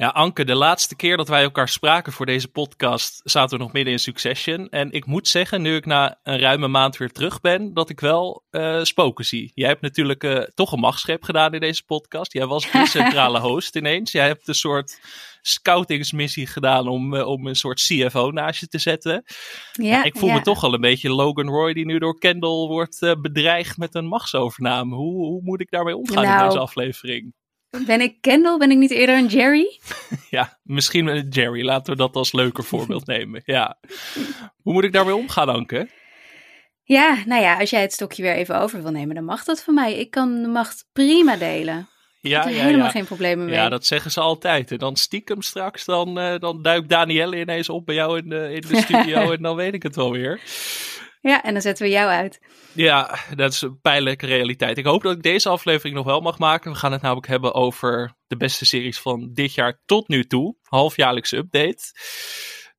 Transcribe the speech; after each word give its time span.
Ja, 0.00 0.08
Anke, 0.08 0.44
de 0.44 0.54
laatste 0.54 0.96
keer 0.96 1.16
dat 1.16 1.28
wij 1.28 1.42
elkaar 1.42 1.68
spraken 1.68 2.12
voor 2.12 2.26
deze 2.26 2.48
podcast 2.48 3.20
zaten 3.24 3.58
we 3.58 3.64
nog 3.64 3.72
midden 3.72 3.92
in 3.92 3.98
Succession. 3.98 4.68
En 4.68 4.90
ik 4.90 5.06
moet 5.06 5.28
zeggen, 5.28 5.62
nu 5.62 5.76
ik 5.76 5.86
na 5.86 6.18
een 6.22 6.38
ruime 6.38 6.68
maand 6.68 6.96
weer 6.96 7.12
terug 7.12 7.40
ben, 7.40 7.74
dat 7.74 7.90
ik 7.90 8.00
wel 8.00 8.44
uh, 8.50 8.82
spoken 8.82 9.24
zie. 9.24 9.52
Jij 9.54 9.68
hebt 9.68 9.80
natuurlijk 9.80 10.24
uh, 10.24 10.38
toch 10.38 10.72
een 10.72 10.80
machtsgreep 10.80 11.22
gedaan 11.22 11.54
in 11.54 11.60
deze 11.60 11.84
podcast. 11.84 12.32
Jij 12.32 12.46
was 12.46 12.70
de 12.70 12.86
centrale 12.86 13.40
host 13.48 13.76
ineens. 13.76 14.12
Jij 14.12 14.26
hebt 14.26 14.48
een 14.48 14.54
soort 14.54 15.00
scoutingsmissie 15.40 16.46
gedaan 16.46 16.88
om, 16.88 17.14
uh, 17.14 17.26
om 17.26 17.46
een 17.46 17.56
soort 17.56 17.80
CFO 17.80 18.30
naast 18.30 18.60
je 18.60 18.68
te 18.68 18.78
zetten. 18.78 19.24
Ja, 19.72 20.04
ik 20.04 20.16
voel 20.16 20.28
ja. 20.28 20.34
me 20.34 20.40
toch 20.40 20.64
al 20.64 20.74
een 20.74 20.80
beetje 20.80 21.10
Logan 21.10 21.48
Roy 21.48 21.72
die 21.72 21.86
nu 21.86 21.98
door 21.98 22.18
Kendall 22.18 22.66
wordt 22.66 22.98
bedreigd 23.20 23.76
met 23.76 23.94
een 23.94 24.06
machtsovername. 24.06 24.94
Hoe, 24.94 25.26
hoe 25.26 25.42
moet 25.42 25.60
ik 25.60 25.70
daarmee 25.70 25.96
omgaan 25.96 26.24
nou, 26.24 26.38
in 26.38 26.48
deze 26.48 26.58
aflevering? 26.58 27.34
Ben 27.86 28.00
ik 28.00 28.20
Kendall? 28.20 28.56
Ben 28.56 28.70
ik 28.70 28.78
niet 28.78 28.90
eerder 28.90 29.16
een 29.16 29.26
Jerry? 29.26 29.80
ja, 30.30 30.58
misschien 30.62 31.06
een 31.06 31.28
Jerry. 31.28 31.64
Laten 31.64 31.92
we 31.92 31.98
dat 31.98 32.16
als 32.16 32.32
leuker 32.32 32.64
voorbeeld 32.64 33.06
nemen. 33.16 33.42
Ja. 33.44 33.78
Hoe 34.62 34.72
moet 34.72 34.84
ik 34.84 34.92
daarmee 34.92 35.16
omgaan, 35.16 35.48
Anke? 35.48 35.88
Ja, 36.82 37.22
nou 37.26 37.42
ja, 37.42 37.58
als 37.58 37.70
jij 37.70 37.80
het 37.80 37.92
stokje 37.92 38.22
weer 38.22 38.34
even 38.34 38.60
over 38.60 38.82
wil 38.82 38.90
nemen, 38.90 39.14
dan 39.14 39.24
mag 39.24 39.44
dat 39.44 39.62
van 39.62 39.74
mij. 39.74 39.98
Ik 39.98 40.10
kan 40.10 40.42
de 40.42 40.48
macht 40.48 40.88
prima 40.92 41.36
delen. 41.36 41.88
Ja, 42.20 42.38
ik 42.38 42.44
heb 42.44 42.54
ja, 42.54 42.62
helemaal 42.62 42.86
ja. 42.86 42.92
geen 42.92 43.04
problemen 43.04 43.44
mee. 43.44 43.54
Ja, 43.54 43.68
dat 43.68 43.86
zeggen 43.86 44.10
ze 44.10 44.20
altijd. 44.20 44.70
En 44.70 44.78
dan 44.78 44.96
stiekem 44.96 45.42
straks, 45.42 45.84
dan, 45.84 46.18
uh, 46.18 46.38
dan 46.38 46.62
duikt 46.62 46.88
Danielle 46.88 47.40
ineens 47.40 47.68
op 47.68 47.86
bij 47.86 47.94
jou 47.94 48.18
in 48.18 48.28
de, 48.28 48.52
in 48.52 48.60
de 48.60 48.76
studio 48.76 49.30
en 49.32 49.42
dan 49.42 49.56
weet 49.56 49.74
ik 49.74 49.82
het 49.82 49.96
wel 49.96 50.12
weer. 50.12 50.40
Ja, 51.20 51.42
en 51.42 51.52
dan 51.52 51.62
zetten 51.62 51.86
we 51.86 51.92
jou 51.92 52.10
uit. 52.10 52.40
Ja, 52.72 53.18
dat 53.36 53.52
is 53.52 53.60
een 53.60 53.80
pijnlijke 53.80 54.26
realiteit. 54.26 54.78
Ik 54.78 54.84
hoop 54.84 55.02
dat 55.02 55.16
ik 55.16 55.22
deze 55.22 55.48
aflevering 55.48 55.96
nog 55.96 56.04
wel 56.04 56.20
mag 56.20 56.38
maken. 56.38 56.72
We 56.72 56.78
gaan 56.78 56.92
het 56.92 57.02
namelijk 57.02 57.26
hebben 57.26 57.54
over 57.54 58.14
de 58.26 58.36
beste 58.36 58.66
series 58.66 59.00
van 59.00 59.30
dit 59.32 59.54
jaar 59.54 59.80
tot 59.86 60.08
nu 60.08 60.24
toe. 60.24 60.56
Halfjaarlijkse 60.62 61.36
update. 61.36 61.82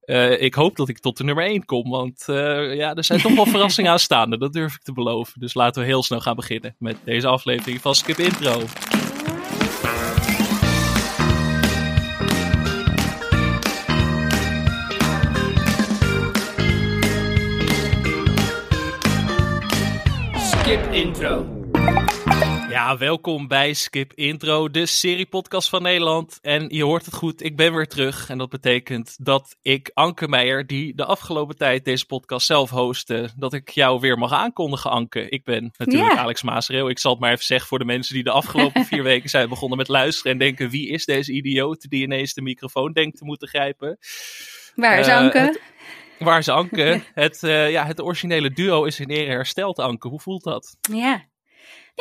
Uh, 0.05 0.41
ik 0.41 0.53
hoop 0.53 0.75
dat 0.75 0.89
ik 0.89 0.99
tot 0.99 1.17
de 1.17 1.23
nummer 1.23 1.45
1 1.45 1.65
kom, 1.65 1.89
want 1.89 2.25
uh, 2.29 2.75
ja, 2.75 2.93
er 2.93 3.03
zijn 3.03 3.21
toch 3.21 3.35
wel 3.35 3.45
verrassingen 3.55 3.91
aanstaande. 3.91 4.37
Dat 4.37 4.53
durf 4.53 4.73
ik 4.73 4.81
te 4.81 4.93
beloven. 4.93 5.39
Dus 5.39 5.53
laten 5.53 5.81
we 5.81 5.87
heel 5.87 6.03
snel 6.03 6.19
gaan 6.19 6.35
beginnen 6.35 6.75
met 6.79 6.97
deze 7.03 7.27
aflevering 7.27 7.81
van 7.81 7.95
Skip 7.95 8.17
Intro. 8.17 8.61
Skip 20.69 20.91
Intro. 20.91 21.45
Ja, 22.69 22.97
welkom 22.97 23.47
bij 23.47 23.73
Skip 23.73 24.13
Intro, 24.13 24.69
de 24.69 24.85
seriepodcast 24.85 25.69
van 25.69 25.81
Nederland. 25.81 26.39
En 26.41 26.65
je 26.69 26.83
hoort 26.83 27.05
het 27.05 27.13
goed, 27.13 27.43
ik 27.43 27.55
ben 27.55 27.73
weer 27.73 27.87
terug. 27.87 28.29
En 28.29 28.37
dat 28.37 28.49
betekent 28.49 29.15
dat 29.25 29.55
ik, 29.61 29.91
Anke 29.93 30.27
Meijer, 30.27 30.67
die 30.67 30.95
de 30.95 31.05
afgelopen 31.05 31.57
tijd 31.57 31.85
deze 31.85 32.05
podcast 32.05 32.45
zelf 32.45 32.69
hostte, 32.69 33.29
dat 33.37 33.53
ik 33.53 33.69
jou 33.69 33.99
weer 33.99 34.17
mag 34.17 34.31
aankondigen, 34.31 34.91
Anke. 34.91 35.29
Ik 35.29 35.43
ben 35.43 35.71
natuurlijk. 35.77 36.15
Alex 36.17 36.43
Maasreel. 36.43 36.89
Ik 36.89 36.99
zal 36.99 37.11
het 37.11 37.19
maar 37.19 37.31
even 37.31 37.45
zeggen 37.45 37.67
voor 37.67 37.79
de 37.79 37.85
mensen 37.85 38.13
die 38.13 38.23
de 38.23 38.31
afgelopen 38.31 38.85
vier 38.91 39.03
weken 39.03 39.29
zijn 39.29 39.49
begonnen 39.49 39.77
met 39.77 39.87
luisteren 39.87 40.31
en 40.31 40.37
denken, 40.37 40.69
wie 40.69 40.89
is 40.89 41.05
deze 41.05 41.31
idioot 41.31 41.89
die 41.89 42.03
ineens 42.03 42.33
de 42.33 42.41
microfoon 42.41 42.91
denkt 42.91 43.17
te 43.17 43.25
moeten 43.25 43.47
grijpen? 43.47 43.97
Waar 44.75 44.99
is 44.99 45.07
Eh, 45.07 45.17
Anke? 45.17 45.37
het- 45.37 45.61
Waar 46.19 46.39
is 46.39 46.49
Anke? 46.49 47.01
het, 47.13 47.43
eh, 47.43 47.71
ja, 47.71 47.85
het 47.85 48.01
originele 48.01 48.51
duo 48.51 48.83
is 48.83 48.99
in 48.99 49.09
ere 49.09 49.31
hersteld, 49.31 49.79
Anke. 49.79 50.07
Hoe 50.07 50.19
voelt 50.19 50.43
dat? 50.43 50.77
Ja. 50.91 51.27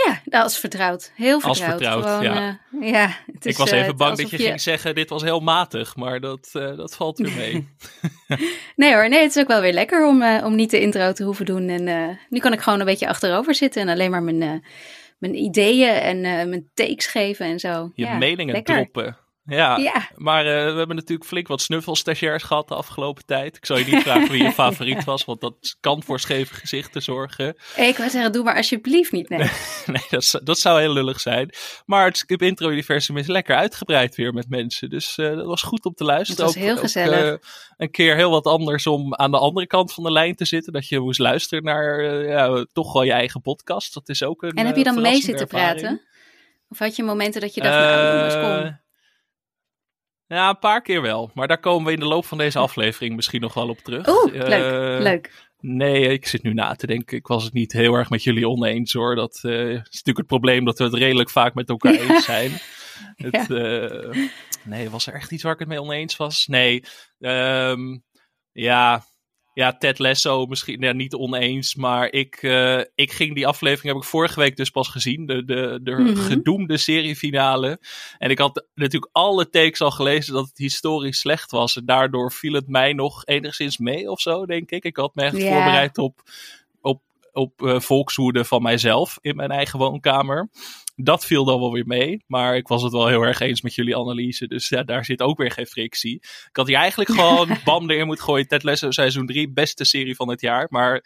Ja, 0.06 0.20
dat 0.24 0.50
is 0.50 0.58
vertrouwd. 0.58 1.12
Heel 1.14 1.42
Als 1.42 1.58
vertrouwd. 1.58 1.82
vertrouwd, 1.82 2.04
Gewoon, 2.04 2.22
ja. 2.22 2.60
eh, 2.80 2.92
ja 2.92 3.16
het 3.32 3.46
is, 3.46 3.52
ik 3.52 3.58
was 3.58 3.70
eh, 3.70 3.80
even 3.80 3.96
bang 3.96 4.16
dat 4.16 4.30
je, 4.30 4.36
ging 4.36 4.60
zeggen, 4.60 4.94
dit 4.94 5.10
was 5.10 5.22
heel 5.22 5.40
matig, 5.40 5.96
maar 5.96 6.20
dat, 6.20 6.48
dat 6.52 6.96
valt 6.96 7.18
weer 7.18 7.36
mee. 7.36 7.68
Nee 8.76 8.94
hoor, 8.94 9.08
nee, 9.08 9.22
het 9.22 9.36
is 9.36 9.42
ook 9.42 9.48
wel 9.48 9.60
weer 9.60 9.72
lekker 9.72 10.06
om, 10.06 10.22
om 10.22 10.54
niet 10.54 10.70
de 10.70 10.80
intro 10.80 11.12
te 11.12 11.24
hoeven 11.24 11.46
doen. 11.46 11.68
En 11.68 12.18
nu 12.28 12.38
kan 12.38 12.52
ik 12.52 12.60
gewoon 12.60 12.80
een 12.80 12.86
beetje 12.86 13.08
achterover 13.08 13.54
zitten 13.54 13.82
en 13.82 13.88
alleen 13.88 14.10
maar 14.10 14.22
mijn, 14.22 14.64
mijn 15.18 15.34
ideeën 15.34 15.94
en 15.94 16.20
mijn 16.20 16.70
takes 16.74 17.06
geven 17.06 17.46
en 17.46 17.58
zo. 17.58 17.90
Je 17.94 18.04
ja, 18.04 18.16
meningen 18.16 18.54
lekker. 18.54 18.74
droppen. 18.74 19.16
Ja, 19.50 19.76
Ja, 19.76 20.08
maar 20.14 20.46
eh, 20.46 20.52
we 20.72 20.76
hebben 20.78 20.96
natuurlijk 20.96 21.28
flink 21.28 21.48
wat 21.48 21.60
snuffelstagiairs 21.60 22.42
gehad 22.42 22.68
de 22.68 22.74
afgelopen 22.74 23.24
tijd. 23.26 23.56
Ik 23.56 23.66
zal 23.66 23.78
je 23.78 23.84
niet 23.84 24.02
vragen 24.02 24.30
wie 24.30 24.42
je 24.42 24.52
favoriet 24.62 25.04
was, 25.04 25.24
want 25.24 25.40
dat 25.40 25.76
kan 25.80 26.02
voor 26.02 26.20
scheve 26.20 26.54
gezichten 26.54 27.02
zorgen. 27.02 27.48
ik 27.76 27.96
wou 27.96 28.10
zeggen, 28.10 28.32
doe 28.32 28.44
maar 28.44 28.56
alsjeblieft 28.56 29.12
niet. 29.12 29.28
Nee. 29.28 29.38
Nee, 29.86 30.02
dat, 30.10 30.24
zou- 30.24 30.44
dat 30.44 30.58
zou 30.58 30.80
heel 30.80 30.92
lullig 30.92 31.20
zijn. 31.20 31.50
Maar 31.86 32.04
het 32.06 32.16
Skip 32.18 32.42
Intro 32.42 32.68
Universum 32.70 33.16
is 33.16 33.26
lekker 33.26 33.56
uitgebreid 33.56 34.14
weer 34.14 34.32
met 34.32 34.48
mensen. 34.48 34.90
Dus 34.90 35.18
eh, 35.18 35.34
dat 35.36 35.46
was 35.46 35.62
goed 35.62 35.84
om 35.84 35.94
te 35.94 36.04
luisteren. 36.04 36.44
Het 36.44 36.54
was 36.54 36.64
heel 36.64 36.76
gezellig. 36.76 37.32
eh, 37.32 37.48
een 37.76 37.90
keer 37.90 38.16
heel 38.16 38.30
wat 38.30 38.44
anders 38.46 38.86
om 38.86 39.14
aan 39.14 39.30
de 39.30 39.38
andere 39.38 39.66
kant 39.66 39.92
van 39.92 40.04
de 40.04 40.12
lijn 40.12 40.34
te 40.34 40.44
zitten. 40.44 40.72
Dat 40.72 40.88
je 40.88 41.00
moest 41.00 41.18
luisteren 41.18 41.64
naar 41.64 42.02
ja, 42.26 42.64
toch 42.72 42.92
wel 42.92 43.02
je 43.02 43.12
eigen 43.12 43.40
podcast. 43.40 43.94
Dat 43.94 44.08
is 44.08 44.22
ook 44.22 44.42
een 44.42 44.50
En 44.50 44.66
heb 44.66 44.76
je 44.76 44.84
dan 44.84 45.00
mee 45.00 45.20
zitten 45.20 45.48
ervaring. 45.48 45.80
praten? 45.80 46.02
Of 46.68 46.78
had 46.78 46.96
je 46.96 47.02
momenten 47.02 47.40
dat 47.40 47.54
je 47.54 47.60
dacht, 47.60 47.74
nou, 47.78 48.28
Eh, 48.28 48.60
kom. 48.60 48.78
Ja, 50.28 50.48
een 50.48 50.58
paar 50.58 50.82
keer 50.82 51.02
wel. 51.02 51.30
Maar 51.34 51.48
daar 51.48 51.58
komen 51.60 51.86
we 51.86 51.92
in 51.92 51.98
de 52.00 52.06
loop 52.06 52.24
van 52.24 52.38
deze 52.38 52.58
aflevering 52.58 53.16
misschien 53.16 53.40
nog 53.40 53.54
wel 53.54 53.68
op 53.68 53.78
terug. 53.78 54.08
Oeh, 54.08 54.40
Eh, 54.40 54.48
leuk, 54.48 55.02
leuk. 55.02 55.46
Nee, 55.60 56.00
ik 56.08 56.26
zit 56.26 56.42
nu 56.42 56.52
na 56.54 56.74
te 56.74 56.86
denken. 56.86 57.16
Ik 57.16 57.26
was 57.26 57.44
het 57.44 57.52
niet 57.52 57.72
heel 57.72 57.94
erg 57.94 58.10
met 58.10 58.22
jullie 58.22 58.48
oneens 58.48 58.92
hoor. 58.92 59.14
Dat 59.14 59.38
eh, 59.42 59.68
is 59.68 59.74
natuurlijk 59.76 60.16
het 60.16 60.26
probleem 60.26 60.64
dat 60.64 60.78
we 60.78 60.84
het 60.84 60.94
redelijk 60.94 61.30
vaak 61.30 61.54
met 61.54 61.68
elkaar 61.68 61.92
Ja. 61.92 62.00
eens 62.00 62.24
zijn. 62.24 62.50
Het, 63.16 63.50
eh, 63.50 64.22
nee, 64.64 64.90
was 64.90 65.06
er 65.06 65.14
echt 65.14 65.30
iets 65.32 65.42
waar 65.42 65.52
ik 65.52 65.58
het 65.58 65.68
mee 65.68 65.80
oneens 65.82 66.16
was? 66.16 66.46
Nee. 66.46 66.82
Ehm, 67.20 67.98
ja, 68.52 69.04
ja, 69.58 69.76
Ted 69.78 69.98
Lasso 69.98 70.46
misschien 70.46 70.80
ja, 70.80 70.92
niet 70.92 71.14
oneens. 71.14 71.74
Maar 71.74 72.12
ik, 72.12 72.34
eh, 72.42 72.78
ik 72.94 73.12
ging 73.12 73.34
die 73.34 73.46
aflevering, 73.46 73.92
heb 73.94 74.02
ik 74.02 74.08
vorige 74.08 74.40
week 74.40 74.56
dus 74.56 74.70
pas 74.70 74.88
gezien. 74.88 75.26
De, 75.26 75.44
de, 75.44 75.80
de 75.82 75.90
Mhm. 75.90 76.16
gedoemde 76.16 76.76
seriefinale. 76.76 77.80
En 78.18 78.30
ik 78.30 78.38
had 78.38 78.66
natuurlijk 78.74 79.12
alle 79.12 79.50
takes 79.50 79.80
al 79.80 79.90
gelezen 79.90 80.34
dat 80.34 80.48
het 80.48 80.58
historisch 80.58 81.18
slecht 81.18 81.50
was. 81.50 81.76
En 81.76 81.84
daardoor 81.86 82.32
viel 82.32 82.52
het 82.52 82.68
mij 82.68 82.92
nog 82.92 83.24
enigszins 83.26 83.78
mee 83.78 84.10
of 84.10 84.20
zo, 84.20 84.46
denk 84.46 84.70
ik. 84.70 84.84
Ik 84.84 84.96
had 84.96 85.14
me 85.14 85.22
echt 85.22 85.42
voorbereid 85.42 85.98
op, 85.98 86.22
op, 86.80 87.02
op 87.32 87.62
eh, 87.62 87.80
volkswoede 87.80 88.44
van 88.44 88.62
mijzelf 88.62 89.18
in 89.20 89.36
mijn 89.36 89.50
eigen 89.50 89.78
woonkamer. 89.78 90.48
Dat 91.00 91.24
viel 91.24 91.44
dan 91.44 91.60
wel 91.60 91.72
weer 91.72 91.86
mee. 91.86 92.24
Maar 92.26 92.56
ik 92.56 92.68
was 92.68 92.82
het 92.82 92.92
wel 92.92 93.06
heel 93.06 93.22
erg 93.22 93.40
eens 93.40 93.62
met 93.62 93.74
jullie 93.74 93.96
analyse. 93.96 94.46
Dus 94.46 94.68
ja, 94.68 94.82
daar 94.82 95.04
zit 95.04 95.22
ook 95.22 95.38
weer 95.38 95.50
geen 95.50 95.66
frictie. 95.66 96.14
Ik 96.14 96.48
had 96.52 96.66
hier 96.66 96.76
eigenlijk 96.76 97.10
gewoon 97.18 97.48
bam 97.64 97.90
erin 97.90 98.06
moeten 98.06 98.24
gooien. 98.24 98.48
Ted 98.48 98.62
Lasso 98.62 98.90
seizoen 98.90 99.26
3, 99.26 99.52
beste 99.52 99.84
serie 99.84 100.16
van 100.16 100.28
het 100.30 100.40
jaar. 100.40 100.66
Maar 100.70 101.04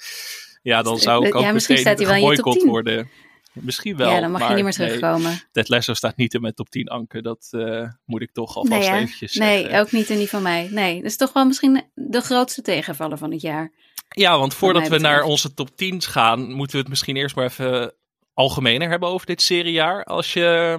ja, 0.63 0.83
dan 0.83 0.99
zou 0.99 1.27
ik 1.27 1.33
Ja, 1.33 1.39
ook 1.39 1.53
misschien 1.53 1.77
meteen 1.77 1.95
staat 1.95 2.07
hij 2.07 2.21
wel 2.21 2.25
in 2.25 2.31
je 2.31 2.43
top 2.43 2.53
geboycott 2.53 2.61
10. 2.61 2.71
worden. 2.71 3.11
Misschien 3.53 3.97
wel. 3.97 4.11
ja, 4.11 4.21
dan 4.21 4.31
mag 4.31 4.49
je 4.49 4.55
niet 4.55 4.65
meer 4.65 4.75
nee, 4.79 4.89
terugkomen. 4.89 5.41
Ted 5.53 5.69
Lasso 5.69 5.95
staat 5.95 6.17
niet 6.17 6.35
in 6.35 6.41
mijn 6.41 6.55
top 6.55 6.69
10 6.71 6.89
anker. 6.89 7.23
Dat 7.23 7.49
eh, 7.51 7.89
moet 8.05 8.23
ik 8.23 8.33
toch 8.33 8.57
alvast 8.57 8.81
Nee, 8.81 8.91
hè? 8.91 8.97
eventjes 8.99 9.33
zeggen. 9.33 9.69
nee, 9.71 9.81
ook 9.81 9.93
niet 9.93 10.11
in 10.11 10.17
die 10.17 10.29
van 10.29 10.43
mij. 10.43 10.69
Nee, 10.71 10.97
dat 10.97 11.05
is 11.05 11.17
toch 11.17 11.33
wel 11.33 11.45
misschien 11.45 11.83
de 11.95 12.21
grootste 12.21 12.63
tegenvaller 12.63 13.19
van 13.19 13.31
het 13.31 13.41
jaar. 13.41 13.73
Ja, 14.09 14.39
want 14.39 14.55
voordat 14.55 14.89
we 14.89 14.99
naar 14.99 15.23
onze 15.23 15.55
top 15.55 15.77
10 15.77 16.03
gaan, 16.03 16.53
moeten 16.53 16.77
we 16.77 16.81
het 16.81 16.89
misschien 16.89 17.17
eerst 17.17 17.37
maar 17.37 17.45
even 17.45 17.95
algemener 18.35 18.89
hebben 18.89 19.09
over 19.09 19.27
dit 19.27 19.43
seriejaar. 19.43 20.05
Als 20.05 20.33
je 20.33 20.79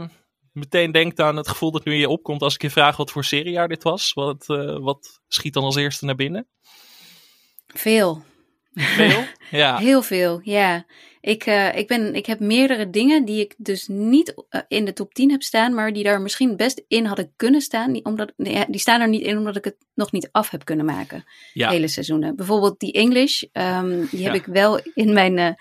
meteen 0.52 0.92
denkt 0.92 1.20
aan 1.20 1.36
het 1.36 1.48
gevoel 1.48 1.72
dat 1.72 1.86
nu 1.86 1.92
in 1.94 2.00
je 2.00 2.10
opkomt 2.10 2.42
als 2.42 2.54
ik 2.56 2.62
je 2.62 2.70
vraag 2.70 2.98
wat 2.98 3.12
voor 3.12 3.24
seriejaar 3.24 3.68
dit 3.68 3.84
was, 3.84 4.14
wat, 4.14 4.50
eh, 4.50 4.78
wat 4.80 5.22
schiet 5.28 5.54
dan 5.54 5.64
als 5.64 5.76
eerste 5.76 6.06
naar 6.06 6.16
binnen? 6.16 6.48
Veel. 7.68 8.24
Veel? 8.74 9.24
Ja. 9.50 9.78
Heel 9.78 10.02
veel, 10.02 10.40
ja. 10.44 10.86
Ik, 11.22 11.46
eh, 11.46 11.78
ik, 11.78 11.88
ben, 11.88 12.16
ik 12.16 12.26
heb 12.26 12.40
meerdere 12.40 12.90
dingen 12.90 13.26
die 13.26 13.40
ik 13.40 13.56
dus 13.58 13.88
niet 13.88 14.44
eh, 14.50 14.62
in 14.68 14.86
de 14.86 14.94
top 14.94 15.14
10 15.14 15.32
heb 15.32 15.42
staan, 15.42 15.74
maar 15.74 15.94
die 15.94 16.04
daar 16.04 16.22
misschien 16.22 16.56
best 16.58 16.84
in 16.88 17.06
hadden 17.06 17.34
kunnen 17.36 17.62
staan. 17.62 17.92
Die, 17.92 18.06
omdat, 18.06 18.34
nee, 18.38 18.66
die 18.68 18.80
staan 18.80 19.02
er 19.02 19.10
niet 19.10 19.22
in 19.22 19.38
omdat 19.38 19.56
ik 19.56 19.64
het 19.64 19.76
nog 19.94 20.12
niet 20.12 20.30
af 20.32 20.50
heb 20.50 20.66
kunnen 20.66 20.86
maken. 20.86 21.24
Ja. 21.54 21.70
Hele 21.70 21.88
seizoenen. 21.88 22.36
Bijvoorbeeld 22.36 22.80
die 22.80 22.92
English, 22.92 23.44
ehm, 23.52 24.06
die 24.10 24.24
heb 24.24 24.34
Ja. 24.34 24.40
ik 24.40 24.46
wel 24.46 24.80
in 24.94 25.14
mijn 25.14 25.56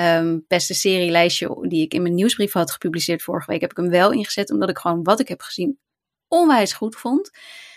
ehm, 0.00 0.38
beste 0.46 0.74
serielijstje, 0.74 1.66
die 1.68 1.82
ik 1.82 1.94
in 1.94 2.02
mijn 2.02 2.14
nieuwsbrief 2.14 2.52
had 2.52 2.70
gepubliceerd 2.70 3.22
vorige 3.22 3.50
week, 3.50 3.60
heb 3.60 3.70
ik 3.70 3.76
hem 3.76 3.90
wel 3.90 4.12
ingezet, 4.12 4.50
omdat 4.50 4.68
ik 4.68 4.78
gewoon 4.78 5.02
wat 5.02 5.20
ik 5.20 5.28
heb 5.28 5.40
gezien 5.40 5.78
onwijs 6.28 6.72
goed 6.72 6.96
vond. 6.96 7.30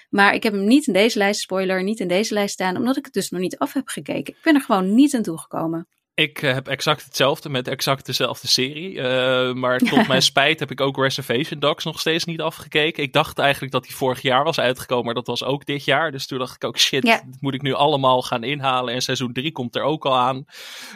Maar 0.10 0.34
ik 0.34 0.44
heb 0.44 0.54
hem 0.54 0.66
niet 0.68 0.88
in 0.88 0.94
deze 0.94 1.18
lijst, 1.18 1.42
spoiler, 1.42 1.84
niet 1.84 2.00
in 2.00 2.08
deze 2.08 2.34
lijst 2.34 2.54
staan, 2.54 2.78
omdat 2.78 2.98
ik 2.98 3.06
het 3.06 3.14
dus 3.14 3.30
nog 3.30 3.42
niet 3.42 3.58
af 3.58 3.74
heb 3.74 3.88
gekeken. 3.88 4.34
Ik 4.34 4.44
ben 4.44 4.56
er 4.56 4.62
gewoon 4.62 4.94
niet 4.96 5.16
aan 5.16 5.22
toegekomen. 5.22 5.88
Ik 6.16 6.42
eh, 6.42 6.54
heb 6.54 6.68
exact 6.68 7.04
hetzelfde 7.04 7.50
met 7.50 7.68
exact 7.68 8.06
dezelfde 8.06 8.48
serie. 8.48 9.02
Eh, 9.02 9.54
maar 9.54 9.80
tot 9.80 10.08
mijn 10.08 10.22
spijt 10.22 10.60
heb 10.60 10.72
ik 10.72 10.82
ook 10.82 10.98
Reservation 10.98 11.60
Dogs 11.60 11.84
nog 11.86 12.00
steeds 12.00 12.26
niet 12.26 12.42
afgekeken. 12.42 13.04
Ik 13.04 13.14
dacht 13.14 13.40
eigenlijk 13.40 13.72
dat 13.72 13.84
die 13.84 13.96
vorig 13.96 14.22
jaar 14.22 14.44
was 14.44 14.60
uitgekomen, 14.60 15.06
maar 15.06 15.14
dat 15.14 15.28
was 15.28 15.44
ook 15.44 15.66
dit 15.66 15.86
jaar. 15.86 16.12
Dus 16.12 16.28
toen 16.28 16.40
dacht 16.40 16.56
ik 16.56 16.64
ook, 16.64 16.78
shit, 16.78 17.04
Ja. 17.06 17.16
dat 17.16 17.42
moet 17.42 17.54
ik 17.54 17.62
nu 17.62 17.74
allemaal 17.74 18.22
gaan 18.22 18.44
inhalen. 18.44 18.94
En 18.94 19.02
seizoen 19.02 19.34
3 19.34 19.52
komt 19.52 19.76
er 19.76 19.82
ook 19.84 20.06
al 20.06 20.18
aan. 20.18 20.46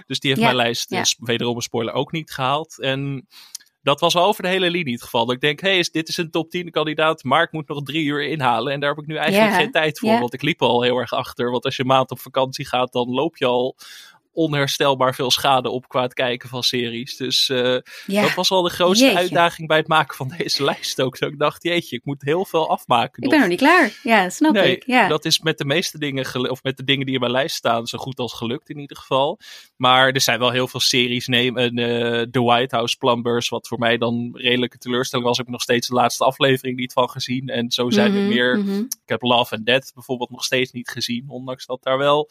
Dus 0.06 0.20
die 0.20 0.30
heeft 0.30 0.42
Ja, 0.42 0.48
mijn 0.48 0.58
lijst, 0.58 0.90
ja. 0.90 1.00
dus 1.00 1.18
wederom 1.20 1.56
een 1.56 1.62
spoiler, 1.62 1.94
ook 1.94 2.12
niet 2.12 2.32
gehaald. 2.32 2.80
En 2.80 3.28
dat 3.82 4.00
was 4.00 4.16
over 4.16 4.44
de 4.44 4.50
hele 4.50 4.70
linie 4.70 4.94
het 4.94 5.04
geval. 5.04 5.26
Dat 5.26 5.36
ik 5.36 5.42
denk, 5.42 5.60
hé, 5.60 5.74
hey, 5.74 5.88
dit 5.92 6.08
is 6.10 6.18
een 6.18 6.32
top 6.32 6.50
10 6.50 6.72
kandidaat, 6.72 7.24
maar 7.24 7.44
ik 7.44 7.52
moet 7.52 7.68
nog 7.68 7.84
drie 7.84 8.04
uur 8.06 8.24
inhalen. 8.24 8.74
En 8.74 8.80
daar 8.80 8.90
heb 8.90 9.00
ik 9.00 9.08
nu 9.08 9.16
eigenlijk 9.16 9.56
geen 9.56 9.72
tijd 9.72 10.00
voor, 10.00 10.20
want 10.20 10.34
ik 10.34 10.42
liep 10.42 10.62
al 10.62 10.82
heel 10.82 10.98
erg 10.98 11.14
achter. 11.14 11.52
Want 11.52 11.66
als 11.66 11.76
je 11.76 11.86
maand 11.86 12.12
op 12.12 12.20
vakantie 12.20 12.68
gaat, 12.68 12.92
dan 12.92 13.10
loop 13.10 13.38
je 13.38 13.46
al 13.46 13.76
onherstelbaar 14.38 15.16
veel 15.16 15.32
schade 15.32 15.70
op 15.70 15.88
qua 15.88 16.02
het 16.02 16.14
kijken 16.14 16.50
van 16.50 16.64
series. 16.64 17.18
Dus 17.18 17.50
eh, 17.50 17.78
Ja, 18.06 18.22
dat 18.22 18.34
was 18.34 18.52
al 18.52 18.62
de 18.62 18.70
grootste 18.70 19.06
Jeetje. 19.06 19.20
uitdaging 19.20 19.68
bij 19.68 19.78
het 19.78 19.88
maken 19.88 20.16
van 20.16 20.34
deze 20.38 20.64
lijst 20.70 21.02
ook. 21.02 21.20
Dat 21.20 21.32
ik 21.32 21.40
dacht, 21.40 21.64
jeetje, 21.64 21.96
ik 21.96 22.06
moet 22.06 22.22
heel 22.22 22.46
veel 22.46 22.70
afmaken. 22.70 23.24
ik 23.24 23.30
ben 23.30 23.40
nog 23.40 23.48
niet 23.48 23.58
klaar. 23.60 23.92
Ja, 24.04 24.30
snap 24.30 24.54
Nee, 24.54 24.76
ik. 24.76 24.84
Ja. 24.86 25.08
dat 25.08 25.26
is 25.26 25.40
met 25.40 25.58
de 25.58 25.66
meeste 25.66 25.98
dingen, 26.00 26.50
of 26.50 26.64
met 26.64 26.78
de 26.78 26.84
dingen 26.84 27.06
die 27.06 27.14
in 27.16 27.20
mijn 27.20 27.32
lijst 27.32 27.56
staan, 27.56 27.88
zo 27.88 27.98
goed 27.98 28.20
als 28.20 28.34
gelukt 28.34 28.70
in 28.70 28.80
ieder 28.80 28.98
geval. 28.98 29.40
Maar 29.76 30.10
er 30.10 30.22
zijn 30.22 30.40
wel 30.40 30.52
heel 30.52 30.68
veel 30.68 30.80
series. 30.80 31.28
Neem 31.28 31.58
een 31.58 31.78
eh, 31.78 32.22
The 32.32 32.42
White 32.42 32.76
House 32.76 32.98
Plumbers, 32.98 33.50
wat 33.50 33.68
voor 33.68 33.80
mij 33.80 33.98
dan 33.98 34.30
redelijke 34.34 34.78
teleurstelling 34.78 35.28
was. 35.28 35.38
Heb 35.38 35.46
ik 35.46 35.52
nog 35.52 35.62
steeds 35.62 35.88
de 35.88 35.94
laatste 35.94 36.24
aflevering 36.26 36.78
niet 36.78 36.94
van 36.94 37.10
gezien. 37.10 37.48
En 37.50 37.72
zo 37.72 37.90
zijn 37.90 38.14
er 38.16 38.20
Mhm, 38.22 38.28
meer. 38.28 38.58
mhm. 38.60 38.80
Ik 38.80 38.98
heb 39.06 39.22
Love 39.22 39.56
and 39.56 39.66
Death 39.66 39.92
bijvoorbeeld 39.94 40.30
nog 40.30 40.44
steeds 40.44 40.72
niet 40.72 40.90
gezien, 40.90 41.26
ondanks 41.28 41.66
dat 41.66 41.84
daar 41.84 41.98
wel 41.98 42.30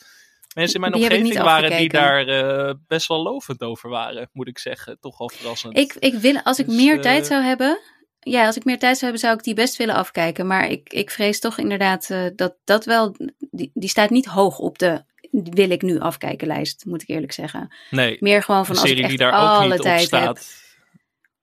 mensen 0.56 0.74
in 0.74 0.80
mijn 0.80 0.92
Die 0.92 1.02
niet 1.02 1.12
omgeving 1.12 1.44
waren 1.44 1.76
die 1.76 1.88
daar 1.88 2.26
eh, 2.26 2.74
best 2.86 3.08
wel 3.08 3.22
lovend 3.22 3.62
over 3.62 3.90
waren, 3.90 4.30
moet 4.32 4.48
ik 4.48 4.58
zeggen. 4.58 4.98
Toch 5.00 5.18
wel 5.18 5.30
verrassend. 5.30 5.78
Ik, 5.78 5.94
ik 5.98 6.14
wil, 6.14 6.40
als 6.42 6.58
ik 6.58 6.66
Dus, 6.66 6.76
meer 6.76 6.96
eh, 6.96 7.00
tijd 7.00 7.26
zou 7.26 7.42
hebben, 7.42 7.78
ja, 8.20 8.46
als 8.46 8.56
ik 8.56 8.64
meer 8.64 8.78
tijd 8.78 8.98
zou 8.98 9.02
hebben, 9.02 9.20
zou 9.20 9.34
ik 9.34 9.44
die 9.44 9.54
best 9.54 9.76
willen 9.76 9.94
afkijken. 9.94 10.46
Maar 10.46 10.70
ik, 10.70 10.92
ik 10.92 11.10
vrees 11.10 11.40
toch 11.40 11.58
inderdaad 11.58 12.10
eh, 12.10 12.24
dat 12.36 12.56
dat 12.64 12.84
wel, 12.84 13.16
die, 13.50 13.70
die 13.74 13.88
staat 13.88 14.10
niet 14.10 14.26
hoog 14.26 14.58
op 14.58 14.78
de 14.78 15.04
wil 15.30 15.70
ik 15.70 15.82
nu 15.82 15.98
afkijken 15.98 16.46
lijst, 16.46 16.84
moet 16.84 17.02
ik 17.02 17.08
eerlijk 17.08 17.32
zeggen. 17.32 17.74
nee, 17.90 18.16
Meer 18.20 18.42
gewoon 18.42 18.66
van 18.66 18.76
als 18.76 18.90
ik 18.90 18.98
echt 18.98 19.08
die 19.08 19.18
daar 19.18 19.32
ook 19.32 19.48
alle 19.48 19.68
niet 19.68 19.78
op 19.78 19.84
tijd 19.84 20.10
heb. 20.10 20.38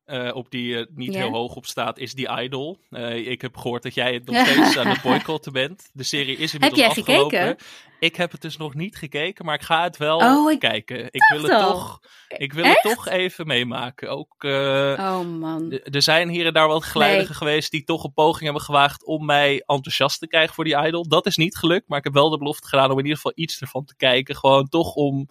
Eh, 0.06 0.36
op 0.36 0.52
die 0.52 0.78
eh, 0.78 0.86
niet 0.96 1.16
heel 1.16 1.32
hoog 1.32 1.56
op 1.56 1.66
staat, 1.66 1.98
is 1.98 2.14
die 2.14 2.30
Idol. 2.42 2.78
Eh, 2.90 3.28
ik 3.28 3.42
heb 3.42 3.58
gehoord 3.58 3.84
dat 3.84 3.94
jij 3.94 4.14
het 4.14 4.26
nog 4.26 4.48
steeds 4.48 4.78
aan 4.78 4.88
het 4.88 5.02
boycotten 5.08 5.52
bent. 5.54 5.90
De 5.94 6.04
serie 6.04 6.38
is 6.38 6.54
inmiddels 6.54 6.82
jij 6.82 6.90
afgelopen. 6.90 7.40
gekeken? 7.40 7.66
Ik 8.00 8.16
heb 8.16 8.32
het 8.32 8.42
dus 8.42 8.58
nog 8.58 8.74
niet 8.74 8.96
gekeken, 8.96 9.46
maar 9.46 9.56
ik 9.56 9.62
ga 9.62 9.84
het 9.84 9.98
wel 9.98 10.18
Oh, 10.18 10.52
ik 10.52 10.60
kijken. 10.60 11.06
Ik 11.06 11.24
wil, 11.34 11.42
het 11.42 11.60
toch, 11.60 12.00
ik 12.38 12.54
wil 12.54 12.64
Echt? 12.64 12.84
het 12.84 12.94
toch 12.96 13.08
even 13.08 13.48
meemaken. 13.48 14.10
Ook, 14.10 14.44
Oh 14.44 15.22
man. 15.40 15.72
er 15.84 16.02
zijn 16.02 16.30
hier 16.30 16.46
en 16.46 16.54
daar 16.54 16.68
wat 16.68 16.84
geleidigen 16.84 17.36
geweest 17.36 17.72
die 17.72 17.84
toch 17.84 18.04
een 18.04 18.14
poging 18.14 18.44
hebben 18.44 18.62
gewaagd 18.62 19.06
om 19.06 19.26
mij 19.26 19.64
enthousiast 19.66 20.20
te 20.20 20.28
krijgen 20.28 20.54
voor 20.56 20.64
die 20.64 20.78
Idol. 20.78 21.08
Dat 21.08 21.26
is 21.26 21.38
niet 21.38 21.56
gelukt, 21.56 21.88
maar 21.88 21.98
ik 21.98 22.04
heb 22.04 22.14
wel 22.14 22.30
de 22.30 22.38
belofte 22.38 22.68
gedaan 22.68 22.92
om 22.92 22.98
in 22.98 23.04
ieder 23.04 23.16
geval 23.16 23.32
iets 23.36 23.62
ervan 23.62 23.86
te 23.86 23.96
kijken. 23.96 24.36
Gewoon 24.36 24.70
toch 24.70 24.94
om 24.94 25.30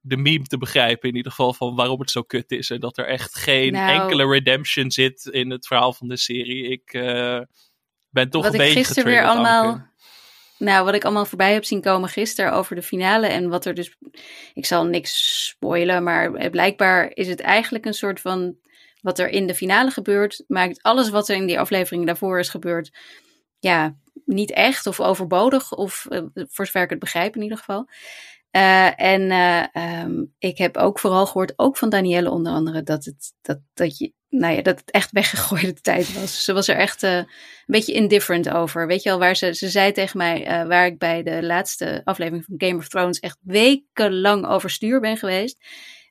de 0.00 0.16
meme 0.16 0.44
te 0.44 0.58
begrijpen 0.58 1.08
in 1.08 1.16
ieder 1.16 1.32
geval 1.32 1.52
van 1.52 1.74
waarom 1.74 2.00
het 2.00 2.10
zo 2.10 2.22
kut 2.22 2.50
is. 2.50 2.70
En 2.70 2.80
dat 2.80 2.98
er 2.98 3.06
echt 3.06 3.34
geen 3.34 3.72
Nou. 3.72 4.00
enkele 4.00 4.26
redemption 4.26 4.90
zit 4.90 5.24
in 5.24 5.50
het 5.50 5.66
verhaal 5.66 5.92
van 5.92 6.08
de 6.08 6.16
serie. 6.16 6.68
Ik 6.68 6.92
eh, 6.92 7.40
ben 8.10 8.30
toch 8.30 8.42
Wat 8.42 8.54
een 8.54 8.60
ik 8.60 8.66
beetje 8.66 8.84
gisteren 8.84 9.04
weer 9.04 9.24
allemaal. 9.24 9.64
Anke. 9.64 9.86
Nou, 10.58 10.84
wat 10.84 10.94
ik 10.94 11.04
allemaal 11.04 11.24
voorbij 11.24 11.52
heb 11.52 11.64
zien 11.64 11.80
komen 11.80 12.08
gisteren 12.08 12.52
over 12.52 12.76
de 12.76 12.82
finale. 12.82 13.26
En 13.26 13.48
wat 13.48 13.64
er 13.64 13.74
dus. 13.74 13.96
Ik 14.54 14.66
zal 14.66 14.84
niks 14.84 15.46
spoilen, 15.48 16.02
maar 16.02 16.50
blijkbaar 16.50 17.10
is 17.14 17.28
het 17.28 17.40
eigenlijk 17.40 17.84
een 17.84 17.94
soort 17.94 18.20
van. 18.20 18.56
Wat 19.00 19.18
er 19.18 19.28
in 19.28 19.46
de 19.46 19.54
finale 19.54 19.90
gebeurt, 19.90 20.44
maakt 20.46 20.82
alles 20.82 21.10
wat 21.10 21.28
er 21.28 21.36
in 21.36 21.46
die 21.46 21.60
aflevering 21.60 22.06
daarvoor 22.06 22.38
is 22.38 22.48
gebeurd. 22.48 22.90
Ja, 23.58 23.96
niet 24.24 24.52
echt 24.52 24.86
of 24.86 25.00
overbodig. 25.00 25.72
Of 25.72 26.06
eh, 26.08 26.22
voor 26.34 26.66
zover 26.66 26.82
ik 26.82 26.90
het 26.90 26.98
begrijp 26.98 27.36
in 27.36 27.42
ieder 27.42 27.58
geval. 27.58 27.88
Eh, 28.58 29.00
en 29.00 29.30
eh, 29.30 29.64
ehm, 29.72 30.24
ik 30.38 30.58
heb 30.58 30.76
ook 30.76 30.98
vooral 30.98 31.26
gehoord, 31.26 31.52
ook 31.56 31.76
van 31.76 31.88
Danielle 31.88 32.30
onder 32.30 32.52
andere, 32.52 32.82
dat 32.82 33.04
het, 33.04 33.32
dat, 33.40 33.58
dat 33.74 33.98
je, 33.98 34.12
nou 34.28 34.54
ja, 34.54 34.62
dat 34.62 34.78
het 34.78 34.90
echt 34.90 35.10
weggegooide 35.10 35.80
tijd 35.90 36.12
was. 36.12 36.44
Ze 36.44 36.52
was 36.52 36.68
er 36.68 36.76
echt 36.76 37.02
eh, 37.02 37.16
een 37.16 37.26
beetje 37.66 37.92
indifferent 37.92 38.48
over. 38.50 38.86
Weet 38.86 39.02
je 39.02 39.08
wel, 39.08 39.18
waar 39.18 39.36
ze, 39.36 39.54
ze 39.54 39.68
zei 39.68 39.92
tegen 39.92 40.18
mij, 40.18 40.66
waar 40.66 40.86
ik 40.86 40.98
bij 40.98 41.22
de 41.22 41.42
laatste 41.42 42.00
aflevering 42.04 42.44
van 42.44 42.68
Game 42.68 42.78
of 42.78 42.88
Thrones 42.88 43.18
echt 43.18 43.38
wekenlang 43.40 44.46
overstuur 44.46 45.00
ben 45.00 45.16
geweest, 45.16 45.56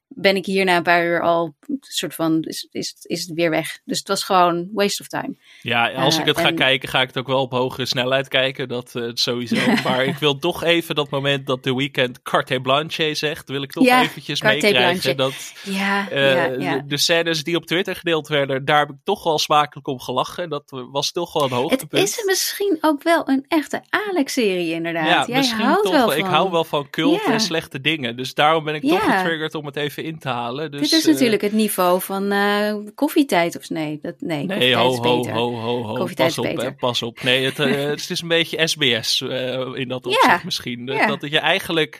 ben 0.09 0.36
ik 0.36 0.45
hier 0.45 0.65
na 0.65 0.77
een 0.77 0.83
paar 0.83 1.06
uur 1.06 1.21
al 1.21 1.56
een 1.68 1.77
soort 1.80 2.15
van, 2.15 2.42
is, 2.42 2.68
is, 2.71 2.95
is 3.01 3.21
het 3.21 3.33
weer 3.33 3.50
weg. 3.50 3.80
Dus 3.86 3.98
het 4.00 4.07
was 4.07 4.24
gewoon 4.24 4.69
waste 4.74 5.01
of 5.01 5.07
time. 5.07 5.36
Ja, 5.62 5.92
als 5.92 6.13
Eh, 6.15 6.21
ik 6.21 6.27
het 6.27 6.38
ga 6.39 6.48
en- 6.48 6.56
kijken, 6.56 6.89
ga 6.89 7.01
ik 7.01 7.07
het 7.07 7.18
ook 7.18 7.27
wel 7.27 7.42
op 7.42 7.51
hogere 7.51 7.86
snelheid 7.86 8.27
kijken. 8.27 8.68
Dat 8.68 8.95
eh, 8.95 9.09
sowieso. 9.13 9.56
maar 9.83 10.06
ik 10.06 10.15
wil 10.18 10.38
toch 10.39 10.63
even 10.63 10.95
dat 10.95 11.09
moment 11.09 11.48
dat 11.48 11.63
The 11.63 11.75
Weeknd 11.75 12.21
carte 12.21 12.59
blanche 12.59 13.13
zegt, 13.15 13.50
wil 13.50 13.62
ik 13.62 13.71
toch 13.71 13.83
Ja, 13.86 14.01
eventjes 14.01 14.42
meekrijgen. 14.42 15.18
Dat 15.18 15.54
Ja, 15.63 16.10
eh, 16.10 16.33
ja, 16.33 16.45
ja. 16.45 16.77
De, 16.77 16.86
de 16.86 16.98
scènes 16.98 17.44
die 17.44 17.56
op 17.56 17.65
Twitter 17.65 17.95
gedeeld 17.95 18.27
werden, 18.27 18.65
daar 18.65 18.80
heb 18.80 18.89
ik 18.89 18.95
toch 19.03 19.24
wel 19.24 19.39
smakelijk 19.39 19.88
om 19.88 20.00
gelachen. 20.00 20.50
Dat 20.50 20.63
was 20.92 21.12
toch 21.12 21.33
wel 21.33 21.44
een 21.44 21.50
Het 21.50 21.57
hoogtepunt. 21.60 22.03
is 22.07 22.24
misschien 22.25 22.77
ook 22.81 23.03
wel 23.03 23.30
een 23.30 23.45
echte 23.48 23.81
Alex-serie 23.89 24.71
inderdaad. 24.74 25.07
ja, 25.07 25.25
Jij 25.27 25.38
misschien 25.38 25.62
houdt 25.62 25.83
toch 25.83 25.92
wel 25.92 26.07
wel. 26.07 26.15
Ik 26.18 26.24
van. 26.25 26.33
hou 26.33 26.51
wel 26.51 26.63
van 26.63 26.89
cult 26.89 27.24
en 27.25 27.39
slechte 27.39 27.81
dingen. 27.81 28.18
Dus 28.18 28.33
daarom 28.33 28.63
ben 28.63 28.75
ik 28.75 28.81
toch 28.81 29.03
getriggerd 29.18 29.56
om 29.56 29.65
het 29.65 29.75
even 29.75 29.96
in 30.03 30.17
te 30.19 30.27
halen. 30.29 30.71
Dus, 30.71 30.81
Dit 30.81 30.91
is 30.91 31.05
eh, 31.05 31.13
natuurlijk 31.13 31.41
het 31.41 31.51
niveau 31.51 32.01
van 32.01 32.31
eh, 32.31 32.75
koffietijd 32.95 33.57
of 33.57 33.69
nee? 33.69 33.99
Dat, 34.01 34.15
nee, 34.19 34.45
Nee, 34.45 34.75
ho, 34.75 34.91
is 34.91 34.97
ho, 34.97 35.01
beter. 35.17 35.33
ho, 35.33 35.53
ho, 35.55 35.83
ho. 35.83 35.94
Koffietijd 35.94 36.35
Pas 36.35 36.38
is 36.38 36.38
op, 36.38 36.55
beter. 36.55 36.63
hè, 36.69 36.73
pas 36.75 37.01
op. 37.03 37.23
Nee, 37.23 37.45
het, 37.45 37.59
eh, 37.59 37.75
het 37.89 38.09
is 38.09 38.21
een 38.21 38.27
beetje 38.27 38.67
SBS 38.67 39.21
eh, 39.21 39.59
in 39.73 39.88
dat 39.88 40.03
Ja, 40.03 40.09
opzicht 40.11 40.44
misschien. 40.44 40.85
Dat- 40.85 40.95
ja. 40.97 41.07
Dat 41.07 41.29
je 41.29 41.39
eigenlijk 41.39 41.99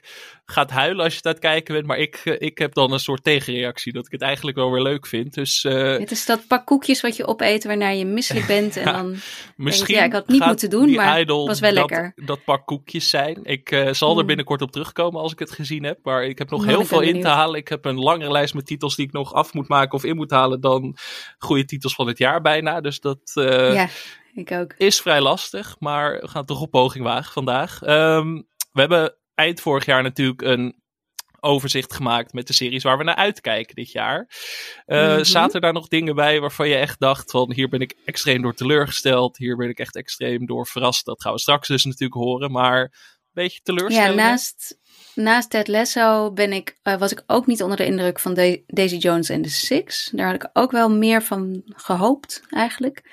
gaat 0.52 0.70
huilen 0.70 1.04
als 1.04 1.12
je 1.12 1.18
het 1.18 1.26
aan 1.26 1.32
het 1.32 1.42
kijken 1.42 1.74
bent. 1.74 1.86
Maar 1.88 1.98
ik, 1.98 2.22
eh, 2.24 2.36
ik 2.38 2.58
heb 2.58 2.74
dan 2.74 2.92
een 2.92 3.00
soort 3.00 3.24
tegenreactie. 3.24 3.94
Dat 3.94 4.06
ik 4.06 4.12
het 4.12 4.22
eigenlijk 4.22 4.58
wel 4.58 4.72
weer 4.72 4.82
leuk 4.82 5.08
vind. 5.08 5.34
Dus 5.34 5.64
eh, 5.64 5.98
Het 5.98 6.12
is 6.12 6.26
dat 6.26 6.48
pak 6.48 6.66
koekjes 6.66 7.02
wat 7.02 7.16
je 7.16 7.26
opeet 7.26 7.64
waarna 7.64 7.90
je 7.90 8.06
misselijk 8.06 8.48
bent. 8.58 8.78
En 8.78 8.86
dan 8.86 9.16
misschien 9.56 9.96
ja, 9.96 10.04
ik 10.04 10.12
had 10.12 10.22
het 10.22 10.32
niet 10.32 10.46
moeten 10.46 10.70
doen, 10.70 10.92
maar 10.92 11.20
Idol 11.20 11.48
was 11.48 11.60
wel 11.60 11.74
dat, 11.74 11.90
lekker. 11.90 12.26
dat 12.26 12.44
pak 12.44 12.66
koekjes 12.66 13.10
zijn. 13.10 13.40
Ik 13.44 13.72
eh, 13.72 13.94
zal 13.94 14.10
er 14.10 14.16
Hmm. 14.18 14.26
binnenkort 14.26 14.62
op 14.62 14.72
terugkomen 14.72 15.22
als 15.22 15.32
ik 15.32 15.40
het 15.40 15.52
gezien 15.52 15.84
heb. 15.84 16.00
Maar 16.04 16.24
ik 16.26 16.38
heb 16.38 16.50
nog 16.50 16.66
heel 16.66 16.86
veel 16.86 17.02
in 17.02 17.22
te 17.22 17.28
halen. 17.28 17.60
Ik 17.60 17.68
heb 17.68 17.86
een 17.86 18.00
langere 18.00 18.32
lijst 18.32 18.54
met 18.54 18.66
titels 18.66 18.96
die 18.96 19.06
ik 19.06 19.12
nog 19.14 19.34
af 19.34 19.54
moet 19.54 19.68
maken 19.68 19.94
of 19.98 20.04
in 20.04 20.16
moet 20.16 20.32
halen 20.32 20.62
dan 20.62 20.96
goede 21.38 21.66
titels 21.66 21.96
van 21.96 22.08
het 22.08 22.18
jaar 22.18 22.42
bijna. 22.42 22.82
Dus 22.82 23.00
dat... 23.00 23.20
eh, 23.34 23.74
ja, 23.74 23.88
ik 24.34 24.52
ook. 24.52 24.74
is 24.78 25.02
vrij 25.02 25.22
lastig, 25.22 25.76
maar 25.80 26.20
we 26.20 26.28
gaan 26.28 26.46
toch 26.46 26.62
op 26.62 26.72
poging 26.72 27.04
wagen 27.04 27.32
vandaag. 27.34 27.82
Ehm, 27.82 28.34
we 28.72 28.80
hebben 28.80 29.16
eind 29.38 29.62
vorig 29.62 29.86
jaar 29.86 30.04
natuurlijk 30.04 30.42
een 30.42 30.82
overzicht 31.40 31.94
gemaakt 31.94 32.34
met 32.34 32.48
de 32.48 32.54
series 32.54 32.84
waar 32.84 32.98
we 32.98 33.04
naar 33.04 33.16
uitkijken 33.16 33.76
dit 33.76 33.92
jaar. 33.92 34.30
Mhm. 34.86 35.24
Zaten 35.24 35.62
daar 35.62 35.74
nog 35.74 35.88
dingen 35.88 36.16
bij 36.16 36.40
waarvan 36.40 36.70
je 36.70 36.76
echt 36.76 37.00
dacht 37.00 37.32
van 37.32 37.54
hier 37.54 37.70
ben 37.70 37.80
ik 37.82 37.96
extreem 38.06 38.42
door 38.42 38.54
teleurgesteld, 38.54 39.38
hier 39.38 39.56
ben 39.56 39.70
ik 39.70 39.80
echt 39.80 39.96
extreem 39.96 40.46
door 40.46 40.68
verrast. 40.68 41.06
Dat 41.06 41.22
gaan 41.22 41.34
we 41.34 41.40
straks 41.40 41.68
dus 41.68 41.84
natuurlijk 41.86 42.22
horen, 42.22 42.52
maar 42.52 42.82
een 42.82 42.90
beetje 43.44 43.60
Ja, 43.64 43.74
teleurstellend. 43.74 44.16
naast, 44.16 44.78
naast 45.16 45.50
Ted 45.50 45.68
Lasso 45.68 46.32
ben 46.32 46.54
ik, 46.54 46.78
eh, 46.84 46.98
was 46.98 47.12
ik 47.12 47.24
ook 47.28 47.46
niet 47.48 47.62
onder 47.64 47.78
de 47.78 47.86
indruk 47.86 48.20
van 48.20 48.34
Da- 48.34 48.58
Daisy 48.68 48.96
Jones 48.98 49.30
en 49.30 49.42
The 49.42 49.50
Six. 49.50 50.10
Daar 50.14 50.26
had 50.26 50.36
ik 50.44 50.50
ook 50.54 50.72
wel 50.72 50.90
meer 50.92 51.24
van 51.24 51.62
gehoopt 51.66 52.42
eigenlijk. 52.50 53.04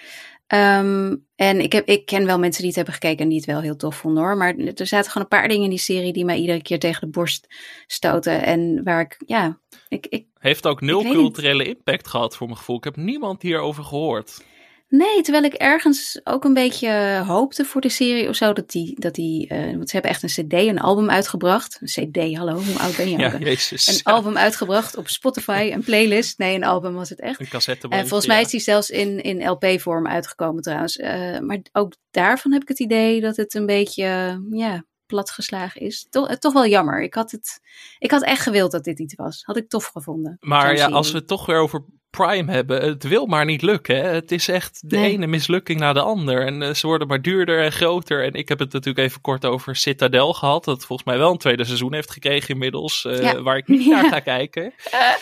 Ehm, 0.46 1.16
en 1.36 1.60
ik, 1.60 1.72
heb, 1.72 1.88
ik 1.88 2.06
ken 2.06 2.26
wel 2.26 2.38
mensen 2.38 2.60
die 2.60 2.66
het 2.66 2.76
hebben 2.76 2.94
gekeken 2.94 3.22
en 3.22 3.28
die 3.28 3.38
het 3.38 3.46
wel 3.46 3.60
heel 3.60 3.76
tof 3.76 3.96
vonden 3.96 4.22
hoor. 4.22 4.36
Maar 4.36 4.56
er 4.56 4.86
zaten 4.86 5.10
gewoon 5.10 5.28
een 5.30 5.38
paar 5.38 5.48
dingen 5.48 5.64
in 5.64 5.70
die 5.70 5.78
serie 5.78 6.12
die 6.12 6.24
mij 6.24 6.38
iedere 6.38 6.62
keer 6.62 6.78
tegen 6.78 7.00
de 7.00 7.12
borst 7.12 7.46
stoten. 7.86 8.42
En 8.42 8.80
waar 8.84 9.00
ik, 9.00 9.22
ja, 9.26 9.60
ik, 9.88 10.06
ik 10.06 10.26
Heeft 10.38 10.66
ook 10.66 10.80
nul 10.80 11.02
culturele 11.02 11.64
impact 11.64 12.08
gehad 12.08 12.36
voor 12.36 12.46
mijn 12.46 12.58
gevoel. 12.58 12.76
Ik 12.76 12.84
heb 12.84 12.96
niemand 12.96 13.42
hierover 13.42 13.84
gehoord. 13.84 14.44
Nee, 14.88 15.22
terwijl 15.22 15.44
ik 15.44 15.54
ergens 15.54 16.20
ook 16.24 16.44
een 16.44 16.54
beetje 16.54 17.22
hoopte 17.26 17.64
voor 17.64 17.80
de 17.80 17.88
serie 17.88 18.28
of 18.28 18.36
zo. 18.36 18.52
Dat 18.52 18.70
die, 18.70 19.00
dat 19.00 19.14
die 19.14 19.48
eh, 19.48 19.76
want 19.76 19.88
ze 19.88 19.96
hebben 19.96 20.10
echt 20.10 20.22
een 20.22 20.46
cd, 20.46 20.52
een 20.52 20.80
album 20.80 21.10
uitgebracht. 21.10 21.78
Een 21.80 22.10
cd, 22.10 22.36
hallo, 22.36 22.54
hoe 22.54 22.78
oud 22.78 22.96
ben 22.96 23.10
je? 23.10 23.18
Ja, 23.24 23.38
jezus. 23.38 23.86
Een 23.86 24.12
album 24.12 24.36
uitgebracht 24.36 24.96
op 24.96 25.08
Spotify, 25.08 25.70
een 25.72 25.84
playlist. 25.84 26.38
Nee, 26.38 26.54
een 26.54 26.64
album 26.64 26.94
was 26.94 27.08
het 27.08 27.20
echt. 27.20 27.40
Een. 27.40 27.90
En 27.90 28.06
volgens 28.06 28.26
mij 28.26 28.36
ja. 28.36 28.44
is 28.44 28.50
die 28.50 28.60
zelfs 28.60 28.90
in, 28.90 29.22
in 29.22 29.48
LP-vorm 29.48 30.06
uitgekomen 30.06 30.62
trouwens. 30.62 30.96
Eh, 30.96 31.38
maar 31.38 31.58
ook 31.72 31.94
daarvan 32.10 32.52
heb 32.52 32.62
ik 32.62 32.68
het 32.68 32.80
idee 32.80 33.20
dat 33.20 33.36
het 33.36 33.54
een 33.54 33.66
beetje, 33.66 34.04
eh, 34.04 34.58
ja, 34.58 34.84
platgeslagen 35.06 35.80
is. 35.80 36.06
Toch, 36.10 36.28
eh, 36.28 36.36
toch 36.36 36.52
wel 36.52 36.66
jammer. 36.66 37.02
Ik 37.02 37.14
had, 37.14 37.30
het, 37.30 37.60
ik 37.98 38.10
had 38.10 38.22
echt 38.22 38.42
gewild 38.42 38.70
dat 38.70 38.84
dit 38.84 38.98
iets 38.98 39.14
was. 39.14 39.42
Had 39.42 39.56
ik 39.56 39.68
tof 39.68 39.86
gevonden. 39.86 40.36
Maar 40.40 40.76
ja, 40.76 40.86
als 40.86 41.10
we 41.10 41.18
het 41.18 41.26
toch 41.26 41.46
weer 41.46 41.58
over 41.58 41.84
Prime 42.16 42.52
hebben, 42.52 42.82
het 42.82 43.02
wil 43.04 43.26
maar 43.26 43.44
niet 43.44 43.62
lukken. 43.62 43.96
Hè? 43.96 44.02
Het 44.08 44.32
is 44.32 44.48
echt 44.48 44.90
de 44.90 44.96
Nee. 44.96 45.10
ene 45.12 45.26
mislukking 45.26 45.80
na 45.80 45.92
de 45.92 46.00
ander. 46.00 46.46
En 46.46 46.62
eh, 46.62 46.74
ze 46.74 46.86
worden 46.86 47.08
maar 47.08 47.22
duurder 47.22 47.62
en 47.64 47.72
groter. 47.72 48.24
En 48.24 48.32
ik 48.32 48.48
heb 48.48 48.58
het 48.58 48.72
natuurlijk 48.72 49.06
even 49.06 49.20
kort 49.20 49.44
over 49.44 49.76
Citadel 49.76 50.32
gehad. 50.32 50.64
Dat 50.64 50.84
volgens 50.86 51.08
mij 51.08 51.18
wel 51.18 51.30
een 51.30 51.38
tweede 51.38 51.64
seizoen 51.64 51.94
heeft 51.94 52.10
gekregen 52.10 52.48
inmiddels. 52.48 53.04
eh, 53.04 53.18
Ja. 53.22 53.42
Waar 53.42 53.56
ik 53.56 53.68
niet 53.74 53.84
Ja. 53.84 54.00
naar 54.00 54.10
ga 54.10 54.20
kijken. 54.20 54.74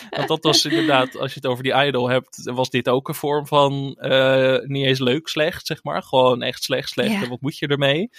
Want 0.09 0.27
dat 0.27 0.43
was 0.43 0.65
inderdaad, 0.65 1.17
als 1.17 1.33
je 1.33 1.39
het 1.41 1.49
over 1.49 1.63
die 1.63 1.73
idol 1.85 2.09
hebt, 2.09 2.41
was 2.43 2.69
dit 2.69 2.89
ook 2.89 3.07
een 3.07 3.15
vorm 3.15 3.47
van 3.47 3.95
eh, 3.99 4.57
niet 4.63 4.85
eens 4.85 4.99
leuk 4.99 5.27
slecht, 5.27 5.65
zeg 5.67 5.83
maar. 5.83 6.03
Gewoon 6.03 6.41
echt 6.41 6.63
slecht 6.63 6.89
slecht. 6.89 7.11
Ja. 7.11 7.21
En 7.23 7.29
wat 7.29 7.41
moet 7.41 7.57
je 7.57 7.67
ermee? 7.67 8.09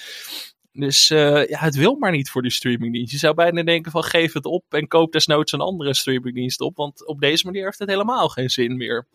Dus 0.76 1.10
uh, 1.10 1.46
ja, 1.46 1.58
het 1.58 1.74
wil 1.74 1.96
maar 1.98 2.10
niet 2.10 2.30
voor 2.30 2.42
die 2.42 2.50
streamingdienst. 2.50 3.12
Je 3.12 3.18
zou 3.18 3.34
bijna 3.34 3.62
denken 3.62 3.90
van 3.92 4.02
geef 4.02 4.32
het 4.32 4.44
op 4.44 4.64
en 4.68 4.88
koop 4.88 5.12
desnoods 5.12 5.52
een 5.52 5.60
andere 5.60 5.94
streamingdienst 5.94 6.60
op. 6.60 6.76
Want 6.76 7.06
op 7.06 7.20
deze 7.20 7.46
manier 7.46 7.64
heeft 7.64 7.78
het 7.78 7.88
helemaal 7.88 8.28
geen 8.28 8.50
zin 8.50 8.76
meer. 8.76 9.06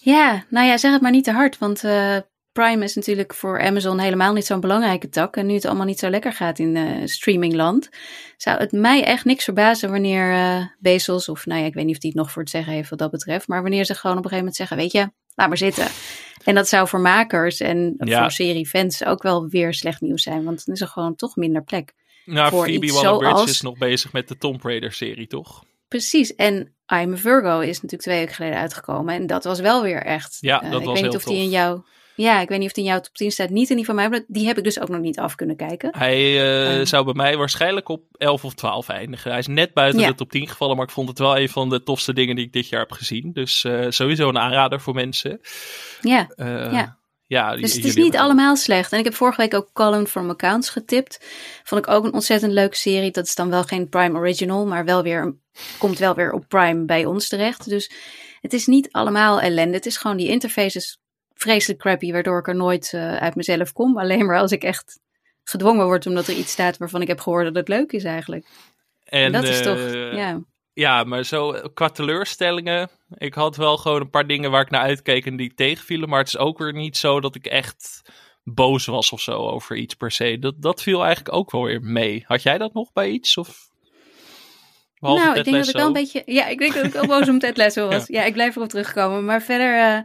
Ja, 0.00 0.44
nou 0.50 0.66
ja, 0.66 0.76
zeg 0.76 0.92
het 0.92 1.00
maar 1.02 1.10
niet 1.10 1.24
te 1.24 1.32
hard. 1.32 1.58
Want 1.58 1.82
uh, 1.82 2.16
Prime 2.52 2.84
is 2.84 2.94
natuurlijk 2.94 3.34
voor 3.34 3.62
Amazon 3.62 3.98
helemaal 3.98 4.32
niet 4.32 4.46
zo'n 4.46 4.60
belangrijke 4.60 5.08
tak. 5.08 5.36
En 5.36 5.46
nu 5.46 5.54
het 5.54 5.64
allemaal 5.64 5.86
niet 5.86 5.98
zo 5.98 6.10
lekker 6.10 6.32
gaat 6.32 6.58
in 6.58 6.76
uh, 6.76 7.06
streamingland, 7.06 7.88
zou 8.36 8.58
het 8.58 8.72
mij 8.72 9.04
echt 9.04 9.24
niks 9.24 9.44
verbazen 9.44 9.90
wanneer 9.90 10.76
Bezos, 10.78 11.28
of 11.28 11.46
nou 11.46 11.60
ja, 11.60 11.66
ik 11.66 11.74
weet 11.74 11.84
niet 11.84 11.96
of 11.96 12.02
hij 12.02 12.10
het 12.10 12.20
nog 12.20 12.30
voor 12.30 12.42
het 12.42 12.50
zeggen 12.50 12.72
heeft 12.72 12.90
wat 12.90 12.98
dat 12.98 13.10
betreft, 13.10 13.48
maar 13.48 13.62
wanneer 13.62 13.84
ze 13.84 13.94
gewoon 13.94 14.18
op 14.18 14.24
een 14.24 14.30
gegeven 14.30 14.52
moment 14.52 14.56
zeggen, 14.56 14.76
weet 14.76 14.92
je, 14.92 15.25
laat 15.36 15.48
maar 15.48 15.56
zitten. 15.56 15.86
En 16.44 16.54
dat 16.54 16.68
zou 16.68 16.88
voor 16.88 17.00
makers 17.00 17.60
en 17.60 17.94
ja. 17.98 18.20
voor 18.20 18.30
seriefans 18.30 19.04
ook 19.04 19.22
wel 19.22 19.48
weer 19.48 19.74
slecht 19.74 20.00
nieuws 20.00 20.22
zijn, 20.22 20.44
want 20.44 20.64
dan 20.64 20.74
is 20.74 20.80
er 20.80 20.88
gewoon 20.88 21.16
toch 21.16 21.36
minder 21.36 21.64
plek. 21.64 21.92
Nou, 22.24 22.50
voor 22.50 22.66
Phoebe 22.66 22.92
Waller-Bridge 22.92 23.50
is 23.50 23.60
nog 23.60 23.78
bezig 23.78 24.12
met 24.12 24.28
de 24.28 24.38
Tomb 24.38 24.62
Raider 24.62 24.92
serie, 24.92 25.26
toch? 25.26 25.64
Precies, 25.88 26.34
en 26.34 26.74
I'm 26.92 27.12
a 27.12 27.16
Virgo 27.16 27.60
is 27.60 27.74
natuurlijk 27.74 28.02
twee 28.02 28.18
weken 28.18 28.34
geleden 28.34 28.58
uitgekomen 28.58 29.14
en 29.14 29.26
dat 29.26 29.44
was 29.44 29.60
wel 29.60 29.82
weer 29.82 30.02
echt. 30.02 30.38
Ja, 30.40 30.60
dat 30.60 30.72
uh, 30.72 30.78
ik 30.78 30.84
was 30.84 30.94
weet 30.94 31.02
niet 31.02 31.16
of 31.16 31.22
tof. 31.22 31.32
die 31.32 31.42
in 31.42 31.48
jou 31.48 31.82
ja, 32.16 32.40
ik 32.40 32.48
weet 32.48 32.58
niet 32.58 32.68
of 32.68 32.72
die 32.74 32.84
in 32.84 32.90
jouw 32.90 33.00
top 33.00 33.14
10 33.14 33.30
staat. 33.32 33.50
Niet 33.50 33.70
in 33.70 33.76
die 33.76 33.84
van 33.84 33.94
mij, 33.94 34.08
maar 34.08 34.24
die 34.26 34.46
heb 34.46 34.58
ik 34.58 34.64
dus 34.64 34.80
ook 34.80 34.88
nog 34.88 35.00
niet 35.00 35.18
af 35.18 35.34
kunnen 35.34 35.56
kijken. 35.56 35.96
Hij 35.98 36.78
uh, 36.80 36.86
zou 36.86 37.04
bij 37.04 37.14
mij 37.14 37.36
waarschijnlijk 37.36 37.88
op 37.88 38.02
11 38.16 38.44
of 38.44 38.54
12 38.54 38.88
eindigen. 38.88 39.30
Hij 39.30 39.38
is 39.40 39.46
net 39.46 39.72
buiten 39.74 40.00
Ja. 40.00 40.06
de 40.08 40.14
top 40.14 40.30
10 40.30 40.48
gevallen, 40.48 40.76
maar 40.76 40.84
ik 40.86 40.90
vond 40.92 41.08
het 41.08 41.18
wel 41.18 41.38
een 41.38 41.48
van 41.48 41.68
de 41.68 41.82
tofste 41.82 42.12
dingen 42.12 42.36
die 42.36 42.44
ik 42.46 42.52
dit 42.52 42.68
jaar 42.68 42.80
heb 42.80 42.92
gezien. 42.92 43.32
Dus 43.32 43.64
uh, 43.64 43.86
sowieso 43.88 44.28
een 44.28 44.38
aanrader 44.38 44.80
voor 44.80 44.94
mensen. 44.94 45.40
Ja, 46.00 46.28
Uh, 46.36 46.46
Ja. 46.72 46.98
ja, 47.26 47.56
dus 47.56 47.74
het 47.74 47.84
is 47.84 47.94
niet 47.94 48.02
hebben- 48.04 48.20
allemaal 48.20 48.56
slecht. 48.56 48.92
En 48.92 48.98
ik 48.98 49.04
heb 49.04 49.14
vorige 49.14 49.40
week 49.40 49.54
ook 49.54 49.70
Column 49.72 50.06
from 50.06 50.30
Accounts 50.30 50.70
getipt. 50.70 51.24
Vond 51.64 51.86
ik 51.86 51.92
ook 51.92 52.04
een 52.04 52.12
ontzettend 52.12 52.52
leuke 52.52 52.76
serie. 52.76 53.10
Dat 53.10 53.26
is 53.26 53.34
dan 53.34 53.50
wel 53.50 53.62
geen 53.62 53.88
Prime 53.88 54.18
Original, 54.18 54.66
maar 54.66 54.84
wel 54.84 55.02
weer, 55.02 55.36
komt 55.78 55.98
wel 55.98 56.14
weer 56.14 56.32
op 56.32 56.44
Prime 56.48 56.84
bij 56.84 57.04
ons 57.04 57.28
terecht. 57.28 57.68
Dus 57.68 57.90
het 58.40 58.52
is 58.52 58.66
niet 58.66 58.88
allemaal 58.92 59.40
ellende. 59.40 59.74
Het 59.76 59.86
is 59.86 59.96
gewoon 59.96 60.16
die 60.16 60.28
interface 60.28 60.78
is 60.78 61.00
vreselijk 61.36 61.80
crappy, 61.80 62.12
waardoor 62.12 62.38
ik 62.38 62.48
er 62.48 62.56
nooit 62.56 62.92
eh, 62.92 63.16
uit 63.16 63.34
mezelf 63.34 63.72
kom. 63.72 63.98
Alleen 64.00 64.26
maar 64.26 64.38
als 64.38 64.52
ik 64.52 64.62
echt 64.62 65.00
gedwongen 65.44 65.86
word 65.86 66.06
omdat 66.06 66.26
er 66.26 66.34
iets 66.34 66.52
staat 66.52 66.76
waarvan 66.76 67.02
ik 67.02 67.08
heb 67.08 67.20
gehoord 67.20 67.44
dat 67.44 67.54
het 67.54 67.68
leuk 67.68 67.92
is 67.92 68.04
eigenlijk. 68.04 68.46
En, 69.04 69.22
En, 69.22 69.32
dat 69.32 69.44
is 69.44 69.62
toch, 69.62 69.78
eh, 69.78 70.12
ja. 70.12 70.40
Ja, 70.72 71.04
maar 71.04 71.24
zo 71.24 71.52
qua 71.74 71.88
teleurstellingen. 71.88 72.88
Ik 73.18 73.34
had 73.34 73.56
wel 73.56 73.76
gewoon 73.76 74.00
een 74.00 74.10
paar 74.10 74.26
dingen 74.26 74.50
waar 74.50 74.62
ik 74.62 74.70
naar 74.70 74.82
uitkeek 74.82 75.26
en 75.26 75.36
die 75.36 75.54
tegenvielen. 75.54 76.08
Maar 76.08 76.18
het 76.18 76.28
is 76.28 76.38
ook 76.38 76.58
weer 76.58 76.72
niet 76.72 76.96
zo 76.96 77.20
dat 77.20 77.34
ik 77.34 77.46
echt 77.46 78.02
boos 78.44 78.86
was 78.86 79.10
of 79.10 79.20
zo 79.20 79.32
over 79.32 79.76
iets 79.76 79.94
per 79.94 80.10
se. 80.10 80.38
Dat, 80.38 80.54
dat 80.62 80.82
viel 80.82 81.04
eigenlijk 81.04 81.34
ook 81.34 81.50
wel 81.50 81.62
weer 81.62 81.82
mee. 81.82 82.24
Had 82.26 82.42
jij 82.42 82.58
dat 82.58 82.74
nog 82.74 82.92
bij 82.92 83.08
iets? 83.08 83.36
Of... 83.36 83.68
Behalve 84.98 85.24
nou, 85.24 85.38
ik 85.38 85.44
denk 85.44 85.56
dat 85.56 85.68
ik 85.68 85.74
wel 85.74 85.86
een 85.86 85.92
beetje. 85.92 86.22
Ja, 86.26 86.46
ik 86.46 86.58
denk 86.58 86.74
dat 86.74 86.84
ik 86.84 86.92
wel 86.92 87.06
boos 87.06 87.28
om 87.28 87.38
Ted 87.38 87.56
Lasso 87.56 87.88
was. 87.88 88.06
ja. 88.06 88.24
ik 88.24 88.32
blijf 88.32 88.56
erop 88.56 88.68
terugkomen. 88.68 89.24
Maar 89.24 89.42
verder. 89.42 89.96
eh, 89.96 90.00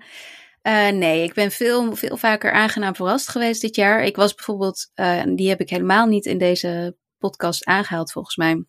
eh, 0.62 0.90
nee, 0.90 1.24
ik 1.24 1.34
ben 1.34 1.52
veel, 1.52 1.96
veel 1.96 2.18
vaker 2.18 2.52
aangenaam 2.52 2.96
verrast 2.96 3.30
geweest 3.30 3.62
dit 3.62 3.76
jaar. 3.76 4.04
Ik 4.04 4.16
was 4.16 4.34
bijvoorbeeld. 4.34 4.92
en 4.94 5.36
die 5.36 5.50
heb 5.50 5.60
ik 5.60 5.70
helemaal 5.70 6.06
niet 6.06 6.26
in 6.26 6.38
deze 6.38 6.98
podcast 7.18 7.66
aangehaald, 7.66 8.12
volgens 8.12 8.36
mij. 8.36 8.66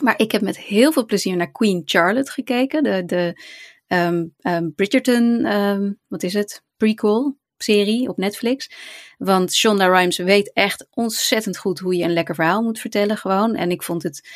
Maar 0.00 0.14
ik 0.16 0.32
heb 0.32 0.42
met 0.42 0.58
heel 0.58 0.92
veel 0.92 1.04
plezier 1.04 1.36
naar 1.36 1.50
Queen 1.50 1.82
Charlotte 1.84 2.30
gekeken. 2.30 2.82
De, 2.82 3.04
de 3.04 3.42
ehm, 3.86 4.26
ehm, 4.38 4.70
Bridgerton. 4.74 5.44
ehm, 5.44 5.92
wat 6.08 6.22
is 6.22 6.34
het? 6.34 6.62
Prequel. 6.76 7.42
Serie 7.56 8.08
op 8.08 8.16
Netflix. 8.16 8.70
Want 9.18 9.54
Shonda 9.54 9.86
Rhimes 9.86 10.16
weet 10.16 10.52
echt 10.52 10.86
ontzettend 10.90 11.58
goed 11.58 11.78
hoe 11.78 11.96
je 11.96 12.04
een 12.04 12.12
lekker 12.12 12.34
verhaal 12.34 12.62
moet 12.62 12.80
vertellen, 12.80 13.16
gewoon. 13.16 13.54
En 13.54 13.70
ik 13.70 13.82
vond 13.82 14.02
het 14.02 14.28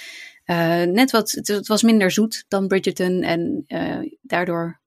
eh, 0.44 0.82
net 0.82 1.10
wat, 1.10 1.30
het, 1.30 1.48
het 1.48 1.66
was 1.66 1.82
minder 1.82 2.10
zoet 2.10 2.44
dan 2.48 2.66
Bridgerton. 2.66 3.22
En 3.22 3.64
daardoor, 4.22 4.80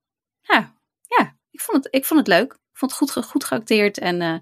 ik, 1.51 1.61
vond 1.61 1.83
het, 1.83 1.93
ik 1.93 2.05
vond 2.05 2.19
het 2.19 2.29
leuk. 2.29 2.53
Ik 2.53 2.77
vond 2.77 2.91
het 2.91 3.11
goed, 3.11 3.25
goed 3.25 3.43
geacteerd 3.43 3.97
en 3.97 4.21
eh, 4.21 4.35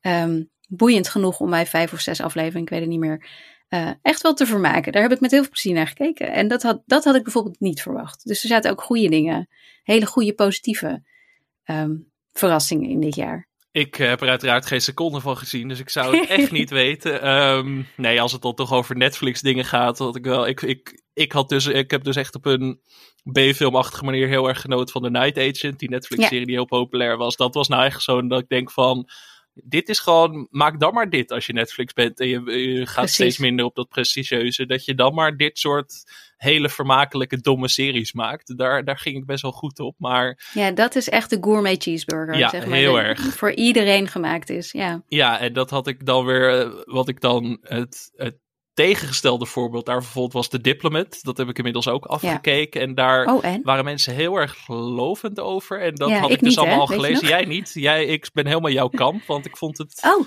ehm, 0.00 0.42
boeiend 0.68 1.08
genoeg 1.08 1.40
om 1.40 1.48
mij 1.48 1.66
vijf 1.66 1.92
of 1.92 2.00
zes 2.00 2.20
afleveringen, 2.20 2.62
ik 2.62 2.68
weet 2.68 2.80
het 2.80 2.88
niet 2.88 2.98
meer, 2.98 3.26
eh, 3.68 3.90
echt 4.02 4.22
wel 4.22 4.34
te 4.34 4.46
vermaken. 4.46 4.92
Daar 4.92 5.02
heb 5.02 5.12
ik 5.12 5.20
met 5.20 5.30
heel 5.30 5.40
veel 5.40 5.50
plezier 5.50 5.74
naar 5.74 5.86
gekeken. 5.86 6.32
En 6.32 6.48
dat 6.48 6.62
had, 6.62 6.82
dat 6.86 7.04
had 7.04 7.14
ik 7.14 7.22
bijvoorbeeld 7.22 7.60
niet 7.60 7.82
verwacht. 7.82 8.26
Dus 8.26 8.42
er 8.42 8.48
zaten 8.48 8.70
ook 8.70 8.82
goede 8.82 9.08
dingen, 9.08 9.48
hele 9.82 10.06
goede 10.06 10.34
positieve 10.34 11.02
ehm, 11.64 11.96
verrassingen 12.32 12.90
in 12.90 13.00
dit 13.00 13.14
jaar. 13.14 13.48
Ik 13.72 13.94
heb 13.94 14.20
er 14.20 14.28
uiteraard 14.28 14.66
geen 14.66 14.80
seconde 14.80 15.20
van 15.20 15.36
gezien, 15.36 15.68
dus 15.68 15.80
ik 15.80 15.88
zou 15.88 16.16
het 16.16 16.28
echt 16.28 16.50
niet 16.60 16.70
weten. 16.70 17.22
Ehm, 17.22 17.82
nee, 17.96 18.20
als 18.20 18.32
het 18.32 18.42
dan 18.42 18.54
toch 18.54 18.72
over 18.72 18.96
Netflix 18.96 19.40
dingen 19.40 19.64
gaat, 19.64 19.98
had 19.98 20.16
ik 20.16 20.24
wel. 20.24 20.46
Ik, 20.46 20.62
ik, 20.62 21.02
ik, 21.12 21.32
had 21.32 21.48
dus, 21.48 21.66
ik 21.66 21.90
heb 21.90 22.04
dus 22.04 22.16
echt 22.16 22.34
op 22.34 22.46
een 22.46 22.80
B-filmachtige 23.32 24.04
manier 24.04 24.28
heel 24.28 24.48
erg 24.48 24.60
genoten 24.60 24.92
van 24.92 25.02
The 25.02 25.10
Night 25.10 25.38
Agent, 25.38 25.78
die 25.78 25.90
Netflix-serie 25.90 26.46
die 26.46 26.54
heel 26.54 26.64
populair 26.64 27.16
was. 27.16 27.36
Dat 27.36 27.54
was 27.54 27.68
nou 27.68 27.84
echt 27.84 28.02
zo 28.02 28.26
dat 28.26 28.40
ik 28.40 28.48
denk 28.48 28.70
van. 28.70 29.08
Dit 29.64 29.88
is 29.88 29.98
gewoon, 29.98 30.46
maak 30.50 30.80
dan 30.80 30.94
maar 30.94 31.10
dit 31.10 31.30
als 31.32 31.46
je 31.46 31.52
Netflix 31.52 31.92
bent 31.92 32.20
en 32.20 32.28
je, 32.28 32.40
je 32.50 32.86
gaat 32.86 32.94
Precies. 32.94 33.14
steeds 33.14 33.38
minder 33.38 33.64
op 33.64 33.74
dat 33.74 33.88
prestigieuze. 33.88 34.66
Dat 34.66 34.84
je 34.84 34.94
dan 34.94 35.14
maar 35.14 35.36
dit 35.36 35.58
soort 35.58 36.04
hele 36.36 36.68
vermakelijke, 36.68 37.40
domme 37.40 37.68
series 37.68 38.12
maakt. 38.12 38.58
Daar, 38.58 38.84
daar 38.84 38.98
ging 38.98 39.16
ik 39.16 39.26
best 39.26 39.42
wel 39.42 39.52
goed 39.52 39.78
op. 39.78 39.94
Maar 39.98 40.50
Ja, 40.54 40.70
dat 40.70 40.96
is 40.96 41.08
echt 41.08 41.30
de 41.30 41.38
gourmet 41.40 41.82
cheeseburger. 41.82 42.36
Ja, 42.36 42.48
zeg 42.48 42.66
maar, 42.66 42.78
heel 42.78 43.00
erg. 43.00 43.20
Voor 43.20 43.52
iedereen 43.52 44.08
gemaakt 44.08 44.50
is, 44.50 44.72
ja. 44.72 45.02
Ja, 45.08 45.38
en 45.38 45.52
dat 45.52 45.70
had 45.70 45.86
ik 45.86 46.06
dan 46.06 46.24
weer, 46.24 46.60
eh, 46.60 46.70
wat 46.84 47.08
ik 47.08 47.20
dan 47.20 47.58
het, 47.62 48.10
het 48.16 48.36
tegengestelde 48.86 49.46
voorbeeld 49.46 49.86
daarvan 49.86 50.10
vond, 50.10 50.32
was 50.32 50.48
de 50.48 50.60
Diplomat. 50.60 51.18
Dat 51.22 51.36
heb 51.36 51.48
ik 51.48 51.56
inmiddels 51.56 51.88
ook 51.88 52.04
afgekeken. 52.04 52.80
En 52.80 52.94
daar 52.94 53.26
Oh, 53.34 53.44
en? 53.44 53.60
waren 53.64 53.84
mensen 53.84 54.14
heel 54.14 54.36
erg 54.36 54.68
lovend 54.68 55.40
over. 55.40 55.80
En 55.80 55.94
dat 55.94 56.08
Ja, 56.08 56.18
had 56.18 56.30
ik 56.30 56.36
ik, 56.36 56.40
dus 56.40 56.48
niet, 56.48 56.56
hè? 56.58 56.60
allemaal 56.62 56.80
al 56.80 56.86
gelezen. 56.94 57.28
Jij 57.28 57.44
niet. 57.44 57.70
Jij, 57.74 58.04
ik 58.04 58.30
ben 58.32 58.46
helemaal 58.46 58.70
jouw 58.70 58.88
kamp, 58.88 59.26
want 59.26 59.46
ik 59.46 59.56
vond 59.56 59.78
het, 59.78 60.02
Oh, 60.06 60.26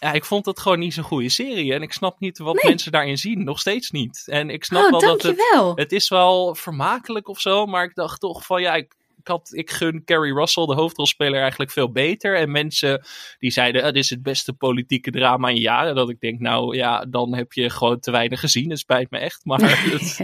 ja, 0.00 0.12
ik 0.12 0.24
vond 0.24 0.46
het 0.46 0.60
gewoon 0.60 0.78
niet 0.78 0.94
zo'n 0.94 1.04
goede 1.04 1.28
serie. 1.28 1.74
En 1.74 1.82
ik 1.82 1.92
snap 1.92 2.20
niet 2.20 2.38
wat 2.38 2.54
Nee. 2.54 2.70
mensen 2.72 2.92
daarin 2.92 3.18
zien. 3.18 3.44
Nog 3.44 3.58
steeds 3.60 3.90
niet. 3.90 4.22
En 4.26 4.50
ik 4.50 4.64
snap 4.64 4.84
oh 4.84 4.90
wel 4.90 5.00
dat 5.00 5.22
het, 5.22 5.42
het 5.74 5.92
is 5.92 6.08
wel 6.08 6.54
vermakelijk 6.54 7.28
of 7.28 7.40
zo, 7.40 7.66
maar 7.66 7.84
ik 7.84 7.94
dacht 7.94 8.20
toch 8.20 8.46
van 8.46 8.60
ja, 8.62 8.74
ik, 8.74 8.94
ik, 9.20 9.28
had, 9.28 9.50
ik 9.52 9.70
gun 9.70 10.04
Carrie 10.04 10.34
Russell, 10.34 10.66
de 10.66 10.74
hoofdrolspeler, 10.74 11.40
eigenlijk 11.40 11.70
veel 11.70 11.92
beter. 11.92 12.36
En 12.36 12.50
mensen 12.50 13.04
die 13.38 13.50
zeiden, 13.50 13.82
ah, 13.82 13.86
dit 13.92 14.02
is 14.04 14.10
het 14.10 14.22
beste 14.22 14.52
politieke 14.52 15.10
drama 15.10 15.48
in 15.48 15.56
jaren. 15.60 15.94
Dat 15.94 16.10
ik 16.10 16.20
denk, 16.20 16.40
nou 16.40 16.76
ja, 16.76 17.04
dan 17.04 17.34
heb 17.34 17.52
je 17.52 17.70
gewoon 17.70 18.00
te 18.00 18.10
weinig 18.10 18.40
gezien. 18.40 18.70
Het 18.70 18.78
spijt 18.78 19.10
me 19.10 19.18
echt. 19.18 19.44
Maar, 19.44 19.60
het- 19.90 20.20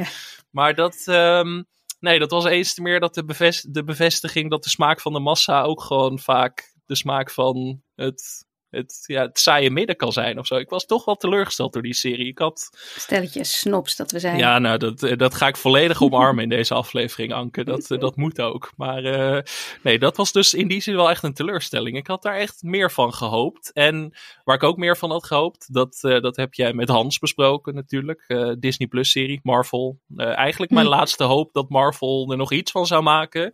maar 0.50 0.75
dat, 0.75 1.03
ehm, 1.07 1.62
nee, 2.00 2.19
dat 2.19 2.31
was 2.31 2.45
eens 2.45 2.75
te 2.75 2.83
meer 2.83 3.00
dat 3.00 3.15
de, 3.15 3.25
bevest, 3.25 3.75
de 3.75 3.85
bevestiging 3.85 4.50
dat 4.50 4.65
de 4.65 4.71
smaak 4.71 5.00
van 5.00 5.12
de 5.12 5.21
massa 5.21 5.62
ook 5.62 5.83
gewoon 5.83 6.19
vaak 6.19 6.75
de 6.87 6.97
smaak 6.97 7.31
van 7.31 7.83
het... 7.95 8.46
Het, 8.76 9.02
ja, 9.06 9.23
het 9.23 9.38
saaie 9.38 9.71
midden 9.71 9.97
kan 9.97 10.12
zijn 10.12 10.38
of 10.38 10.47
zo. 10.47 10.56
Ik 10.56 10.68
was 10.68 10.87
toch 10.87 11.04
wel 11.04 11.14
teleurgesteld 11.16 11.73
door 11.73 11.83
die 11.83 11.95
serie. 11.95 12.26
Ik 12.26 12.38
had 12.38 12.68
Stelletje 12.97 13.45
snops 13.45 13.97
dat 13.97 14.11
we 14.11 14.18
zijn. 14.18 14.38
ja, 14.38 14.59
nou, 14.59 14.78
dat, 14.78 15.02
eh, 15.02 15.16
dat 15.16 15.35
ga 15.35 15.47
ik 15.47 15.56
volledig 15.56 16.02
omarmen 16.06 16.42
in 16.42 16.49
deze 16.49 16.75
aflevering, 16.75 17.33
Anke. 17.33 17.64
Dat, 17.64 17.90
eh, 17.90 17.99
dat 17.99 18.16
moet 18.16 18.40
ook. 18.40 18.73
Maar 18.76 19.04
eh, 19.04 19.42
nee, 19.83 19.99
dat 19.99 20.16
was 20.16 20.33
dus 20.33 20.54
in 20.54 20.68
die 20.68 20.80
zin 20.80 20.97
wel 20.97 21.11
echt 21.11 21.23
een 21.23 21.35
teleurstelling. 21.35 21.97
Ik 21.97 22.06
had 22.06 22.23
daar 22.23 22.37
echt 22.37 22.62
meer 22.62 22.90
van 22.90 23.12
gehoopt. 23.12 23.73
En 23.73 24.14
waar 24.45 24.56
ik 24.56 24.62
ook 24.62 24.76
meer 24.76 24.97
van 24.97 25.11
had 25.11 25.25
gehoopt, 25.26 25.75
dat, 25.75 25.99
dat 26.00 26.37
heb 26.37 26.54
jij 26.54 26.73
met 26.73 26.88
Hans 26.88 27.18
besproken 27.18 27.75
natuurlijk. 27.75 28.54
Disney 28.59 28.88
Plus 28.88 29.11
serie, 29.11 29.40
Marvel. 29.42 29.99
Eigenlijk 30.16 30.73
mijn 30.73 30.87
Hm. 30.87 30.92
laatste 30.92 31.25
hoop 31.25 31.52
dat 31.52 31.68
Marvel 31.68 32.30
er 32.30 32.37
nog 32.37 32.52
iets 32.52 32.71
van 32.71 32.87
zou 32.87 33.02
maken. 33.02 33.52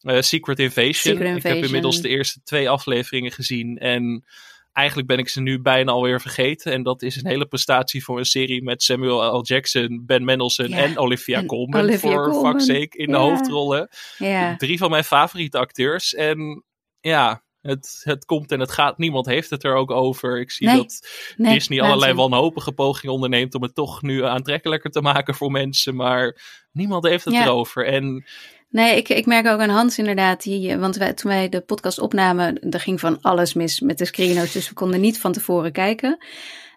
Eh, 0.00 0.20
Secret 0.20 0.58
Invasion. 0.58 0.94
Secret 1.16 1.36
Ik 1.36 1.42
heb 1.42 1.64
inmiddels 1.64 2.00
de 2.00 2.08
eerste 2.08 2.40
twee 2.44 2.68
afleveringen 2.70 3.32
gezien. 3.32 3.78
En 3.78 4.24
eigenlijk 4.72 5.08
ben 5.08 5.18
ik 5.18 5.28
ze 5.28 5.40
nu 5.40 5.60
bijna 5.60 5.92
alweer 5.92 6.20
vergeten. 6.20 6.72
En 6.72 6.82
dat 6.82 7.02
is 7.02 7.16
een 7.16 7.26
hele 7.26 7.46
prestatie 7.46 8.04
voor 8.04 8.18
een 8.18 8.24
serie 8.24 8.62
met 8.62 8.82
Samuel 8.82 9.38
L. 9.38 9.42
Jackson, 9.44 10.02
Ben 10.06 10.24
Mendelsohn 10.24 10.72
en 10.72 10.98
Olivia 10.98 11.38
en 11.38 11.46
Colman. 11.46 11.80
Olivia 11.80 11.98
voor 12.10 12.30
Colman. 12.30 12.50
fuck's 12.52 12.66
sake 12.66 12.96
in 12.96 13.10
de 13.10 13.16
hoofdrollen. 13.16 13.88
Ja. 14.18 14.56
Drie 14.56 14.78
van 14.78 14.90
mijn 14.90 15.04
favoriete 15.04 15.58
acteurs. 15.58 16.14
En 16.14 16.64
ja, 17.00 17.42
het, 17.60 18.00
het 18.04 18.24
komt 18.24 18.52
en 18.52 18.60
het 18.60 18.70
gaat. 18.70 18.98
Niemand 18.98 19.26
heeft 19.26 19.50
het 19.50 19.64
er 19.64 19.74
ook 19.74 19.90
over. 19.90 20.40
Ik 20.40 20.50
zie 20.50 20.66
Nee. 20.66 20.76
dat 20.76 21.08
Nee, 21.36 21.52
Disney 21.54 21.80
allerlei 21.80 22.12
waanzin. 22.12 22.30
wanhopige 22.30 22.72
pogingen 22.72 23.14
onderneemt 23.14 23.54
om 23.54 23.62
het 23.62 23.74
toch 23.74 24.02
nu 24.02 24.24
aantrekkelijker 24.24 24.90
te 24.90 25.00
maken 25.00 25.34
voor 25.34 25.50
mensen. 25.50 25.94
Maar 25.96 26.40
niemand 26.72 27.04
heeft 27.06 27.24
het 27.24 27.34
Ja. 27.34 27.42
erover. 27.44 27.86
En 27.86 28.24
Nee, 28.70 28.96
ik, 28.96 29.08
ik 29.08 29.26
merk 29.26 29.46
ook 29.46 29.60
aan 29.60 29.68
Hans 29.68 29.98
inderdaad. 29.98 30.42
Die, 30.42 30.76
want 30.76 30.96
wij, 30.96 31.12
toen 31.12 31.30
wij 31.30 31.48
de 31.48 31.60
podcast 31.60 31.98
opnamen, 31.98 32.70
er 32.70 32.80
ging 32.80 33.00
van 33.00 33.20
alles 33.20 33.54
mis 33.54 33.80
met 33.80 33.98
de 33.98 34.04
screeners. 34.04 34.52
Dus 34.52 34.68
we 34.68 34.74
konden 34.74 35.00
niet 35.00 35.18
van 35.18 35.32
tevoren 35.32 35.72
kijken. 35.72 36.24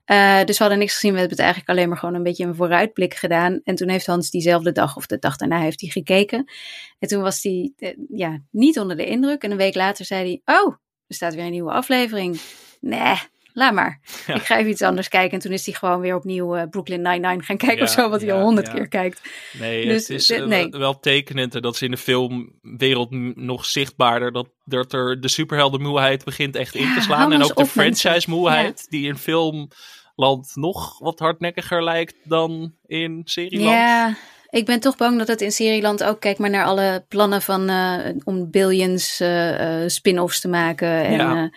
Eh, 0.06 0.44
dus 0.44 0.58
we 0.58 0.64
hadden 0.64 0.80
niks 0.80 0.94
gezien. 0.94 1.14
We 1.14 1.20
hebben 1.20 1.38
het 1.38 1.46
eigenlijk 1.46 1.70
alleen 1.70 1.90
maar 1.90 1.98
gewoon 1.98 2.16
een 2.16 2.24
beetje 2.24 2.46
een 2.46 2.56
vooruitblik 2.56 3.14
gedaan. 3.14 3.62
En 3.64 3.76
toen 3.76 3.90
heeft 3.90 4.06
Hans 4.06 4.30
diezelfde 4.30 4.72
dag 4.72 4.96
of 4.96 5.06
de 5.06 5.20
dag 5.20 5.36
daarna 5.36 5.60
heeft 5.60 5.82
hij 5.82 5.90
gekeken. 5.90 6.52
En 7.00 7.08
toen 7.08 7.22
was 7.22 7.44
hij 7.44 7.74
eh, 7.78 7.98
ja, 8.10 8.42
niet 8.52 8.80
onder 8.80 8.98
de 8.98 9.06
indruk. 9.06 9.44
En 9.44 9.52
een 9.52 9.58
week 9.58 9.76
later 9.76 10.06
zei 10.06 10.42
hij, 10.44 10.56
oh, 10.56 10.74
er 11.08 11.16
staat 11.16 11.36
weer 11.36 11.46
een 11.46 11.52
nieuwe 11.52 11.72
aflevering. 11.72 12.40
Nee, 12.80 13.18
laat 13.54 13.74
maar. 13.74 14.00
Ja. 14.28 14.36
Ik 14.36 14.42
ga 14.42 14.58
even 14.58 14.72
iets 14.72 14.82
anders 14.82 15.08
kijken. 15.08 15.32
En 15.32 15.40
toen 15.40 15.52
is 15.52 15.66
hij 15.66 15.76
gewoon 15.76 16.00
weer 16.00 16.16
opnieuw 16.16 16.56
eh, 16.56 16.70
Brooklyn 16.70 17.02
Nine-Nine 17.02 17.44
gaan 17.44 17.58
kijken 17.58 17.78
Ja, 17.78 17.84
of 17.84 17.90
zo, 17.90 18.10
wat 18.10 18.22
hij 18.22 18.34
al 18.34 18.42
honderd 18.42 18.74
keer 18.74 18.88
kijkt. 18.88 19.22
Nee, 19.60 19.86
Dus, 19.86 20.08
het 20.08 20.18
is 20.18 20.30
eh, 20.30 20.46
nee. 20.46 20.70
wel 20.70 21.00
tekenend 21.00 21.56
en 21.56 21.62
dat 21.62 21.74
is 21.74 21.82
in 21.82 21.92
de 21.92 21.98
filmwereld 21.98 23.12
nog 23.36 23.66
zichtbaarder. 23.66 24.32
Dat, 24.32 24.50
dat 24.66 24.94
er 24.94 25.22
de 25.22 25.28
superheldenmoeheid 25.28 26.24
begint 26.24 26.56
echt 26.56 26.76
in 26.76 26.94
te 26.94 27.02
slaan. 27.02 27.32
En 27.32 27.44
ook 27.44 27.56
de 27.56 27.66
franchise-moeheid, 27.66 28.86
die 28.90 29.08
in 29.08 29.18
filmland 29.18 30.52
nog 30.54 31.00
wat 31.00 31.20
hardnekkiger 31.20 31.84
lijkt 31.84 32.16
dan 32.24 32.76
in 32.86 33.22
serieland. 33.24 33.70
Ja, 33.70 34.16
ik 34.54 34.66
ben 34.66 34.80
toch 34.80 34.98
bang 34.98 35.18
dat 35.18 35.28
het 35.28 35.42
in 35.42 35.52
Serieland 35.52 36.04
ook, 36.04 36.20
kijk 36.20 36.38
maar 36.38 36.50
naar 36.50 36.66
alle 36.66 37.06
plannen 37.08 37.42
van 37.42 37.70
eh, 37.70 38.10
om 38.24 38.50
billions 38.52 39.20
eh, 39.20 39.84
eh, 39.84 39.90
spin-offs 39.90 40.40
te 40.40 40.48
maken. 40.48 40.88
En 41.06 41.52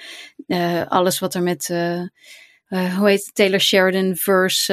Ja. 0.46 0.82
alles 0.82 1.18
wat 1.18 1.34
er 1.34 1.42
met, 1.42 1.66
hoe 2.68 3.08
heet 3.08 3.24
het, 3.24 3.34
Taylor 3.34 3.60
Sheridan 3.60 4.16
versus 4.16 4.66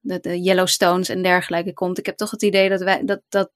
de, 0.00 0.18
de 0.20 0.40
Yellowstones 0.40 1.08
en 1.08 1.22
dergelijke 1.22 1.72
komt. 1.72 1.98
Ik 1.98 2.06
heb 2.06 2.16
toch 2.16 2.30
het 2.30 2.42
idee 2.42 2.68
dat, 2.68 2.80
wij, 2.80 3.04
dat, 3.04 3.20
dat 3.28 3.50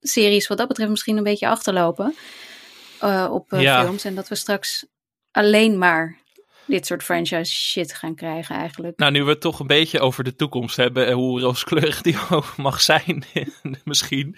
series 0.00 0.46
wat 0.48 0.58
dat 0.58 0.68
betreft 0.68 0.90
misschien 0.90 1.16
een 1.16 1.22
beetje 1.22 1.48
achterlopen 1.48 2.14
op 3.30 3.50
Ja. 3.50 3.82
films. 3.82 4.04
En 4.04 4.14
dat 4.14 4.28
we 4.28 4.34
straks 4.34 4.86
alleen 5.30 5.78
maar 5.78 6.21
dit 6.66 6.86
soort 6.86 7.02
franchise 7.02 7.54
shit 7.54 7.94
gaan 7.94 8.14
krijgen 8.14 8.56
eigenlijk. 8.56 8.98
Nou, 8.98 9.12
nu 9.12 9.24
we 9.24 9.30
het 9.30 9.40
toch 9.40 9.60
een 9.60 9.66
beetje 9.66 10.00
over 10.00 10.24
de 10.24 10.36
toekomst 10.36 10.76
hebben 10.76 11.06
en 11.06 11.12
hoe 11.12 11.40
rooskleurig 11.40 12.02
die 12.02 12.16
ook 12.30 12.56
mag 12.56 12.80
zijn, 12.80 13.24
misschien. 13.84 14.36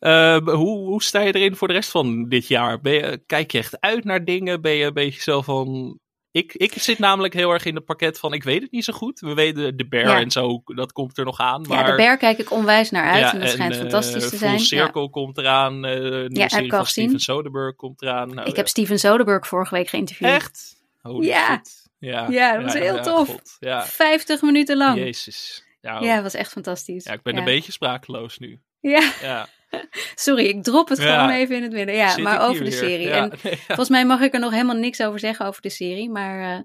Eh, 0.00 0.38
hoe, 0.38 0.86
hoe 0.86 1.02
sta 1.02 1.20
je 1.20 1.34
erin 1.34 1.56
voor 1.56 1.68
de 1.68 1.74
rest 1.74 1.90
van 1.90 2.28
dit 2.28 2.48
jaar? 2.48 2.80
Ben 2.80 2.92
je, 2.92 3.22
kijk 3.26 3.52
je 3.52 3.58
echt 3.58 3.80
uit 3.80 4.04
naar 4.04 4.24
dingen? 4.24 4.60
Ben 4.60 4.72
je 4.72 4.84
een 4.84 4.92
beetje 4.92 5.20
zo 5.22 5.42
van... 5.42 5.98
Ik, 6.30 6.52
ik 6.54 6.72
zit 6.72 6.98
namelijk 6.98 7.34
heel 7.34 7.50
erg 7.52 7.64
in 7.64 7.74
het 7.74 7.84
pakket 7.84 8.18
van, 8.18 8.32
ik 8.32 8.42
weet 8.42 8.62
het 8.62 8.72
niet 8.72 8.84
zo 8.84 8.92
goed. 8.92 9.20
We 9.20 9.34
weten 9.34 9.76
de 9.76 9.88
Bear 9.88 10.08
Ja. 10.08 10.20
en 10.20 10.30
zo, 10.30 10.62
dat 10.64 10.92
komt 10.92 11.18
er 11.18 11.24
nog 11.24 11.38
aan. 11.38 11.62
Maar, 11.68 11.78
ja, 11.78 11.90
de 11.90 11.96
Bear 11.96 12.16
kijk 12.16 12.38
ik 12.38 12.50
onwijs 12.50 12.90
naar 12.90 13.10
uit 13.10 13.20
Ja, 13.20 13.32
en 13.32 13.40
dat 13.40 13.48
schijnt 13.48 13.74
eh, 13.74 13.80
fantastisch 13.80 14.28
te 14.28 14.36
zijn. 14.36 14.52
Ja. 14.52 14.58
Circle 14.58 15.10
komt 15.10 15.38
eraan. 15.38 15.82
de 15.82 16.28
serie 16.30 16.64
ik 16.64 16.72
al 16.72 16.78
van. 16.78 16.86
Steven 16.86 17.20
Soderbergh 17.20 17.76
komt 17.76 18.02
eraan. 18.02 18.34
Nou, 18.34 18.48
Ik 18.48 18.56
heb 18.56 18.68
Steven 18.68 18.98
Soderbergh 18.98 19.48
vorige 19.48 19.74
week 19.74 19.88
geïnterviewd. 19.88 20.30
Echt? 20.30 20.83
Holy 21.08 21.26
Ja. 21.26 21.46
shit. 21.54 21.82
Ja, 21.98 22.26
Ja, 22.30 22.52
dat 22.54 22.62
was 22.62 22.72
heel 22.74 23.02
tof. 23.02 23.28
God, 23.28 23.56
ja, 23.60 23.86
50 23.86 24.42
minuten 24.42 24.76
lang. 24.76 24.98
jezus. 24.98 25.64
Ja, 25.80 26.00
Ja, 26.00 26.14
dat 26.14 26.22
was 26.22 26.34
echt 26.34 26.52
fantastisch. 26.52 27.04
ja, 27.04 27.12
ik 27.12 27.22
ben 27.22 27.36
een 27.36 27.44
beetje 27.44 27.72
sprakeloos 27.72 28.38
nu. 28.38 28.60
Ja, 28.80 29.12
Ja, 29.22 29.46
sorry, 30.14 30.44
ik 30.44 30.62
drop 30.62 30.88
het 30.88 30.98
Ja. 31.02 31.20
gewoon 31.20 31.36
even 31.36 31.56
in 31.56 31.62
het 31.62 31.72
midden. 31.72 31.94
Ja, 31.94 32.08
zit 32.10 32.22
maar 32.24 32.40
over 32.48 32.64
de 32.64 32.70
weer. 32.70 32.78
serie. 32.78 33.06
Ja, 33.06 33.16
En 33.16 33.32
ja. 33.50 33.56
volgens 33.66 33.88
mij 33.88 34.06
mag 34.06 34.20
ik 34.20 34.34
er 34.34 34.40
nog 34.40 34.50
helemaal 34.52 34.76
niks 34.76 35.02
over 35.02 35.18
zeggen 35.18 35.46
over 35.46 35.62
de 35.62 35.70
serie. 35.70 36.10
Maar 36.10 36.52
eh, 36.56 36.58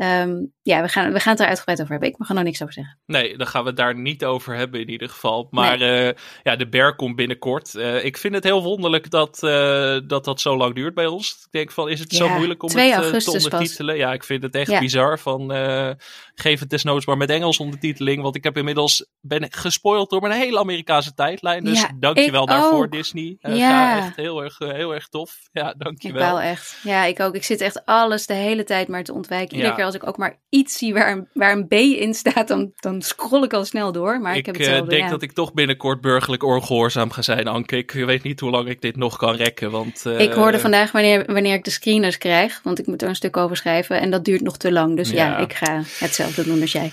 ehm, 0.00 0.44
ja, 0.62 0.82
we 0.82 0.88
gaan, 0.88 1.12
we 1.12 1.20
gaan 1.20 1.32
het 1.32 1.40
er 1.40 1.46
uitgebreid 1.48 1.78
over 1.80 1.92
hebben. 1.92 2.08
Ik 2.10 2.18
mag 2.18 2.28
er 2.28 2.34
nog 2.34 2.44
niks 2.44 2.62
over 2.62 2.74
zeggen. 2.74 2.98
Nee, 3.06 3.36
dan 3.36 3.46
gaan 3.46 3.62
we 3.62 3.68
het 3.68 3.76
daar 3.76 3.94
niet 3.98 4.24
over 4.24 4.54
hebben 4.54 4.80
in 4.80 4.88
ieder 4.90 5.08
geval. 5.08 5.46
Maar 5.50 5.80
eh, 5.80 6.12
ja, 6.42 6.56
de 6.56 6.68
Bear 6.68 6.96
komt 6.96 7.16
binnenkort. 7.16 7.74
Eh, 7.74 8.04
ik 8.04 8.16
vind 8.16 8.34
het 8.34 8.44
heel 8.44 8.62
wonderlijk 8.62 9.10
dat, 9.10 9.42
eh, 9.42 9.98
dat 10.06 10.24
dat 10.24 10.40
zo 10.40 10.56
lang 10.56 10.74
duurt 10.74 10.94
bij 10.94 11.06
ons. 11.06 11.30
Ik 11.30 11.50
denk 11.50 11.70
van, 11.72 11.88
is 11.88 12.00
het 12.00 12.12
zo 12.12 12.28
moeilijk 12.28 12.62
om 12.62 12.68
2 12.68 12.92
het 12.92 13.02
te 13.02 13.10
pas. 13.10 13.26
ondertitelen? 13.44 13.96
Ja, 13.96 14.12
ik 14.12 14.24
vind 14.24 14.42
het 14.42 14.54
echt 14.54 14.70
Ja. 14.70 14.78
bizar. 14.78 15.18
Van, 15.18 15.50
geef 16.34 16.60
het 16.60 16.70
desnoods 16.70 17.06
maar 17.06 17.16
met 17.16 17.30
Engels 17.30 17.58
ondertiteling. 17.58 18.22
Want 18.22 18.36
ik 18.36 18.44
heb 18.44 18.56
inmiddels 18.56 19.06
ben 19.20 19.42
ik 19.42 19.54
gespoild 19.56 20.10
door 20.10 20.20
mijn 20.20 20.40
hele 20.40 20.58
Amerikaanse 20.58 21.14
tijdlijn. 21.14 21.64
Dus 21.64 21.80
Ja, 21.80 21.90
dankjewel 21.98 22.42
ik 22.42 22.48
daarvoor 22.48 22.84
ook. 22.84 22.92
Disney. 22.92 23.36
Ja. 23.40 23.98
echt 24.06 24.16
heel 24.16 24.42
erg, 24.42 24.58
heel 24.58 24.94
erg 24.94 25.08
tof. 25.08 25.36
Ja, 25.52 25.68
Ik 25.72 25.78
dankjewel. 25.78 26.20
baal 26.20 26.40
echt. 26.40 26.78
Ja, 26.82 27.04
ik 27.04 27.20
ook. 27.20 27.34
Ik 27.34 27.44
zit 27.44 27.60
echt 27.60 27.86
alles 27.86 28.26
de 28.26 28.34
hele 28.34 28.64
tijd 28.64 28.88
maar 28.88 29.04
te 29.04 29.12
ontwijken. 29.12 29.50
Iedere 29.54 29.68
Ja. 29.70 29.76
keer 29.76 29.84
als 29.92 30.02
ik 30.02 30.08
ook 30.08 30.16
maar 30.16 30.38
iets 30.48 30.78
zie 30.78 30.92
waar 30.94 31.12
een, 31.12 31.28
waar 31.32 31.52
een 31.52 31.66
B 31.68 31.72
in 31.72 32.14
staat, 32.14 32.48
dan, 32.48 32.72
dan 32.76 33.02
scroll 33.02 33.42
ik 33.42 33.52
al 33.52 33.64
snel 33.64 33.92
door. 33.92 34.20
Maar 34.20 34.32
ik, 34.32 34.38
ik 34.38 34.46
heb 34.46 34.54
eh, 34.54 34.60
hetzelfde. 34.60 34.90
denk 34.90 35.04
ja. 35.04 35.10
dat 35.10 35.22
ik 35.22 35.32
toch 35.32 35.52
binnenkort 35.52 36.00
burgerlijk 36.00 36.42
ongehoorzaam 36.44 37.10
ga 37.10 37.22
zijn, 37.22 37.46
Anke. 37.48 37.76
Ik 37.76 37.90
weet 37.90 38.22
niet 38.22 38.40
hoe 38.40 38.50
lang 38.50 38.68
ik 38.68 38.80
dit 38.80 38.96
nog 38.96 39.16
kan 39.16 39.34
rekken. 39.34 39.70
Want, 39.70 40.06
eh, 40.06 40.20
Ik 40.20 40.32
hoorde 40.32 40.58
vandaag 40.58 40.92
wanneer, 40.92 41.32
wanneer 41.32 41.54
ik 41.54 41.64
de 41.64 41.70
screeners 41.70 42.18
krijg, 42.18 42.60
want 42.62 42.78
ik 42.78 42.86
moet 42.86 43.02
er 43.02 43.08
een 43.08 43.14
stuk 43.14 43.36
over 43.36 43.56
schrijven 43.56 44.00
en 44.00 44.10
dat 44.10 44.24
duurt 44.24 44.40
nog 44.40 44.56
te 44.56 44.72
lang. 44.72 44.96
Dus 44.96 45.10
ja, 45.10 45.26
Ja. 45.26 45.38
ik 45.38 45.52
ga 45.52 45.82
hetzelfde 45.98 46.44
doen 46.44 46.60
als 46.60 46.72
jij. 46.72 46.92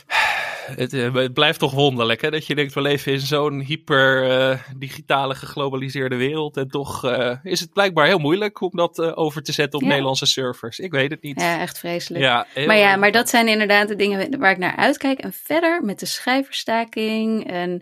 Het, 0.75 0.93
eh, 0.93 1.13
het 1.13 1.33
blijft 1.33 1.59
toch 1.59 1.73
wonderlijk, 1.73 2.21
hè? 2.21 2.29
Dat 2.29 2.47
je 2.47 2.55
denkt, 2.55 2.73
we 2.73 2.81
leven 2.81 3.11
in 3.11 3.19
zo'n 3.19 3.59
hyper 3.59 4.29
eh, 4.29 4.59
digitale, 4.75 5.35
geglobaliseerde 5.35 6.15
wereld. 6.15 6.57
En 6.57 6.67
toch 6.67 7.05
eh, 7.05 7.35
is 7.43 7.59
het 7.59 7.73
blijkbaar 7.73 8.05
heel 8.05 8.17
moeilijk 8.17 8.61
om 8.61 8.71
dat 8.73 9.15
over 9.15 9.43
te 9.43 9.51
zetten 9.51 9.79
op 9.79 9.85
Ja. 9.85 9.89
Nederlandse 9.91 10.25
servers. 10.25 10.79
Ik 10.79 10.91
weet 10.91 11.11
het 11.11 11.21
niet. 11.21 11.41
Ja, 11.41 11.59
echt 11.59 11.79
vreselijk. 11.79 12.23
Ja, 12.23 12.45
heel 12.53 12.67
maar 12.67 12.77
ja, 12.77 12.95
maar 12.95 13.11
dat 13.11 13.29
zijn 13.29 13.47
inderdaad 13.47 13.87
de 13.87 13.95
dingen 13.95 14.39
waar 14.39 14.51
ik 14.51 14.57
naar 14.57 14.75
uitkijk. 14.75 15.19
En 15.19 15.33
verder 15.33 15.83
met 15.83 15.99
de 15.99 16.05
schrijverstaking 16.05 17.47
en 17.51 17.81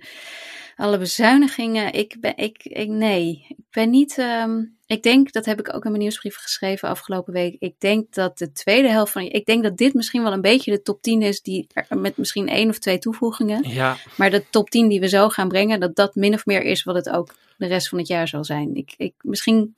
alle 0.76 0.98
bezuinigingen. 0.98 1.94
Ik 1.94 2.18
ben, 2.20 2.38
ik, 2.38 2.64
ik 2.64 2.90
nee, 2.90 3.46
ik 3.50 3.66
ben 3.72 3.90
niet. 3.90 4.18
ehm, 4.18 4.64
ik 4.86 5.04
denk, 5.04 5.32
dat 5.32 5.46
heb 5.46 5.60
ik 5.60 5.74
ook 5.74 5.84
in 5.84 5.90
mijn 5.90 6.02
nieuwsbrief 6.02 6.36
geschreven 6.36 6.90
afgelopen 6.90 7.34
week. 7.34 7.56
Ik 7.60 7.76
denk 7.80 8.14
dat 8.14 8.38
de 8.38 8.52
tweede 8.52 8.90
helft 8.90 9.12
van. 9.12 9.22
Ik 9.22 9.46
denk 9.46 9.64
dat 9.64 9.78
dit 9.78 9.94
misschien 9.94 10.24
wel 10.24 10.34
een 10.34 10.42
beetje 10.42 10.72
de 10.72 10.82
top 10.82 11.02
10 11.02 11.22
is, 11.22 11.42
die 11.42 11.68
met 11.90 12.18
misschien 12.18 12.48
één 12.48 12.70
of 12.70 12.80
twee 12.80 12.98
toevoegingen. 12.98 13.70
Ja, 13.70 13.98
Maar 14.18 14.30
de 14.30 14.44
top 14.50 14.70
10 14.70 14.88
die 14.88 15.00
we 15.00 15.08
zo 15.08 15.30
gaan 15.30 15.48
brengen, 15.48 15.80
dat 15.80 15.96
dat 15.96 16.16
min 16.16 16.34
of 16.34 16.46
meer 16.46 16.62
is 16.62 16.84
wat 16.84 16.96
het 16.96 17.10
ook 17.10 17.36
de 17.58 17.68
rest 17.68 17.90
van 17.90 17.98
het 17.98 18.08
jaar 18.08 18.28
zal 18.28 18.44
zijn. 18.44 18.76
Ik, 18.76 18.94
ik, 18.98 19.14
misschien 19.22 19.76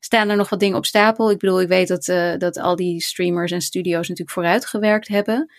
staan 0.00 0.28
er 0.28 0.36
nog 0.36 0.48
wat 0.48 0.60
dingen 0.60 0.76
op 0.76 0.86
stapel. 0.86 1.30
Ik 1.30 1.38
bedoel, 1.38 1.60
ik 1.60 1.68
weet 1.68 1.88
dat, 1.88 2.08
eh, 2.08 2.36
dat 2.38 2.58
al 2.58 2.76
die 2.76 3.00
streamers 3.00 3.52
en 3.52 3.60
studio's 3.60 4.08
natuurlijk 4.08 4.30
vooruitgewerkt 4.30 5.08
hebben. 5.08 5.50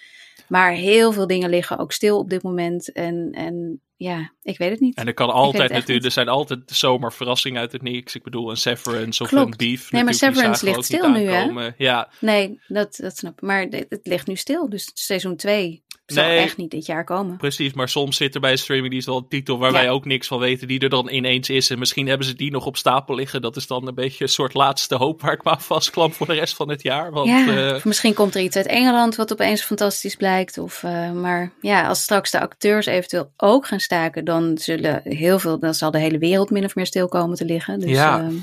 Maar 0.48 0.72
heel 0.72 1.12
veel 1.12 1.28
dingen 1.28 1.50
liggen 1.50 1.78
ook 1.78 1.92
stil 1.92 2.18
op 2.18 2.30
dit 2.30 2.44
moment. 2.44 2.92
En, 2.92 3.30
en 3.32 3.82
ja, 4.04 4.32
ik 4.44 4.58
weet 4.58 4.70
het 4.70 4.80
niet. 4.80 4.96
en 4.98 5.08
er 5.08 5.14
kan 5.14 5.30
altijd 5.30 5.64
het 5.64 5.72
natuurlijk, 5.72 6.06
er 6.06 6.12
zijn 6.12 6.28
altijd 6.30 6.60
zomaar 6.66 7.14
verrassingen 7.14 7.60
uit 7.62 7.72
het 7.72 7.82
niks. 7.82 8.16
Ik 8.16 8.24
bedoel, 8.24 8.50
een 8.50 8.58
Severance 8.58 9.24
of 9.24 9.30
Klopt. 9.30 9.52
een 9.52 9.58
Beef. 9.58 9.92
Nee, 9.92 10.04
maar 10.04 10.14
Severance 10.14 10.66
ligt 10.66 10.84
stil 10.86 11.10
nu, 11.12 11.30
hè? 11.30 11.70
Ja, 11.78 12.10
Nee, 12.20 12.60
dat, 12.68 12.96
dat 13.02 13.18
snap 13.18 13.34
ik. 13.34 13.42
Maar 13.42 13.70
dit- 13.70 13.86
het 13.90 14.08
ligt 14.08 14.28
nu 14.28 14.36
stil. 14.36 14.70
Dus 14.70 14.92
seizoen 14.94 15.36
2 15.36 15.84
zal 16.14 16.24
Nee. 16.24 16.38
echt 16.38 16.58
niet 16.58 16.72
dit 16.72 16.86
jaar 16.86 17.04
komen. 17.04 17.38
Precies, 17.38 17.74
maar 17.74 17.90
soms 17.90 18.18
zit 18.18 18.36
er 18.36 18.42
bij 18.42 18.52
een 18.52 18.58
streamingdienst 18.58 19.08
wel 19.08 19.18
een 19.18 19.28
titel 19.28 19.58
waar 19.58 19.72
Ja. 19.72 19.78
wij 19.78 19.90
ook 19.90 20.06
niks 20.06 20.28
van 20.28 20.40
weten, 20.40 20.68
die 20.68 20.80
er 20.80 20.90
dan 20.90 21.10
ineens 21.10 21.50
is. 21.50 21.70
En 21.70 21.80
misschien 21.80 22.08
hebben 22.08 22.28
ze 22.28 22.36
die 22.36 22.52
nog 22.52 22.66
op 22.66 22.78
stapel 22.78 23.16
liggen. 23.16 23.42
Dat 23.42 23.56
is 23.56 23.68
dan 23.68 23.88
een 23.88 23.96
beetje 23.96 24.24
een 24.24 24.30
soort 24.30 24.54
laatste 24.54 24.96
hoop 24.96 25.22
waar 25.22 25.34
ik 25.34 25.44
me 25.44 25.52
aan 25.52 25.62
vastklamp 25.62 26.14
voor 26.14 26.28
de 26.28 26.34
rest 26.34 26.56
van 26.56 26.70
het 26.70 26.82
jaar. 26.84 27.12
Want 27.12 27.28
ja, 27.28 27.68
eh, 27.70 27.76
of 27.76 27.86
misschien 27.86 28.14
komt 28.14 28.36
er 28.36 28.42
iets 28.42 28.56
uit 28.56 28.66
Engeland 28.68 29.16
wat 29.16 29.32
opeens 29.32 29.62
fantastisch 29.62 30.16
blijkt. 30.16 30.58
Of, 30.58 30.84
eh, 30.84 31.12
maar 31.12 31.52
ja, 31.62 31.88
als 31.88 32.02
straks 32.02 32.32
de 32.32 32.40
acteurs 32.40 32.86
eventueel 32.86 33.32
ook 33.38 33.68
gaan 33.68 33.80
staken, 33.80 34.26
dan 34.26 34.58
zullen 34.58 35.02
heel 35.04 35.40
veel, 35.40 35.60
dan 35.60 35.74
zal 35.74 35.92
de 35.92 36.00
hele 36.00 36.18
wereld 36.18 36.50
min 36.50 36.66
of 36.66 36.76
meer 36.76 36.86
stil 36.86 37.08
komen 37.08 37.38
te 37.38 37.46
liggen. 37.46 37.80
Dus 37.80 37.90
Ja. 37.90 38.20
ehm, 38.20 38.34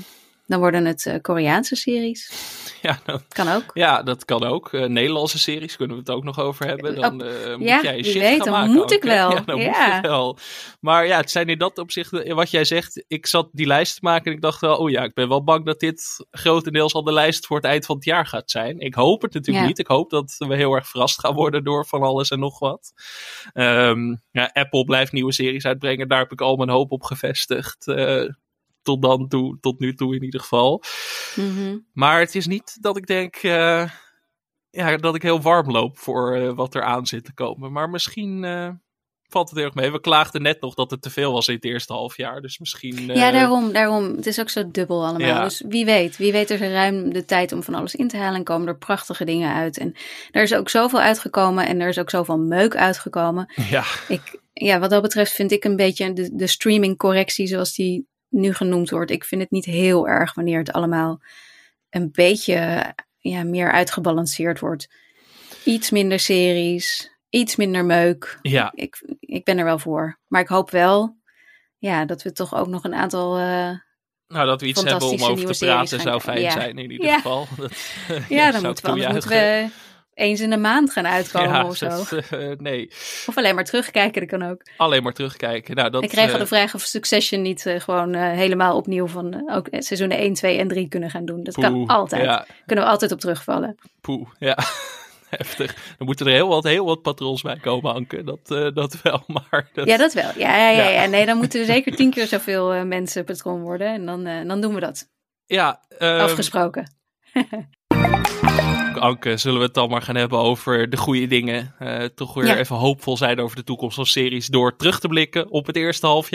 dan 0.49 0.59
worden 0.59 0.85
het 0.85 1.05
eh, 1.05 1.15
Koreaanse 1.21 1.75
series. 1.75 2.31
ja, 2.81 2.99
dan- 3.05 3.21
Kan 3.27 3.47
ook. 3.49 3.63
ja, 3.73 4.03
dat 4.03 4.25
kan 4.25 4.43
ook. 4.43 4.73
Eh, 4.73 4.85
Nederlandse 4.85 5.39
series 5.39 5.75
kunnen 5.75 5.95
we 5.95 6.01
het 6.01 6.11
ook 6.11 6.23
nog 6.23 6.39
over 6.39 6.65
hebben. 6.67 6.95
Dan 6.95 7.23
eh, 7.23 7.55
moet 7.55 7.67
ja, 7.67 7.81
jij 7.81 8.03
shit 8.03 8.13
weet, 8.13 8.35
gaan 8.35 8.45
dan 8.45 8.51
maken. 8.53 8.73
moet 8.73 8.91
ik 8.91 9.03
wel. 9.03 9.31
Ja, 9.31 9.41
dan 9.45 9.55
moet 9.55 9.75
je 9.75 9.99
wel. 10.01 10.37
Maar 10.79 11.07
ja, 11.07 11.17
het 11.17 11.31
zijn 11.31 11.47
in 11.49 11.57
dat 11.57 11.77
opzicht, 11.77 12.33
wat 12.33 12.51
jij 12.51 12.63
zegt, 12.65 13.03
ik 13.07 13.25
zat 13.27 13.49
die 13.51 13.65
lijst 13.65 13.93
te 13.93 13.99
maken 14.01 14.25
en 14.25 14.31
ik 14.31 14.41
dacht 14.41 14.61
wel, 14.61 14.75
oh 14.77 14.89
ja, 14.89 15.03
ik 15.03 15.13
ben 15.13 15.29
wel 15.29 15.43
bang 15.43 15.65
dat 15.65 15.79
dit 15.79 16.25
grotendeels 16.31 16.93
al 16.93 17.03
de 17.03 17.13
lijst 17.13 17.45
voor 17.45 17.57
het 17.57 17.65
eind 17.65 17.85
van 17.85 17.95
het 17.95 18.05
jaar 18.05 18.25
gaat 18.25 18.51
zijn. 18.51 18.79
Ik 18.79 18.93
hoop 18.93 19.21
het 19.21 19.33
natuurlijk 19.33 19.65
niet. 19.67 19.79
Ik 19.79 19.87
hoop 19.87 20.09
dat 20.09 20.35
we 20.37 20.55
heel 20.55 20.73
erg 20.73 20.87
verrast 20.87 21.19
gaan 21.19 21.33
worden 21.33 21.63
door 21.63 21.85
van 21.85 22.01
alles 22.01 22.29
en 22.29 22.39
nog 22.39 22.59
wat. 22.59 22.91
Ehm, 23.53 24.15
ja, 24.31 24.49
Apple 24.53 24.83
blijft 24.83 25.11
nieuwe 25.11 25.33
series 25.33 25.65
uitbrengen, 25.65 26.07
daar 26.07 26.19
heb 26.19 26.31
ik 26.31 26.41
al 26.41 26.55
mijn 26.55 26.69
hoop 26.69 26.91
op 26.91 27.03
gevestigd. 27.03 27.85
Tot 28.81 29.01
dan 29.01 29.27
toe, 29.27 29.57
tot 29.59 29.79
nu 29.79 29.93
toe 29.93 30.15
in 30.15 30.23
ieder 30.23 30.39
geval. 30.39 30.83
Mhm. 31.35 31.77
Maar 31.93 32.19
het 32.19 32.35
is 32.35 32.47
niet 32.47 32.77
dat 32.81 32.97
ik 32.97 33.07
denk 33.07 33.35
eh, 33.35 33.89
ja, 34.69 34.97
dat 34.97 35.15
ik 35.15 35.21
heel 35.21 35.41
warm 35.41 35.71
loop 35.71 35.97
voor 35.97 36.35
eh, 36.35 36.51
wat 36.53 36.75
er 36.75 36.83
aan 36.83 37.05
zit 37.07 37.25
te 37.25 37.33
komen. 37.33 37.71
Maar 37.71 37.89
misschien 37.89 38.43
eh, 38.43 38.69
valt 39.27 39.49
het 39.49 39.57
heel 39.57 39.67
erg 39.67 39.75
mee. 39.75 39.91
We 39.91 39.99
klaagden 39.99 40.41
net 40.41 40.61
nog 40.61 40.73
dat 40.73 40.91
het 40.91 41.01
te 41.01 41.09
veel 41.09 41.31
was 41.31 41.47
in 41.47 41.55
het 41.55 41.65
eerste 41.65 41.93
half 41.93 42.17
jaar. 42.17 42.41
Dus 42.41 42.59
misschien. 42.59 43.05
Ja, 43.05 43.31
daarom, 43.31 43.71
daarom. 43.71 44.15
Het 44.15 44.25
is 44.25 44.39
ook 44.39 44.49
zo 44.49 44.71
dubbel 44.71 45.05
allemaal. 45.05 45.27
Ja. 45.27 45.43
Dus 45.43 45.63
wie 45.67 45.85
weet. 45.85 46.17
Wie 46.17 46.31
weet 46.31 46.49
er 46.49 46.61
is 46.61 46.71
ruim 46.71 47.13
de 47.13 47.25
tijd 47.25 47.51
om 47.51 47.63
van 47.63 47.73
alles 47.73 47.95
in 47.95 48.07
te 48.07 48.17
halen. 48.17 48.37
En 48.37 48.43
komen 48.43 48.67
er 48.67 48.77
prachtige 48.77 49.25
dingen 49.25 49.53
uit. 49.53 49.77
En 49.77 49.95
er 50.31 50.43
is 50.43 50.53
ook 50.53 50.69
zoveel 50.69 50.99
uitgekomen. 50.99 51.67
En 51.67 51.81
er 51.81 51.89
is 51.89 51.99
ook 51.99 52.09
zoveel 52.09 52.37
meuk 52.37 52.75
uitgekomen. 52.75 53.53
Ja, 53.69 53.83
Ik, 54.07 54.39
ja, 54.53 54.79
wat 54.79 54.89
dat 54.89 55.01
betreft 55.01 55.31
vind 55.31 55.51
ik 55.51 55.63
een 55.63 55.75
beetje 55.75 56.13
de, 56.13 56.35
de 56.35 56.47
streaming-correctie 56.47 57.47
zoals 57.47 57.73
die 57.73 58.07
nu 58.29 58.53
genoemd 58.53 58.89
wordt. 58.89 59.11
Ik 59.11 59.23
vind 59.23 59.41
het 59.41 59.51
niet 59.51 59.65
heel 59.65 60.07
erg 60.07 60.33
wanneer 60.33 60.59
het 60.59 60.71
allemaal 60.71 61.21
een 61.89 62.09
beetje 62.11 62.83
ja, 63.17 63.43
meer 63.43 63.71
uitgebalanceerd 63.71 64.59
wordt. 64.59 64.89
Iets 65.63 65.89
minder 65.89 66.19
series, 66.19 67.11
iets 67.29 67.55
minder 67.55 67.85
meuk. 67.85 68.39
ja. 68.41 68.71
Ik, 68.75 69.03
ik 69.19 69.43
ben 69.43 69.57
er 69.57 69.65
wel 69.65 69.79
voor. 69.79 70.19
Maar 70.27 70.41
ik 70.41 70.47
hoop 70.47 70.69
wel 70.71 71.17
ja, 71.77 72.05
dat 72.05 72.21
we 72.23 72.31
toch 72.31 72.55
ook 72.55 72.67
nog 72.67 72.83
een 72.83 72.93
aantal... 72.93 73.37
eh, 73.37 73.71
Nou, 74.27 74.45
dat 74.45 74.61
we 74.61 74.67
iets 74.67 74.83
hebben 74.83 75.07
om 75.07 75.23
over 75.23 75.45
te 75.53 75.65
praten 75.65 75.99
zou 75.99 76.19
fijn 76.21 76.51
zijn 76.51 76.77
in 76.77 76.91
ieder 76.91 77.05
Ja. 77.07 77.15
geval. 77.15 77.47
Dat, 77.57 77.71
ja, 78.29 78.51
dan 78.51 78.61
zou 78.61 78.65
moeten 78.65 78.93
we, 78.93 79.07
moeten 79.11 79.29
we 79.29 79.69
eens 80.19 80.39
in 80.39 80.49
de 80.49 80.57
maand 80.57 80.91
gaan 80.91 81.07
uitkomen 81.17 81.49
ja, 81.49 81.65
of 81.67 81.75
zo. 81.77 81.87
dat, 81.89 82.11
eh, 82.29 82.49
nee, 82.57 82.87
Of 83.27 83.37
alleen 83.37 83.55
maar 83.55 83.63
terugkijken, 83.65 84.27
dat 84.27 84.39
kan 84.39 84.49
ook. 84.49 84.61
alleen 84.77 85.03
maar 85.03 85.13
terugkijken. 85.13 85.75
Nou, 85.75 85.89
dat, 85.89 86.03
ik 86.03 86.09
kreeg 86.09 86.27
al 86.27 86.33
eh, 86.33 86.39
de 86.39 86.45
vraag 86.47 86.75
of 86.75 86.81
Succession 86.81 87.41
niet 87.41 87.65
eh, 87.65 87.79
gewoon 87.79 88.13
eh, 88.13 88.21
helemaal 88.31 88.75
opnieuw 88.77 89.07
van 89.07 89.33
eh, 89.33 89.55
ook 89.55 89.67
seizoenen 89.71 90.17
1, 90.17 90.33
2 90.33 90.57
en 90.57 90.67
3 90.67 90.87
kunnen 90.87 91.09
gaan 91.09 91.25
doen. 91.25 91.43
Dat 91.43 91.55
kan 91.55 91.85
altijd. 91.87 92.23
Ja, 92.23 92.45
Kunnen 92.65 92.85
we 92.85 92.91
altijd 92.91 93.11
op 93.11 93.19
terugvallen. 93.19 93.75
poeh, 94.01 94.27
ja. 94.39 94.57
Heftig. 95.29 95.93
Dan 95.97 96.07
moeten 96.07 96.25
er 96.25 96.31
heel 96.31 96.47
wat, 96.47 96.63
heel 96.63 96.85
wat 96.85 97.01
patrons 97.01 97.41
bij 97.41 97.55
komen, 97.57 97.93
Anke. 97.93 98.23
Dat, 98.23 98.39
eh, 98.51 98.67
dat 98.73 99.01
wel, 99.01 99.23
maar... 99.49 99.69
Dat, 99.73 99.87
Ja, 99.87 99.97
dat 99.97 100.13
wel. 100.13 100.31
Ja, 100.37 100.55
ja, 100.57 100.69
ja, 100.69 100.89
Ja. 100.89 101.05
Nee, 101.05 101.25
dan 101.25 101.37
moeten 101.37 101.59
er 101.59 101.65
zeker 101.65 101.95
tien 101.95 102.11
keer 102.11 102.27
zoveel 102.27 102.73
eh, 102.73 102.83
mensen 102.83 103.23
patron 103.23 103.61
worden. 103.61 103.87
En 103.87 104.05
dan, 104.05 104.25
eh, 104.25 104.47
dan 104.47 104.61
doen 104.61 104.73
we 104.73 104.79
dat. 104.79 105.09
ja 105.45 105.81
ehm, 105.97 106.19
Afgesproken. 106.19 106.97
Anke, 108.99 109.37
zullen 109.37 109.59
we 109.59 109.65
het 109.65 109.73
dan 109.73 109.89
maar 109.89 110.01
gaan 110.01 110.15
hebben 110.15 110.39
over 110.39 110.89
de 110.89 110.97
goede 110.97 111.27
dingen. 111.27 111.75
Eh, 111.79 112.03
toch 112.15 112.33
weer 112.33 112.45
Ja. 112.45 112.57
even 112.57 112.75
hoopvol 112.75 113.17
zijn 113.17 113.39
over 113.39 113.55
de 113.55 113.63
toekomst 113.63 113.95
van 113.95 114.05
series 114.05 114.47
door 114.47 114.75
terug 114.75 114.99
te 114.99 115.07
blikken 115.07 115.49
op 115.49 115.65
het 115.65 115.75
eerste 115.75 116.05
half 116.05 116.29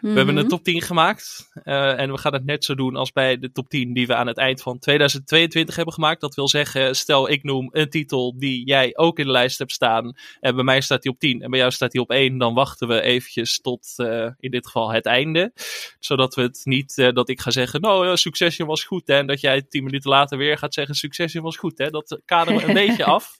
We 0.00 0.08
hebben 0.08 0.28
een 0.28 0.34
Mhm. 0.40 0.48
top 0.48 0.64
10 0.64 0.82
gemaakt. 0.82 1.48
eh, 1.64 1.98
en 1.98 2.12
we 2.12 2.18
gaan 2.18 2.32
het 2.32 2.44
net 2.44 2.64
zo 2.64 2.74
doen 2.74 2.96
als 2.96 3.12
bij 3.12 3.38
de 3.38 3.52
top 3.52 3.68
10 3.68 3.92
die 3.92 4.06
we 4.06 4.14
aan 4.14 4.26
het 4.26 4.36
eind 4.38 4.62
van 4.62 4.78
2022 4.78 5.76
hebben 5.76 5.94
gemaakt. 5.94 6.20
Dat 6.20 6.34
wil 6.34 6.48
zeggen, 6.48 6.96
stel 6.96 7.30
ik 7.30 7.42
noem 7.42 7.68
een 7.72 7.90
titel 7.90 8.38
die 8.38 8.66
jij 8.66 8.90
ook 8.96 9.18
in 9.18 9.24
de 9.24 9.30
lijst 9.30 9.58
hebt 9.58 9.72
staan. 9.72 10.14
En 10.40 10.54
bij 10.54 10.64
mij 10.64 10.80
staat 10.80 11.02
die 11.02 11.12
op 11.12 11.18
10 11.18 11.42
en 11.42 11.50
bij 11.50 11.58
jou 11.58 11.72
staat 11.72 11.90
die 11.92 12.00
op 12.00 12.10
1. 12.10 12.38
Dan 12.38 12.54
wachten 12.54 12.88
we 12.88 13.00
eventjes 13.00 13.60
tot 13.60 13.92
eh, 13.96 14.26
in 14.38 14.50
dit 14.50 14.66
geval 14.66 14.92
het 14.92 15.06
einde. 15.06 15.52
Zodat 15.98 16.34
we 16.34 16.42
het 16.42 16.60
niet, 16.64 16.98
eh, 16.98 17.12
dat 17.12 17.28
ik 17.28 17.40
ga 17.40 17.50
zeggen, 17.50 17.80
nou 17.80 18.16
Succession 18.16 18.68
was 18.68 18.84
goed. 18.84 19.06
Hè, 19.06 19.14
en 19.16 19.26
dat 19.26 19.40
jij 19.40 19.62
10 19.62 19.84
minuten 19.84 20.10
later 20.10 20.38
weer 20.38 20.58
gaat 20.58 20.74
zeggen, 20.74 20.94
Succession 20.94 21.42
was 21.42 21.56
goed. 21.56 21.78
Hè. 21.78 21.90
Dat 21.90 22.20
kaderen 22.24 22.60
we 22.60 22.66
een 22.66 22.74
beetje 22.86 23.04
af. 23.04 23.38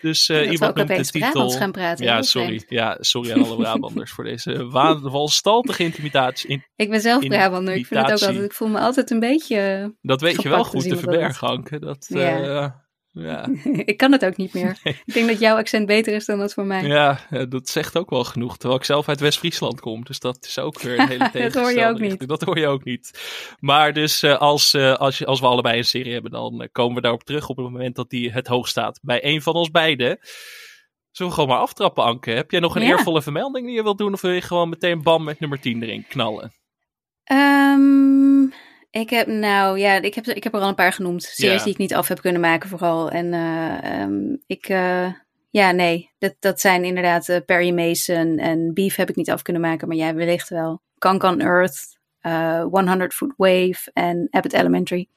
Dus 0.00 0.30
iemand 0.30 0.62
ook 0.62 0.74
noemt 0.76 0.88
de 0.88 0.94
titel. 1.04 1.30
Brabants 1.30 1.56
gaan 1.56 1.72
praten. 1.72 2.04
Ja, 2.04 2.22
sorry. 2.22 2.46
vreemd. 2.46 2.64
Ja, 2.68 2.96
sorry 3.00 3.32
aan 3.32 3.44
alle 3.44 3.56
Brabanders 3.56 4.10
voor 4.12 4.24
deze 4.24 4.66
waanvalstaltige 4.76 5.84
intimidatie. 5.96 6.50
In- 6.50 6.64
Ik 6.76 6.90
ben 6.90 7.00
zelf 7.00 7.26
Brabander. 7.26 7.74
Ik 7.74 7.86
vind 7.86 8.00
het 8.00 8.12
ook 8.12 8.28
altijd. 8.28 8.44
Ik 8.44 8.52
voel 8.52 8.68
me 8.68 8.78
altijd 8.78 9.10
een 9.10 9.20
beetje. 9.20 9.94
Dat 10.02 10.20
weet 10.20 10.42
je 10.42 10.48
wel 10.48 10.64
goed 10.64 10.88
te 10.88 10.96
verbergen. 10.96 11.80
Dat, 11.80 12.06
Ja. 12.08 12.40
eh, 12.40 12.70
ja. 13.24 13.48
ik 13.92 13.96
kan 13.96 14.12
het 14.12 14.24
ook 14.24 14.36
niet 14.36 14.54
meer. 14.54 14.78
Ik 15.04 15.14
denk 15.14 15.28
dat 15.28 15.38
jouw 15.38 15.56
accent 15.56 15.86
beter 15.86 16.14
is 16.14 16.24
dan 16.24 16.38
dat 16.38 16.52
voor 16.54 16.64
mij. 16.64 16.82
Ja, 16.82 17.20
eh, 17.30 17.42
dat 17.48 17.68
zegt 17.68 17.96
ook 17.96 18.10
wel 18.10 18.24
genoeg. 18.24 18.56
Terwijl 18.56 18.80
ik 18.80 18.86
zelf 18.86 19.08
uit 19.08 19.20
West-Friesland 19.20 19.80
kom. 19.80 20.04
Dus 20.04 20.18
dat 20.20 20.44
is 20.44 20.58
ook 20.58 20.80
weer 20.80 20.98
een 20.98 21.08
hele 21.30 21.30
Dat 21.32 21.54
hoor 21.54 21.72
je 21.72 21.86
ook 21.86 21.98
niet. 22.00 22.28
Dat 22.28 22.42
hoor 22.42 22.58
je 22.58 22.66
ook 22.66 22.84
niet. 22.84 23.20
Maar 23.60 23.92
dus 23.92 24.22
eh, 24.22 24.38
als, 24.38 24.74
als, 24.74 25.24
als 25.24 25.40
we 25.40 25.46
allebei 25.46 25.78
een 25.78 25.84
serie 25.84 26.12
hebben, 26.12 26.30
dan 26.30 26.68
komen 26.72 26.94
we 26.94 27.00
daarop 27.00 27.24
terug 27.24 27.48
op 27.48 27.56
het 27.56 27.64
moment 27.70 27.96
dat 27.96 28.10
die 28.10 28.32
het 28.32 28.46
hoog 28.46 28.68
staat. 28.68 28.98
Bij 29.02 29.24
een 29.24 29.42
van 29.42 29.54
ons 29.54 29.70
beiden. 29.70 30.18
Zullen 31.16 31.32
we 31.32 31.38
gewoon 31.38 31.54
maar 31.56 31.64
aftrappen, 31.64 32.04
Anke? 32.04 32.30
Heb 32.30 32.50
jij 32.50 32.60
nog 32.60 32.74
een 32.76 32.82
Ja. 32.82 32.88
eervolle 32.88 33.22
vermelding 33.22 33.66
die 33.66 33.74
je 33.74 33.82
wilt 33.82 33.98
doen? 33.98 34.12
Of 34.12 34.20
wil 34.20 34.30
je 34.30 34.40
gewoon 34.40 34.68
meteen 34.68 35.02
bam 35.02 35.24
met 35.24 35.40
nummer 35.40 35.60
10 35.60 35.82
erin 35.82 36.06
knallen? 36.08 36.52
Ehm, 37.24 38.42
ik 38.90 39.10
heb 39.10 39.26
nou, 39.26 39.78
ja, 39.78 39.92
ik 40.02 40.14
heb, 40.14 40.26
ik 40.26 40.44
heb 40.44 40.54
er 40.54 40.60
al 40.60 40.68
een 40.68 40.74
paar 40.74 40.92
genoemd. 40.92 41.22
Series 41.22 41.58
Ja. 41.58 41.64
die 41.64 41.72
ik 41.72 41.78
niet 41.78 41.94
af 41.94 42.08
heb 42.08 42.20
kunnen 42.20 42.40
maken 42.40 42.68
vooral. 42.68 43.10
En 43.10 43.32
eh, 43.32 44.00
ehm, 44.00 44.36
ik, 44.46 44.68
eh, 44.68 45.12
ja, 45.50 45.70
nee, 45.70 46.10
dat, 46.18 46.34
dat 46.40 46.60
zijn 46.60 46.84
inderdaad 46.84 47.28
eh, 47.28 47.40
Perry 47.46 47.70
Mason 47.74 48.38
en 48.38 48.74
Beef 48.74 48.96
heb 48.96 49.08
ik 49.08 49.16
niet 49.16 49.30
af 49.30 49.42
kunnen 49.42 49.62
maken. 49.62 49.88
Maar 49.88 49.96
jij 49.96 50.14
wellicht 50.14 50.48
wel. 50.48 50.80
Kank 50.98 51.22
on 51.22 51.40
Earth, 51.40 51.95
100 52.70 53.14
Foot 53.14 53.32
Wave 53.36 53.90
en 53.92 54.28
Abbott 54.30 54.54
Elementary. 54.54 55.08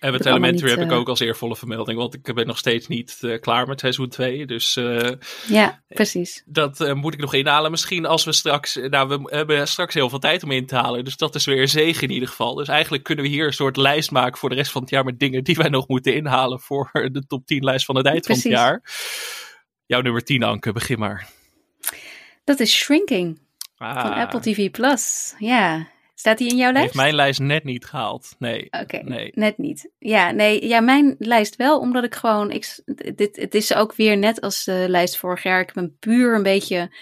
Abbott 0.00 0.26
Elementary 0.26 0.70
niet, 0.70 0.78
heb 0.78 0.86
ik 0.86 0.92
eh, 0.92 0.98
ook 0.98 1.08
als 1.08 1.20
eervolle 1.20 1.56
vermelding. 1.56 1.98
Want 1.98 2.14
ik 2.14 2.34
ben 2.34 2.46
nog 2.46 2.58
steeds 2.58 2.86
niet 2.88 3.18
eh, 3.20 3.40
klaar 3.40 3.66
met 3.66 3.80
seizoen 3.80 4.08
2. 4.08 4.46
Dus 4.46 4.76
eh, 4.76 5.10
Ja, 5.48 5.82
precies. 5.88 6.42
Dat 6.46 6.80
eh, 6.80 6.92
moet 6.92 7.14
ik 7.14 7.20
nog 7.20 7.34
inhalen. 7.34 7.70
Misschien 7.70 8.06
als 8.06 8.24
we 8.24 8.32
straks. 8.32 8.74
Nou, 8.74 9.08
we 9.08 9.36
hebben 9.36 9.68
straks 9.68 9.94
heel 9.94 10.08
veel 10.08 10.18
tijd 10.18 10.42
om 10.42 10.50
in 10.50 10.66
te 10.66 10.74
halen. 10.76 11.04
Dus 11.04 11.16
dat 11.16 11.34
is 11.34 11.44
weer 11.44 11.60
een 11.60 11.68
zegen 11.68 12.02
in 12.02 12.14
ieder 12.14 12.28
geval. 12.28 12.54
Dus 12.54 12.68
eigenlijk 12.68 13.02
kunnen 13.02 13.24
we 13.24 13.30
hier 13.30 13.46
een 13.46 13.52
soort 13.52 13.76
lijst 13.76 14.10
maken 14.10 14.38
voor 14.38 14.48
de 14.48 14.54
rest 14.54 14.72
van 14.72 14.80
het 14.80 14.90
jaar. 14.90 15.04
Met 15.04 15.18
dingen 15.18 15.44
die 15.44 15.56
wij 15.56 15.68
nog 15.68 15.88
moeten 15.88 16.14
inhalen 16.14 16.60
voor 16.60 16.90
de 17.12 17.26
top 17.26 17.46
10 17.46 17.64
lijst 17.64 17.84
van 17.84 17.96
het 17.96 18.06
eind 18.06 18.26
van 18.26 18.34
Precies. 18.34 18.50
het 18.50 18.60
jaar. 18.60 18.82
Jouw 19.86 20.00
nummer 20.00 20.24
10, 20.24 20.42
Anke, 20.42 20.72
begin 20.72 20.98
maar. 20.98 21.28
Dat 22.44 22.60
is 22.60 22.72
Shrinking 22.74 23.40
van 23.76 23.86
Ah, 23.86 24.20
Apple 24.20 24.40
TV 24.40 24.70
Plus. 24.70 25.34
Ja, 25.38 25.86
staat 26.22 26.38
die 26.38 26.50
in 26.50 26.56
jouw 26.56 26.72
lijst? 26.72 26.84
Heeft 26.84 27.04
mijn 27.04 27.14
lijst 27.14 27.40
net 27.40 27.64
niet 27.64 27.84
gehaald. 27.84 28.34
Nee. 28.38 28.68
Oké, 28.70 28.96
Nee. 28.96 29.30
net 29.34 29.58
niet. 29.58 29.90
Ja, 29.98 30.30
nee, 30.30 30.66
ja, 30.66 30.80
mijn 30.80 31.14
lijst 31.18 31.56
wel, 31.56 31.78
omdat 31.78 32.04
ik 32.04 32.14
gewoon, 32.14 32.50
ik, 32.50 32.80
dit, 33.14 33.36
het 33.36 33.54
is 33.54 33.74
ook 33.74 33.94
weer 33.94 34.16
net 34.16 34.40
als 34.40 34.64
de 34.64 34.84
lijst 34.88 35.16
vorig 35.16 35.42
jaar. 35.42 35.60
Ik 35.60 35.66
heb 35.66 35.74
hem 35.74 35.96
puur 35.98 36.34
een 36.34 36.42
beetje 36.42 36.96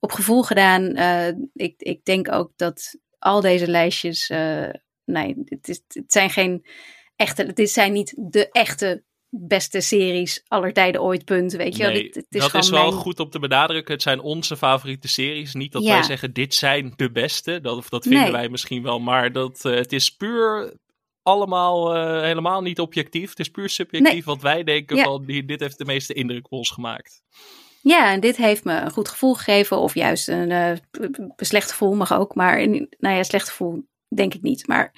op 0.00 0.12
gevoel 0.12 0.42
gedaan. 0.42 0.94
Eh, 0.94 1.28
ik, 1.54 1.74
ik 1.76 2.04
denk 2.04 2.32
ook 2.32 2.52
dat 2.56 2.98
al 3.18 3.40
deze 3.40 3.68
lijstjes, 3.68 4.30
eh, 4.30 4.68
nee, 5.04 5.42
het, 5.44 5.68
is, 5.68 5.82
het 5.88 6.12
zijn 6.12 6.30
geen 6.30 6.66
echte, 7.16 7.52
dit 7.52 7.70
zijn 7.70 7.92
niet 7.92 8.14
de 8.16 8.48
echte 8.50 9.04
beste 9.34 9.80
series 9.80 10.42
aller 10.48 10.72
tijden 10.72 11.02
ooit, 11.02 11.24
punt, 11.24 11.52
weet 11.52 11.76
je 11.76 11.82
wel. 11.82 11.92
Nee, 11.92 12.02
Dit- 12.10 12.26
is 12.30 12.40
dat 12.40 12.54
is 12.54 12.70
wel 12.70 12.82
mijn- 12.90 12.92
goed 13.02 13.20
om 13.20 13.30
te 13.30 13.38
benadrukken. 13.38 13.94
Het 13.94 14.02
zijn 14.02 14.20
onze 14.20 14.56
favoriete 14.56 15.08
series. 15.08 15.54
Niet 15.54 15.72
dat 15.72 15.82
Ja. 15.82 15.92
wij 15.92 16.02
zeggen, 16.02 16.32
dit 16.32 16.54
zijn 16.54 16.92
de 16.96 17.10
beste. 17.10 17.60
Dat, 17.60 17.76
of 17.76 17.88
dat 17.88 18.02
vinden 18.02 18.22
Nee. 18.22 18.32
wij 18.32 18.48
misschien 18.48 18.82
wel. 18.82 18.98
Maar 19.00 19.32
dat, 19.32 19.64
eh, 19.64 19.74
het 19.74 19.92
is 19.92 20.10
puur 20.10 20.74
allemaal 21.22 21.94
eh, 21.94 22.20
helemaal 22.22 22.60
niet 22.62 22.80
objectief. 22.80 23.30
Het 23.30 23.38
is 23.38 23.48
puur 23.50 23.68
subjectief 23.68 24.12
Nee. 24.12 24.24
wat 24.24 24.42
wij 24.42 24.64
denken 24.64 24.96
Ja. 24.96 25.04
van, 25.04 25.24
dit 25.26 25.60
heeft 25.60 25.78
de 25.78 25.84
meeste 25.84 26.12
indruk 26.14 26.44
op 26.44 26.52
ons 26.52 26.70
gemaakt. 26.70 27.22
Ja, 27.82 28.12
en 28.12 28.20
dit 28.20 28.36
heeft 28.36 28.64
me 28.64 28.80
een 28.80 28.90
goed 28.90 29.08
gevoel 29.08 29.34
gegeven. 29.34 29.78
Of 29.78 29.94
juist 29.94 30.28
een, 30.28 30.50
eh, 30.50 30.72
slecht 31.36 31.70
gevoel 31.70 31.94
mag 31.94 32.12
ook. 32.12 32.34
Maar 32.34 32.68
nou 32.68 33.16
ja, 33.16 33.22
slecht 33.22 33.48
gevoel 33.48 33.82
denk 34.14 34.34
ik 34.34 34.42
niet. 34.42 34.66
Maar 34.66 34.94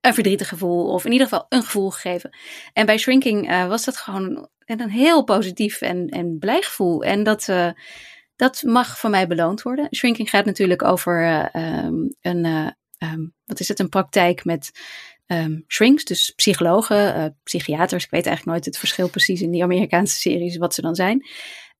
een 0.00 0.14
verdrietig 0.14 0.48
gevoel. 0.48 0.92
Of 0.92 1.04
in 1.04 1.12
ieder 1.12 1.26
geval 1.28 1.46
een 1.48 1.62
gevoel 1.62 1.90
gegeven. 1.90 2.36
En 2.72 2.86
bij 2.86 2.98
Shrinking 2.98 3.48
eh, 3.48 3.68
was 3.68 3.84
dat 3.84 3.96
gewoon 3.96 4.48
een, 4.64 4.90
heel 4.90 5.24
positief 5.24 5.80
en, 5.80 6.08
en 6.08 6.38
blij 6.38 6.62
gevoel. 6.62 7.02
En 7.02 7.22
dat, 7.22 7.48
eh, 7.48 7.70
dat 8.36 8.62
mag 8.62 8.98
van 8.98 9.10
mij 9.10 9.26
beloond 9.26 9.62
worden. 9.62 9.88
Shrinking 9.94 10.30
gaat 10.30 10.44
natuurlijk 10.44 10.82
over 10.82 11.22
eh, 11.22 11.54
ehm, 11.54 11.94
een, 12.20 12.44
eh, 12.44 12.68
ehm, 12.98 13.26
wat 13.44 13.60
is 13.60 13.68
het, 13.68 13.78
een 13.78 13.88
praktijk 13.88 14.44
met 14.44 14.70
ehm, 15.26 15.60
shrinks. 15.66 16.04
Dus 16.04 16.32
psychologen, 16.36 17.38
psychiaters. 17.42 18.04
Ik 18.04 18.10
weet 18.10 18.26
eigenlijk 18.26 18.56
nooit 18.56 18.64
het 18.64 18.78
verschil 18.78 19.08
precies 19.08 19.40
in 19.40 19.50
die 19.50 19.62
Amerikaanse 19.62 20.18
series 20.18 20.56
wat 20.56 20.74
ze 20.74 20.80
dan 20.80 20.94
zijn. 20.94 21.26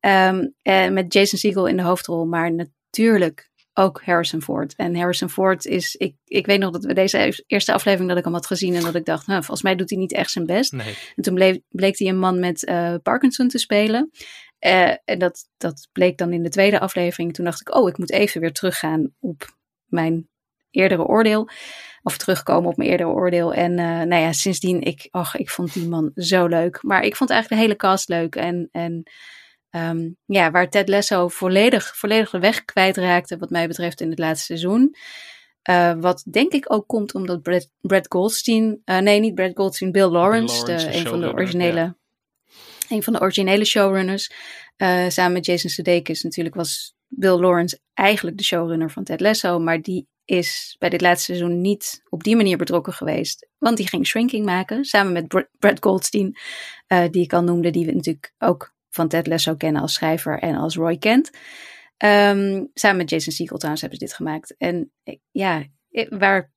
Eh, 0.00 0.88
met 0.88 1.12
Jason 1.12 1.38
Segel 1.38 1.66
in 1.66 1.76
de 1.76 1.82
hoofdrol, 1.82 2.26
maar 2.26 2.52
natuurlijk 2.54 3.47
ook 3.78 4.02
Harrison 4.04 4.42
Ford. 4.42 4.74
En 4.76 4.96
Harrison 4.96 5.30
Ford 5.30 5.66
is, 5.66 5.94
ik, 5.94 6.14
ik 6.24 6.46
weet 6.46 6.58
nog 6.58 6.70
dat 6.70 6.84
we 6.84 6.94
deze 6.94 7.42
eerste 7.46 7.72
aflevering 7.72 8.08
dat 8.08 8.18
ik 8.18 8.24
hem 8.24 8.32
had 8.32 8.46
gezien 8.46 8.74
en 8.74 8.82
dat 8.82 8.94
ik 8.94 9.04
dacht, 9.04 9.26
nou, 9.26 9.38
volgens 9.38 9.62
mij 9.62 9.76
doet 9.76 9.90
hij 9.90 9.98
niet 9.98 10.12
echt 10.12 10.30
zijn 10.30 10.46
best. 10.46 10.72
Nee. 10.72 10.96
En 11.16 11.22
toen 11.22 11.34
bleef, 11.34 11.58
bleek 11.68 11.98
hij 11.98 12.08
een 12.08 12.18
man 12.18 12.40
met 12.40 12.64
eh, 12.64 12.94
Parkinson 13.02 13.48
te 13.48 13.58
spelen. 13.58 14.10
Eh, 14.58 14.92
en 15.04 15.18
dat, 15.18 15.48
dat 15.56 15.88
bleek 15.92 16.18
dan 16.18 16.32
in 16.32 16.42
de 16.42 16.48
tweede 16.48 16.80
aflevering. 16.80 17.34
Toen 17.34 17.44
dacht 17.44 17.60
ik, 17.60 17.74
oh, 17.74 17.88
ik 17.88 17.98
moet 17.98 18.12
even 18.12 18.40
weer 18.40 18.52
teruggaan 18.52 19.14
op 19.20 19.56
mijn 19.84 20.28
eerdere 20.70 21.04
oordeel. 21.04 21.48
Of 22.02 22.16
terugkomen 22.16 22.70
op 22.70 22.76
mijn 22.76 22.90
eerdere 22.90 23.10
oordeel. 23.10 23.54
En 23.54 23.78
eh, 23.78 23.86
nou 23.86 24.22
ja, 24.22 24.32
sindsdien, 24.32 24.80
ik, 24.80 25.08
ach, 25.10 25.36
ik 25.36 25.50
vond 25.50 25.72
die 25.72 25.88
man 25.88 26.10
zo 26.14 26.46
leuk. 26.46 26.82
Maar 26.82 27.02
ik 27.02 27.16
vond 27.16 27.30
eigenlijk 27.30 27.60
de 27.60 27.66
hele 27.68 27.80
cast 27.80 28.08
leuk. 28.08 28.34
En, 28.34 28.68
en 28.72 29.02
ehm, 29.70 30.10
ja, 30.24 30.50
waar 30.50 30.70
Ted 30.70 30.88
Lasso 30.88 31.28
volledig, 31.28 31.96
volledig 31.96 32.30
de 32.30 32.38
weg 32.38 32.64
kwijtraakte, 32.64 33.36
wat 33.36 33.50
mij 33.50 33.68
betreft, 33.68 34.00
in 34.00 34.10
het 34.10 34.18
laatste 34.18 34.44
seizoen. 34.44 34.96
Eh, 35.68 35.94
wat 36.00 36.24
denk 36.30 36.52
ik 36.52 36.72
ook 36.72 36.86
komt 36.86 37.14
omdat 37.14 37.42
Brad, 37.42 37.70
Brad 37.80 38.06
Goldstein, 38.08 38.82
eh, 38.84 38.98
nee, 38.98 39.20
niet 39.20 39.34
Brad 39.34 39.50
Goldstein, 39.54 39.92
Bill 39.92 40.08
Lawrence, 40.08 40.56
Lawrence, 40.56 40.86
de, 40.86 40.92
de 40.92 40.98
een 40.98 41.06
van 41.06 41.20
de 41.20 41.32
originele, 41.32 41.96
een 42.88 43.02
van 43.02 43.12
de 43.12 43.20
originele 43.20 43.64
showrunners, 43.64 44.30
eh, 44.76 45.08
samen 45.08 45.32
met 45.32 45.46
Jason 45.46 45.70
Sudeikis 45.70 46.22
natuurlijk 46.22 46.54
was 46.54 46.94
Bill 47.06 47.38
Lawrence 47.38 47.80
eigenlijk 47.94 48.36
de 48.36 48.44
showrunner 48.44 48.90
van 48.90 49.04
Ted 49.04 49.20
Lasso, 49.20 49.58
maar 49.58 49.82
die 49.82 50.06
is 50.24 50.76
bij 50.78 50.88
dit 50.88 51.00
laatste 51.00 51.34
seizoen 51.34 51.60
niet 51.60 52.02
op 52.08 52.22
die 52.22 52.36
manier 52.36 52.56
betrokken 52.56 52.92
geweest, 52.92 53.48
want 53.58 53.76
die 53.76 53.88
ging 53.88 54.06
Shrinking 54.06 54.44
maken 54.44 54.84
samen 54.84 55.12
met 55.12 55.28
Br- 55.28 55.48
Brad 55.58 55.76
Goldstein, 55.80 56.36
die 57.10 57.22
ik 57.22 57.32
al 57.32 57.42
noemde, 57.42 57.70
die 57.70 57.86
we 57.86 57.92
natuurlijk 57.92 58.32
ook 58.38 58.74
van 58.90 59.08
Ted 59.08 59.26
Lasso 59.26 59.54
kennen 59.54 59.82
als 59.82 59.94
schrijver 59.94 60.38
en 60.38 60.54
als 60.54 60.76
Roy 60.76 60.96
Kent. 60.96 61.30
Ehm, 61.96 62.64
samen 62.74 62.96
met 62.96 63.10
Jason 63.10 63.32
Segel 63.32 63.56
trouwens 63.56 63.80
hebben 63.80 63.98
ze 64.00 64.04
dit 64.04 64.14
gemaakt. 64.14 64.56
En 64.56 64.92
eh, 65.02 65.16
ja, 65.30 65.64
eh, 65.90 66.06
waar 66.08 66.52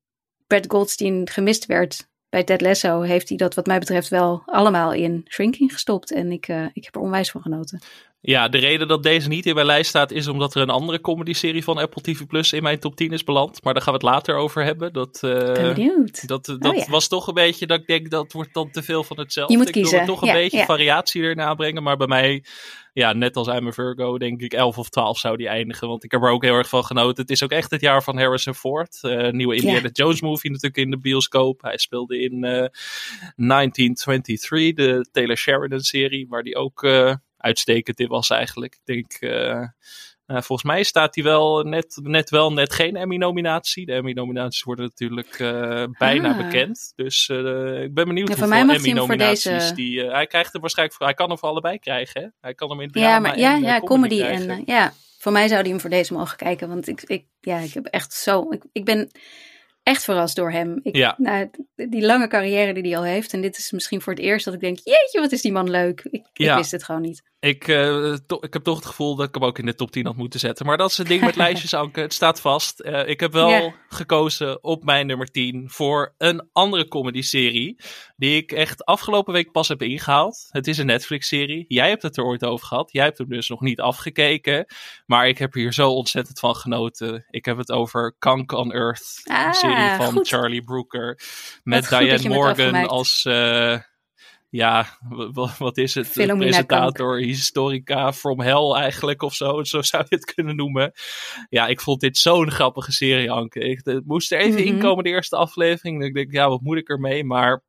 Brad 0.47 0.65
Goldstein 0.67 1.29
gemist 1.29 1.65
werd 1.65 2.09
bij 2.29 2.43
Ted 2.43 2.61
Lasso, 2.61 3.01
heeft 3.01 3.29
hij 3.29 3.37
dat 3.37 3.53
wat 3.53 3.65
mij 3.65 3.79
betreft 3.79 4.09
wel 4.09 4.43
allemaal 4.45 4.93
in 4.93 5.25
Shrinking 5.29 5.73
gestopt. 5.73 6.11
En 6.11 6.31
ik, 6.31 6.47
eh, 6.47 6.65
ik 6.73 6.83
heb 6.85 6.95
er 6.95 7.01
onwijs 7.01 7.31
van 7.31 7.41
genoten. 7.41 7.81
Ja, 8.23 8.47
de 8.47 8.57
reden 8.57 8.87
dat 8.87 9.03
deze 9.03 9.27
niet 9.27 9.45
in 9.45 9.53
mijn 9.53 9.65
lijst 9.65 9.89
staat 9.89 10.11
is 10.11 10.27
omdat 10.27 10.55
er 10.55 10.61
een 10.61 10.69
andere 10.69 11.01
comedy-serie 11.01 11.63
van 11.63 11.77
Apple 11.77 12.01
TV 12.01 12.25
Plus 12.27 12.53
in 12.53 12.63
mijn 12.63 12.79
top 12.79 12.95
10 12.95 13.11
is 13.11 13.23
beland. 13.23 13.63
Maar 13.63 13.73
daar 13.73 13.81
gaan 13.81 13.93
we 13.93 13.99
het 14.05 14.09
later 14.09 14.35
over 14.35 14.63
hebben. 14.63 14.93
Dat, 14.93 15.21
uh. 15.25 15.31
Dat, 16.25 16.45
dat 16.45 16.65
oh, 16.65 16.75
ja. 16.75 16.85
was 16.89 17.07
toch 17.07 17.27
een 17.27 17.33
beetje 17.33 17.67
dat 17.67 17.79
ik 17.79 17.87
denk 17.87 18.09
dat 18.09 18.31
wordt 18.31 18.53
dan 18.53 18.71
te 18.71 18.83
veel 18.83 19.03
van 19.03 19.19
hetzelfde. 19.19 19.53
Je 19.53 19.59
moet 19.59 19.67
ik 19.67 19.73
kiezen. 19.73 19.91
wil 19.91 19.99
er 19.99 20.07
toch 20.07 20.21
een 20.21 20.27
ja, 20.27 20.33
beetje 20.33 20.57
ja. 20.57 20.65
variatie 20.65 21.21
erin 21.21 21.41
aanbrengen. 21.41 21.83
Maar 21.83 21.97
bij 21.97 22.07
mij, 22.07 22.43
ja, 22.93 23.13
net 23.13 23.35
als 23.35 23.47
I'm 23.47 23.67
a 23.67 23.71
Virgo, 23.71 24.17
denk 24.17 24.41
ik 24.41 24.53
11 24.53 24.77
of 24.77 24.89
12 24.89 25.19
zou 25.19 25.37
die 25.37 25.47
eindigen. 25.47 25.87
Want 25.87 26.03
ik 26.03 26.11
heb 26.11 26.21
er 26.21 26.29
ook 26.29 26.43
heel 26.43 26.55
erg 26.55 26.69
van 26.69 26.85
genoten. 26.85 27.21
Het 27.21 27.31
is 27.31 27.43
ook 27.43 27.51
echt 27.51 27.71
het 27.71 27.81
jaar 27.81 28.03
van 28.03 28.17
Harrison 28.17 28.55
Ford. 28.55 28.99
Uh, 29.01 29.29
nieuwe 29.29 29.55
Indiana 29.55 29.89
Jones 29.91 30.21
movie 30.21 30.51
natuurlijk 30.51 30.83
in 30.83 30.91
de 30.91 30.99
bioscoop. 30.99 31.61
Hij 31.61 31.77
speelde 31.77 32.19
in 32.19 32.33
uh, 32.33 32.65
1923, 33.35 34.75
de 34.75 35.05
Taylor 35.11 35.37
Sheridan-serie, 35.37 36.27
waar 36.29 36.43
die 36.43 36.55
ook 36.55 36.83
uitstekend 37.41 37.99
in 37.99 38.07
was 38.07 38.29
eigenlijk. 38.29 38.73
Ik 38.73 38.85
denk, 38.95 39.17
uh, 39.19 39.31
uh, 39.51 39.67
volgens 40.27 40.63
mij 40.63 40.83
staat 40.83 41.15
hij 41.15 41.23
wel 41.23 41.63
net, 41.63 41.99
net 42.03 42.29
wel 42.29 42.53
net 42.53 42.73
geen 42.73 42.95
Emmy-nominatie. 42.95 43.85
De 43.85 43.93
Emmy-nominaties 43.93 44.63
worden 44.63 44.85
natuurlijk 44.85 45.39
uh, 45.39 45.83
bijna 45.97 46.29
Ah. 46.31 46.37
bekend. 46.37 46.93
Dus 46.95 47.29
ik 47.29 47.93
ben 47.93 48.05
benieuwd 48.07 48.27
Ja, 48.27 48.35
voor 48.35 48.43
hoeveel 48.47 48.65
hij 48.67 48.75
Emmy-nominaties 48.75 49.43
deze- 49.43 49.73
die... 49.73 50.03
hij 50.05 50.27
krijgt 50.27 50.53
er 50.53 50.59
waarschijnlijk 50.59 50.97
voor... 50.97 51.07
Hij 51.07 51.15
kan 51.15 51.29
hem 51.29 51.37
voor 51.37 51.49
allebei 51.49 51.79
krijgen, 51.79 52.21
hè? 52.21 52.27
Hij 52.41 52.53
kan 52.53 52.69
hem 52.69 52.81
in 52.81 52.91
drama 52.91 53.07
Ja, 53.09 53.19
maar 53.19 53.39
ja, 53.39 53.51
en, 53.55 53.63
eh, 53.63 53.69
ja, 53.69 53.79
comedy. 53.79 54.21
en, 54.21 54.49
eh, 54.49 54.57
ja, 54.65 54.93
voor 55.17 55.31
mij 55.31 55.47
zou 55.47 55.61
hij 55.61 55.69
hem 55.69 55.79
voor 55.79 55.89
deze 55.89 56.13
mogen 56.13 56.37
kijken. 56.37 56.67
Want 56.67 56.87
ik, 56.87 57.01
ik, 57.03 57.25
ja, 57.39 57.57
ik 57.59 57.73
heb 57.73 57.85
echt 57.85 58.13
zo. 58.13 58.45
Ik, 58.51 58.63
ik 58.71 58.85
ben 58.85 59.11
echt 59.83 60.03
verrast 60.03 60.35
door 60.35 60.51
hem. 60.51 60.79
Ik, 60.83 60.95
Ja. 60.95 61.15
nou, 61.17 61.49
die 61.75 62.01
lange 62.05 62.27
carrière 62.27 62.73
die 62.73 62.83
hij 62.83 62.97
al 62.97 63.03
heeft. 63.03 63.33
En 63.33 63.41
dit 63.41 63.57
is 63.57 63.71
misschien 63.71 64.01
voor 64.01 64.13
het 64.13 64.21
eerst 64.21 64.45
dat 64.45 64.53
ik 64.53 64.59
denk: 64.59 64.77
jeetje, 64.83 65.19
wat 65.19 65.31
is 65.31 65.41
die 65.41 65.51
man 65.51 65.69
leuk. 65.69 66.01
Ik, 66.11 66.25
wist 66.53 66.71
het 66.71 66.83
gewoon 66.83 67.01
niet. 67.01 67.30
Ik, 67.43 67.67
eh, 67.67 68.13
ik 68.39 68.53
heb 68.53 68.63
toch 68.63 68.75
het 68.75 68.85
gevoel 68.85 69.15
dat 69.15 69.27
ik 69.27 69.33
hem 69.33 69.43
ook 69.43 69.59
in 69.59 69.65
de 69.65 69.75
top 69.75 69.91
10 69.91 70.05
had 70.05 70.15
moeten 70.15 70.39
zetten. 70.39 70.65
Maar 70.65 70.77
dat 70.77 70.89
is 70.91 70.97
het 70.97 71.07
ding 71.07 71.21
met 71.21 71.35
lijstjes, 71.45 71.73
Anke. 71.73 71.99
Het 71.99 72.13
staat 72.13 72.41
vast. 72.41 72.79
Eh, 72.79 73.07
ik 73.07 73.19
heb 73.19 73.31
wel 73.31 73.73
gekozen 73.89 74.63
op 74.63 74.83
mijn 74.83 75.07
nummer 75.07 75.27
10 75.31 75.63
voor 75.69 76.13
een 76.17 76.49
andere 76.53 76.87
comedy-serie. 76.87 77.75
Die 78.15 78.35
ik 78.35 78.51
echt 78.51 78.85
afgelopen 78.85 79.33
week 79.33 79.51
pas 79.51 79.67
heb 79.67 79.81
ingehaald. 79.81 80.47
Het 80.49 80.67
is 80.67 80.77
een 80.77 80.85
Netflix-serie. 80.85 81.65
Jij 81.67 81.89
hebt 81.89 82.01
het 82.01 82.17
er 82.17 82.23
ooit 82.23 82.43
over 82.43 82.67
gehad. 82.67 82.91
Jij 82.91 83.03
hebt 83.05 83.17
hem 83.17 83.29
dus 83.29 83.49
nog 83.49 83.61
niet 83.61 83.79
afgekeken. 83.79 84.65
Maar 85.05 85.27
ik 85.27 85.37
heb 85.37 85.53
hier 85.53 85.73
zo 85.73 85.89
ontzettend 85.89 86.39
van 86.39 86.55
genoten. 86.55 87.25
Ik 87.29 87.45
heb 87.45 87.57
het 87.57 87.71
over 87.71 88.15
Kank 88.19 88.51
on 88.51 88.71
Earth. 88.73 89.21
Ah, 89.23 89.45
een 89.45 89.53
serie 89.53 89.95
van 89.97 90.11
goed. 90.11 90.27
Charlie 90.27 90.63
Brooker. 90.63 91.19
Met 91.63 91.89
Diane 91.89 92.29
Morgan 92.29 92.87
als... 92.87 93.25
eh, 93.25 93.77
ja, 94.51 94.85
wat 95.57 95.77
is 95.77 95.95
het? 95.95 96.07
Philomena 96.07 96.49
Presentator, 96.49 97.17
historica 97.17 98.13
from 98.13 98.39
hell 98.41 98.71
eigenlijk 98.73 99.21
of 99.21 99.33
zo. 99.33 99.63
Zo 99.63 99.81
zou 99.81 100.05
je 100.09 100.15
het 100.15 100.33
kunnen 100.33 100.55
noemen. 100.55 100.91
Ja, 101.49 101.67
ik 101.67 101.81
vond 101.81 101.99
dit 101.99 102.17
zo'n 102.17 102.51
grappige 102.51 102.91
serie, 102.91 103.31
Anke. 103.31 103.59
Ik 103.59 103.81
het 103.83 104.05
moest 104.05 104.31
er 104.31 104.39
even 104.39 104.59
Mhm. 104.59 104.67
inkomen, 104.67 105.03
de 105.03 105.09
eerste 105.09 105.35
aflevering. 105.35 106.03
Ik 106.03 106.13
denk, 106.13 106.31
ja, 106.31 106.49
wat 106.49 106.61
moet 106.61 106.77
ik 106.77 106.89
ermee? 106.89 107.23
Maar 107.23 107.63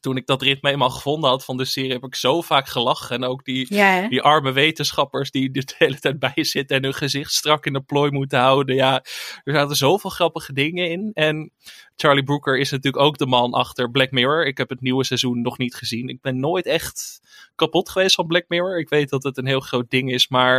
toen 0.00 0.16
ik 0.16 0.26
dat 0.26 0.42
ritme 0.42 0.70
eenmaal 0.70 0.90
gevonden 0.90 1.30
had 1.30 1.44
van 1.44 1.56
de 1.56 1.64
serie, 1.64 1.92
heb 1.92 2.04
ik 2.04 2.14
zo 2.14 2.40
vaak 2.40 2.68
gelachen. 2.68 3.16
En 3.16 3.24
ook 3.24 3.44
die, 3.44 3.74
Ja, 3.74 4.08
die 4.08 4.22
arme 4.22 4.52
wetenschappers 4.52 5.30
die 5.30 5.52
er 5.52 5.64
de 5.64 5.74
hele 5.78 5.98
tijd 5.98 6.18
bij 6.18 6.44
zitten 6.44 6.76
en 6.76 6.82
hun 6.82 6.94
gezicht 6.94 7.32
strak 7.32 7.66
in 7.66 7.72
de 7.72 7.80
plooi 7.80 8.10
moeten 8.10 8.38
houden. 8.38 8.74
Ja, 8.74 9.04
er 9.44 9.54
zaten 9.54 9.76
zoveel 9.76 10.10
grappige 10.10 10.52
dingen 10.52 10.90
in. 10.90 11.10
En 11.14 11.52
Charlie 11.96 12.24
Brooker 12.24 12.58
is 12.58 12.70
natuurlijk 12.70 13.04
ook 13.04 13.18
de 13.18 13.26
man 13.26 13.52
achter 13.52 13.90
Black 13.90 14.10
Mirror. 14.10 14.46
Ik 14.46 14.58
heb 14.58 14.68
het 14.68 14.80
nieuwe 14.80 15.04
seizoen 15.04 15.40
nog 15.40 15.58
niet 15.58 15.74
gezien. 15.74 16.08
Ik 16.08 16.20
ben 16.20 16.40
nooit 16.40 16.66
echt 16.66 17.20
kapot 17.54 17.90
geweest 17.90 18.14
van 18.14 18.26
Black 18.26 18.44
Mirror. 18.48 18.78
Ik 18.78 18.88
weet 18.88 19.10
dat 19.10 19.22
het 19.22 19.36
een 19.36 19.46
heel 19.46 19.60
groot 19.60 19.90
ding 19.90 20.12
is, 20.12 20.28
maar 20.28 20.56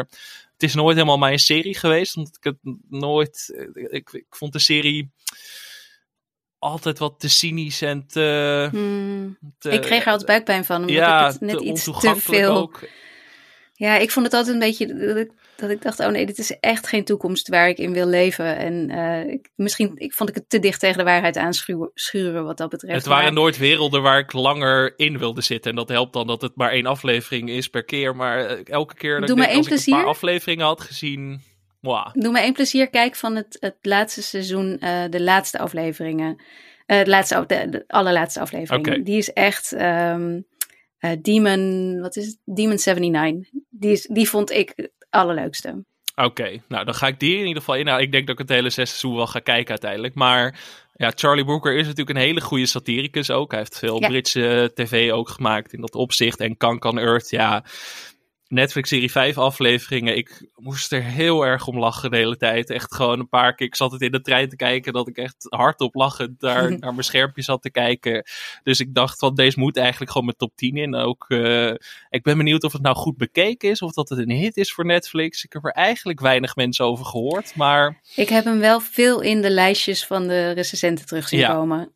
het 0.54 0.64
is 0.64 0.74
nooit 0.74 0.96
helemaal 0.96 1.18
mijn 1.18 1.40
serie 1.40 1.78
geweest. 1.78 2.18
Omdat 2.18 2.38
ik 2.38 2.44
het 2.44 2.76
nooit. 2.90 3.66
Ik, 3.74 4.12
ik 4.12 4.26
vond 4.30 4.54
de 4.54 4.60
serie 4.60 5.12
altijd 6.62 7.00
wat 7.00 7.20
te 7.20 7.30
cynisch 7.30 7.82
en 7.82 8.08
te. 8.08 8.68
Hmm. 8.72 9.38
te- 9.60 9.70
ik 9.70 9.82
kreeg 9.82 10.02
er 10.06 10.12
altijd 10.12 10.28
buikpijn 10.28 10.66
van, 10.66 10.76
omdat 10.76 10.96
ja, 10.96 11.26
ik 11.26 11.32
het 11.32 11.42
net 11.42 11.58
te 11.58 11.64
iets 11.64 11.84
te 11.84 12.16
veel... 12.16 12.56
ook. 12.56 12.80
Ja, 13.74 13.98
ik 13.98 14.12
vond 14.12 14.26
het 14.26 14.36
altijd 14.36 14.54
een 14.54 14.62
beetje 14.62 14.86
dat 14.96 15.18
ik, 15.18 15.32
dat 15.56 15.70
ik 15.70 15.82
dacht, 15.82 16.00
oh 16.00 16.08
nee, 16.08 16.26
dit 16.26 16.38
is 16.38 16.60
echt 16.60 16.88
geen 16.88 17.04
toekomst 17.04 17.48
waar 17.48 17.70
ik 17.70 17.78
in 17.78 17.94
wil 17.94 18.08
leven. 18.08 18.58
En 18.58 18.90
eh, 18.90 19.34
ik, 19.34 19.50
misschien 19.56 19.92
ik 19.96 20.14
vond 20.14 20.30
ik 20.30 20.36
het 20.36 20.50
te 20.50 20.60
dicht 20.60 20.80
tegen 20.80 20.98
de 20.98 21.04
waarheid 21.04 21.38
aanschuren 21.38 21.92
schuren 21.94 22.44
wat 22.46 22.58
dat 22.58 22.70
betreft. 22.70 22.96
Het 22.96 23.06
waren 23.06 23.24
Maar- 23.24 23.34
nooit 23.34 23.58
werelden 23.58 24.02
waar 24.02 24.20
ik 24.20 24.34
langer 24.34 24.94
in 24.98 25.18
wilde 25.18 25.42
zitten. 25.42 25.70
En 25.72 25.78
dat 25.78 25.90
helpt 25.90 26.14
dan 26.14 26.28
dat 26.28 26.42
het 26.42 26.56
maar 26.56 26.72
één 26.72 26.86
aflevering 26.86 27.50
is 27.50 27.68
per 27.68 27.84
keer. 27.84 28.16
Maar 28.16 28.46
eh, 28.46 28.58
elke 28.64 28.94
keer 28.96 29.20
dat 29.20 29.28
Doe 29.28 29.38
ik 29.38 29.44
denk, 29.44 29.58
als 29.58 29.68
ik 29.68 29.88
een 29.88 29.94
paar 29.94 30.06
afleveringen 30.06 30.66
had 30.66 30.82
gezien... 30.82 31.42
Doe 32.14 32.32
me 32.32 32.40
één 32.40 32.54
plezier, 32.54 32.90
kijk 32.90 33.16
van 33.16 33.36
het, 33.36 33.58
het 33.60 33.76
laatste 33.82 34.22
seizoen, 34.22 34.78
eh, 34.80 35.04
de 35.10 35.22
laatste 35.22 35.60
afleveringen. 35.60 36.42
Het 36.86 37.08
laatste, 37.08 37.36
af- 37.36 37.46
de, 37.46 37.70
de 37.70 37.84
allerlaatste 37.88 38.40
aflevering. 38.40 39.06
Die 39.06 39.18
is 39.18 39.34
echt 39.34 39.72
ehm, 39.74 40.40
eh, 40.98 41.12
Demon, 41.22 42.00
wat 42.02 42.16
is 42.16 42.26
het? 42.26 42.38
Demon 42.46 42.78
79. 42.86 43.50
Die, 43.70 43.92
is, 43.92 44.08
die 44.12 44.30
vond 44.30 44.52
ik 44.52 44.74
het 44.76 44.92
allerleukste. 45.10 45.84
Oké, 46.16 46.62
nou 46.68 46.86
dan 46.86 46.94
ga 46.94 47.08
ik 47.08 47.20
die 47.20 47.34
in 47.38 47.46
ieder 47.46 47.58
geval 47.62 47.76
in. 47.76 47.86
Nou, 47.86 48.02
ik 48.02 48.12
denk 48.12 48.28
dat 48.28 48.40
ik 48.40 48.48
het 48.48 48.58
hele 48.58 48.70
zes 48.70 48.90
seizoen 48.90 49.16
wel 49.16 49.28
ga 49.28 49.40
kijken 49.40 49.70
uiteindelijk. 49.70 50.14
Maar 50.16 50.60
ja, 50.94 51.12
Charlie 51.16 51.46
Brooker 51.46 51.76
is 51.76 51.88
natuurlijk 51.88 52.18
een 52.18 52.24
hele 52.24 52.42
goede 52.42 52.66
satiricus 52.66 53.32
ook. 53.32 53.52
Hij 53.52 53.60
heeft 53.60 53.78
veel 53.78 54.00
Ja. 54.02 54.08
Britse 54.08 54.72
tv 54.74 55.12
ook 55.12 55.30
gemaakt 55.30 55.74
in 55.74 55.82
dat 55.82 55.96
opzicht. 55.96 56.40
En 56.40 56.58
Kank 56.58 56.86
on 56.86 57.00
Earth, 57.00 57.30
ja... 57.30 57.64
Netflix-serie 58.52 59.12
5 59.12 59.38
afleveringen. 59.38 60.18
Ik 60.18 60.50
moest 60.56 60.92
er 60.92 61.04
heel 61.04 61.46
erg 61.46 61.68
om 61.68 61.80
lachen 61.80 62.12
de 62.12 62.18
hele 62.18 62.38
tijd. 62.38 62.70
Echt 62.70 62.96
gewoon 62.96 63.20
een 63.20 63.30
paar 63.30 63.56
keer. 63.56 63.68
Ik 63.68 63.76
zat 63.76 63.92
het 63.92 64.02
in 64.02 64.12
de 64.12 64.22
trein 64.22 64.50
te 64.50 64.56
kijken 64.56 64.94
dat 64.94 65.08
ik 65.08 65.18
echt 65.18 65.46
hardop 65.50 65.96
lachend 65.96 66.40
daar 66.40 66.70
naar 66.80 66.92
mijn 66.92 67.04
schermpje 67.04 67.42
zat 67.42 67.62
te 67.62 67.72
kijken. 67.72 68.24
Dus 68.64 68.80
ik 68.80 68.94
dacht 68.94 69.20
van 69.20 69.36
deze 69.36 69.60
moet 69.60 69.78
eigenlijk 69.78 70.12
gewoon 70.12 70.26
mijn 70.26 70.38
top 70.38 70.56
10 70.56 70.76
in. 70.78 70.96
Ook, 70.96 71.26
eh, 71.28 71.68
ik 72.10 72.24
ben 72.24 72.38
benieuwd 72.38 72.64
of 72.64 72.74
het 72.74 72.82
nou 72.82 72.96
goed 72.96 73.18
bekeken 73.18 73.70
is. 73.70 73.82
Of 73.82 73.92
dat 73.94 74.10
het 74.10 74.20
een 74.20 74.30
hit 74.32 74.58
is 74.58 74.74
voor 74.74 74.86
Netflix. 74.86 75.44
Ik 75.44 75.54
heb 75.54 75.66
er 75.66 75.72
eigenlijk 75.72 76.20
weinig 76.20 76.56
mensen 76.56 76.86
over 76.86 77.06
gehoord. 77.06 77.56
Maar 77.56 78.02
Ik 78.16 78.30
heb 78.30 78.44
hem 78.44 78.60
wel 78.60 78.80
veel 78.80 79.22
in 79.22 79.42
de 79.42 79.50
lijstjes 79.50 80.06
van 80.06 80.28
de 80.28 80.52
recensenten 80.52 81.06
terug 81.06 81.28
zien 81.28 81.40
Ja. 81.40 81.54
komen. 81.54 81.92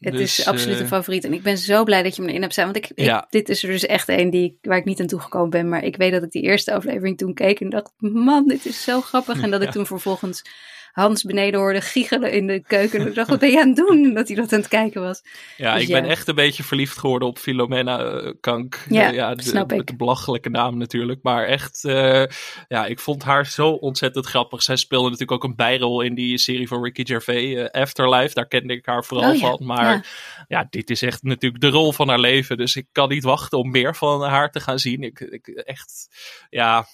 Het 0.00 0.12
Dus, 0.12 0.38
is 0.38 0.46
absoluut 0.46 0.74
eh, 0.74 0.80
een 0.80 0.88
favoriet. 0.88 1.24
En 1.24 1.32
ik 1.32 1.42
ben 1.42 1.58
zo 1.58 1.84
blij 1.84 2.02
dat 2.02 2.16
je 2.16 2.22
me 2.22 2.28
erin 2.28 2.40
hebt 2.40 2.52
staan. 2.52 2.72
Want 2.72 2.76
ik, 2.76 3.26
dit 3.30 3.48
is 3.48 3.62
er 3.62 3.70
dus 3.70 3.86
echt 3.86 4.08
een 4.08 4.30
die, 4.30 4.58
waar 4.62 4.78
ik 4.78 4.84
niet 4.84 5.00
aan 5.00 5.06
toegekomen 5.06 5.50
ben. 5.50 5.68
Maar 5.68 5.84
ik 5.84 5.96
weet 5.96 6.12
dat 6.12 6.22
ik 6.22 6.30
die 6.30 6.42
eerste 6.42 6.72
aflevering 6.72 7.18
toen 7.18 7.34
keek 7.34 7.60
en 7.60 7.68
dacht... 7.68 7.92
Man, 7.98 8.48
dit 8.48 8.66
is 8.66 8.82
zo 8.82 9.00
grappig. 9.00 9.42
En 9.42 9.50
dat 9.50 9.62
ik 9.62 9.70
toen 9.78 9.86
vervolgens 9.86 10.44
Hans 10.92 11.22
beneden 11.22 11.60
hoorde 11.60 11.80
giechelen 11.80 12.32
in 12.32 12.46
de 12.46 12.62
keuken. 12.62 13.00
En 13.00 13.06
ik 13.06 13.14
dacht, 13.14 13.28
wat 13.28 13.38
ben 13.38 13.50
je 13.50 13.60
aan 13.60 13.66
het 13.66 13.76
doen? 13.76 14.04
En 14.04 14.14
dat 14.14 14.28
hij 14.28 14.36
dat 14.36 14.52
aan 14.52 14.58
het 14.58 14.68
kijken 14.68 15.02
was. 15.02 15.22
Ja, 15.56 15.74
Dus 15.74 15.82
ik 15.82 15.88
ben 15.88 16.04
echt 16.04 16.28
een 16.28 16.34
beetje 16.34 16.62
verliefd 16.62 16.98
geworden 16.98 17.28
op 17.28 17.38
Filomena 17.38 17.98
eh, 18.00 18.32
Kank. 18.40 18.84
Ja, 18.88 19.08
ja 19.08 19.34
de, 19.34 19.42
snap 19.42 19.72
ik. 19.72 19.86
de 19.86 19.96
belachelijke 19.96 20.50
naam 20.50 20.78
natuurlijk. 20.78 21.22
Maar 21.22 21.44
echt, 21.44 21.84
eh, 21.84 22.24
ja, 22.68 22.86
ik 22.86 23.00
vond 23.00 23.22
haar 23.22 23.46
zo 23.46 23.70
ontzettend 23.70 24.26
grappig. 24.26 24.62
Zij 24.62 24.76
speelde 24.76 25.10
natuurlijk 25.10 25.32
ook 25.32 25.50
een 25.50 25.56
bijrol 25.56 26.00
in 26.00 26.14
die 26.14 26.38
serie 26.38 26.68
van 26.68 26.82
Ricky 26.82 27.04
Gervais, 27.04 27.54
eh, 27.54 27.82
Afterlife. 27.82 28.34
Daar 28.34 28.48
kende 28.48 28.74
ik 28.74 28.86
haar 28.86 29.04
vooral 29.04 29.30
Oh 29.30 29.36
ja, 29.36 29.48
van. 29.48 29.66
Maar 29.66 29.94
ja. 29.94 30.02
ja. 30.48 30.66
dit 30.70 30.90
is 30.90 31.02
echt 31.02 31.22
natuurlijk 31.22 31.62
de 31.62 31.68
rol 31.68 31.92
van 31.92 32.08
haar 32.08 32.20
leven. 32.20 32.56
Dus 32.56 32.76
ik 32.76 32.86
kan 32.92 33.08
niet 33.08 33.24
wachten 33.24 33.58
om 33.58 33.70
meer 33.70 33.94
van 33.94 34.22
haar 34.22 34.50
te 34.50 34.60
gaan 34.60 34.78
zien. 34.78 35.02
Ik, 35.02 35.20
ik 35.20 35.46
echt, 35.46 36.08
ja... 36.50 36.86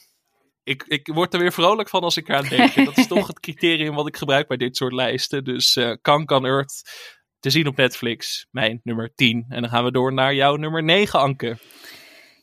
Ik, 0.65 0.85
ik 0.87 1.07
word 1.13 1.35
er 1.35 1.41
weer 1.41 1.53
vrolijk 1.53 1.89
van 1.89 2.03
als 2.03 2.17
ik 2.17 2.29
eraan 2.29 2.49
denk. 2.49 2.75
En 2.75 2.85
dat 2.85 2.97
is 2.97 3.07
toch 3.07 3.27
het 3.33 3.41
criterium 3.41 3.95
wat 3.95 4.07
ik 4.09 4.17
gebruik 4.17 4.49
bij 4.49 4.57
dit 4.57 4.77
soort 4.77 4.93
lijsten. 4.93 5.45
Dus 5.45 5.77
eh 5.77 5.93
Kank 6.03 6.31
on 6.31 6.47
Earth 6.47 6.83
te 7.41 7.51
zien 7.51 7.67
op 7.67 7.77
Netflix. 7.77 8.47
Mijn 8.51 8.81
nummer 8.83 9.15
10. 9.15 9.45
En 9.49 9.61
dan 9.61 9.71
gaan 9.71 9.85
we 9.85 9.91
door 9.91 10.13
naar 10.13 10.35
jouw 10.35 10.57
nummer 10.57 10.83
9, 10.83 11.21
Anke. 11.21 11.59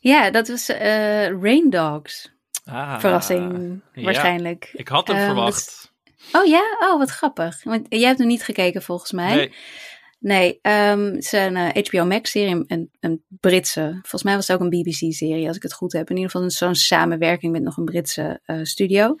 Ja, 0.00 0.30
dat 0.30 0.48
was 0.48 0.68
eh 0.68 1.26
Rain 1.40 1.70
Dogs. 1.70 2.30
Ah, 2.64 3.00
Verrassing, 3.00 3.80
ja. 3.92 4.02
waarschijnlijk. 4.02 4.70
Ik 4.72 4.88
had 4.88 5.06
hem 5.06 5.16
Ehm, 5.16 5.26
verwacht. 5.26 5.92
Oh 6.32 6.46
ja? 6.46 6.62
Oh, 6.80 6.98
wat 6.98 7.10
grappig. 7.10 7.64
Want 7.64 7.86
jij 7.88 8.06
hebt 8.06 8.18
hem 8.18 8.26
niet 8.28 8.44
gekeken 8.44 8.82
volgens 8.82 9.12
mij. 9.12 9.34
Nee. 9.34 9.52
Nee, 10.22 10.58
ehm, 10.62 11.04
het 11.04 11.24
is 11.24 11.32
een 11.32 11.56
eh, 11.56 11.84
HBO 11.84 12.04
Max-serie, 12.04 12.64
een, 12.66 12.90
een 13.00 13.24
Britse. 13.28 13.90
Volgens 13.92 14.22
mij 14.22 14.34
was 14.34 14.46
het 14.46 14.56
ook 14.56 14.62
een 14.62 14.80
BBC-serie, 14.82 15.46
als 15.46 15.56
ik 15.56 15.62
het 15.62 15.72
goed 15.72 15.92
heb. 15.92 16.10
In 16.10 16.16
ieder 16.16 16.30
geval 16.30 16.50
zo'n 16.50 16.74
samenwerking 16.74 17.52
met 17.52 17.62
nog 17.62 17.76
een 17.76 17.84
Britse 17.84 18.40
eh, 18.44 18.58
studio. 18.62 19.16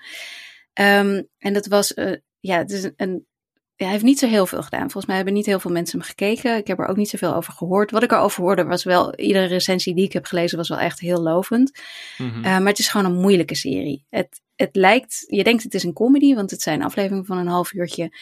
Ehm, 0.72 1.22
en 1.38 1.52
dat 1.52 1.66
was, 1.66 1.94
eh, 1.94 2.16
ja, 2.40 2.58
het 2.58 2.70
is 2.70 2.82
een, 2.82 2.92
een- 2.96 3.26
ja, 3.74 3.84
hij 3.84 3.92
heeft 3.92 4.04
niet 4.04 4.18
zo 4.18 4.26
heel 4.26 4.46
veel 4.46 4.62
gedaan. 4.62 4.80
Volgens 4.80 5.06
mij 5.06 5.16
hebben 5.16 5.34
niet 5.34 5.46
heel 5.46 5.60
veel 5.60 5.70
mensen 5.70 5.98
hem 5.98 6.08
gekeken. 6.08 6.56
Ik 6.56 6.66
heb 6.66 6.78
er 6.78 6.86
ook 6.86 6.96
niet 6.96 7.08
zoveel 7.08 7.34
over 7.34 7.52
gehoord. 7.52 7.90
Wat 7.90 8.02
ik 8.02 8.12
erover 8.12 8.42
hoorde 8.42 8.64
was 8.64 8.84
wel, 8.84 9.14
iedere 9.18 9.46
recensie 9.46 9.94
die 9.94 10.04
ik 10.04 10.12
heb 10.12 10.24
gelezen 10.24 10.58
was 10.58 10.68
wel 10.68 10.78
echt 10.78 11.00
heel 11.00 11.22
lovend. 11.22 11.80
Mhm. 12.18 12.36
Uh, 12.36 12.42
maar 12.42 12.66
het 12.66 12.78
is 12.78 12.88
gewoon 12.88 13.12
een 13.12 13.20
moeilijke 13.20 13.54
serie. 13.54 14.06
Het, 14.10 14.40
het 14.56 14.76
lijkt, 14.76 15.24
je 15.26 15.44
denkt 15.44 15.62
het 15.62 15.74
is 15.74 15.82
een 15.82 15.92
comedy, 15.92 16.34
want 16.34 16.50
het 16.50 16.62
zijn 16.62 16.82
afleveringen 16.82 17.24
van 17.24 17.38
een 17.38 17.46
half 17.46 17.72
uurtje. 17.72 18.16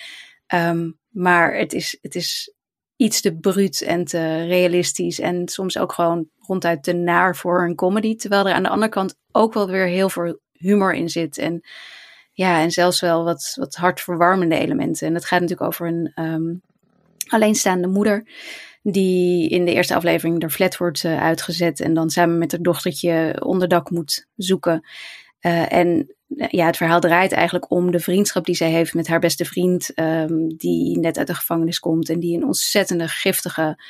Um, 0.55 0.99
maar 1.09 1.57
het 1.57 1.73
is, 1.73 1.99
het 2.01 2.15
is 2.15 2.55
iets 3.01 3.21
te 3.21 3.37
bruut 3.37 3.81
en 3.81 4.05
te 4.05 4.45
realistisch. 4.45 5.21
En 5.21 5.49
soms 5.49 5.79
ook 5.79 5.93
gewoon 5.93 6.29
ronduit 6.39 6.83
te 6.83 6.93
naar 6.93 7.37
voor 7.37 7.65
een 7.65 7.75
comedy. 7.75 8.17
Terwijl 8.17 8.49
er 8.49 8.55
aan 8.55 8.63
de 8.63 8.69
andere 8.69 8.91
kant 8.91 9.17
ook 9.33 9.55
wel 9.55 9.69
weer 9.69 9.87
heel 9.87 10.09
veel 10.09 10.41
humor 10.53 10.95
in 10.95 11.09
zit. 11.09 11.39
En 11.39 11.61
ja, 12.33 12.61
en 12.61 12.71
zelfs 12.71 13.01
wel 13.01 13.25
wat, 13.25 13.53
wat 13.55 13.75
hartverwarmende 13.75 14.59
elementen. 14.59 15.07
En 15.07 15.15
het 15.15 15.25
gaat 15.25 15.41
natuurlijk 15.41 15.69
over 15.69 15.87
een 15.87 16.13
ehm, 16.15 16.55
alleenstaande 17.27 17.89
moeder. 17.89 18.27
Die 18.83 19.49
in 19.49 19.65
de 19.65 19.73
eerste 19.73 19.95
aflevering 19.95 20.43
er 20.43 20.51
flat 20.51 20.77
wordt 20.77 21.05
uh, 21.05 21.23
uitgezet. 21.23 21.81
En 21.81 21.95
dan 21.95 22.11
samen 22.11 22.39
met 22.39 22.53
haar 22.53 22.63
dochtertje 22.63 23.37
onderdak 23.45 23.91
moet 23.91 24.27
zoeken. 24.37 24.87
Uh, 25.41 25.73
en 25.73 26.15
ja, 26.37 26.67
het 26.67 26.77
verhaal 26.77 27.01
draait 27.01 27.33
eigenlijk 27.33 27.71
om 27.71 27.91
de 27.91 28.01
vriendschap 28.01 28.45
die 28.45 28.55
zij 28.55 28.71
heeft 28.71 28.95
met 28.95 29.07
haar 29.07 29.19
beste 29.19 29.45
vriend, 29.45 29.99
um, 29.99 30.57
die 30.57 30.99
net 30.99 31.19
uit 31.19 31.27
de 31.27 31.35
gevangenis 31.35 31.79
komt 31.79 32.09
en 32.09 32.21
die 32.21 32.37
een 32.37 32.45
ontzettende 32.45 33.09
giftige, 33.09 33.83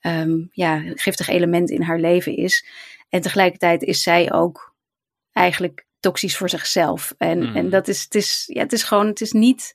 um, 0.00 0.48
ja, 0.52 0.82
giftig 0.94 1.28
element 1.28 1.70
in 1.70 1.82
haar 1.82 2.00
leven 2.00 2.36
is. 2.36 2.66
En 3.08 3.20
tegelijkertijd 3.20 3.82
is 3.82 4.02
zij 4.02 4.32
ook 4.32 4.74
eigenlijk 5.32 5.86
toxisch 6.00 6.36
voor 6.36 6.48
zichzelf. 6.48 7.14
En, 7.18 7.38
mm. 7.38 7.56
en 7.56 7.70
dat 7.70 7.88
is, 7.88 8.02
het 8.02 8.14
is, 8.14 8.44
ja, 8.46 8.62
het 8.62 8.72
is 8.72 8.82
gewoon, 8.82 9.06
het 9.06 9.20
is 9.20 9.32
niet, 9.32 9.74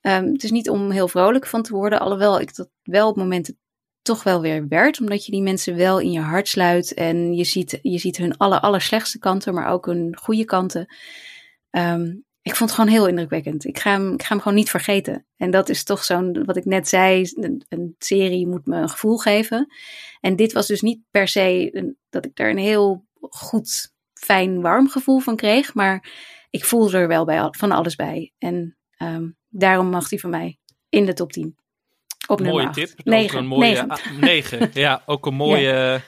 um, 0.00 0.32
het 0.32 0.44
is 0.44 0.50
niet 0.50 0.70
om 0.70 0.90
heel 0.90 1.08
vrolijk 1.08 1.46
van 1.46 1.62
te 1.62 1.72
worden, 1.72 2.00
alhoewel 2.00 2.40
ik 2.40 2.54
dat 2.54 2.68
wel 2.82 3.08
op 3.08 3.16
momenten 3.16 3.58
toch 4.02 4.22
wel 4.22 4.40
weer 4.40 4.68
werd, 4.68 5.00
omdat 5.00 5.26
je 5.26 5.32
die 5.32 5.42
mensen 5.42 5.76
wel 5.76 5.98
in 5.98 6.12
je 6.12 6.20
hart 6.20 6.48
sluit 6.48 6.94
en 6.94 7.34
je 7.34 7.44
ziet, 7.44 7.78
je 7.82 7.98
ziet 7.98 8.16
hun 8.16 8.36
aller, 8.36 8.60
aller 8.60 8.80
slechtste 8.80 9.18
kanten, 9.18 9.54
maar 9.54 9.72
ook 9.72 9.86
hun 9.86 10.16
goede 10.16 10.44
kanten. 10.44 10.86
Um, 11.70 12.24
ik 12.42 12.56
vond 12.56 12.70
het 12.70 12.78
gewoon 12.78 12.94
heel 12.94 13.08
indrukwekkend. 13.08 13.64
Ik 13.64 13.78
ga, 13.78 13.90
hem, 13.90 14.12
ik 14.12 14.22
ga 14.22 14.28
hem 14.28 14.40
gewoon 14.40 14.56
niet 14.56 14.70
vergeten. 14.70 15.26
En 15.36 15.50
dat 15.50 15.68
is 15.68 15.84
toch 15.84 16.04
zo'n, 16.04 16.44
wat 16.44 16.56
ik 16.56 16.64
net 16.64 16.88
zei, 16.88 17.30
een, 17.34 17.64
een, 17.68 17.94
serie 17.98 18.46
moet 18.46 18.66
me 18.66 18.76
een 18.76 18.88
gevoel 18.88 19.16
geven. 19.16 19.74
En 20.20 20.36
dit 20.36 20.52
was 20.52 20.66
dus 20.66 20.80
niet 20.80 21.00
per 21.10 21.28
se 21.28 21.68
een, 21.72 21.96
dat 22.10 22.24
ik 22.24 22.36
daar 22.36 22.50
een 22.50 22.58
heel 22.58 23.06
goed, 23.20 23.92
fijn, 24.12 24.60
warm 24.60 24.88
gevoel 24.88 25.18
van 25.18 25.36
kreeg. 25.36 25.74
Maar 25.74 26.10
ik 26.50 26.64
voelde 26.64 26.98
er 26.98 27.08
wel 27.08 27.24
bij, 27.24 27.48
van 27.50 27.70
alles 27.70 27.96
bij. 27.96 28.32
En 28.38 28.76
um, 28.98 29.36
daarom 29.48 29.86
mag 29.86 30.10
hij 30.10 30.18
van 30.18 30.30
mij 30.30 30.58
in 30.88 31.06
de 31.06 31.12
top 31.12 31.32
10. 31.32 31.56
Op 32.26 32.40
mooie 32.40 32.70
tip. 32.70 32.90
9. 33.04 33.38
Een 33.38 33.46
mooie, 33.46 33.86
9. 34.20 34.70
ja, 34.72 35.02
ook 35.06 35.26
een 35.26 35.34
mooie 35.34 35.60
ja 35.60 36.02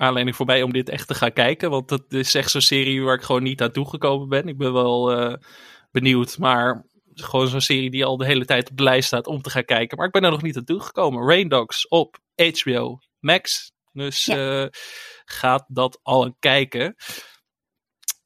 aanleiding 0.00 0.36
voor 0.36 0.46
mij 0.46 0.62
om 0.62 0.72
dit 0.72 0.88
echt 0.88 1.08
te 1.08 1.14
gaan 1.14 1.32
kijken. 1.32 1.70
Want 1.70 1.88
dat 1.88 2.04
is 2.08 2.34
echt 2.34 2.50
zo'n 2.50 2.60
serie 2.60 3.02
waar 3.02 3.14
ik 3.14 3.22
gewoon 3.22 3.42
niet 3.42 3.62
aan 3.62 3.72
toegekomen 3.72 4.28
ben. 4.28 4.48
Ik 4.48 4.58
ben 4.58 4.72
wel 4.72 5.20
uh, 5.20 5.34
benieuwd, 5.90 6.38
maar 6.38 6.86
gewoon 7.14 7.48
zo'n 7.48 7.60
serie 7.60 7.90
die 7.90 8.04
al 8.04 8.16
de 8.16 8.26
hele 8.26 8.44
tijd 8.44 8.70
op 8.70 8.76
de 8.76 8.82
lijst 8.82 9.06
staat 9.06 9.26
om 9.26 9.42
te 9.42 9.50
gaan 9.50 9.64
kijken. 9.64 9.96
Maar 9.96 10.06
ik 10.06 10.12
ben 10.12 10.24
er 10.24 10.30
nog 10.30 10.42
niet 10.42 10.56
aan 10.56 10.64
toegekomen. 10.64 11.26
Rain 11.26 11.48
Dogs 11.48 11.88
op 11.88 12.18
HBO 12.36 12.98
Max. 13.18 13.72
Dus 13.92 14.24
ja. 14.24 14.62
uh, 14.62 14.68
gaat 15.24 15.64
dat 15.68 16.00
al 16.02 16.24
een 16.24 16.36
kijken. 16.38 16.94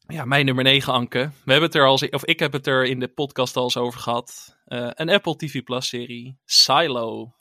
Ja, 0.06 0.24
mijn 0.24 0.44
nummer 0.44 0.64
9, 0.64 0.92
Anke. 0.92 1.18
We 1.18 1.52
hebben 1.52 1.68
het 1.68 1.74
er 1.74 1.86
al, 1.86 1.98
of 2.10 2.24
ik 2.24 2.38
heb 2.38 2.52
het 2.52 2.66
er 2.66 2.84
in 2.84 3.00
de 3.00 3.08
podcast 3.08 3.56
al 3.56 3.62
eens 3.62 3.76
over 3.76 4.00
gehad. 4.00 4.56
Uh, 4.66 4.90
een 4.90 5.10
Apple 5.10 5.36
TV 5.36 5.62
Plus 5.62 5.88
serie, 5.88 6.38
Silo. 6.44 7.34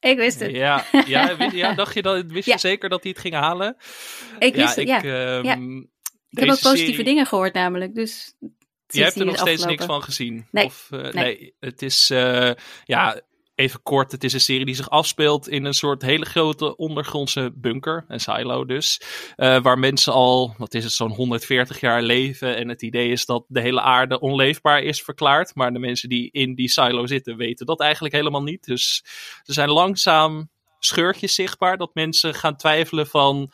Ik 0.00 0.16
wist 0.16 0.40
het. 0.40 0.50
Ja, 0.50 0.84
ja, 1.06 1.36
ja 1.52 1.74
dacht 1.74 1.94
je 1.94 2.02
dat, 2.02 2.24
wist 2.26 2.46
je 2.46 2.58
zeker 2.58 2.88
dat 2.88 3.02
hij 3.02 3.12
het 3.12 3.20
ging 3.20 3.34
halen? 3.34 3.76
Ik 4.38 4.54
wist 4.54 4.76
ja, 4.76 4.82
het, 4.82 5.04
ik, 5.04 5.04
ja. 5.04 5.36
Um, 5.36 5.44
ja. 5.44 5.54
Ik 6.30 6.38
heb 6.38 6.50
ook 6.50 6.60
positieve 6.60 6.90
serie... 6.90 7.04
dingen 7.04 7.26
gehoord 7.26 7.54
namelijk, 7.54 7.94
dus... 7.94 8.34
Je 8.86 9.02
hebt 9.02 9.20
er 9.20 9.26
nog 9.26 9.38
steeds 9.38 9.64
niks 9.64 9.84
van 9.84 10.02
gezien? 10.02 10.46
Nee. 10.50 10.64
Of, 10.64 10.88
uh, 10.90 11.00
nee. 11.00 11.12
nee. 11.12 11.54
het 11.60 11.82
is, 11.82 12.10
uh, 12.10 12.50
ja, 12.84 13.20
even 13.56 13.82
kort, 13.82 14.12
het 14.12 14.24
is 14.24 14.32
een 14.32 14.40
serie 14.40 14.64
die 14.64 14.74
zich 14.74 14.90
afspeelt 14.90 15.48
in 15.48 15.64
een 15.64 15.74
soort 15.74 16.02
hele 16.02 16.24
grote 16.24 16.76
ondergrondse 16.76 17.52
bunker, 17.54 18.04
een 18.08 18.20
silo 18.20 18.64
dus, 18.64 19.00
uh, 19.36 19.60
waar 19.62 19.78
mensen 19.78 20.12
al, 20.12 20.54
wat 20.58 20.74
is 20.74 20.84
het, 20.84 20.92
zo'n 20.92 21.12
140 21.12 21.80
jaar 21.80 22.02
leven 22.02 22.56
en 22.56 22.68
het 22.68 22.82
idee 22.82 23.10
is 23.10 23.26
dat 23.26 23.44
de 23.48 23.60
hele 23.60 23.80
aarde 23.80 24.20
onleefbaar 24.20 24.82
is 24.82 25.02
verklaard, 25.02 25.54
maar 25.54 25.72
de 25.72 25.78
mensen 25.78 26.08
die 26.08 26.30
in 26.32 26.54
die 26.54 26.68
silo 26.68 27.06
zitten 27.06 27.36
weten 27.36 27.66
dat 27.66 27.80
eigenlijk 27.80 28.14
helemaal 28.14 28.42
niet. 28.42 28.64
Dus 28.64 29.04
er 29.44 29.54
zijn 29.54 29.70
langzaam 29.70 30.48
scheurtjes 30.78 31.34
zichtbaar 31.34 31.76
dat 31.76 31.94
mensen 31.94 32.34
gaan 32.34 32.56
twijfelen 32.56 33.06
van, 33.06 33.52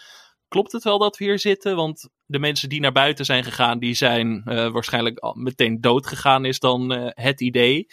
klopt 0.52 0.72
het 0.72 0.84
wel 0.84 0.98
dat 0.98 1.16
we 1.16 1.24
hier 1.24 1.38
zitten? 1.38 1.76
Want 1.76 2.08
de 2.26 2.38
mensen 2.38 2.68
die 2.68 2.80
naar 2.80 2.92
buiten 2.92 3.24
zijn 3.24 3.44
gegaan, 3.44 3.78
die 3.78 3.94
zijn 3.94 4.42
uh, 4.44 4.68
waarschijnlijk 4.68 5.18
al 5.18 5.34
meteen 5.34 5.80
dood 5.80 6.06
gegaan, 6.06 6.44
is 6.44 6.58
dan 6.58 6.92
uh, 6.92 7.08
het 7.08 7.40
idee. 7.40 7.86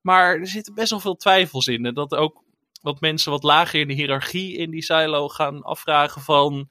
Maar 0.00 0.38
er 0.38 0.46
zitten 0.46 0.74
best 0.74 0.90
wel 0.90 1.00
veel 1.00 1.16
twijfels 1.16 1.66
in. 1.66 1.86
En 1.86 1.94
dat 1.94 2.14
ook 2.14 2.42
wat 2.80 3.00
mensen 3.00 3.30
wat 3.30 3.42
lager 3.42 3.80
in 3.80 3.88
de 3.88 3.94
hiërarchie 3.94 4.56
in 4.56 4.70
die 4.70 4.82
silo 4.82 5.28
gaan 5.28 5.62
afvragen 5.62 6.22
van... 6.22 6.68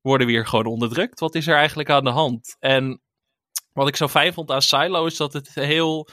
Worden 0.00 0.26
we 0.26 0.32
hier 0.32 0.46
gewoon 0.46 0.66
onderdrukt? 0.66 1.20
Wat 1.20 1.34
is 1.34 1.46
er 1.46 1.56
eigenlijk 1.56 1.90
aan 1.90 2.04
de 2.04 2.10
hand? 2.10 2.56
En 2.60 3.00
wat 3.72 3.88
ik 3.88 3.96
zo 3.96 4.08
fijn 4.08 4.32
vond 4.32 4.50
aan 4.50 4.62
Silo 4.62 5.06
is 5.06 5.16
dat 5.16 5.32
het 5.32 5.54
heel 5.54 6.08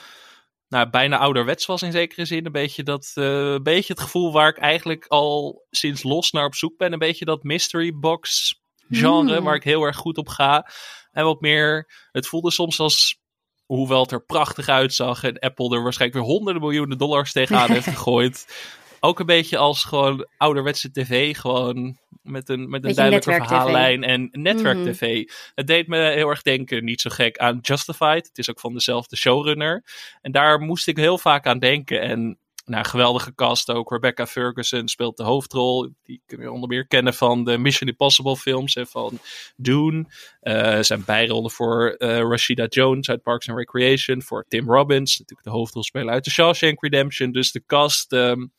nou, 0.68 0.90
bijna 0.90 1.18
ouderwets 1.18 1.66
was 1.66 1.82
in 1.82 1.92
zekere 1.92 2.26
zin. 2.26 2.46
Een 2.46 2.52
beetje, 2.52 2.84
dat, 2.84 3.12
uh, 3.16 3.58
beetje 3.58 3.94
het 3.94 4.02
gevoel 4.02 4.32
waar 4.32 4.50
ik 4.50 4.58
eigenlijk 4.58 5.06
al 5.08 5.66
sinds 5.70 6.04
los 6.04 6.32
naar 6.32 6.46
op 6.46 6.56
zoek 6.56 6.78
ben. 6.78 6.94
Een 6.94 7.00
beetje 7.00 7.26
dat 7.26 7.44
mystery 7.44 7.94
box 7.94 8.56
genre 8.92 9.40
mm. 9.40 9.46
waar 9.46 9.56
ik 9.56 9.64
heel 9.64 9.84
erg 9.84 9.98
goed 9.98 10.18
op 10.18 10.28
ga. 10.28 10.68
En 11.12 11.26
wat 11.26 11.42
meer, 11.42 11.92
het 12.12 12.28
voelde 12.28 12.52
soms 12.52 12.80
als 12.80 13.20
hoewel 13.66 14.02
het 14.02 14.12
er 14.12 14.26
prachtig 14.26 14.68
uitzag 14.68 15.24
en 15.24 15.40
Apple 15.40 15.76
er 15.76 15.84
waarschijnlijk 15.84 16.20
weer 16.20 16.36
honderden 16.36 16.62
miljoenen 16.62 16.98
dollars 16.98 17.32
tegenaan 17.32 17.72
heeft 17.72 17.88
gegooid. 17.96 18.68
Ook 19.00 19.20
een 19.20 19.26
beetje 19.26 19.58
als 19.58 19.84
gewoon 19.84 20.28
ouderwetse 20.38 20.92
tv, 20.92 21.38
gewoon 21.38 21.98
met 22.22 22.50
een, 22.50 22.70
met 22.70 22.86
een 22.86 22.96
duidelijke 22.96 23.46
verhaallijn 23.46 24.04
en 24.04 24.30
netwerk-tv. 24.32 25.02
Mhm. 25.02 25.34
Het 25.56 25.68
deed 25.68 25.88
me 25.88 25.98
heel 25.98 26.30
erg 26.30 26.42
denken, 26.42 26.84
niet 26.84 27.02
zo 27.02 27.10
gek, 27.10 27.38
aan 27.38 27.60
Justified. 27.62 28.28
Het 28.28 28.38
is 28.38 28.50
ook 28.50 28.60
van 28.60 28.74
dezelfde 28.74 29.16
showrunner. 29.16 29.84
En 30.22 30.32
daar 30.32 30.60
moest 30.60 30.88
ik 30.88 30.98
heel 30.98 31.18
vaak 31.18 31.46
aan 31.46 31.60
denken. 31.60 32.02
En 32.02 32.38
nou, 32.66 32.86
geweldige 32.86 33.36
cast 33.36 33.70
ook. 33.70 33.92
Rebecca 33.92 34.28
Ferguson 34.28 34.88
speelt 34.88 35.18
de 35.18 35.24
hoofdrol. 35.24 35.90
Die 36.04 36.22
kun 36.26 36.42
je 36.42 36.52
onder 36.52 36.70
meer 36.70 36.88
kennen 36.88 37.14
van 37.14 37.44
de 37.44 37.58
Mission 37.58 37.90
Impossible 37.90 38.38
films 38.38 38.76
en 38.76 38.88
van 38.88 39.20
Dune. 39.56 40.06
Uh, 40.42 40.80
zijn 40.82 41.06
bijrollen 41.06 41.52
voor 41.52 41.96
uh, 41.98 42.18
Rashida 42.18 42.66
Jones 42.66 43.10
uit 43.10 43.22
Parks 43.22 43.50
and 43.50 43.58
Recreation. 43.58 44.22
Voor 44.22 44.46
Tim 44.48 44.72
Robbins, 44.72 45.20
natuurlijk 45.20 45.48
de 45.48 45.54
hoofdrolspeler 45.54 46.14
uit 46.14 46.24
The 46.24 46.30
Shawshank 46.30 46.82
Redemption. 46.84 47.32
Dus 47.32 47.52
de 47.52 47.64
cast, 47.66 48.12
um, 48.12 48.54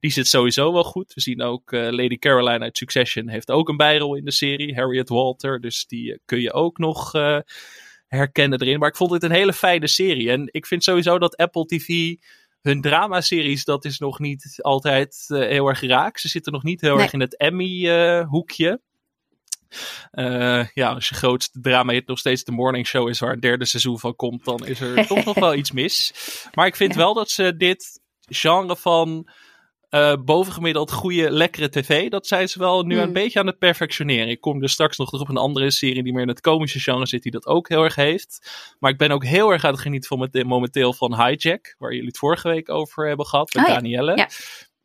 die 0.00 0.10
zit 0.10 0.28
sowieso 0.28 0.72
wel 0.72 0.84
goed. 0.84 1.14
We 1.14 1.20
zien 1.20 1.42
ook 1.42 1.72
uh, 1.72 1.80
Lady 1.80 2.18
Caroline 2.18 2.58
uit 2.64 2.76
Succession 2.76 3.28
heeft 3.28 3.50
ook 3.50 3.68
een 3.68 3.76
bijrol 3.76 4.14
in 4.16 4.24
de 4.24 4.32
serie. 4.32 4.74
Harriet 4.74 5.08
Walter, 5.08 5.60
dus 5.60 5.86
die 5.86 6.20
kun 6.24 6.40
je 6.40 6.52
ook 6.52 6.78
nog 6.78 7.12
herkennen 8.16 8.60
erin. 8.60 8.78
Maar 8.78 8.88
ik 8.88 8.96
vond 8.96 9.10
het 9.10 9.22
een 9.22 9.30
hele 9.30 9.52
fijne 9.52 9.86
serie. 9.86 10.30
En 10.30 10.48
ik 10.50 10.66
vind 10.66 10.84
sowieso 10.84 11.18
dat 11.18 11.36
Apple 11.36 11.66
TV 11.66 12.14
hun 12.62 12.80
dramaseries, 12.80 13.64
dat 13.64 13.84
is 13.84 13.98
nog 13.98 14.18
niet 14.18 14.58
altijd 14.60 15.24
uh, 15.28 15.38
heel 15.38 15.68
erg 15.68 15.80
raak. 15.80 16.18
Ze 16.18 16.28
zitten 16.28 16.52
nog 16.52 16.62
niet 16.62 16.80
heel 16.80 16.94
nee. 16.94 17.02
erg 17.02 17.12
in 17.12 17.20
het 17.20 17.36
Emmy-hoekje. 17.36 18.80
Uh, 20.12 20.24
uh, 20.24 20.66
ja, 20.74 20.92
als 20.92 21.08
je 21.08 21.14
grootste 21.14 21.60
drama 21.60 21.92
hit 21.92 22.06
nog 22.06 22.18
steeds 22.18 22.44
de 22.44 22.52
morning 22.52 22.86
show 22.86 23.08
is 23.08 23.18
waar 23.18 23.32
een 23.32 23.40
derde 23.40 23.64
seizoen 23.64 23.98
van 23.98 24.16
komt, 24.16 24.44
dan 24.44 24.66
is 24.66 24.80
er 24.80 25.06
toch 25.06 25.24
nog 25.24 25.38
wel 25.38 25.54
iets 25.54 25.72
mis. 25.72 26.12
Maar 26.54 26.66
ik 26.66 26.76
vind 26.76 26.92
ja. 26.92 26.98
wel 26.98 27.14
dat 27.14 27.30
ze 27.30 27.56
dit 27.56 28.00
genre 28.28 28.76
van 28.76 29.28
uh, 29.94 30.14
bovengemiddeld 30.24 30.92
goede, 30.92 31.30
lekkere 31.30 31.68
tv. 31.68 32.08
Dat 32.08 32.26
zijn 32.26 32.48
ze 32.48 32.58
wel 32.58 32.82
nu 32.82 32.94
mm. 32.94 33.00
een 33.00 33.12
beetje 33.12 33.38
aan 33.38 33.46
het 33.46 33.58
perfectioneren. 33.58 34.28
Ik 34.28 34.40
kom 34.40 34.62
er 34.62 34.68
straks 34.68 34.96
nog 34.96 35.12
op 35.12 35.28
een 35.28 35.36
andere 35.36 35.70
serie 35.70 36.02
die 36.02 36.12
meer 36.12 36.22
in 36.22 36.28
het 36.28 36.40
komische 36.40 36.80
genre 36.80 37.06
zit, 37.06 37.22
die 37.22 37.32
dat 37.32 37.46
ook 37.46 37.68
heel 37.68 37.82
erg 37.82 37.94
heeft. 37.94 38.50
Maar 38.78 38.90
ik 38.90 38.98
ben 38.98 39.10
ook 39.10 39.24
heel 39.24 39.50
erg 39.50 39.64
aan 39.64 39.72
het 39.72 39.80
genieten 39.80 40.08
van 40.08 40.18
met, 40.18 40.44
momenteel 40.44 40.92
van 40.92 41.24
Hijack, 41.24 41.74
waar 41.78 41.92
jullie 41.92 42.06
het 42.06 42.18
vorige 42.18 42.48
week 42.48 42.70
over 42.70 43.06
hebben 43.06 43.26
gehad, 43.26 43.54
met 43.54 43.64
oh, 43.66 43.74
Danielle. 43.74 44.16
Ja. 44.16 44.28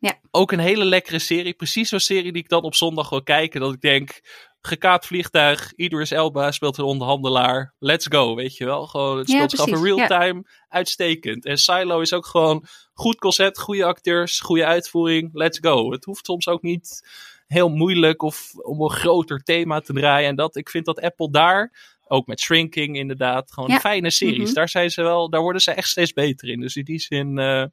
Ja. 0.00 0.18
Ook 0.30 0.52
een 0.52 0.58
hele 0.58 0.84
lekkere 0.84 1.18
serie. 1.18 1.54
Precies 1.54 1.88
zo'n 1.88 2.00
serie 2.00 2.32
die 2.32 2.42
ik 2.42 2.48
dan 2.48 2.62
op 2.62 2.74
zondag 2.74 3.08
wil 3.08 3.22
kijken. 3.22 3.60
Dat 3.60 3.72
ik 3.72 3.80
denk, 3.80 4.20
gekaapt 4.60 5.06
vliegtuig. 5.06 5.72
Idris 5.74 6.10
Elba 6.10 6.50
speelt 6.50 6.78
een 6.78 6.84
onderhandelaar. 6.84 7.74
Let's 7.78 8.06
go, 8.06 8.34
weet 8.34 8.56
je 8.56 8.64
wel. 8.64 8.86
Gewoon, 8.86 9.18
het 9.18 9.28
speelt 9.28 9.56
ja, 9.56 9.66
in 9.66 9.82
real 9.82 10.06
time. 10.06 10.42
Ja. 10.44 10.66
Uitstekend. 10.68 11.44
En 11.44 11.58
Silo 11.58 12.00
is 12.00 12.12
ook 12.12 12.26
gewoon 12.26 12.64
goed 12.92 13.18
concept, 13.18 13.58
goede 13.58 13.84
acteurs, 13.84 14.40
goede 14.40 14.64
uitvoering. 14.64 15.30
Let's 15.32 15.58
go. 15.60 15.90
Het 15.92 16.04
hoeft 16.04 16.26
soms 16.26 16.48
ook 16.48 16.62
niet 16.62 17.08
heel 17.46 17.68
moeilijk 17.68 18.22
of 18.22 18.52
om 18.54 18.80
een 18.82 18.90
groter 18.90 19.42
thema 19.42 19.80
te 19.80 19.92
draaien. 19.92 20.28
En 20.28 20.36
dat, 20.36 20.56
ik 20.56 20.68
vind 20.70 20.84
dat 20.84 21.00
Apple 21.00 21.30
daar, 21.30 21.96
ook 22.06 22.26
met 22.26 22.40
Shrinking 22.40 22.96
inderdaad, 22.96 23.52
gewoon 23.52 23.70
ja. 23.70 23.78
fijne 23.78 24.10
series. 24.10 24.38
Mm 24.38 24.44
-hmm. 24.44 24.54
Daar 24.54 24.68
zijn 24.68 24.90
ze 24.90 25.02
wel, 25.02 25.30
daar 25.30 25.40
worden 25.40 25.62
ze 25.62 25.70
echt 25.70 25.88
steeds 25.88 26.12
beter 26.12 26.48
in. 26.48 26.60
Dus 26.60 26.76
in 26.76 26.84
die 26.84 27.00
zin... 27.00 27.38
Uh, 27.38 27.64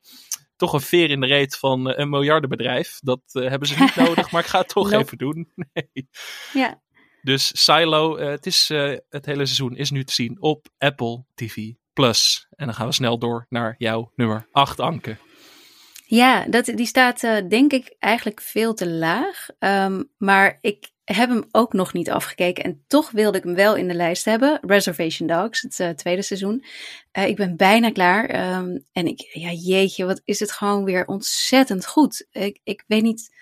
toch 0.56 0.74
een 0.74 0.82
veer 0.82 1.10
in 1.10 1.20
de 1.20 1.28
reet 1.28 1.58
van 1.58 1.90
uh, 1.90 1.98
een 1.98 2.10
miljardenbedrijf. 2.10 3.00
Dat 3.02 3.22
uh, 3.34 3.50
hebben 3.50 3.68
ze 3.68 3.80
niet 3.80 3.96
nodig, 4.06 4.32
maar 4.32 4.42
ik 4.42 4.48
ga 4.48 4.60
het 4.60 4.70
toch 4.70 4.90
nope. 4.90 5.04
even 5.04 5.18
doen. 5.18 5.48
Nee. 5.74 6.10
Ja. 6.54 6.82
Dus 7.26 7.64
Silo, 7.64 8.18
uh, 8.18 8.28
het, 8.28 8.46
is, 8.46 8.68
het 9.10 9.26
hele 9.26 9.46
seizoen 9.46 9.76
is 9.76 9.92
nu 9.92 10.04
te 10.04 10.14
zien 10.14 10.42
op 10.42 10.68
Apple 10.78 11.26
TV 11.36 11.72
Plus. 11.94 12.48
En 12.50 12.66
dan 12.66 12.76
gaan 12.76 12.88
we 12.88 12.94
snel 12.94 13.20
door 13.20 13.46
naar 13.50 13.76
jouw 13.78 14.12
nummer 14.16 14.48
8, 14.52 14.80
Anke. 14.80 15.18
Ja, 16.06 16.46
dat, 16.46 16.66
die 16.66 16.86
staat 16.86 17.24
uh, 17.24 17.38
denk 17.50 17.74
ik 17.74 17.96
eigenlijk 18.00 18.42
veel 18.42 18.74
te 18.74 18.90
laag. 18.90 19.48
Um, 19.60 20.10
maar 20.18 20.58
ik 20.62 20.90
heb 21.04 21.30
hem 21.30 21.44
ook 21.52 21.74
nog 21.74 21.94
niet 21.94 22.10
afgekeken. 22.10 22.64
En 22.64 22.84
toch 22.88 23.12
wilde 23.12 23.38
ik 23.38 23.44
hem 23.44 23.56
wel 23.56 23.76
in 23.76 23.88
de 23.88 23.94
lijst 23.94 24.26
hebben. 24.26 24.60
Reservation 24.62 25.28
Dogs, 25.28 25.62
het 25.62 25.98
tweede 25.98 26.22
seizoen. 26.22 26.66
Ik 27.12 27.36
ben 27.36 27.58
bijna 27.58 27.92
klaar. 27.92 28.56
Um, 28.58 28.86
en 28.92 29.08
ik, 29.08 29.30
ja, 29.34 29.52
jeetje, 29.52 30.06
wat 30.06 30.22
is 30.26 30.40
het 30.40 30.52
gewoon 30.52 30.84
weer 30.84 31.06
ontzettend 31.06 31.88
goed. 31.88 32.28
Ik, 32.32 32.60
ik 32.64 32.84
weet 32.88 33.04
niet. 33.04 33.34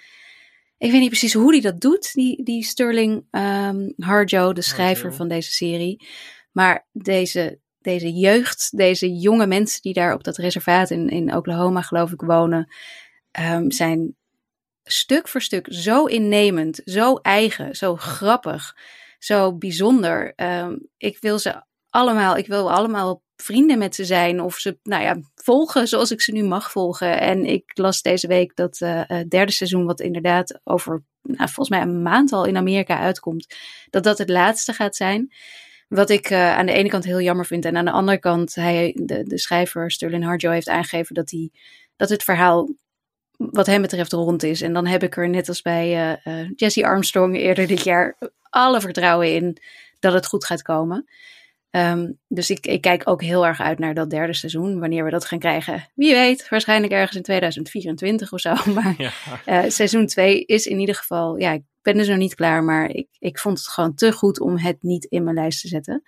Ik 0.84 0.92
weet 0.92 1.00
niet 1.00 1.10
precies 1.10 1.34
hoe 1.34 1.52
hij 1.52 1.62
dat 1.62 1.82
doet, 1.82 2.14
die, 2.14 2.44
die 2.44 2.64
Sterling 2.64 3.26
um, 3.32 3.94
Harjo, 3.98 4.54
de 4.54 4.62
schrijver 4.62 5.04
Harjo. 5.04 5.18
van 5.18 5.28
deze 5.28 5.52
serie. 5.52 6.08
Maar 6.52 6.88
deze, 6.92 7.60
deze 7.82 8.12
jeugd, 8.12 8.78
deze 8.78 9.14
jonge 9.14 9.48
mensen 9.48 9.82
die 9.82 9.94
daar 9.94 10.14
op 10.14 10.24
dat 10.24 10.38
reservaat 10.38 10.90
in, 10.90 11.10
in 11.10 11.36
Oklahoma, 11.36 11.82
geloof 11.82 12.12
ik, 12.12 12.22
wonen, 12.22 12.74
um, 13.40 13.72
zijn 13.72 14.16
stuk 14.84 15.28
voor 15.28 15.42
stuk 15.42 15.68
zo 15.70 16.06
innemend, 16.06 16.82
zo 16.86 17.16
eigen, 17.16 17.76
zo 17.76 17.96
grappig, 17.96 18.78
zo 19.20 19.58
bijzonder. 19.58 20.34
Um, 20.36 20.88
ik 20.98 21.18
wil 21.20 21.40
ze 21.40 21.64
allemaal, 21.94 22.38
ik 22.38 22.48
wil 22.48 22.72
allemaal 22.72 23.22
vrienden 23.36 23.78
met 23.78 23.96
ze 23.96 24.06
zijn 24.06 24.42
of 24.42 24.56
ze, 24.56 24.78
nou 24.84 25.04
ja, 25.04 25.18
volgen 25.36 25.88
zoals 25.88 26.12
ik 26.12 26.22
ze 26.22 26.32
nu 26.32 26.44
mag 26.44 26.72
volgen. 26.72 27.20
En 27.20 27.46
ik 27.46 27.72
las 27.74 28.02
deze 28.02 28.28
week 28.28 28.56
dat 28.56 28.80
uh, 28.80 29.02
het 29.08 29.30
derde 29.30 29.52
seizoen, 29.52 29.86
wat 29.86 30.00
inderdaad 30.00 30.60
over, 30.64 31.04
nou, 31.22 31.50
volgens 31.50 31.70
mij 31.70 31.82
een 31.82 32.02
maand 32.02 32.32
al 32.32 32.46
in 32.46 32.58
Amerika 32.58 33.00
uitkomt, 33.00 33.56
dat 33.90 34.04
dat 34.04 34.18
het 34.18 34.30
laatste 34.30 34.74
gaat 34.74 34.96
zijn. 34.96 35.34
Wat 35.88 36.10
ik 36.10 36.30
uh, 36.30 36.58
aan 36.58 36.66
de 36.66 36.72
ene 36.72 36.90
kant 36.90 37.04
heel 37.04 37.22
jammer 37.22 37.46
vind. 37.46 37.66
En 37.66 37.78
aan 37.78 37.86
de 37.86 37.92
andere 37.92 38.20
kant, 38.20 38.56
hij, 38.56 38.98
de, 39.00 39.24
de 39.24 39.38
schrijver 39.38 39.92
Sterling 39.92 40.24
Harjo 40.24 40.52
heeft 40.52 40.70
aangegeven 40.70 41.16
dat, 41.16 41.32
hij, 41.32 41.50
dat 41.96 42.10
het 42.10 42.24
verhaal 42.24 42.70
wat 43.38 43.66
hem 43.66 43.82
betreft 43.82 44.12
rond 44.12 44.44
is. 44.44 44.62
En 44.62 44.74
dan 44.74 44.86
heb 44.86 45.04
ik 45.04 45.18
er 45.18 45.30
net 45.30 45.48
als 45.48 45.62
bij 45.62 46.18
uh, 46.26 46.50
Jesse 46.56 46.86
Armstrong 46.86 47.38
eerder 47.38 47.68
dit 47.68 47.84
jaar 47.84 48.18
alle 48.50 48.82
vertrouwen 48.82 49.34
in 49.34 49.58
dat 50.00 50.14
het 50.14 50.28
goed 50.28 50.46
gaat 50.46 50.62
komen. 50.62 51.06
Um, 51.76 52.20
dus 52.28 52.50
ik, 52.50 52.66
ik, 52.66 52.82
kijk 52.82 53.10
ook 53.10 53.22
heel 53.22 53.46
erg 53.46 53.62
uit 53.62 53.80
naar 53.80 53.94
dat 53.94 54.10
derde 54.10 54.34
seizoen. 54.34 54.80
Wanneer 54.80 55.04
we 55.04 55.10
dat 55.10 55.26
gaan 55.26 55.40
krijgen, 55.40 55.90
wie 55.96 56.14
weet. 56.14 56.50
Waarschijnlijk 56.50 56.94
ergens 56.94 57.16
in 57.18 57.24
2024 57.24 58.34
of 58.34 58.40
zo. 58.40 58.54
Maar 58.74 58.94
ja. 58.98 59.12
uh, 59.64 59.70
seizoen 59.70 60.06
2 60.06 60.46
is 60.46 60.66
in 60.66 60.80
ieder 60.80 60.96
geval. 60.96 61.38
Ja, 61.38 61.52
ik 61.52 61.62
ben 61.82 61.98
dus 61.98 62.08
nog 62.08 62.18
niet 62.18 62.36
klaar. 62.36 62.64
Maar 62.64 62.90
ik, 62.90 63.08
ik 63.20 63.40
vond 63.40 63.58
het 63.58 63.68
gewoon 63.68 63.96
te 63.96 64.12
goed 64.12 64.40
om 64.40 64.58
het 64.58 64.78
niet 64.80 65.06
in 65.06 65.24
mijn 65.24 65.36
lijst 65.36 65.62
te 65.62 65.68
zetten. 65.68 66.04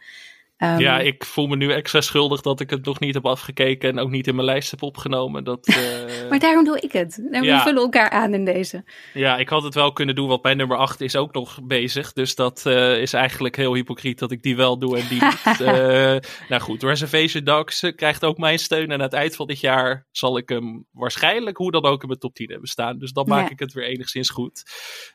Um, 0.58 0.80
ja, 0.80 1.00
ik 1.00 1.26
voel 1.26 1.48
me 1.48 1.56
nu 1.56 1.72
extra 1.72 2.02
schuldig 2.02 2.42
dat 2.42 2.60
ik 2.60 2.70
het 2.70 2.86
nog 2.86 3.00
niet 3.00 3.14
heb 3.14 3.26
afgekeken 3.26 3.90
en 3.90 4.00
ook 4.00 4.10
niet 4.10 4.28
in 4.28 4.36
mijn 4.36 4.48
lijst 4.48 4.72
heb 4.72 4.82
opgenomen. 4.82 5.44
Dat, 5.44 5.68
uh... 5.68 5.76
maar 6.30 6.40
daarom 6.40 6.64
doe 6.64 6.80
ik 6.80 6.92
het. 6.92 7.20
Daarom 7.32 7.50
ja. 7.50 7.64
vullen 7.64 7.82
elkaar 7.82 8.10
aan 8.10 8.34
in 8.34 8.46
deze. 8.46 8.84
Ja, 9.14 9.38
ik 9.38 9.50
had 9.50 9.64
het 9.64 9.74
wel 9.74 9.94
kunnen 9.94 10.16
doen, 10.16 10.28
want 10.28 10.44
mijn 10.44 10.58
nummer 10.58 10.78
8 10.78 11.02
is 11.02 11.16
ook 11.16 11.34
nog 11.34 11.60
bezig. 11.64 12.14
Dus 12.14 12.36
dat 12.36 12.64
uh, 12.68 13.02
is 13.02 13.14
eigenlijk 13.14 13.56
heel 13.56 13.74
hypocriet 13.74 14.20
dat 14.20 14.32
ik 14.32 14.42
die 14.42 14.56
wel 14.56 14.80
doe 14.80 14.98
en 14.98 15.08
die 15.08 15.24
niet. 15.24 15.60
uh, 15.62 15.68
nou 16.50 16.62
goed, 16.62 16.84
Reservation 16.84 17.44
Dogs 17.44 17.92
krijgt 17.96 18.26
ook 18.26 18.38
mijn 18.38 18.60
steun. 18.60 18.86
En 18.86 18.92
aan 18.92 19.00
het 19.00 19.14
eind 19.14 19.36
van 19.36 19.48
dit 19.48 19.60
jaar 19.60 20.08
zal 20.12 20.38
ik 20.38 20.50
hem 20.50 20.86
waarschijnlijk 20.92 21.58
hoe 21.58 21.72
dan 21.72 21.86
ook 21.86 22.02
in 22.02 22.08
mijn 22.08 22.20
top 22.20 22.36
10 22.36 22.50
hebben 22.50 22.70
staan. 22.70 22.98
Dus 22.98 23.12
dan 23.12 23.28
maak 23.28 23.46
ja. 23.46 23.52
ik 23.52 23.60
het 23.60 23.74
weer 23.74 23.86
enigszins 23.86 24.30
goed. 24.30 24.64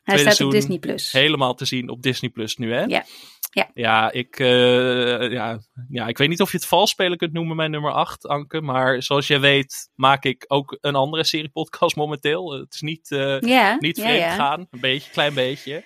Hij 0.03 0.15
Tweede 0.15 0.33
staat 0.33 0.47
op 0.47 0.53
Disney 0.53 0.79
Plus. 0.79 1.11
Helemaal 1.11 1.53
te 1.53 1.65
zien 1.65 1.89
op 1.89 2.01
Disney 2.01 2.31
Plus 2.31 2.57
nu, 2.57 2.73
hè? 2.73 2.83
Ja. 2.83 3.05
Ja, 3.53 3.69
ja, 3.73 4.11
ik, 4.11 4.39
ja, 5.31 5.59
ja, 5.89 6.07
ik 6.07 6.17
weet 6.17 6.29
niet 6.29 6.41
of 6.41 6.51
je 6.51 6.57
het 6.57 6.65
vals 6.65 6.89
spelen 6.89 7.17
kunt 7.17 7.33
noemen, 7.33 7.55
mijn 7.55 7.71
nummer 7.71 7.91
8, 7.91 8.27
Anke. 8.27 8.61
Maar 8.61 9.03
zoals 9.03 9.27
je 9.27 9.39
weet, 9.39 9.89
maak 9.95 10.23
ik 10.23 10.45
ook 10.47 10.77
een 10.81 10.95
andere 10.95 11.23
serie 11.23 11.49
podcast 11.49 11.95
momenteel. 11.95 12.51
Het 12.51 12.73
is 12.73 12.81
niet, 12.81 13.11
uh, 13.11 13.77
niet 13.79 13.99
vreemd 13.99 14.33
gaan, 14.33 14.67
een 14.71 14.79
beetje, 14.79 15.11
klein 15.11 15.33
beetje. 15.33 15.83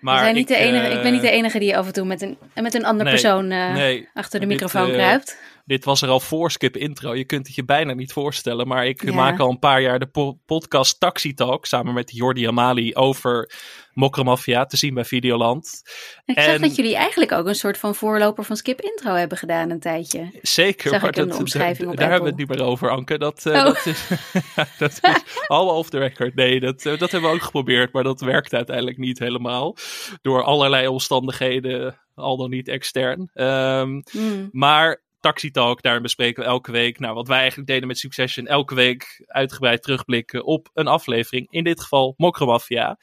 Maar 0.00 0.28
ik, 0.28 0.34
niet 0.34 0.50
ik, 0.50 0.56
de 0.56 0.62
enige, 0.62 0.88
uh, 0.88 0.94
ik 0.96 1.02
ben 1.02 1.12
niet 1.12 1.20
de 1.20 1.30
enige 1.30 1.58
die 1.58 1.76
af 1.76 1.86
en 1.86 1.92
toe 1.92 2.04
met 2.04 2.22
een, 2.22 2.38
met 2.54 2.74
een 2.74 2.84
andere 2.84 3.10
nee, 3.10 3.20
persoon 3.20 3.46
nee, 3.46 4.08
achter 4.14 4.40
de 4.40 4.46
dit, 4.46 4.60
microfoon 4.60 4.92
kruipt. 4.92 5.38
Dit 5.66 5.84
was 5.84 6.02
er 6.02 6.08
al 6.08 6.20
voor 6.20 6.50
Skip 6.50 6.76
Intro. 6.76 7.14
Je 7.14 7.24
kunt 7.24 7.46
het 7.46 7.56
je 7.56 7.64
bijna 7.64 7.92
niet 7.92 8.12
voorstellen. 8.12 8.68
Maar 8.68 8.86
ik 8.86 9.12
maak 9.12 9.38
al 9.38 9.50
een 9.50 9.58
paar 9.58 9.80
jaar 9.80 9.98
de 9.98 10.06
po 10.06 10.38
podcast 10.46 11.00
Taxi 11.00 11.34
Talk 11.34 11.66
samen 11.66 11.94
met 11.94 12.16
Jordi 12.16 12.46
Amali 12.46 12.94
over 12.94 13.52
Mokromafia 13.92 14.64
te 14.66 14.76
zien 14.76 14.94
bij 14.94 15.04
Videoland. 15.04 15.82
Ik 16.24 16.36
en... 16.36 16.44
zag 16.44 16.58
dat 16.60 16.76
jullie 16.76 16.96
eigenlijk 16.96 17.32
ook 17.32 17.46
een 17.46 17.54
soort 17.54 17.78
van 17.78 17.94
voorloper 17.94 18.44
van 18.44 18.56
Skip 18.56 18.80
Intro 18.80 19.14
hebben 19.14 19.38
gedaan 19.38 19.70
een 19.70 19.80
tijdje. 19.80 20.30
Zeker, 20.42 20.90
zag 20.90 21.00
maar 21.00 21.10
ik 21.10 21.16
dat, 21.16 21.30
de 21.30 21.36
omschrijving 21.36 21.88
op 21.88 21.96
daar 21.96 22.04
Apple. 22.04 22.10
hebben 22.10 22.22
we 22.22 22.42
het 22.42 22.48
niet 22.48 22.58
meer 22.58 22.68
over, 22.68 22.90
Anke. 22.90 23.18
Dat, 23.18 23.46
uh, 23.46 23.54
Oh. 23.56 23.64
dat 23.64 23.86
is, 23.86 24.08
dat 24.78 24.90
is 24.92 25.00
allemaal 25.46 25.76
off 25.76 25.90
the 25.90 25.98
record. 25.98 26.34
Nee, 26.34 26.60
dat, 26.60 26.84
uh, 26.84 26.98
dat 26.98 27.10
hebben 27.10 27.30
we 27.30 27.36
ook 27.36 27.42
geprobeerd, 27.42 27.92
maar 27.92 28.04
dat 28.04 28.20
werkt 28.20 28.54
uiteindelijk 28.54 28.98
niet 28.98 29.18
helemaal. 29.18 29.76
Door 30.22 30.42
allerlei 30.42 30.86
omstandigheden, 30.86 32.00
al 32.14 32.36
dan 32.36 32.50
niet 32.50 32.68
extern. 32.68 33.30
Um, 33.34 34.02
Mm. 34.12 34.48
Maar 34.52 35.04
Taxi 35.26 35.50
Talk, 35.50 35.82
daar 35.82 36.00
bespreken 36.00 36.42
we 36.42 36.48
elke 36.48 36.72
week. 36.72 36.98
Nou, 36.98 37.14
wat 37.14 37.28
wij 37.28 37.38
eigenlijk 37.38 37.68
deden 37.68 37.88
met 37.88 37.98
Succession, 37.98 38.46
elke 38.46 38.74
week 38.74 39.24
uitgebreid 39.26 39.82
terugblikken 39.82 40.44
op 40.44 40.70
een 40.74 40.86
aflevering. 40.86 41.46
In 41.50 41.64
dit 41.64 41.80
geval 41.80 42.14
Mokromafia. 42.16 42.98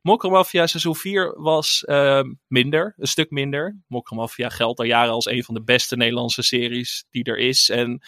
Mokromafia 0.00 0.66
seizoen 0.66 0.96
4 0.96 1.34
was 1.40 1.84
uh, 1.86 2.20
minder, 2.46 2.94
een 2.96 3.06
stuk 3.06 3.30
minder. 3.30 3.80
Mokromafia 3.86 4.48
geldt 4.48 4.78
al 4.78 4.84
jaren 4.84 5.12
als 5.12 5.26
een 5.26 5.44
van 5.44 5.54
de 5.54 5.62
beste 5.62 5.96
Nederlandse 5.96 6.42
series 6.42 7.04
die 7.10 7.24
er 7.24 7.38
is. 7.38 7.70
En 7.70 8.02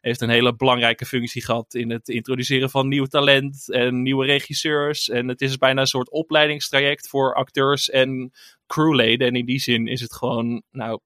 heeft 0.00 0.20
een 0.20 0.30
hele 0.30 0.56
belangrijke 0.56 1.06
functie 1.06 1.44
gehad 1.44 1.74
in 1.74 1.90
het 1.90 2.08
introduceren 2.08 2.70
van 2.70 2.88
nieuw 2.88 3.06
talent 3.06 3.70
en 3.70 4.02
nieuwe 4.02 4.26
regisseurs. 4.26 5.08
En 5.08 5.28
het 5.28 5.40
is 5.40 5.58
bijna 5.58 5.80
een 5.80 5.86
soort 5.86 6.10
opleidingstraject 6.10 7.08
voor 7.08 7.34
acteurs 7.34 7.90
en 7.90 8.32
crewleden. 8.66 9.26
En 9.26 9.34
in 9.34 9.46
die 9.46 9.60
zin 9.60 9.86
is 9.86 10.00
het 10.00 10.12
gewoon, 10.12 10.62
nou, 10.70 11.00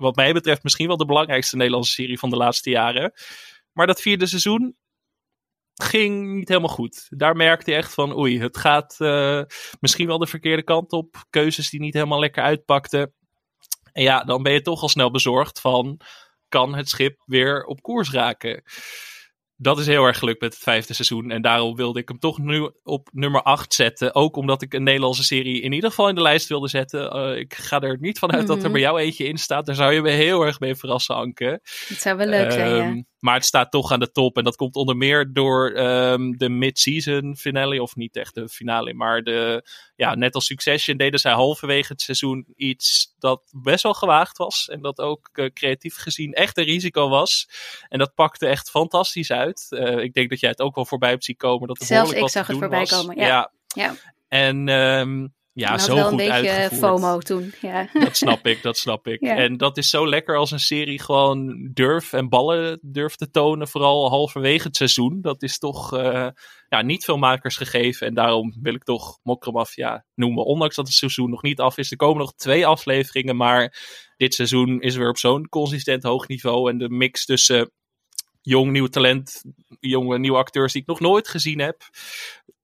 wat 0.00 0.16
mij 0.16 0.32
betreft 0.32 0.62
misschien 0.62 0.86
wel 0.86 0.96
de 0.96 1.04
belangrijkste 1.04 1.56
Nederlandse 1.56 1.92
serie 1.92 2.18
van 2.18 2.30
de 2.30 2.36
laatste 2.36 2.70
jaren. 2.70 3.12
Maar 3.72 3.86
dat 3.86 4.00
vierde 4.00 4.26
seizoen 4.26 4.76
ging 5.74 6.34
niet 6.34 6.48
helemaal 6.48 6.68
goed. 6.68 7.06
Daar 7.08 7.36
merkte 7.36 7.70
je 7.70 7.76
echt 7.76 7.94
van, 7.94 8.18
oei, 8.18 8.40
het 8.40 8.56
gaat 8.56 8.96
uh, 8.98 9.42
misschien 9.80 10.06
wel 10.06 10.18
de 10.18 10.26
verkeerde 10.26 10.62
kant 10.62 10.92
op. 10.92 11.24
Keuzes 11.30 11.70
die 11.70 11.80
niet 11.80 11.94
helemaal 11.94 12.20
lekker 12.20 12.42
uitpakten. 12.42 13.14
En 13.92 14.02
ja, 14.02 14.24
dan 14.24 14.42
ben 14.42 14.52
je 14.52 14.60
toch 14.60 14.82
al 14.82 14.88
snel 14.88 15.10
bezorgd 15.10 15.60
van, 15.60 16.00
kan 16.48 16.74
het 16.74 16.88
schip 16.88 17.22
weer 17.24 17.64
op 17.64 17.82
koers 17.82 18.10
raken? 18.10 18.62
Dat 19.62 19.78
is 19.78 19.86
heel 19.86 20.04
erg 20.04 20.18
gelukt 20.18 20.40
met 20.40 20.54
het 20.54 20.62
vijfde 20.62 20.94
seizoen. 20.94 21.30
En 21.30 21.42
daarom 21.42 21.76
wilde 21.76 22.00
ik 22.00 22.08
hem 22.08 22.18
toch 22.18 22.38
nu 22.38 22.70
op 22.82 23.08
nummer 23.12 23.42
8 23.42 23.74
zetten. 23.74 24.14
Ook 24.14 24.36
omdat 24.36 24.62
ik 24.62 24.74
een 24.74 24.82
Nederlandse 24.82 25.24
serie 25.24 25.60
in 25.60 25.72
ieder 25.72 25.88
geval 25.88 26.08
in 26.08 26.14
de 26.14 26.22
lijst 26.22 26.48
wilde 26.48 26.68
zetten. 26.68 27.16
Uh, 27.16 27.38
ik 27.38 27.54
ga 27.54 27.80
er 27.80 27.96
niet 28.00 28.18
vanuit 28.18 28.40
mm 28.40 28.46
-hmm. 28.46 28.56
dat 28.56 28.64
er 28.64 28.72
bij 28.72 28.80
jou 28.80 29.00
eentje 29.00 29.24
in 29.24 29.38
staat. 29.38 29.66
Daar 29.66 29.74
zou 29.74 29.92
je 29.92 30.02
me 30.02 30.10
heel 30.10 30.42
erg 30.42 30.60
mee 30.60 30.74
verrassen, 30.74 31.14
Anke. 31.14 31.60
Het 31.88 32.00
zou 32.00 32.16
wel 32.16 32.26
leuk 32.26 32.44
um, 32.44 32.50
zijn, 32.50 32.96
ja. 32.96 33.02
Maar 33.20 33.34
het 33.34 33.44
staat 33.44 33.70
toch 33.70 33.92
aan 33.92 34.00
de 34.00 34.10
top. 34.10 34.36
En 34.36 34.44
dat 34.44 34.56
komt 34.56 34.76
onder 34.76 34.96
meer 34.96 35.32
door 35.32 35.78
um, 35.78 36.36
de 36.36 36.48
mid-season 36.48 37.36
finale. 37.36 37.82
Of 37.82 37.96
niet 37.96 38.16
echt 38.16 38.34
de 38.34 38.48
finale, 38.48 38.94
maar 38.94 39.22
de, 39.22 39.68
ja, 39.96 40.14
net 40.14 40.34
als 40.34 40.46
Succession 40.46 40.96
deden 40.96 41.20
zij 41.20 41.32
halverwege 41.32 41.92
het 41.92 42.00
seizoen 42.00 42.46
iets 42.56 43.14
dat 43.18 43.42
best 43.62 43.82
wel 43.82 43.94
gewaagd 43.94 44.38
was. 44.38 44.68
En 44.68 44.80
dat 44.80 44.98
ook 44.98 45.30
uh, 45.32 45.50
creatief 45.52 45.96
gezien 45.96 46.32
echt 46.32 46.58
een 46.58 46.64
risico 46.64 47.08
was. 47.08 47.48
En 47.88 47.98
dat 47.98 48.14
pakte 48.14 48.46
echt 48.46 48.70
fantastisch 48.70 49.30
uit. 49.30 49.66
Uh, 49.70 49.98
ik 49.98 50.14
denk 50.14 50.30
dat 50.30 50.40
jij 50.40 50.50
het 50.50 50.60
ook 50.60 50.74
wel 50.74 50.86
voorbij 50.86 51.10
hebt 51.10 51.24
zien 51.24 51.36
komen. 51.36 51.68
Dat 51.68 51.78
Zelfs 51.78 52.12
ik 52.12 52.28
zag 52.28 52.46
het 52.46 52.58
voorbij 52.58 52.78
was. 52.78 52.90
komen, 52.90 53.16
ja. 53.16 53.26
ja. 53.26 53.50
ja. 53.66 53.94
En 54.28 54.68
um, 54.68 55.34
ja, 55.52 55.78
zo 55.78 55.94
wel 55.94 56.02
goed 56.02 56.20
een 56.20 56.28
beetje 56.28 56.50
uitgevoerd. 56.50 57.00
FOMO 57.00 57.18
toen. 57.18 57.52
Ja. 57.60 57.88
Dat 58.04 58.16
snap 58.16 58.46
ik, 58.46 58.62
dat 58.62 58.76
snap 58.76 59.06
ik. 59.06 59.20
Ja. 59.20 59.36
En 59.36 59.56
dat 59.56 59.76
is 59.76 59.90
zo 59.90 60.08
lekker 60.08 60.36
als 60.36 60.50
een 60.50 60.60
serie 60.60 61.00
gewoon 61.00 61.70
durf 61.72 62.12
en 62.12 62.28
ballen 62.28 62.78
durft 62.82 63.18
te 63.18 63.30
tonen, 63.30 63.68
vooral 63.68 64.08
halverwege 64.08 64.66
het 64.66 64.76
seizoen. 64.76 65.18
Dat 65.20 65.42
is 65.42 65.58
toch 65.58 65.94
uh, 65.94 66.28
ja, 66.68 66.82
niet 66.82 67.04
veel 67.04 67.18
makers 67.18 67.56
gegeven. 67.56 68.06
En 68.06 68.14
daarom 68.14 68.56
wil 68.62 68.74
ik 68.74 68.84
toch 68.84 69.18
Mokromafia 69.22 70.04
noemen. 70.14 70.44
Ondanks 70.44 70.76
dat 70.76 70.86
het 70.86 70.96
seizoen 70.96 71.30
nog 71.30 71.42
niet 71.42 71.60
af 71.60 71.78
is. 71.78 71.90
Er 71.90 71.96
komen 71.96 72.18
nog 72.18 72.34
twee 72.34 72.66
afleveringen, 72.66 73.36
maar 73.36 73.78
dit 74.16 74.34
seizoen 74.34 74.80
is 74.80 74.96
weer 74.96 75.08
op 75.08 75.18
zo'n 75.18 75.48
consistent 75.48 76.02
hoog 76.02 76.28
niveau. 76.28 76.70
En 76.70 76.78
de 76.78 76.88
mix 76.88 77.24
tussen 77.24 77.70
jong 78.42 78.70
nieuw 78.70 78.86
talent, 78.86 79.42
jonge 79.80 80.18
nieuwe 80.18 80.38
acteurs 80.38 80.72
die 80.72 80.82
ik 80.82 80.88
nog 80.88 81.00
nooit 81.00 81.28
gezien 81.28 81.58
heb. 81.58 81.82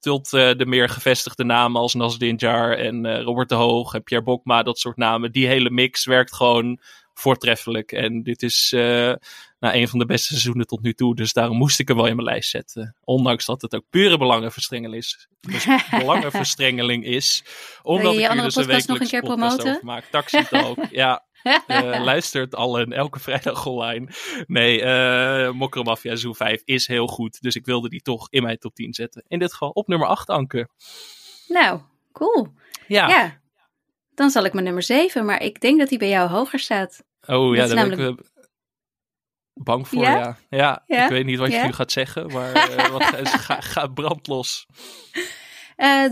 Tot 0.07 0.33
uh, 0.33 0.51
de 0.57 0.67
meer 0.67 0.89
gevestigde 0.89 1.45
namen 1.45 1.81
als 1.81 1.95
Nasdin 1.95 2.37
Jar 2.37 2.79
en 2.79 3.05
uh, 3.05 3.23
Robert 3.23 3.49
de 3.49 3.55
Hoog 3.55 3.95
en 3.95 4.03
Pierre 4.03 4.25
Bokma, 4.25 4.63
dat 4.63 4.79
soort 4.79 4.97
namen. 4.97 5.33
Die 5.33 5.47
hele 5.47 5.71
mix 5.71 6.05
werkt 6.05 6.35
gewoon 6.35 6.81
voortreffelijk. 7.15 7.93
En 7.93 8.23
dit 8.23 8.43
is 8.43 8.73
uh, 8.75 8.83
nou, 9.59 9.75
een 9.75 9.89
van 9.89 9.99
de 9.99 10.07
beste 10.07 10.29
seizoenen 10.29 10.67
tot 10.67 10.83
nu 10.83 10.93
toe. 10.93 11.15
Dus 11.15 11.33
daarom 11.33 11.57
moest 11.57 11.79
ik 11.79 11.89
hem 11.89 11.97
wel 11.97 12.07
in 12.07 12.17
mijn 12.17 12.29
lijst 12.29 12.51
zetten. 12.51 12.97
Ondanks 13.05 13.47
dat 13.47 13.63
het 13.63 13.75
ook 13.75 13.85
pure 13.91 14.19
belangenverstrengeling 14.19 15.03
is. 15.03 15.29
Dus 15.41 15.67
belangenverstrengeling 15.99 17.05
is. 17.05 17.45
Omdat 17.83 18.07
je 18.07 18.13
ik 18.13 18.19
hier 18.19 18.29
andere 18.29 18.47
dus 18.47 18.57
een 18.57 18.63
podcast 18.63 18.89
nog 18.89 19.01
een 19.01 19.07
keer 19.07 19.23
promoten? 19.23 20.03
Taxi 20.11 20.45
Talk, 20.45 20.79
ja. 20.91 21.26
Eh, 21.67 22.05
luistert 22.05 22.55
al 22.55 22.81
een 22.81 22.93
elke 22.93 23.19
vrijdag 23.19 23.67
online. 23.67 24.09
Nee, 24.47 24.83
eh 24.83 25.51
Mokromafia 25.53 26.17
Zoo 26.17 26.33
5 26.33 26.63
is 26.65 26.87
heel 26.87 27.07
goed. 27.07 27.41
Dus 27.43 27.55
ik 27.55 27.65
wilde 27.65 27.89
die 27.89 28.01
toch 28.03 28.27
in 28.31 28.43
mijn 28.43 28.59
top 28.59 28.75
10 28.75 28.95
zetten. 28.95 29.25
In 29.29 29.39
dit 29.39 29.53
geval 29.53 29.69
op 29.71 29.87
nummer 29.89 30.09
8, 30.09 30.29
Anke. 30.29 30.69
Nou, 31.49 31.81
cool. 32.13 32.49
Ja. 32.87 33.09
Ja. 33.09 33.41
Dan 34.15 34.31
zal 34.31 34.45
ik 34.45 34.53
mijn 34.53 34.65
nummer 34.65 34.83
7, 34.83 35.25
maar 35.25 35.43
ik 35.43 35.61
denk 35.61 35.79
dat 35.79 35.89
die 35.89 35.99
bij 35.99 36.09
jou 36.09 36.29
hoger 36.31 36.59
staat. 36.59 37.05
Oh 37.27 37.55
ja, 37.55 37.67
daar 37.67 37.75
ben 37.77 37.93
ik 37.93 37.99
namelijk- 37.99 38.21
eh, 38.21 38.45
bang 39.55 39.89
voor, 39.89 40.03
Ja? 40.03 40.17
ja. 40.19 40.37
Ja, 40.49 40.83
Ja? 40.87 41.05
ik 41.05 41.11
weet 41.11 41.25
niet 41.25 41.39
wat 41.39 41.53
je 41.53 41.63
nu 41.63 41.73
gaat 41.73 41.93
zeggen, 41.93 42.33
maar 42.33 42.53
eh, 42.53 42.89
wat, 42.91 43.03
ga, 43.45 43.61
ga, 43.61 43.87
brand 43.87 44.27
los. 44.27 44.67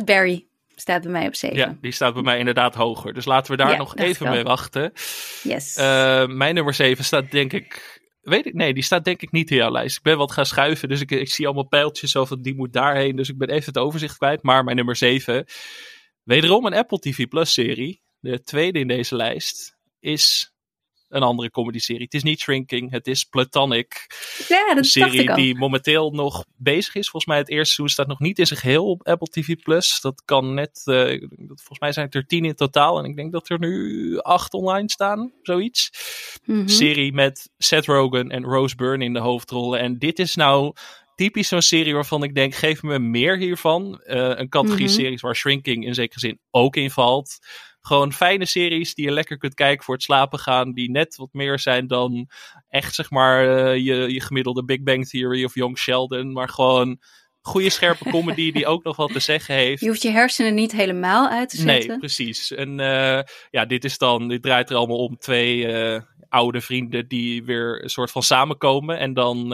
Barry 0.05 0.47
staat 0.75 1.03
bij 1.03 1.11
mij 1.11 1.27
op 1.27 1.35
7. 1.35 1.57
Ja, 1.57 1.77
die 1.81 1.93
staat 1.93 2.15
bij 2.15 2.23
mij 2.23 2.39
inderdaad 2.39 2.75
hoger. 2.75 3.15
Dus 3.15 3.25
laten 3.25 3.51
we 3.51 3.57
daar 3.57 3.71
Ja, 3.71 3.77
nog 3.77 3.97
even 3.97 4.31
mee 4.31 4.43
wachten. 4.43 4.93
Yes. 5.43 5.77
Eh, 5.77 6.27
mijn 6.27 6.55
nummer 6.55 6.75
7 6.75 7.05
staat 7.05 7.31
denk 7.31 7.53
ik. 7.53 8.03
Weet 8.21 8.47
ik, 8.47 8.55
nee, 8.55 8.75
die 8.75 8.83
staat 8.83 9.05
denk 9.05 9.23
ik 9.23 9.33
niet 9.33 9.51
in 9.51 9.57
jouw 9.57 9.71
lijst. 9.71 9.97
Ik 9.97 10.03
ben 10.03 10.19
wat 10.19 10.33
gaan 10.33 10.47
schuiven, 10.47 10.89
dus 10.89 11.01
ik, 11.01 11.11
ik 11.11 11.31
zie 11.31 11.47
allemaal 11.47 11.69
pijltjes 11.69 12.11
zo 12.11 12.25
van 12.25 12.43
die 12.43 12.55
moet 12.55 12.73
daarheen. 12.73 13.17
Dus 13.17 13.29
ik 13.29 13.39
ben 13.39 13.49
even 13.49 13.67
het 13.67 13.79
overzicht 13.79 14.17
kwijt. 14.17 14.43
Maar 14.43 14.65
mijn 14.65 14.77
nummer 14.77 14.97
7, 14.97 15.45
wederom 16.23 16.67
een 16.67 16.75
Apple 16.75 16.99
TV 16.99 17.27
Plus 17.27 17.53
serie. 17.53 18.03
De 18.19 18.43
tweede 18.43 18.79
in 18.79 18.89
deze 18.89 19.17
lijst 19.17 19.77
is 20.01 20.54
een 21.15 21.23
andere 21.23 21.51
comedy-serie. 21.51 22.03
Het 22.05 22.15
is 22.15 22.23
niet 22.23 22.41
Shrinking, 22.41 22.91
het 22.91 23.07
is 23.07 23.25
Platonic. 23.25 24.07
ja, 24.49 24.67
dat 24.69 24.77
Een 24.77 24.85
serie 24.85 25.35
die 25.35 25.57
momenteel 25.57 26.11
nog 26.11 26.45
bezig 26.57 26.95
is. 26.95 27.09
Volgens 27.11 27.27
mij 27.33 27.39
het 27.39 27.49
eerste 27.51 27.75
seizoen 27.75 27.89
staat 27.89 28.07
nog 28.07 28.21
niet 28.21 28.39
in 28.39 28.47
zijn 28.47 28.61
geheel 28.61 28.91
op 28.91 29.07
Apple 29.07 29.29
TV+. 29.29 29.55
Plus. 29.63 30.01
Dat 30.01 30.23
kan 30.25 30.55
net, 30.55 30.83
eh, 30.85 30.95
volgens 31.47 31.79
mij 31.79 31.93
zijn 31.93 32.07
het 32.07 32.15
er 32.15 32.27
tien 32.27 32.45
in 32.45 32.55
totaal. 32.55 32.99
En 32.99 33.05
ik 33.05 33.17
denk 33.17 33.33
dat 33.33 33.49
er 33.49 33.59
nu 33.59 34.19
acht 34.19 34.55
online 34.55 34.91
staan, 34.91 35.33
zoiets. 35.43 35.91
Mhm. 36.45 36.69
Serie 36.69 37.13
met 37.13 37.51
Seth 37.59 37.87
Rogen 37.87 38.31
en 38.31 38.45
Rose 38.45 38.77
Byrne 38.77 39.05
in 39.05 39.13
de 39.13 39.21
hoofdrollen. 39.21 39.81
En 39.81 39.99
dit 39.99 40.19
is 40.19 40.35
nou 40.35 40.73
typisch 41.15 41.49
zo'n 41.49 41.63
serie 41.63 41.95
waarvan 41.95 42.23
ik 42.23 42.35
denk, 42.35 42.55
geef 42.55 42.83
me 42.83 42.99
meer 42.99 43.37
hiervan. 43.39 44.01
Eh, 44.01 44.17
een 44.35 44.49
categorie 44.49 44.85
Mhm. 44.87 44.95
series 44.95 45.21
waar 45.21 45.37
Shrinking 45.37 45.87
in 45.87 45.95
zekere 45.95 46.21
zin 46.21 46.39
ook 46.51 46.77
in 46.77 46.91
valt. 46.91 47.39
Gewoon 47.87 48.13
fijne 48.13 48.47
series 48.47 48.95
die 48.95 49.05
je 49.05 49.11
lekker 49.11 49.39
kunt 49.39 49.55
kijken 49.55 49.85
voor 49.85 49.95
het 49.95 50.03
slapen 50.03 50.39
gaan. 50.39 50.73
Die 50.73 50.91
net 50.91 51.17
wat 51.17 51.33
meer 51.33 51.59
zijn 51.59 51.87
dan 51.87 52.29
echt 52.69 52.95
zeg 52.95 53.11
maar 53.11 53.57
eh, 53.57 53.75
je, 53.75 54.13
je 54.13 54.21
gemiddelde 54.21 54.65
Big 54.65 54.83
Bang 54.83 55.09
Theory 55.09 55.45
of 55.45 55.55
Young 55.55 55.79
Sheldon. 55.79 56.33
Maar 56.33 56.49
gewoon 56.49 57.01
goede 57.41 57.71
scherpe 57.71 58.11
comedy 58.11 58.53
die 58.53 58.67
ook 58.67 58.85
nog 58.85 58.97
wat 58.97 59.13
te 59.13 59.21
zeggen 59.21 59.55
heeft. 59.55 59.81
Je 59.81 59.89
hoeft 59.89 60.03
je 60.03 60.11
hersenen 60.11 60.55
niet 60.55 60.73
helemaal 60.73 61.29
uit 61.29 61.49
te 61.49 61.57
zetten. 61.57 61.89
Nee, 61.89 61.99
precies. 61.99 62.53
En 62.53 62.81
eh, 62.81 63.23
ja, 63.51 63.65
dit 63.65 63.85
is 63.85 63.99
dan, 63.99 64.29
dit 64.29 64.43
draait 64.43 64.71
er 64.71 64.77
allemaal 64.77 65.05
om 65.05 65.19
twee 65.19 65.67
eh, 65.67 66.01
oude 66.29 66.61
vrienden 66.61 67.09
die 67.09 67.45
weer 67.45 67.83
een 67.83 67.91
soort 67.91 68.11
van 68.11 68.23
samenkomen. 68.23 68.99
En 68.99 69.15
dan 69.15 69.53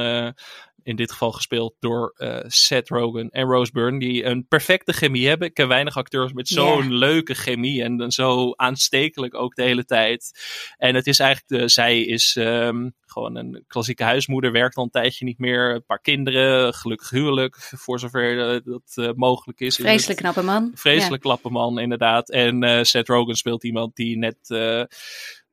in 0.91 0.97
dit 0.97 1.12
geval 1.12 1.32
gespeeld 1.32 1.74
door 1.78 2.14
eh, 2.16 2.38
Seth 2.47 2.88
Rogen 2.88 3.28
en 3.30 3.47
Rose 3.47 3.72
Byrne, 3.72 3.99
die 3.99 4.24
een 4.24 4.47
perfecte 4.49 4.93
chemie 4.93 5.28
hebben. 5.28 5.49
Ik 5.49 5.55
ken 5.55 5.68
weinig 5.68 5.97
acteurs 5.97 6.32
met 6.32 6.49
zo'n 6.49 6.95
leuke 6.95 7.34
chemie 7.34 7.82
en 7.82 7.97
dan 7.97 8.12
zo 8.12 8.53
aanstekelijk 8.53 9.34
ook 9.34 9.55
de 9.55 9.62
hele 9.62 9.84
tijd. 9.84 10.41
En 10.76 10.95
het 10.95 11.07
is 11.07 11.18
eigenlijk, 11.18 11.62
de, 11.62 11.68
zij 11.68 12.01
is 12.01 12.36
ehm, 12.36 12.88
gewoon 13.07 13.36
een 13.36 13.64
klassieke 13.66 14.05
huismoeder, 14.05 14.53
werkt 14.53 14.76
al 14.76 14.84
een 14.84 14.91
tijdje 14.91 15.24
niet 15.24 15.38
meer, 15.38 15.74
een 15.74 15.84
paar 15.84 16.01
kinderen, 16.01 16.74
gelukkig 16.74 17.11
huwelijk, 17.11 17.57
voor 17.57 17.99
zover 17.99 18.55
eh, 18.55 18.61
dat 18.64 18.93
eh, 18.95 19.11
mogelijk 19.14 19.61
is. 19.61 19.76
Vreselijk 19.76 20.18
knappe 20.18 20.43
man. 20.43 20.70
Vreselijk 20.74 21.22
klappe 21.22 21.51
man, 21.51 21.78
inderdaad. 21.78 22.30
En 22.30 22.86
Seth 22.86 23.09
Rogen 23.09 23.36
speelt 23.36 23.64
iemand 23.64 23.97
die 23.97 24.18
net, 24.18 24.36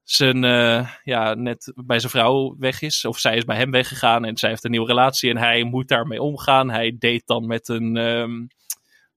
zijn, 0.10 0.43
eh, 0.43 0.89
ja, 1.03 1.34
net 1.34 1.72
bij 1.76 1.99
zijn 1.99 2.12
vrouw 2.12 2.55
weg 2.60 2.82
is. 2.82 3.05
Of 3.05 3.20
zij 3.20 3.38
is 3.38 3.45
bij 3.45 3.58
hem 3.58 3.72
weggegaan 3.72 4.26
en 4.26 4.38
zij 4.38 4.49
heeft 4.49 4.64
een 4.64 4.72
nieuwe 4.72 4.88
relatie. 4.88 5.30
En 5.30 5.38
hij 5.38 5.64
moet 5.64 5.88
daarmee 5.88 6.22
omgaan. 6.22 6.70
Hij 6.70 6.95
date 6.99 7.24
dan 7.26 7.47
met 7.47 7.68
een... 7.68 7.97
ehm, 7.97 8.45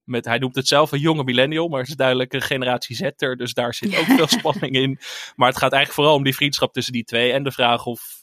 met, 0.05 0.25
hij 0.25 0.39
noemt 0.39 0.55
het 0.55 0.69
zelf 0.69 0.93
een 0.93 0.99
jonge 0.99 1.25
millennial, 1.25 1.69
maar 1.69 1.81
het 1.81 1.89
is 1.89 1.97
duidelijk 1.97 2.33
een 2.33 2.43
generatie 2.43 2.97
Z'er. 2.97 3.37
Dus 3.37 3.55
daar 3.55 3.75
zit 3.75 3.99
ook 3.99 4.05
veel 4.05 4.27
spanning 4.39 4.75
in. 4.75 4.99
Maar 5.37 5.49
het 5.49 5.59
gaat 5.59 5.73
eigenlijk 5.73 5.93
vooral 5.93 6.15
om 6.15 6.25
die 6.25 6.35
vriendschap 6.35 6.73
tussen 6.73 6.93
die 6.93 7.05
twee. 7.05 7.33
En 7.33 7.43
de 7.43 7.53
vraag 7.53 7.87
of, 7.87 8.23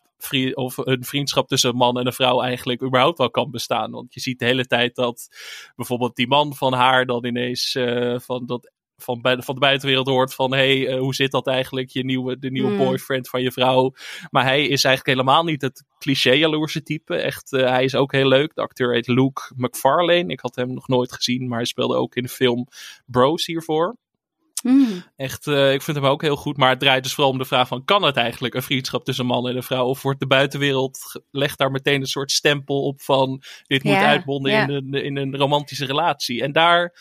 of 0.54 0.78
een 0.78 1.04
vriendschap 1.04 1.48
tussen 1.48 1.70
een 1.70 1.76
man 1.76 2.00
en 2.00 2.06
een 2.06 2.14
vrouw 2.14 2.42
eigenlijk 2.42 2.84
überhaupt 2.84 3.18
wel 3.18 3.30
kan 3.30 3.52
bestaan. 3.52 3.92
Want 3.92 4.14
je 4.14 4.20
ziet 4.20 4.40
de 4.40 4.46
hele 4.46 4.66
tijd 4.66 4.96
dat 4.96 5.28
bijvoorbeeld 5.76 6.16
die 6.16 6.28
man 6.28 6.56
van 6.56 6.74
haar 6.74 7.06
dan 7.06 7.26
ineens 7.26 7.76
eh, 7.76 8.20
van, 8.20 8.46
dat, 8.46 8.72
van, 8.98 9.22
bij, 9.22 9.42
van 9.42 9.54
de 9.54 9.60
buitenwereld 9.60 10.08
hoort 10.08 10.34
van... 10.34 10.54
hé, 10.54 10.58
hey, 10.58 10.88
eh, 10.88 11.00
hoe 11.00 11.16
zit 11.16 11.32
dat 11.32 11.48
eigenlijk, 11.48 11.90
je 11.90 12.04
nieuwe, 12.04 12.40
de 12.40 12.52
nieuwe 12.52 12.72
Mm. 12.72 12.78
boyfriend 12.78 13.30
van 13.30 13.42
je 13.42 13.52
vrouw? 13.52 13.94
Maar 14.30 14.44
hij 14.44 14.62
is 14.62 14.84
eigenlijk 14.84 15.18
helemaal 15.18 15.44
niet 15.44 15.62
het 15.62 15.84
cliché 16.00 16.32
jaloerse 16.32 16.84
type. 16.84 17.16
Echt, 17.16 17.54
eh, 17.54 17.70
hij 17.70 17.84
is 17.84 17.96
ook 17.96 18.12
heel 18.12 18.28
leuk. 18.28 18.56
De 18.56 18.62
acteur 18.62 18.94
heet 18.94 19.08
Luke 19.08 19.52
McFarlane. 19.56 20.32
Ik 20.32 20.40
had 20.40 20.56
hem 20.56 20.74
nog 20.74 20.88
nooit 20.88 21.14
gezien, 21.14 21.48
maar 21.48 21.58
hij 21.58 21.68
speelde 21.68 21.96
ook 21.96 22.16
in 22.16 22.24
de 22.24 22.30
film 22.30 22.68
Bros 23.06 23.46
hiervoor. 23.46 23.96
Mm. 24.64 25.04
Echt, 25.16 25.48
eh, 25.48 25.74
ik 25.74 25.82
vind 25.82 25.98
hem 25.98 26.06
ook 26.06 26.22
heel 26.22 26.36
goed. 26.36 26.58
Maar 26.58 26.70
het 26.70 26.80
draait 26.80 27.04
dus 27.04 27.14
vooral 27.14 27.32
om 27.32 27.38
de 27.38 27.46
vraag 27.46 27.68
van... 27.68 27.86
kan 27.86 28.04
het 28.04 28.16
eigenlijk 28.18 28.54
een 28.54 28.64
vriendschap 28.64 29.06
tussen 29.06 29.26
een 29.26 29.32
man 29.32 29.48
en 29.48 29.56
een 29.56 29.64
vrouw? 29.64 29.86
Of 29.86 30.02
wordt 30.02 30.20
de 30.20 30.28
buitenwereld... 30.28 31.22
legt 31.32 31.58
daar 31.58 31.72
meteen 31.72 32.02
een 32.02 32.08
soort 32.08 32.32
stempel 32.32 32.84
op 32.84 33.02
van... 33.02 33.42
dit 33.64 33.84
moet 33.84 33.94
ja. 33.94 34.22
in, 34.24 34.70
een, 34.70 34.94
in 34.94 35.18
een 35.18 35.38
romantische 35.38 35.86
relatie. 35.86 36.42
En 36.42 36.52
daar, 36.52 36.94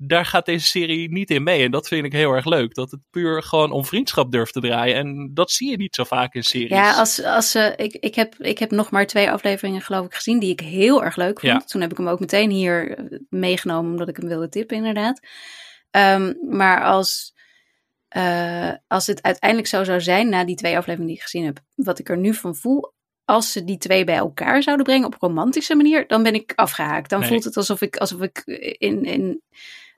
daar 0.00 0.24
gaat 0.26 0.46
deze 0.46 0.66
serie 0.66 1.10
niet 1.12 1.30
in 1.30 1.42
mee. 1.42 1.64
En 1.64 1.70
dat 1.70 1.88
vind 1.88 2.04
ik 2.04 2.12
heel 2.12 2.32
erg 2.32 2.44
leuk. 2.44 2.74
Dat 2.74 2.90
het 2.90 3.00
puur 3.10 3.42
gewoon 3.42 3.70
om 3.70 3.84
vriendschap 3.84 4.32
durft 4.32 4.52
te 4.52 4.60
draaien. 4.60 4.96
En 4.96 5.30
dat 5.34 5.50
zie 5.50 5.70
je 5.70 5.76
niet 5.76 5.94
zo 5.94 6.04
vaak 6.04 6.34
in 6.34 6.42
series. 6.42 6.68
Ja, 6.68 6.94
als, 6.94 7.22
als, 7.22 7.54
eh, 7.54 7.72
ik, 7.76 7.94
ik, 7.94 8.14
heb, 8.14 8.34
ik 8.34 8.58
heb 8.58 8.70
nog 8.70 8.90
maar 8.90 9.06
twee 9.06 9.30
afleveringen 9.30 9.80
geloof 9.80 10.06
ik 10.06 10.14
gezien 10.14 10.38
die 10.38 10.50
ik 10.52 10.60
heel 10.60 11.04
erg 11.04 11.16
leuk 11.16 11.40
vond. 11.40 11.52
Ja. 11.52 11.58
Toen 11.58 11.80
heb 11.80 11.90
ik 11.90 11.96
hem 11.96 12.08
ook 12.08 12.20
meteen 12.20 12.50
hier 12.50 12.96
eh, 12.98 13.18
meegenomen 13.28 13.90
omdat 13.90 14.08
ik 14.08 14.16
hem 14.16 14.28
wilde 14.28 14.48
tippen 14.48 14.76
inderdaad. 14.76 15.20
Ehm, 15.90 16.34
maar 16.48 16.84
als, 16.84 17.34
eh, 18.08 18.72
als 18.86 19.06
het 19.06 19.22
uiteindelijk 19.22 19.70
zo 19.70 19.84
zou 19.84 20.00
zijn 20.00 20.28
na 20.28 20.44
die 20.44 20.56
twee 20.56 20.76
afleveringen 20.76 21.06
die 21.06 21.16
ik 21.16 21.22
gezien 21.22 21.44
heb, 21.44 21.58
wat 21.74 21.98
ik 21.98 22.08
er 22.08 22.18
nu 22.18 22.34
van 22.34 22.56
voel, 22.56 22.92
als 23.24 23.52
ze 23.52 23.64
die 23.64 23.78
twee 23.78 24.04
bij 24.04 24.16
elkaar 24.16 24.62
zouden 24.62 24.86
brengen 24.86 25.06
op 25.06 25.16
romantische 25.20 25.74
manier, 25.74 26.06
dan 26.06 26.22
ben 26.22 26.34
ik 26.34 26.52
afgehaakt. 26.54 27.10
Dan 27.10 27.20
Nee. 27.20 27.28
voelt 27.28 27.44
het 27.44 27.56
alsof 27.56 27.80
ik, 27.80 27.96
alsof 27.96 28.20
ik 28.20 28.42
in, 28.78 29.04
in, 29.04 29.42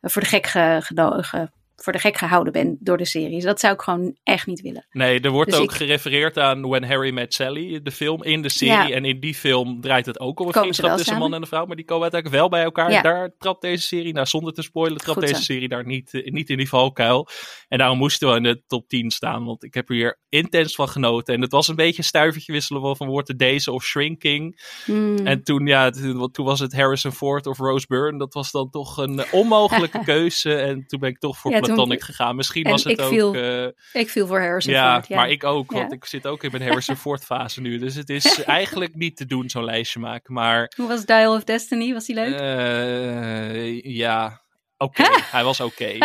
voor, 0.00 0.22
de 0.22 0.28
gek 0.28 0.46
ge, 0.46 0.78
gedo- 0.82 1.22
ge- 1.22 1.50
voor 1.82 1.92
de 1.92 1.98
gek 1.98 2.16
gehouden 2.16 2.52
ben 2.52 2.76
door 2.80 2.96
de 2.96 3.04
series. 3.04 3.44
Dat 3.44 3.60
zou 3.60 3.74
ik 3.74 3.80
gewoon 3.80 4.16
echt 4.22 4.46
niet 4.46 4.60
willen. 4.60 4.86
Nee, 4.90 5.20
er 5.20 5.30
wordt 5.30 5.50
Dus 5.50 5.58
ook 5.60 5.70
ik- 5.70 5.76
gerefereerd 5.76 6.38
aan 6.38 6.68
When 6.68 6.84
Harry 6.84 7.10
Met 7.12 7.34
Sally, 7.34 7.82
de 7.82 7.90
film, 7.90 8.22
in 8.22 8.42
de 8.42 8.48
serie. 8.48 8.88
Ja. 8.88 8.90
En 8.90 9.04
in 9.04 9.20
die 9.20 9.34
film 9.34 9.80
draait 9.80 10.06
het 10.06 10.20
ook 10.20 10.40
om 10.40 10.46
een 10.46 10.52
vriendschap 10.52 10.96
tussen 10.96 11.18
man 11.18 11.34
en 11.34 11.40
een 11.40 11.46
vrouw. 11.48 11.66
Maar 11.66 11.76
die 11.76 11.84
komen 11.84 12.02
uiteindelijk 12.02 12.40
wel 12.40 12.50
bij 12.50 12.62
elkaar. 12.62 12.90
Ja. 12.90 13.02
Daar 13.02 13.34
trapt 13.38 13.62
deze 13.62 13.86
serie, 13.86 14.12
nou 14.12 14.26
zonder 14.26 14.52
te 14.52 14.62
spoilen, 14.62 14.98
trapt 14.98 15.18
Goed 15.18 15.28
deze 15.28 15.42
serie 15.42 15.68
daar 15.68 15.86
niet, 15.86 16.14
eh, 16.14 16.32
niet 16.32 16.50
in 16.50 16.56
die 16.56 16.68
valkuil. 16.68 17.28
En 17.68 17.78
daarom 17.78 17.98
moesten 17.98 18.28
we 18.30 18.36
in 18.36 18.42
de 18.42 18.62
top 18.66 18.88
10 18.88 19.10
staan. 19.10 19.44
Want 19.44 19.64
ik 19.64 19.74
heb 19.74 19.88
er 19.88 19.94
hier 19.94 20.18
intens 20.28 20.74
van 20.74 20.88
genoten. 20.88 21.34
En 21.34 21.40
het 21.40 21.52
was 21.52 21.68
een 21.68 21.76
beetje 21.76 21.98
een 21.98 22.04
stuivertje 22.04 22.52
wisselen 22.52 22.96
van, 22.96 23.08
het 23.16 23.38
deze 23.38 23.72
of 23.72 23.84
Shrinking. 23.84 24.60
Hmm. 24.84 25.26
En 25.26 25.42
toen, 25.42 25.66
ja, 25.66 25.90
toen, 25.90 26.30
toen 26.30 26.44
was 26.44 26.60
het 26.60 26.72
Harrison 26.72 27.12
Ford 27.12 27.46
of 27.46 27.58
Rose 27.58 27.86
Byrne. 27.88 28.18
Dat 28.18 28.34
was 28.34 28.50
dan 28.50 28.70
toch 28.70 28.96
een 28.96 29.24
onmogelijke 29.32 30.04
keuze. 30.12 30.54
En 30.54 30.86
toen 30.86 31.00
ben 31.00 31.08
ik 31.08 31.18
toch 31.18 31.38
voor 31.38 31.50
Ja, 31.50 31.60
toen- 31.74 31.84
Platonic 31.84 32.02
gegaan. 32.02 32.36
Misschien 32.36 32.64
en 32.64 32.70
was 32.70 32.84
het 32.84 32.92
ik 32.92 33.00
ook... 33.00 33.08
viel 33.08 33.34
eh, 33.34 33.66
ik 33.92 34.08
viel 34.08 34.26
voor 34.26 34.40
Harrison 34.40 34.72
ja, 34.72 34.94
Ford. 34.94 35.08
Ja, 35.08 35.16
maar 35.16 35.30
ik 35.30 35.44
ook, 35.44 35.72
want 35.72 35.90
Ja. 35.90 35.96
ik 35.96 36.04
zit 36.04 36.26
ook 36.26 36.42
in 36.44 36.50
mijn 36.50 36.62
Harrison 36.62 36.96
Ford 37.06 37.24
fase 37.24 37.60
nu. 37.60 37.78
Dus 37.78 37.94
het 37.94 38.08
is 38.10 38.42
eigenlijk 38.60 38.94
niet 38.94 39.16
te 39.16 39.26
doen, 39.26 39.50
zo'n 39.50 39.64
lijstje 39.64 40.00
maken. 40.00 40.34
Maar 40.34 40.72
Hoe 40.76 40.88
was 40.88 41.04
Dial 41.04 41.34
of 41.34 41.44
Destiny? 41.44 41.92
Was 41.92 42.06
die 42.06 42.14
leuk? 42.14 42.34
eh, 42.40 43.82
ja, 43.82 44.42
oké, 44.78 45.02
hij 45.36 45.44
was 45.44 45.60
oké. 45.60 45.98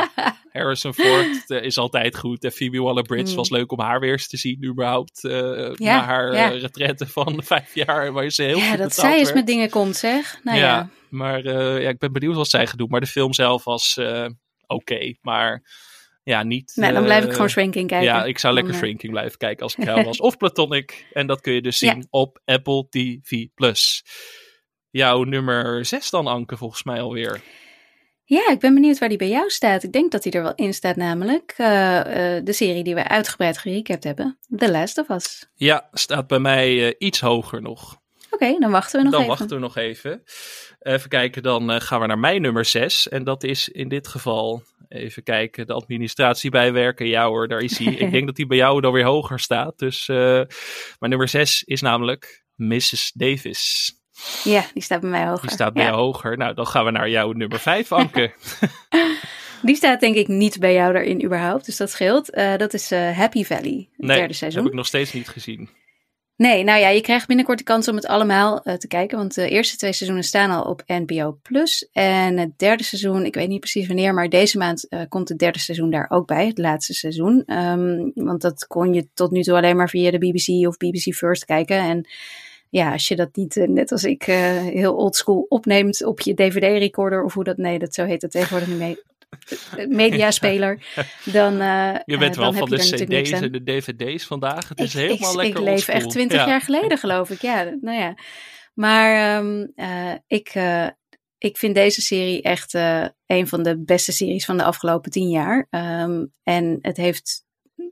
Harrison 0.52 0.94
Ford 0.94 1.50
eh, 1.50 1.62
is 1.64 1.78
altijd 1.78 2.18
goed. 2.18 2.44
En 2.44 2.52
Phoebe 2.52 2.80
Waller-Bridge 2.82 3.30
Mm. 3.30 3.36
was 3.36 3.50
leuk 3.50 3.72
om 3.72 3.80
haar 3.80 4.00
weer 4.00 4.12
eens 4.12 4.28
te 4.28 4.38
zien 4.38 4.66
überhaupt. 4.66 5.20
Ja, 5.22 5.74
na 5.78 6.04
haar 6.04 6.34
ja. 6.34 6.48
retraite 6.48 7.08
van 7.08 7.42
vijf 7.44 7.74
jaar, 7.76 8.12
waar 8.12 8.30
ze 8.30 8.44
heel 8.44 8.58
ja, 8.58 8.76
dat 8.76 8.94
zij 8.94 9.18
eens 9.18 9.34
met 9.34 9.48
dingen 9.48 9.70
komt, 9.70 9.96
zeg. 9.96 10.40
Nou 10.44 10.58
ja. 10.58 10.64
ja, 10.64 10.90
maar 11.10 11.44
ja, 11.82 11.90
ik 11.90 11.98
ben 11.98 12.12
benieuwd 12.12 12.36
wat 12.36 12.50
zij 12.50 12.68
gaat 12.68 12.78
doen. 12.78 12.90
Maar 12.90 13.00
de 13.02 13.08
film 13.08 13.34
zelf 13.34 13.64
was 13.64 14.00
eh, 14.68 14.76
oké, 14.76 15.14
maar 15.22 15.64
ja, 16.24 16.44
niet... 16.44 16.72
Nou, 16.76 16.94
dan 16.94 17.04
blijf 17.04 17.24
ik 17.24 17.30
eh, 17.30 17.34
gewoon 17.36 17.50
Shrinking 17.50 17.88
kijken. 17.88 18.08
Ja, 18.08 18.26
ik 18.26 18.40
zou 18.40 18.54
lekker 18.54 18.72
Dan, 18.72 18.82
eh, 18.82 18.88
Shrinking 18.88 19.12
blijven 19.12 19.38
kijken 19.38 19.64
als 19.64 19.76
ik 19.76 19.84
jou 19.90 20.04
was. 20.04 20.20
Of 20.20 20.38
Platonic. 20.38 21.06
En 21.14 21.28
dat 21.28 21.42
kun 21.42 21.54
je 21.54 21.62
dus 21.62 21.78
zien 21.78 21.98
Ja. 21.98 22.08
op 22.10 22.40
Apple 22.46 22.88
TV+. 22.90 23.46
Jouw 24.90 25.24
nummer 25.24 25.86
6 25.86 26.10
dan, 26.10 26.28
Anke, 26.28 26.58
volgens 26.58 26.84
mij 26.84 27.02
alweer. 27.02 27.42
Ja, 28.24 28.50
ik 28.50 28.60
ben 28.60 28.74
benieuwd 28.74 28.98
waar 28.98 29.10
die 29.10 29.18
bij 29.18 29.30
jou 29.30 29.50
staat. 29.50 29.84
Ik 29.84 29.92
denk 29.92 30.12
dat 30.12 30.24
hij 30.24 30.34
er 30.34 30.42
wel 30.44 30.56
in 30.56 30.74
staat, 30.74 30.96
namelijk 30.96 31.54
uh, 31.58 31.68
uh, 31.68 32.04
de 32.44 32.54
serie 32.54 32.84
die 32.84 32.96
we 32.96 33.08
uitgebreid 33.08 33.58
gerecapt 33.58 34.04
hebben, 34.04 34.38
The 34.58 34.72
Last 34.72 34.98
of 34.98 35.10
Us. 35.10 35.50
Ja, 35.54 35.90
staat 35.92 36.28
bij 36.28 36.40
mij 36.40 36.74
uh, 36.74 36.94
iets 36.98 37.20
hoger 37.20 37.62
nog. 37.62 38.04
Oké, 38.36 38.44
okay, 38.46 38.60
dan 38.60 38.72
wachten 38.72 38.98
we 38.98 39.04
nog 39.04 39.12
dan 39.12 39.22
even. 39.22 39.38
Dan 39.38 39.48
wachten 39.48 39.58
we 39.58 39.64
nog 39.64 39.78
even. 39.78 40.24
Even 40.80 41.10
kijken, 41.10 41.44
dan 41.44 41.82
gaan 41.82 42.00
we 42.02 42.08
naar 42.08 42.20
mijn 42.20 42.42
nummer 42.42 42.66
6. 42.66 43.10
En 43.10 43.24
dat 43.24 43.44
is 43.44 43.70
in 43.70 43.90
dit 43.90 44.08
geval, 44.08 44.64
even 44.88 45.24
kijken, 45.24 45.68
de 45.68 45.74
administratie 45.74 46.50
bijwerken. 46.50 47.08
Ja 47.08 47.28
hoor, 47.28 47.48
daar 47.48 47.62
is 47.62 47.78
hij. 47.78 47.94
ik 47.94 48.12
denk 48.16 48.26
dat 48.26 48.38
hij 48.38 48.46
bij 48.46 48.58
jou 48.58 48.82
dan 48.82 48.94
weer 48.94 49.06
hoger 49.06 49.40
staat. 49.40 49.80
Dus 49.80 50.08
mijn 50.08 50.48
nummer 51.00 51.28
6 51.28 51.64
is 51.64 51.82
namelijk 51.82 52.44
Mrs. 52.56 53.12
Davis. 53.14 53.94
Ja, 54.44 54.66
die 54.74 54.84
staat 54.84 55.02
bij 55.02 55.10
mij 55.10 55.26
hoger. 55.26 55.42
Die 55.42 55.52
staat 55.52 55.74
bij 55.74 55.84
ja. 55.84 55.90
jou 55.90 56.02
hoger. 56.02 56.38
Nou, 56.38 56.54
dan 56.54 56.68
gaan 56.68 56.86
we 56.86 56.92
naar 56.92 57.10
jouw 57.10 57.32
nummer 57.32 57.60
5, 57.60 57.92
Anke. 57.92 58.34
die 59.62 59.76
staat 59.76 60.00
denk 60.00 60.16
ik 60.16 60.28
niet 60.28 60.60
bij 60.60 60.74
jou 60.74 60.94
daarin 60.94 61.24
überhaupt, 61.24 61.66
dus 61.66 61.78
dat 61.78 61.92
scheelt. 61.92 62.36
Uh, 62.36 62.58
dat 62.58 62.74
is 62.74 62.92
uh, 62.92 63.18
Happy 63.18 63.44
Valley, 63.44 63.90
het 63.92 64.06
nee, 64.08 64.18
derde 64.18 64.34
seizoen. 64.34 64.62
heb 64.62 64.72
ik 64.72 64.78
nog 64.78 64.86
steeds 64.86 65.14
niet 65.14 65.28
gezien. 65.28 65.70
Nee, 66.38 66.64
nou 66.64 66.80
ja, 66.80 66.90
je 66.90 67.02
krijgt 67.02 67.28
binnenkort 67.28 67.58
de 67.58 67.64
kans 67.64 67.88
om 67.88 67.96
het 67.96 68.08
allemaal 68.08 68.62
uh, 68.64 68.74
te 68.74 68.88
kijken. 68.88 69.18
Want 69.18 69.36
de 69.36 69.50
eerste 69.50 69.78
twee 69.78 69.94
seizoenen 69.94 70.26
staan 70.26 70.52
al 70.52 70.64
op 70.64 70.84
NPO 70.88 71.40
Plus. 71.42 71.90
En 71.92 72.38
het 72.38 72.60
derde 72.60 72.84
seizoen, 72.84 73.26
ik 73.26 73.36
weet 73.36 73.48
niet 73.48 73.60
precies 73.60 73.88
wanneer, 73.88 74.14
maar 74.14 74.30
deze 74.30 74.58
maand 74.58 74.86
uh, 74.90 75.02
komt 75.10 75.30
het 75.30 75.38
derde 75.40 75.60
seizoen 75.60 75.90
daar 75.90 76.10
ook 76.10 76.28
bij. 76.28 76.48
Het 76.48 76.58
laatste 76.58 76.94
seizoen. 76.94 77.44
Um, 77.54 78.12
want 78.16 78.42
dat 78.42 78.68
kon 78.68 78.94
je 78.94 79.08
tot 79.14 79.32
nu 79.32 79.42
toe 79.42 79.56
alleen 79.56 79.76
maar 79.76 79.90
via 79.90 80.12
de 80.12 80.18
BBC 80.18 80.68
of 80.68 80.78
BBC 80.78 81.14
First 81.14 81.46
kijken. 81.46 81.78
En 81.78 82.08
ja, 82.70 82.92
als 82.92 83.08
je 83.08 83.16
dat 83.16 83.36
niet, 83.36 83.56
uh, 83.56 83.68
net 83.68 83.92
als 83.92 84.04
ik, 84.04 84.24
heel 84.24 84.96
oldschool 84.96 85.46
opneemt 85.50 86.06
op 86.06 86.20
je 86.20 86.34
DVD-recorder 86.34 87.24
of 87.24 87.34
hoe 87.34 87.44
dat, 87.44 87.58
nee, 87.58 87.80
dat 87.80 87.94
zo 87.94 88.06
heet 88.06 88.22
het 88.22 88.32
tegenwoordig 88.32 88.68
niet 88.68 88.78
mee. 88.78 88.98
mediaspeler, 89.88 90.86
dan. 91.24 91.62
Uh, 91.62 91.96
je 92.06 92.18
bent 92.18 92.36
wel 92.36 92.52
dan 92.52 92.60
van 92.60 92.70
de 92.70 92.78
CD's 92.78 93.32
en 93.32 93.52
de 93.52 93.64
DVD's 93.64 94.26
vandaag. 94.26 94.70
Het 94.70 94.80
is 94.80 94.94
helemaal 94.94 95.30
ik, 95.30 95.36
lekker 95.36 95.62
Ik 95.62 95.68
leef 95.68 95.88
echt 95.88 96.10
twintig 96.10 96.40
ja. 96.40 96.48
jaar 96.48 96.62
geleden, 96.62 96.98
geloof 96.98 97.30
ik. 97.30 97.42
Ja, 97.42 97.64
nou 97.82 97.98
ja. 97.98 98.18
Maar 98.74 99.38
um, 99.38 99.72
uh, 99.76 100.14
ik, 100.28 100.56
uh, 100.56 100.88
ik 101.38 101.58
vind 101.58 101.76
deze 101.76 102.02
serie 102.02 102.42
echt 102.42 102.74
een 103.26 103.48
van 103.48 103.64
de 103.64 103.84
beste 103.84 104.12
series 104.12 104.46
van 104.46 104.58
de 104.58 104.64
afgelopen 104.64 105.12
tien 105.12 105.30
jaar. 105.30 105.68
Um, 105.70 106.34
en 106.44 106.78
het 106.82 106.98
heeft 106.98 107.46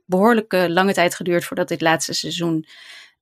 behoorlijk 0.06 0.52
lange 0.52 0.92
tijd 0.92 1.14
geduurd 1.14 1.44
voordat 1.44 1.68
dit 1.68 1.80
laatste 1.80 2.12
seizoen 2.12 2.66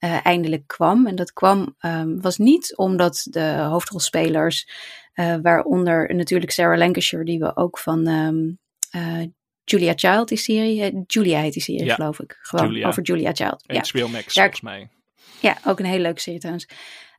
uh, 0.04 0.26
eindelijk 0.26 0.66
kwam. 0.66 1.06
En 1.06 1.14
dat 1.14 1.32
kwam, 1.32 1.76
um, 1.80 2.20
was 2.20 2.38
niet 2.38 2.76
omdat 2.76 3.26
de 3.30 3.56
hoofdrolspelers, 3.68 4.68
uh, 5.14 5.36
waaronder 5.42 6.14
natuurlijk 6.14 6.50
Sarah 6.52 6.78
Lancashire, 6.78 7.24
die 7.24 7.38
we 7.38 7.56
ook 7.56 7.78
van 7.78 8.06
um, 8.06 8.58
uh, 8.96 9.22
Julia 9.64 9.92
Child, 9.96 10.28
die 10.28 10.38
serie, 10.38 11.02
Julia 11.06 11.40
heet 11.40 11.52
die 11.52 11.62
serie, 11.62 11.84
Ja, 11.84 11.94
geloof 11.94 12.20
ik. 12.20 12.38
Gewoon 12.42 12.66
Julia. 12.66 12.88
over 12.88 13.02
Julia 13.02 13.32
Child. 13.32 13.64
Ja. 13.66 13.82
HBO 13.92 14.08
Max, 14.08 14.34
Daar- 14.34 14.44
volgens 14.44 14.60
mij. 14.60 14.88
Ja, 15.40 15.58
ook 15.66 15.78
een 15.78 15.84
hele 15.84 16.02
leuke 16.02 16.20
serie 16.20 16.38
trouwens. 16.38 16.68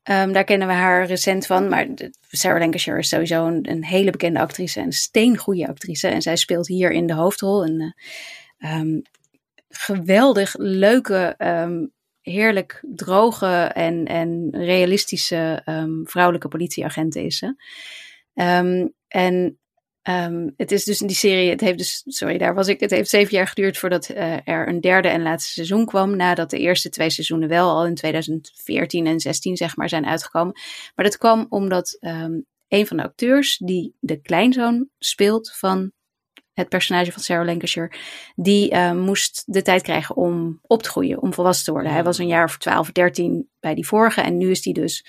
Ehm, 0.03 0.31
daar 0.31 0.43
kennen 0.43 0.67
we 0.67 0.73
haar 0.73 1.05
recent 1.05 1.45
van. 1.45 1.69
Maar 1.69 1.87
Sarah 2.29 2.59
Lancashire 2.59 2.99
is 2.99 3.09
sowieso 3.09 3.47
een, 3.47 3.69
een 3.71 3.83
hele 3.85 4.11
bekende 4.11 4.39
actrice. 4.39 4.79
En 4.79 4.85
een 4.85 4.91
steengoede 4.91 5.67
actrice. 5.67 6.07
En 6.07 6.21
zij 6.21 6.35
speelt 6.35 6.67
hier 6.67 6.91
in 6.91 7.07
de 7.07 7.13
hoofdrol. 7.13 7.63
Een 7.63 7.93
eh, 8.57 8.71
ehm, 8.71 8.99
geweldig 9.69 10.55
leuke, 10.57 11.35
ehm, 11.37 11.85
heerlijk 12.23 12.83
droge 12.95 13.71
en, 13.73 14.05
en 14.05 14.49
realistische 14.51 15.61
ehm, 15.65 16.03
vrouwelijke 16.03 16.47
politieagent 16.47 17.15
is. 17.15 17.43
Ehm, 18.33 18.87
en 19.07 19.59
ehm, 20.01 20.49
het 20.57 20.71
is 20.71 20.83
dus 20.83 21.01
in 21.01 21.07
die 21.07 21.15
serie, 21.15 21.49
het 21.49 21.61
heeft 21.61 21.77
dus, 21.77 22.03
sorry, 22.05 22.37
daar 22.37 22.53
was 22.53 22.67
ik, 22.67 22.79
het 22.79 22.91
heeft 22.91 23.09
zeven 23.09 23.35
jaar 23.35 23.47
geduurd 23.47 23.77
voordat 23.77 24.09
eh, 24.09 24.47
er 24.47 24.67
een 24.67 24.81
derde 24.81 25.07
en 25.07 25.21
laatste 25.21 25.51
seizoen 25.51 25.85
kwam. 25.85 26.15
Nadat 26.15 26.49
de 26.49 26.59
eerste 26.59 26.89
twee 26.89 27.09
seizoenen 27.09 27.49
wel 27.49 27.69
al 27.69 27.85
in 27.85 27.95
2014 27.95 29.07
en 29.07 29.19
16 29.19 29.57
zeg 29.57 29.75
maar 29.75 29.89
zijn 29.89 30.05
uitgekomen. 30.05 30.53
Maar 30.95 31.05
dat 31.05 31.17
kwam 31.17 31.45
omdat 31.49 31.97
een 32.67 32.87
van 32.87 32.97
de 32.97 33.03
acteurs 33.03 33.57
die 33.57 33.95
de 33.99 34.21
kleinzoon 34.21 34.89
speelt 34.99 35.51
van 35.55 35.91
het 36.53 36.69
personage 36.69 37.11
van 37.11 37.21
Sarah 37.21 37.45
Lancashire, 37.45 37.91
die 38.35 38.69
eh, 38.69 38.93
moest 38.93 39.43
de 39.45 39.61
tijd 39.61 39.81
krijgen 39.81 40.15
om 40.15 40.59
op 40.61 40.83
te 40.83 40.89
groeien, 40.89 41.21
om 41.21 41.33
volwassen 41.33 41.65
te 41.65 41.71
worden. 41.71 41.91
Hij 41.91 42.03
was 42.03 42.17
een 42.17 42.27
jaar 42.27 42.43
of 42.43 42.57
12, 42.57 42.91
13 42.91 43.49
bij 43.59 43.75
die 43.75 43.87
vorige 43.87 44.21
en 44.21 44.37
nu 44.37 44.49
is 44.49 44.63
hij 44.63 44.73
dus 44.73 45.05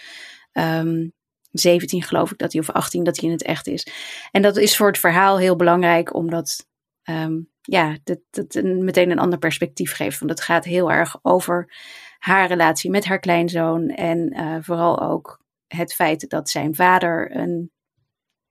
ehm 0.53 1.07
17 1.55 2.03
geloof 2.03 2.30
ik 2.30 2.38
dat 2.38 2.53
hij, 2.53 2.61
of 2.61 2.70
18 2.70 3.05
dat 3.05 3.16
hij 3.16 3.28
in 3.28 3.34
het 3.34 3.42
echt 3.42 3.66
is. 3.66 3.86
En 4.30 4.42
dat 4.42 4.57
is 4.57 4.76
voor 4.76 4.86
het 4.86 4.99
verhaal 4.99 5.38
heel 5.38 5.57
belangrijk, 5.57 6.14
omdat 6.14 6.66
ehm, 7.03 7.40
ja, 7.61 7.97
dat, 8.05 8.18
dat 8.30 8.55
een, 8.55 8.84
meteen 8.84 9.11
een 9.11 9.18
ander 9.18 9.38
perspectief 9.38 9.92
geeft. 9.92 10.18
Want 10.18 10.30
het 10.30 10.40
gaat 10.40 10.64
heel 10.64 10.90
erg 10.90 11.18
over 11.22 11.74
haar 12.18 12.49
relatie 12.49 12.90
met 12.90 13.05
haar 13.05 13.18
kleinzoon 13.18 13.88
en 13.88 14.28
eh, 14.28 14.57
vooral 14.61 15.01
ook 15.01 15.42
het 15.66 15.95
feit 15.95 16.28
dat 16.28 16.51
zijn 16.51 16.74
vader 16.74 17.36
een 17.36 17.70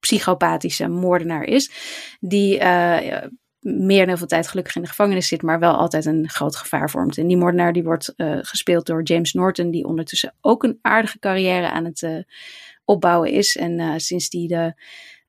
psychopathische 0.03 0.87
moordenaar 0.87 1.43
is, 1.43 1.71
die 2.19 2.59
eh, 2.59 3.27
meer 3.59 3.97
dan 3.97 4.07
heel 4.07 4.17
veel 4.17 4.27
tijd 4.27 4.47
gelukkig 4.47 4.75
in 4.75 4.81
de 4.81 4.87
gevangenis 4.87 5.27
zit, 5.27 5.41
maar 5.41 5.59
wel 5.59 5.75
altijd 5.75 6.05
een 6.05 6.29
groot 6.29 6.55
gevaar 6.55 6.89
vormt. 6.89 7.17
En 7.17 7.27
die 7.27 7.37
moordenaar 7.37 7.73
die 7.73 7.83
wordt 7.83 8.13
eh, 8.15 8.37
gespeeld 8.41 8.85
door 8.85 9.03
James 9.03 9.33
Norton, 9.33 9.71
die 9.71 9.85
ondertussen 9.85 10.35
ook 10.41 10.63
een 10.63 10.79
aardige 10.81 11.19
carrière 11.19 11.71
aan 11.71 11.85
het 11.85 12.01
eh, 12.01 12.17
opbouwen 12.85 13.31
is. 13.31 13.57
En 13.57 14.01
sinds 14.01 14.29
die 14.29 14.47
de 14.47 14.73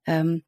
ehm, 0.03 0.39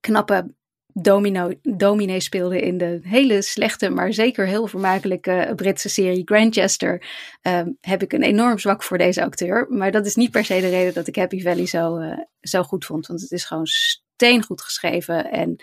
knappe 0.00 0.54
domino, 0.94 1.52
dominee 1.62 2.20
speelde 2.20 2.60
in 2.60 2.78
de 2.78 3.00
hele 3.02 3.42
slechte, 3.42 3.90
maar 3.90 4.12
zeker 4.12 4.46
heel 4.46 4.66
vermakelijke 4.66 5.52
Britse 5.56 5.88
serie 5.88 6.22
Grandchester, 6.24 7.06
ehm, 7.42 7.70
heb 7.80 8.02
ik 8.02 8.12
een 8.12 8.22
enorm 8.22 8.58
zwak 8.58 8.82
voor 8.82 8.98
deze 8.98 9.24
acteur. 9.24 9.66
Maar 9.68 9.90
dat 9.90 10.06
is 10.06 10.14
niet 10.14 10.30
per 10.30 10.44
se 10.44 10.60
de 10.60 10.68
reden 10.68 10.94
dat 10.94 11.06
ik 11.06 11.16
Happy 11.16 11.42
Valley 11.42 11.66
zo, 11.66 11.96
eh, 11.96 12.18
zo 12.40 12.62
goed 12.62 12.84
vond. 12.84 13.06
Want 13.06 13.20
het 13.20 13.30
is 13.30 13.44
gewoon 13.44 13.66
steengoed 13.66 14.62
geschreven 14.62 15.30
en 15.30 15.56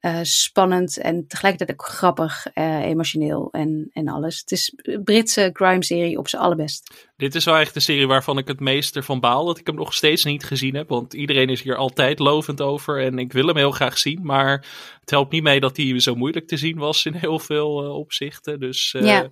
eh, 0.00 0.18
spannend 0.22 0.98
en 0.98 1.26
tegelijkertijd 1.26 1.78
ook 1.80 1.86
grappig, 1.86 2.46
eh, 2.54 2.78
emotioneel 2.84 3.48
en, 3.52 3.90
en 3.92 4.08
alles. 4.08 4.40
Het 4.40 4.50
is 4.52 4.72
een 4.76 5.02
Britse 5.04 5.50
crime-serie 5.52 6.18
op 6.18 6.28
zijn 6.28 6.42
allerbest. 6.42 7.08
Dit 7.16 7.34
is 7.34 7.44
wel 7.44 7.56
echt 7.56 7.74
de 7.74 7.80
serie 7.80 8.06
waarvan 8.06 8.38
ik 8.38 8.48
het 8.48 8.60
meest 8.60 8.96
ervan 8.96 9.20
baal 9.20 9.44
dat 9.44 9.58
ik 9.58 9.66
hem 9.66 9.74
nog 9.76 9.94
steeds 9.94 10.24
niet 10.24 10.44
gezien 10.44 10.74
heb. 10.74 10.88
Want 10.88 11.14
iedereen 11.14 11.48
is 11.48 11.62
hier 11.62 11.76
altijd 11.76 12.18
lovend 12.18 12.60
over 12.60 13.00
en 13.04 13.18
ik 13.18 13.32
wil 13.32 13.46
hem 13.46 13.56
heel 13.56 13.70
graag 13.70 13.98
zien. 13.98 14.20
Maar 14.22 14.50
het 15.00 15.10
helpt 15.10 15.32
niet 15.32 15.42
mee 15.42 15.60
dat 15.60 15.76
hij 15.76 16.00
zo 16.00 16.14
moeilijk 16.14 16.46
te 16.46 16.56
zien 16.56 16.78
was 16.78 17.06
in 17.06 17.14
heel 17.14 17.38
veel 17.38 17.82
eh, 17.84 17.94
opzichten. 17.96 18.60
Dus 18.60 18.96
Ja. 18.98 19.28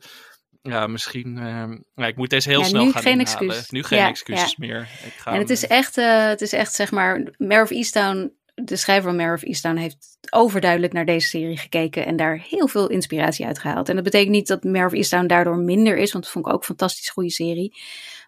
ja. 0.62 0.86
misschien... 0.86 1.38
eh, 1.38 1.70
ja, 1.94 2.06
ik 2.06 2.16
moet 2.16 2.30
deze 2.30 2.48
heel 2.48 2.60
Ja, 2.60 2.64
snel 2.66 2.84
nu 2.84 2.92
gaan 2.92 3.02
geen 3.02 3.20
inhalen. 3.20 3.48
excuus. 3.48 3.70
Nu 3.70 3.82
geen 3.82 3.98
Ja, 3.98 4.08
excuses 4.08 4.56
meer. 4.56 4.80
Ik 5.04 5.12
ga 5.16 5.32
En 5.32 5.38
het 5.38 5.50
is 5.50 5.66
echt, 5.66 5.96
het 5.96 6.40
is 6.40 6.52
echt 6.52 6.74
zeg 6.74 6.90
maar, 6.90 7.34
Mare 7.38 7.62
of 7.62 7.70
Easttown, 7.70 8.32
de 8.64 8.76
schrijver 8.76 9.14
van 9.14 9.32
of 9.32 9.42
Easttown 9.42 9.76
heeft 9.76 10.18
overduidelijk 10.30 10.92
naar 10.92 11.04
deze 11.04 11.28
serie 11.28 11.56
gekeken 11.56 12.06
en 12.06 12.16
daar 12.16 12.44
heel 12.48 12.68
veel 12.68 12.88
inspiratie 12.88 13.46
uit 13.46 13.58
gehaald. 13.58 13.88
En 13.88 13.94
dat 13.94 14.04
betekent 14.04 14.30
niet 14.30 14.46
dat 14.46 14.64
Mare 14.64 14.86
of 14.86 15.26
daardoor 15.26 15.56
minder 15.56 15.96
is, 15.96 16.12
want 16.12 16.24
dat 16.24 16.32
vond 16.32 16.46
ik 16.46 16.52
ook 16.52 16.58
een 16.58 16.66
fantastisch 16.66 17.10
goede 17.10 17.30
serie. 17.30 17.74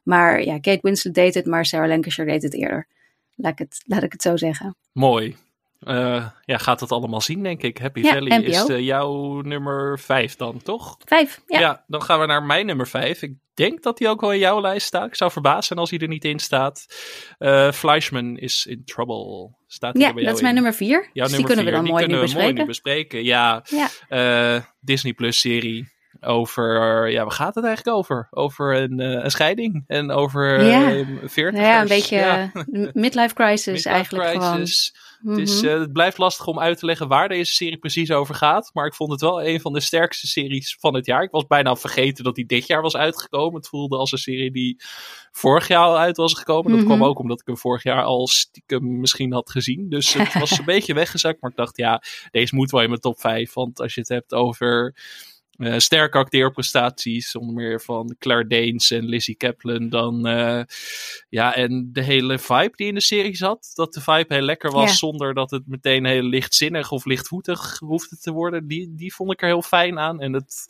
Maar 0.03 0.45
ja, 0.45 0.59
Kate 0.59 0.79
Winslet 0.83 1.15
deed 1.15 1.35
het, 1.35 1.47
maar 1.47 1.67
Sarah 1.67 1.89
Lancashire 1.89 2.31
deed 2.31 2.43
het 2.43 2.55
eerder. 2.55 2.87
Laat 3.87 4.03
ik 4.03 4.13
het 4.13 4.23
zo 4.23 4.37
zeggen. 4.37 4.77
Mooi. 4.93 5.37
Eh, 5.81 6.27
ja, 6.45 6.59
gaat 6.59 6.79
dat 6.79 6.93
allemaal 6.93 7.21
zien, 7.21 7.43
denk 7.43 7.63
ik. 7.63 7.79
Happy 7.79 8.01
Ja, 8.01 8.13
Valley 8.13 8.43
is 8.43 8.69
eh, 8.69 8.81
jouw 8.81 9.41
nummer 9.41 9.99
5 9.99 10.37
dan, 10.37 10.63
toch? 10.63 10.97
Vijf, 11.05 11.41
ja. 11.47 11.59
Ja. 11.61 11.85
dan 11.87 12.03
gaan 12.03 12.21
we 12.21 12.27
naar 12.27 12.43
mijn 12.43 12.67
nummer 12.67 12.87
5. 12.89 13.23
Ik 13.23 13.33
denk 13.55 13.83
dat 13.83 13.99
die 13.99 14.09
ook 14.09 14.21
wel 14.21 14.33
in 14.33 14.39
jouw 14.39 14.61
lijst 14.61 14.87
staat. 14.87 15.07
Ik 15.07 15.15
zou 15.15 15.31
verbaasd 15.31 15.67
zijn 15.69 15.79
als 15.79 15.91
hij 15.91 15.99
er 15.99 16.09
niet 16.09 16.25
in 16.25 16.39
staat. 16.39 16.87
Eh 17.39 17.73
Fleischman 17.73 18.37
is 18.37 18.67
in 18.67 18.83
trouble. 18.85 19.55
Staat 19.67 19.99
Ja, 19.99 20.13
bij 20.15 20.25
dat 20.25 20.35
is 20.35 20.41
mijn 20.41 20.57
in? 20.57 20.63
nummer 20.63 20.79
vier. 20.79 21.11
Jouw 21.13 21.27
dus 21.27 21.37
die 21.37 21.45
kunnen 21.47 21.65
we 21.65 21.71
dan 21.71 21.83
Die 21.83 21.91
mooi 21.93 22.03
kunnen 22.05 22.21
we 22.21 22.27
bespreken. 22.27 22.53
mooi 22.55 22.63
nu 22.63 22.69
bespreken. 22.69 23.25
Ja, 23.25 23.65
Ja. 24.09 24.65
Disney 24.81 25.13
Plus 25.13 25.41
serie 25.41 25.99
over, 26.21 27.09
ja, 27.11 27.23
waar 27.23 27.33
gaat 27.33 27.55
het 27.55 27.65
eigenlijk 27.65 27.97
over? 27.97 28.27
Over 28.31 28.77
een, 28.77 28.99
een 29.01 29.31
scheiding 29.31 29.85
en 29.87 30.11
over 30.11 30.65
Ja. 30.65 30.93
uh, 30.93 31.07
40 31.25 31.61
ja, 31.61 31.81
een 31.81 31.89
beetje 31.89 32.51
midlife 32.93 33.35
crisis 33.35 33.85
eigenlijk 33.85 34.31
gewoon. 34.31 34.67
Crisis. 35.25 35.61
Het, 35.61 35.81
Mhm. 35.81 35.93
blijft 35.93 36.19
lastig 36.19 36.47
om 36.47 36.59
uit 36.61 36.79
te 36.79 36.87
leggen 36.87 37.09
waar 37.09 37.29
deze 37.29 37.55
serie 37.55 37.79
precies 37.79 38.11
over 38.11 38.35
gaat. 38.35 38.71
Maar 38.73 38.87
ik 38.87 38.95
vond 38.95 39.11
het 39.11 39.21
wel 39.21 39.43
een 39.43 39.61
van 39.61 39.73
de 39.73 39.81
sterkste 39.81 40.27
series 40.27 40.77
van 40.81 40.95
het 40.95 41.07
jaar. 41.07 41.23
Ik 41.23 41.31
was 41.31 41.47
bijna 41.47 41.77
vergeten 41.77 42.25
dat 42.25 42.35
die 42.35 42.47
dit 42.47 42.67
jaar 42.67 42.83
was 42.83 42.97
uitgekomen. 42.97 43.55
Het 43.57 43.69
voelde 43.69 43.97
als 43.97 44.13
een 44.13 44.19
serie 44.19 44.51
die 44.51 44.77
vorig 45.31 45.69
jaar 45.69 45.85
al 45.85 45.99
uit 45.99 46.17
was 46.17 46.35
gekomen. 46.35 46.71
Dat 46.71 46.81
Mhm. 46.81 46.89
kwam 46.89 47.05
ook 47.05 47.19
omdat 47.19 47.41
ik 47.41 47.47
hem 47.47 47.57
vorig 47.59 47.83
jaar 47.83 48.05
al 48.05 48.27
stiekem 48.29 49.01
misschien 49.01 49.33
had 49.33 49.51
gezien. 49.51 49.89
Dus 49.89 50.13
het 50.15 50.39
was 50.39 50.59
een 50.59 50.65
beetje 50.65 50.95
weggezakt. 50.95 51.41
Maar 51.41 51.51
ik 51.51 51.57
dacht, 51.57 51.77
ja, 51.77 52.03
deze 52.31 52.55
moet 52.55 52.71
wel 52.71 52.83
in 52.83 52.89
mijn 52.89 53.01
top 53.01 53.21
5. 53.21 53.53
Want 53.53 53.81
als 53.81 53.95
je 53.95 54.01
het 54.01 54.09
hebt 54.09 54.35
over 54.35 54.95
Uh, 55.61 55.79
sterke 55.79 56.19
acteerprestaties, 56.19 57.37
onder 57.37 57.55
meer 57.55 57.81
van 57.81 58.17
Claire 58.19 58.47
Danes 58.47 58.91
en 58.91 59.05
Lizzie 59.05 59.35
Kaplan. 59.37 59.89
Dan, 59.89 60.29
uh, 60.29 60.63
ja, 61.29 61.55
en 61.55 61.89
de 61.93 62.03
hele 62.03 62.39
vibe 62.39 62.73
die 62.75 62.87
in 62.87 62.95
de 62.95 63.01
serie 63.01 63.37
zat. 63.37 63.71
Dat 63.75 63.93
de 63.93 64.01
vibe 64.01 64.35
heel 64.35 64.43
lekker 64.43 64.71
was, 64.71 64.91
Ja. 64.91 64.97
zonder 64.97 65.35
dat 65.35 65.51
het 65.51 65.63
meteen 65.67 66.05
heel 66.05 66.23
lichtzinnig 66.23 66.91
of 66.91 67.05
lichtvoetig 67.05 67.79
hoefde 67.79 68.17
te 68.19 68.33
worden. 68.33 68.67
Die, 68.67 68.95
die 68.95 69.15
vond 69.15 69.33
ik 69.33 69.43
er 69.43 69.49
heel 69.49 69.63
fijn 69.63 69.99
aan. 69.99 70.21
En 70.21 70.33
het, 70.33 70.67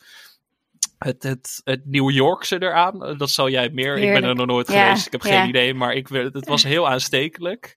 het, 0.98 1.22
het, 1.22 1.60
het 1.64 1.86
New 1.86 2.10
Yorkse 2.10 2.62
eraan, 2.62 3.04
eh, 3.04 3.18
dat 3.18 3.30
zal 3.30 3.48
jij 3.48 3.70
meer. 3.70 3.96
Ik 3.98 4.12
ben 4.12 4.24
er 4.24 4.34
nog 4.34 4.46
nooit 4.46 4.68
Ja, 4.68 4.84
geweest, 4.84 5.06
ik 5.06 5.12
heb 5.12 5.22
ja. 5.22 5.40
geen 5.40 5.48
idee. 5.48 5.74
Maar 5.74 5.94
ik, 5.94 6.08
het 6.08 6.46
was 6.48 6.62
heel 6.74 6.88
aanstekelijk. 6.88 7.76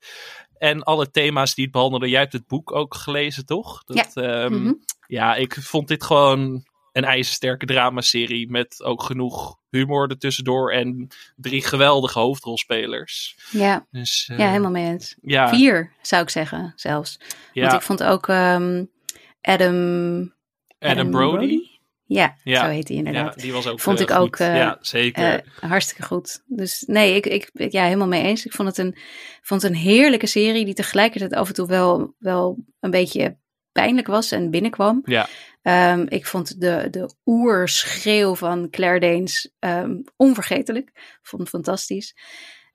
En 0.58 0.84
alle 0.84 1.12
thema's 1.12 1.56
die 1.56 1.64
het 1.64 1.74
behandelde, 1.74 2.10
jij 2.10 2.20
hebt 2.20 2.34
het 2.34 2.48
boek 2.48 2.72
ook 2.72 2.96
gelezen, 2.96 3.46
toch? 3.46 3.84
Dat, 3.84 4.12
ehm, 4.14 4.54
Mhm. 4.62 4.74
ja, 5.08 5.36
ik 5.36 5.54
vond 5.54 5.88
dit 5.88 6.04
gewoon 6.04 6.64
een 6.94 7.04
ijzersterke 7.04 7.66
dramaserie 7.66 8.50
met 8.50 8.84
ook 8.84 9.04
genoeg 9.04 9.58
humor 9.70 10.10
ertussendoor 10.10 10.72
en 10.72 11.08
drie 11.36 11.64
geweldige 11.64 12.20
hoofdrolspelers. 12.20 13.38
Ja, 13.52 13.88
Dus, 13.92 14.30
eh, 14.32 14.38
ja, 14.38 14.48
helemaal 14.48 14.72
mee 14.72 14.86
eens. 14.92 15.16
Ja, 15.22 15.50
Vier, 15.50 15.92
zou 16.02 16.24
ik 16.24 16.30
zeggen, 16.30 16.74
zelfs. 16.76 17.20
ja. 17.54 17.62
Want 17.62 17.74
ik 17.74 17.82
vond 17.82 18.04
ook 18.04 18.28
ehm, 18.28 18.84
Adam, 19.42 20.34
Adam 20.80 21.12
Brody. 21.12 21.72
Ja, 22.06 22.36
Ja. 22.44 22.64
zo 22.66 22.70
heet 22.72 22.88
hij 22.88 22.98
Ja, 22.98 23.04
inderdaad. 23.04 23.40
die 23.40 23.52
was 23.52 23.68
ook 23.68 23.80
Vond 23.80 23.98
eh, 23.98 24.04
ik 24.04 24.12
ook, 24.12 24.20
goed. 24.38 24.40
eh, 24.40 24.56
ja, 24.56 24.78
zeker. 24.82 25.44
Hartstikke 25.60 26.04
goed. 26.04 26.44
Dus 26.46 26.84
nee, 26.88 27.16
ik, 27.16 27.26
ik, 27.26 27.50
ik- 27.54 27.72
ja, 27.72 27.84
helemaal 27.84 28.08
mee 28.08 28.24
eens. 28.24 28.46
Ik 28.46 28.52
vond 28.54 28.68
het, 28.68 28.78
een, 28.78 28.96
vond 29.42 29.62
het 29.62 29.72
een 29.72 29.78
heerlijke 29.78 30.28
serie 30.28 30.66
die 30.66 30.74
tegelijkertijd 30.74 31.34
af 31.34 31.48
en 31.48 31.54
toe 31.54 31.68
wel, 31.68 32.16
wel 32.20 32.58
een 32.80 32.92
beetje 32.92 33.38
pijnlijk 33.74 34.08
was 34.08 34.32
en 34.32 34.50
binnenkwam. 34.50 35.02
ja, 35.06 35.28
Ehm, 35.62 36.06
ik 36.10 36.26
vond 36.26 36.62
de, 36.62 36.88
de 36.92 37.10
oerschreeuw 37.26 38.36
van 38.36 38.70
Claire 38.70 39.00
Danes 39.00 39.52
ehm, 39.60 39.96
onvergetelijk. 40.16 40.88
Ik 40.94 41.20
vond 41.22 41.42
het 41.42 41.52
fantastisch. 41.52 42.16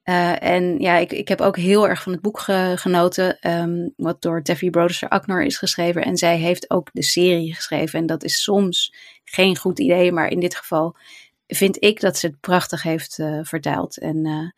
Eh, 0.02 0.42
en 0.42 0.78
ja, 0.78 0.96
ik, 0.96 1.12
ik 1.12 1.28
heb 1.28 1.40
ook 1.40 1.56
heel 1.56 1.88
erg 1.88 2.02
van 2.02 2.12
het 2.12 2.20
boek 2.20 2.40
ge- 2.40 2.72
genoten, 2.76 3.38
ehm, 3.40 3.88
wat 3.96 4.22
door 4.22 4.42
Taffy 4.42 4.70
Broderser 4.70 5.08
Akner 5.08 5.44
is 5.44 5.56
geschreven. 5.58 6.04
En 6.04 6.16
zij 6.16 6.36
heeft 6.36 6.70
ook 6.70 6.88
de 6.92 7.02
serie 7.02 7.54
geschreven. 7.54 7.98
En 7.98 8.06
dat 8.06 8.24
is 8.24 8.42
soms 8.42 8.94
geen 9.24 9.56
goed 9.56 9.78
idee, 9.78 10.12
maar 10.12 10.28
in 10.28 10.40
dit 10.40 10.56
geval 10.56 10.96
vind 11.46 11.84
ik 11.84 12.00
dat 12.00 12.18
ze 12.18 12.26
het 12.26 12.40
prachtig 12.40 12.82
heeft 12.82 13.18
eh, 13.18 13.38
vertaald. 13.42 13.98
En 13.98 14.26
eh, 14.26 14.50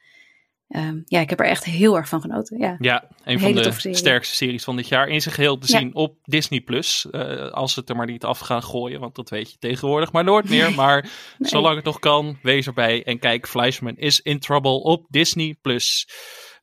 ehm, 0.70 0.98
ja, 1.04 1.20
ik 1.20 1.30
heb 1.30 1.40
er 1.40 1.46
echt 1.46 1.64
heel 1.64 1.96
erg 1.96 2.08
van 2.08 2.20
genoten. 2.20 2.58
Ja, 2.58 2.76
ja, 2.78 3.04
een 3.24 3.40
van 3.40 3.52
de 3.52 3.72
serie. 3.72 3.96
sterkste 3.96 4.34
series 4.34 4.64
van 4.64 4.76
dit 4.76 4.88
jaar. 4.88 5.08
In 5.08 5.20
zijn 5.20 5.34
geheel 5.34 5.58
te 5.58 5.72
Ja. 5.72 5.78
zien 5.78 5.94
op 5.94 6.16
Disney+. 6.24 6.60
Plus. 6.60 7.06
eh, 7.10 7.50
als 7.50 7.72
ze 7.72 7.80
het 7.80 7.88
er 7.88 7.96
maar 7.96 8.06
niet 8.06 8.24
af 8.24 8.38
gaan 8.38 8.62
gooien, 8.62 9.00
want 9.00 9.14
dat 9.14 9.30
weet 9.30 9.50
je 9.50 9.58
tegenwoordig 9.58 10.12
maar 10.12 10.24
nooit 10.24 10.48
meer. 10.48 10.74
Maar 10.80 11.02
Nee. 11.38 11.50
zolang 11.50 11.76
het 11.76 11.84
nog 11.84 11.98
kan, 11.98 12.38
wees 12.42 12.66
erbij 12.66 13.02
en 13.04 13.18
kijk 13.18 13.48
Fleischman 13.48 13.96
is 13.96 14.20
in 14.20 14.38
Trouble 14.38 14.82
op 14.82 15.06
Disney+. 15.08 15.56
Plus. 15.62 16.08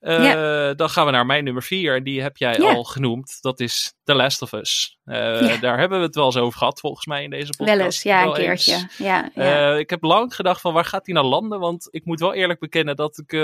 Eh, 0.08 0.76
Dan 0.76 0.89
gaan 0.89 1.05
we 1.05 1.12
naar 1.12 1.26
mijn 1.26 1.43
nummer 1.43 1.64
vier. 1.64 1.95
En 1.95 2.03
die 2.03 2.22
heb 2.22 2.38
jij 2.38 2.60
al 2.60 2.84
genoemd. 2.84 3.38
Dat 3.41 3.60
is 3.60 3.93
The 4.03 4.14
Last 4.16 4.41
of 4.41 4.51
Us. 4.51 4.97
Eh. 5.05 5.62
Daar 5.62 5.80
hebben 5.80 5.99
we 5.99 6.05
het 6.05 6.16
wel 6.16 6.26
eens 6.26 6.38
over 6.38 6.58
gehad, 6.58 6.80
volgens 6.80 7.05
mij, 7.05 7.24
in 7.24 7.30
deze 7.30 7.51
podcast. 7.58 7.78
wel 7.78 7.86
eens. 7.86 8.01
Ja, 8.03 8.22
een 8.22 8.28
eens. 8.28 8.38
keertje. 8.38 9.03
Ja, 9.03 9.32
ja. 9.36 9.72
Eh, 9.74 9.80
ik 9.80 9.89
heb 9.89 10.03
lang 10.03 10.36
gedacht 10.36 10.62
van 10.62 10.74
waar 10.74 10.86
gaat 10.86 11.05
hij 11.05 11.16
nou 11.16 11.28
landen? 11.28 11.60
Want 11.60 11.88
ik 11.91 12.05
moet 12.05 12.20
wel 12.20 12.34
eerlijk 12.34 12.60
bekennen 12.60 12.95
dat 12.95 13.24
ik 13.26 13.39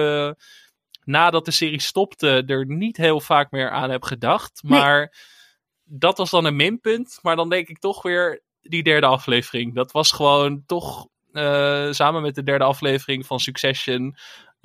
nadat 1.04 1.46
de 1.46 1.52
serie 1.52 1.82
stopte 1.82 2.44
er 2.48 2.66
niet 2.66 2.98
heel 2.98 3.20
vaak 3.20 3.52
meer 3.52 3.70
aan 3.70 3.90
heb 3.90 4.04
gedacht. 4.04 4.60
Nee. 4.64 4.80
Maar 4.80 5.16
dat 5.84 6.18
was 6.18 6.30
dan 6.30 6.46
een 6.46 6.56
minpunt. 6.56 7.20
Maar 7.22 7.36
dan 7.36 7.50
denk 7.50 7.68
ik 7.68 7.80
toch 7.80 8.02
weer 8.02 8.44
die 8.62 8.84
derde 8.84 9.08
aflevering. 9.08 9.76
Dat 9.76 9.92
was 9.92 10.12
gewoon 10.12 10.64
toch 10.66 11.08
samen 11.92 12.22
met 12.22 12.36
de 12.36 12.44
derde 12.44 12.64
aflevering 12.64 13.26
van 13.26 13.40
Succession 13.40 14.16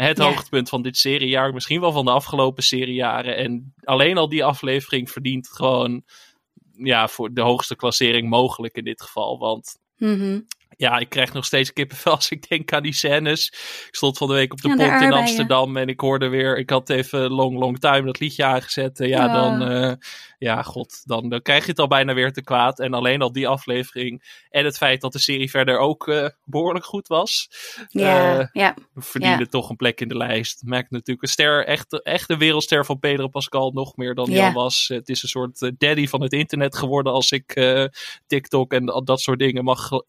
het 0.07 0.19
Ja. 0.19 0.25
hoogtepunt 0.25 0.69
van 0.69 0.83
dit 0.83 0.97
seriejaar. 0.97 1.53
Misschien 1.53 1.81
wel 1.81 1.93
van 1.93 2.05
de 2.05 2.11
afgelopen 2.11 2.63
seriejaren. 2.63 3.37
En 3.37 3.75
alleen 3.85 4.19
al 4.19 4.29
die 4.29 4.45
aflevering 4.45 5.11
verdient 5.11 5.49
gewoon 5.49 6.03
ja, 6.77 7.09
voor 7.09 7.33
de 7.35 7.41
hoogste 7.41 7.77
klassering 7.77 8.29
mogelijk 8.29 8.77
in 8.77 8.85
dit 8.85 9.03
geval. 9.03 9.39
Want 9.39 9.79
Mhm. 9.97 10.41
Ja, 10.79 10.99
ik 10.99 11.09
krijg 11.09 11.33
nog 11.33 11.45
steeds 11.45 11.73
kippenvel 11.73 12.13
als 12.15 12.31
ik 12.31 12.49
denk 12.49 12.73
aan 12.73 12.83
die 12.83 12.93
scènes. 12.95 13.47
Ik 13.89 13.95
stond 13.95 14.19
van 14.19 14.29
de 14.29 14.35
week 14.35 14.53
op 14.53 14.61
de 14.61 14.69
Ja, 14.69 14.75
pont 14.77 15.03
in. 15.03 15.13
Amsterdam 15.13 15.77
en 15.77 15.89
ik 15.89 16.01
hoorde 16.01 16.29
weer, 16.29 16.59
ik 16.59 16.71
had 16.71 16.91
even 16.91 17.31
Long 17.31 17.59
Long 17.59 17.79
Time 17.79 18.03
dat 18.05 18.21
liedje 18.21 18.45
aangezet. 18.45 19.01
En 19.01 19.09
ja, 19.09 19.25
Ja. 19.25 19.33
dan, 19.33 19.63
eh, 19.71 19.93
ja, 20.39 20.63
god, 20.63 21.03
dan, 21.05 21.29
dan 21.29 21.43
krijg 21.43 21.65
je 21.65 21.71
het 21.71 21.79
al 21.79 21.87
bijna 21.89 22.15
weer 22.15 22.33
te 22.33 22.43
kwaad. 22.43 22.79
En 22.81 22.95
alleen 22.95 23.23
al 23.23 23.33
die 23.33 23.49
aflevering 23.49 24.43
en 24.51 24.65
het 24.65 24.77
feit 24.77 25.01
dat 25.01 25.13
de 25.13 25.19
serie 25.19 25.51
verder 25.51 25.79
ook 25.79 26.09
eh, 26.09 26.27
behoorlijk 26.45 26.85
goed 26.85 27.09
was, 27.09 27.49
Ja, 27.89 28.39
eh, 28.39 28.47
ja. 28.53 28.75
verdiende 28.97 29.39
Ja. 29.43 29.47
toch 29.51 29.69
een 29.71 29.77
plek 29.77 30.01
in 30.01 30.09
de 30.09 30.17
lijst. 30.17 30.63
Maakt 30.65 30.91
natuurlijk 30.91 31.23
een 31.23 31.33
ster, 31.33 31.67
echt, 31.67 32.03
echt 32.03 32.31
een 32.31 32.39
wereldster 32.39 32.85
van 32.85 32.99
Pedro 32.99 33.29
Pascal, 33.29 33.71
nog 33.71 33.97
meer 33.97 34.15
dan 34.15 34.31
hij 34.31 34.47
al 34.47 34.53
was. 34.53 34.85
Het 34.93 35.09
is 35.09 35.23
een 35.23 35.29
soort 35.29 35.63
eh, 35.63 35.71
daddy 35.79 36.07
van 36.07 36.23
het 36.23 36.33
internet 36.33 36.77
geworden 36.77 37.13
als 37.13 37.31
ik 37.31 37.51
eh, 37.55 37.85
TikTok 38.27 38.73
en 38.73 39.03
dat 39.05 39.21
soort 39.21 39.39
dingen 39.39 39.65
mag 39.65 39.87
ge- 39.87 40.05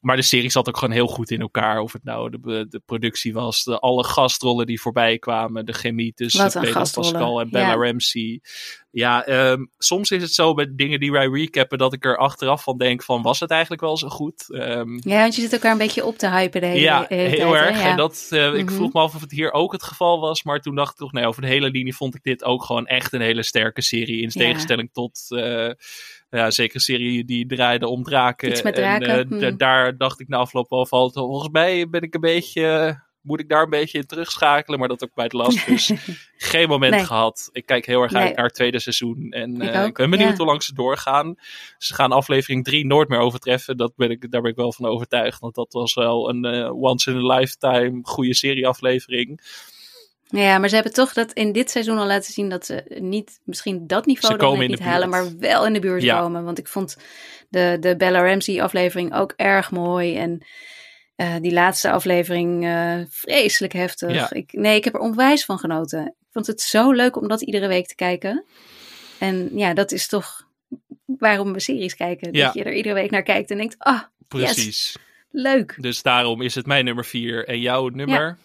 Maar 0.00 0.16
de 0.16 0.22
serie 0.22 0.50
zat 0.50 0.68
ook 0.68 0.76
gewoon 0.76 0.94
heel 0.94 1.06
goed 1.06 1.30
in 1.30 1.40
elkaar. 1.40 1.80
Of 1.80 1.92
het 1.92 2.04
nou 2.04 2.30
de, 2.30 2.66
de 2.68 2.82
productie 2.86 3.32
was, 3.32 3.64
de, 3.64 3.78
alle 3.78 4.04
gastrollen 4.04 4.66
die 4.66 4.80
voorbij 4.80 5.18
kwamen, 5.18 5.66
de 5.66 5.72
chemie 5.72 6.12
tussen 6.14 6.60
Pedro 6.60 6.80
Pascal 6.92 7.40
en 7.40 7.50
Bella 7.50 7.66
ja. 7.68 7.74
Ramsey. 7.86 8.40
Ja, 8.90 9.24
ehm, 9.26 9.64
soms 9.78 10.10
is 10.10 10.22
het 10.22 10.32
zo 10.34 10.54
met 10.54 10.78
dingen 10.78 11.00
die 11.00 11.12
wij 11.12 11.26
recappen 11.26 11.78
dat 11.78 11.92
ik 11.92 12.04
er 12.04 12.16
achteraf 12.16 12.62
van 12.62 12.78
denk 12.78 13.02
van 13.02 13.22
was 13.22 13.40
het 13.40 13.50
eigenlijk 13.50 13.82
wel 13.82 13.96
zo 13.96 14.08
goed? 14.08 14.52
Ehm, 14.54 14.98
Ja, 15.08 15.20
want 15.20 15.34
je 15.34 15.40
zit 15.40 15.52
elkaar 15.52 15.72
een 15.72 15.78
beetje 15.78 16.04
op 16.04 16.18
te 16.18 16.28
hypen 16.30 16.60
de 16.60 16.66
hele, 16.66 16.80
ja, 16.80 17.00
de 17.06 17.14
hele 17.14 17.28
heel 17.28 17.52
tijd, 17.52 17.64
erg. 17.74 17.80
En 17.82 17.96
dat, 17.96 18.26
eh, 18.30 18.54
ik 18.54 18.64
Mhm. 18.64 18.74
vroeg 18.74 18.92
me 18.92 19.00
af 19.00 19.14
of 19.14 19.20
het 19.20 19.30
hier 19.30 19.52
ook 19.52 19.72
het 19.72 19.82
geval 19.82 20.20
was. 20.20 20.42
Maar 20.42 20.60
toen 20.60 20.74
dacht 20.74 20.90
ik 20.90 20.96
toch, 20.96 21.12
nee, 21.12 21.26
over 21.26 21.42
de 21.42 21.48
hele 21.48 21.70
linie 21.70 21.96
vond 21.96 22.14
ik 22.14 22.22
dit 22.22 22.44
ook 22.44 22.64
gewoon 22.64 22.86
echt 22.86 23.12
een 23.12 23.20
hele 23.20 23.42
sterke 23.42 23.82
serie. 23.82 24.20
In 24.22 24.30
Ja. 24.32 24.40
tegenstelling 24.40 24.92
tot, 24.92 25.20
eh, 25.28 25.70
ja, 26.30 26.50
zeker 26.50 26.74
een 26.74 26.80
serie 26.80 27.24
die 27.24 27.46
draaide 27.46 27.86
om 27.88 28.02
draken. 28.02 28.50
Iets 28.50 28.62
met 28.62 28.78
En, 28.78 29.00
draken, 29.00 29.30
eh, 29.40 29.48
hmm. 29.48 29.56
daar 29.56 29.96
dacht 29.96 30.20
ik 30.20 30.28
na 30.28 30.36
afloop 30.36 30.70
wel 30.70 30.86
van, 30.86 31.12
volgens 31.12 31.50
mij 31.52 31.88
ben 31.88 32.02
ik 32.02 32.14
een 32.14 32.20
beetje... 32.20 32.98
Moet 33.20 33.40
ik 33.40 33.48
daar 33.48 33.62
een 33.62 33.70
beetje 33.70 33.98
in 33.98 34.06
terugschakelen, 34.06 34.78
maar 34.78 34.88
dat 34.88 35.04
ook 35.04 35.14
bij 35.14 35.24
het 35.24 35.32
last. 35.32 35.66
Dus 35.66 35.92
geen 36.36 36.68
moment 36.68 36.94
Nee. 36.94 37.04
gehad. 37.04 37.48
Ik 37.52 37.66
kijk 37.66 37.86
heel 37.86 38.02
erg 38.02 38.12
Nee. 38.12 38.22
uit 38.22 38.36
naar 38.36 38.44
het 38.44 38.54
tweede 38.54 38.80
seizoen. 38.80 39.30
En 39.30 39.60
Ik 39.60 39.68
eh, 39.72 39.84
ik 39.84 39.94
ben 39.94 40.10
benieuwd 40.10 40.30
ja. 40.30 40.36
hoe 40.36 40.46
lang 40.46 40.62
ze 40.62 40.74
doorgaan. 40.74 41.34
Ze 41.78 41.94
gaan 41.94 42.12
aflevering 42.12 42.64
3 42.64 42.86
nooit 42.86 43.08
meer 43.08 43.18
overtreffen. 43.18 43.76
Dat 43.76 43.92
ben 43.96 44.10
ik, 44.10 44.30
daar 44.30 44.40
ben 44.40 44.50
ik 44.50 44.56
wel 44.56 44.72
van 44.72 44.86
overtuigd. 44.86 45.40
Want 45.40 45.54
dat 45.54 45.72
was 45.72 45.94
wel 45.94 46.28
een 46.28 46.44
eh, 46.44 46.82
once 46.82 47.10
in 47.10 47.16
a 47.16 47.34
lifetime 47.36 47.98
goede 48.02 48.34
serieaflevering. 48.34 49.40
Ja, 50.30 50.58
maar 50.58 50.68
ze 50.68 50.74
hebben 50.74 50.92
toch 50.92 51.12
dat 51.12 51.32
in 51.32 51.52
dit 51.52 51.70
seizoen 51.70 51.98
al 51.98 52.06
laten 52.06 52.32
zien 52.32 52.48
dat 52.48 52.66
ze 52.66 52.84
niet 53.00 53.40
misschien 53.44 53.86
dat 53.86 54.06
niveau 54.06 54.66
niet 54.66 54.78
halen, 54.78 55.08
maar 55.08 55.38
wel 55.38 55.66
in 55.66 55.72
de 55.72 55.80
buurt 55.80 56.02
Ja. 56.02 56.20
komen. 56.20 56.44
Want 56.44 56.58
ik 56.58 56.68
vond 56.68 56.96
de, 57.48 57.76
de 57.80 57.96
Bella 57.96 58.22
Ramsey 58.28 58.62
aflevering 58.62 59.14
ook 59.14 59.32
erg 59.36 59.70
mooi 59.70 60.16
en 60.16 60.46
eh, 61.16 61.34
die 61.40 61.52
laatste 61.52 61.90
aflevering 61.90 62.64
eh, 62.66 62.98
vreselijk 63.08 63.72
heftig. 63.72 64.12
Ja. 64.14 64.32
Ik, 64.32 64.52
nee, 64.52 64.76
ik 64.76 64.84
heb 64.84 64.94
er 64.94 65.00
onwijs 65.00 65.44
van 65.44 65.58
genoten. 65.58 66.06
Ik 66.06 66.32
vond 66.32 66.46
het 66.46 66.60
zo 66.60 66.92
leuk 66.92 67.16
om 67.16 67.28
dat 67.28 67.42
iedere 67.42 67.66
week 67.66 67.86
te 67.86 67.94
kijken. 67.94 68.44
En 69.18 69.50
ja, 69.54 69.74
dat 69.74 69.92
is 69.92 70.06
toch 70.06 70.48
waarom 71.04 71.52
we 71.52 71.60
series 71.60 71.96
kijken. 71.96 72.32
Ja. 72.32 72.44
Dat 72.44 72.54
je 72.54 72.64
er 72.64 72.74
iedere 72.74 72.94
week 72.94 73.10
naar 73.10 73.22
kijkt 73.22 73.50
en 73.50 73.56
denkt, 73.56 73.74
ah, 73.78 74.00
Precies. 74.28 74.96
leuk. 75.30 75.74
Dus 75.78 76.02
daarom 76.02 76.42
is 76.42 76.54
het 76.54 76.66
mijn 76.66 76.84
nummer 76.84 77.04
4 77.04 77.48
en 77.48 77.60
jouw 77.60 77.88
nummer, 77.88 78.38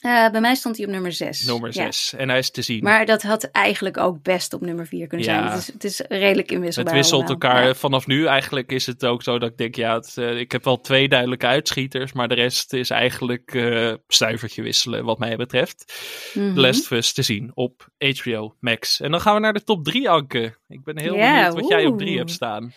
Eh, 0.00 0.30
bij 0.30 0.40
mij 0.40 0.54
stond 0.54 0.76
hij 0.76 0.86
op 0.86 0.92
nummer 0.92 1.12
6. 1.12 1.46
nummer 1.46 1.72
6. 1.72 2.12
En 2.16 2.28
hij 2.28 2.38
is 2.38 2.50
te 2.50 2.62
zien. 2.62 2.82
Maar 2.82 3.06
dat 3.06 3.22
had 3.22 3.44
eigenlijk 3.44 3.96
ook 3.96 4.22
best 4.22 4.52
op 4.52 4.60
nummer 4.60 4.86
4 4.86 5.06
kunnen 5.06 5.26
Ja. 5.26 5.32
zijn. 5.40 5.50
Het 5.50 5.60
is, 5.60 5.66
het 5.72 5.84
is 5.84 6.18
redelijk 6.18 6.50
inwisselbaar. 6.52 6.92
het 6.94 7.02
wisselt 7.02 7.28
allemaal. 7.28 7.48
elkaar. 7.50 7.66
Ja. 7.66 7.74
Vanaf 7.74 8.06
nu 8.06 8.26
eigenlijk 8.26 8.72
is 8.72 8.86
het 8.86 9.04
ook 9.04 9.22
zo 9.22 9.38
dat 9.38 9.50
ik 9.50 9.56
denk, 9.56 9.74
ja, 9.74 9.94
het, 9.94 10.16
eh, 10.16 10.38
ik 10.38 10.52
heb 10.52 10.64
wel 10.64 10.80
twee 10.80 11.08
duidelijke 11.08 11.46
uitschieters, 11.46 12.12
maar 12.12 12.28
de 12.28 12.34
rest 12.34 12.72
is 12.72 12.90
eigenlijk 12.90 13.54
eh 13.54 13.92
stuivertje 14.08 14.62
wisselen 14.62 15.04
wat 15.04 15.18
mij 15.18 15.36
betreft. 15.36 15.84
The 16.32 16.52
Last 16.54 16.82
of 16.82 16.90
Us 16.90 17.12
te 17.12 17.22
zien 17.22 17.50
op 17.54 17.88
HBO 17.98 18.54
Max. 18.60 19.00
En 19.00 19.10
dan 19.10 19.20
gaan 19.20 19.34
we 19.34 19.40
naar 19.40 19.52
de 19.52 19.64
top 19.64 19.84
3, 19.84 20.10
Anke. 20.10 20.56
Ik 20.68 20.84
ben 20.84 20.98
heel 20.98 21.14
benieuwd 21.14 21.54
wat 21.54 21.68
jij 21.68 21.86
op 21.86 21.98
3 21.98 22.10
oeh. 22.10 22.18
hebt 22.18 22.30
staan. 22.30 22.72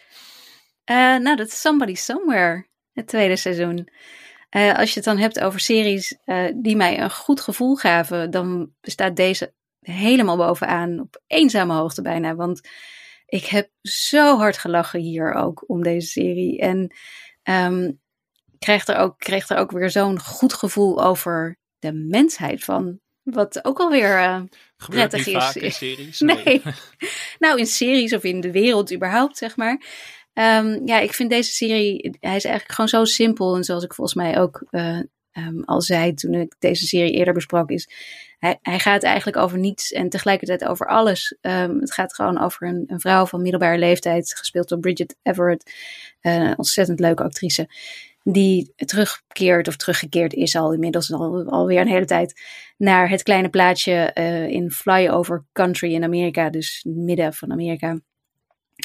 Nou, 0.86 1.36
dat 1.36 1.48
is 1.48 1.62
Somebody 1.62 1.96
Somewhere, 1.96 2.68
het 2.94 3.08
tweede 3.08 3.36
seizoen. 3.36 3.88
Eh, 4.54 4.78
als 4.78 4.90
je 4.90 4.96
het 4.96 5.04
dan 5.04 5.18
hebt 5.18 5.40
over 5.40 5.60
series 5.60 6.18
eh, 6.26 6.46
die 6.56 6.76
mij 6.76 7.00
een 7.00 7.12
goed 7.12 7.42
gevoel 7.42 7.76
gaven, 7.76 8.32
dan 8.32 8.72
staat 8.82 9.16
deze 9.16 9.54
helemaal 9.80 10.38
bovenaan 10.38 11.00
op 11.00 11.22
eenzame 11.28 11.74
hoogte 11.74 12.02
bijna. 12.02 12.36
Want 12.36 12.70
ik 13.26 13.46
heb 13.46 13.70
zo 13.82 14.38
hard 14.38 14.58
gelachen 14.58 15.00
hier 15.00 15.34
ook 15.34 15.64
om 15.68 15.84
deze 15.84 16.08
serie. 16.08 16.60
En 16.60 16.96
ehm 17.44 17.92
krijg, 18.60 18.88
er 18.88 18.96
ook, 18.98 19.18
kreeg 19.20 19.50
er 19.50 19.58
ook 19.58 19.72
weer 19.72 19.90
zo'n 19.90 20.20
goed 20.20 20.54
gevoel 20.54 21.04
over 21.04 21.58
de 21.80 21.94
mensheid 21.94 22.64
van. 22.64 23.00
Wat 23.24 23.66
ook 23.66 23.80
alweer 23.80 24.18
Gebeurt 24.78 25.10
Prettig 25.10 25.28
is- 25.28 25.34
vaak 25.44 25.56
in 25.56 25.72
series. 25.84 26.20
Nee. 26.20 26.62
nou, 27.40 27.60
in 27.60 27.66
series 27.66 28.14
of 28.14 28.24
in 28.24 28.42
de 28.42 28.52
wereld 28.52 28.94
überhaupt, 28.94 29.38
zeg 29.38 29.56
maar. 29.56 29.82
Ehm, 30.34 30.80
ja, 30.86 31.00
ik 31.00 31.14
vind 31.14 31.30
deze 31.30 31.52
serie, 31.52 32.18
hij 32.20 32.36
is 32.36 32.46
eigenlijk 32.46 32.72
gewoon 32.72 32.90
zo 32.90 33.06
simpel. 33.06 33.56
En 33.56 33.64
zoals 33.64 33.84
ik 33.84 33.94
volgens 33.94 34.16
mij 34.16 34.40
ook 34.40 34.66
uh, 34.72 35.00
um, 35.34 35.64
al 35.64 35.82
zei 35.82 36.14
toen 36.14 36.34
ik 36.34 36.56
deze 36.60 36.88
serie 36.88 37.12
eerder 37.12 37.34
besprak, 37.34 37.70
is 37.70 37.90
hij, 38.40 38.60
hij 38.62 38.80
gaat 38.80 39.04
eigenlijk 39.04 39.38
over 39.38 39.58
niets 39.58 39.92
en 39.92 40.10
tegelijkertijd 40.10 40.66
over 40.66 40.88
alles. 40.88 41.38
Um, 41.42 41.80
het 41.80 41.94
gaat 41.94 42.16
gewoon 42.16 42.40
over 42.40 42.68
een, 42.68 43.00
vrouw 43.00 43.26
van 43.26 43.42
middelbare 43.42 43.78
leeftijd, 43.78 44.36
gespeeld 44.38 44.70
door 44.70 44.80
Bridget 44.80 45.16
Everett, 45.22 45.72
uh, 46.22 46.34
een 46.34 46.58
ontzettend 46.58 47.00
leuke 47.00 47.24
actrice, 47.24 47.70
die 48.24 48.74
terugkeert 48.76 49.68
of 49.68 49.76
teruggekeerd 49.76 50.34
is 50.34 50.56
al 50.56 50.74
inmiddels 50.74 51.12
al, 51.12 51.46
alweer 51.50 51.82
een 51.82 51.88
hele 51.88 52.06
tijd 52.06 52.42
naar 52.78 53.10
het 53.10 53.24
kleine 53.24 53.50
plaatsje 53.50 54.12
uh, 54.14 54.48
in 54.48 54.72
flyover 54.72 55.46
country 55.52 55.94
in 55.94 56.04
Amerika, 56.04 56.50
dus 56.50 56.86
midden 56.88 57.34
van 57.34 57.52
Amerika, 57.52 58.00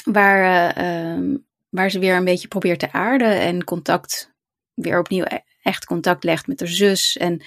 waar, 0.03 0.75
uh, 0.77 1.13
um, 1.13 1.45
waar 1.69 1.91
ze 1.91 1.99
weer 1.99 2.15
een 2.15 2.25
beetje 2.25 2.47
probeert 2.47 2.79
te 2.79 2.91
aarden 2.91 3.39
en 3.39 3.63
contact 3.63 4.33
weer 4.73 4.99
opnieuw 4.99 5.25
echt 5.61 5.85
contact 5.85 6.23
legt 6.23 6.47
met 6.47 6.59
haar 6.59 6.69
zus 6.69 7.17
en 7.17 7.41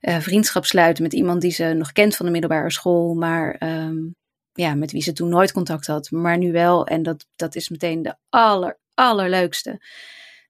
uh, 0.00 0.20
vriendschap 0.20 0.64
sluiten 0.64 1.02
met 1.02 1.12
iemand 1.12 1.40
die 1.40 1.50
ze 1.50 1.64
nog 1.64 1.92
kent 1.92 2.16
van 2.16 2.26
de 2.26 2.32
middelbare 2.32 2.70
school, 2.70 3.14
maar 3.14 3.62
um, 3.62 4.14
ja, 4.52 4.74
met 4.74 4.92
wie 4.92 5.02
ze 5.02 5.12
toen 5.12 5.28
nooit 5.28 5.52
contact 5.52 5.86
had, 5.86 6.10
maar 6.10 6.38
nu 6.38 6.52
wel. 6.52 6.86
En 6.86 7.02
dat, 7.02 7.26
dat 7.36 7.54
is 7.54 7.68
meteen 7.68 8.02
de 8.02 8.14
aller, 8.28 8.78
allerleukste, 8.94 9.80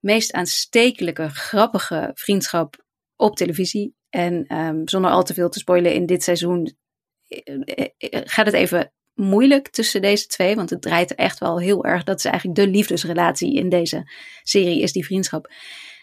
meest 0.00 0.32
aanstekelijke, 0.32 1.28
grappige 1.28 2.10
vriendschap 2.14 2.84
op 3.16 3.36
televisie. 3.36 3.94
En 4.08 4.56
um, 4.56 4.88
zonder 4.88 5.10
al 5.10 5.22
te 5.22 5.34
veel 5.34 5.48
te 5.48 5.58
spoilen, 5.58 5.94
in 5.94 6.06
dit 6.06 6.22
seizoen 6.22 6.76
eh, 7.28 7.86
eh, 7.98 8.20
gaat 8.24 8.46
het 8.46 8.54
even 8.54 8.92
moeilijk 9.20 9.68
tussen 9.68 10.02
deze 10.02 10.26
twee. 10.26 10.56
Want 10.56 10.70
het 10.70 10.82
draait 10.82 11.10
er 11.10 11.16
echt 11.16 11.38
wel 11.38 11.58
heel 11.60 11.84
erg. 11.84 12.04
Dat 12.04 12.18
is 12.18 12.24
eigenlijk 12.24 12.56
de 12.56 12.68
liefdesrelatie 12.68 13.54
in 13.54 13.68
deze 13.68 14.10
serie, 14.42 14.82
is 14.82 14.92
die 14.92 15.04
vriendschap. 15.04 15.52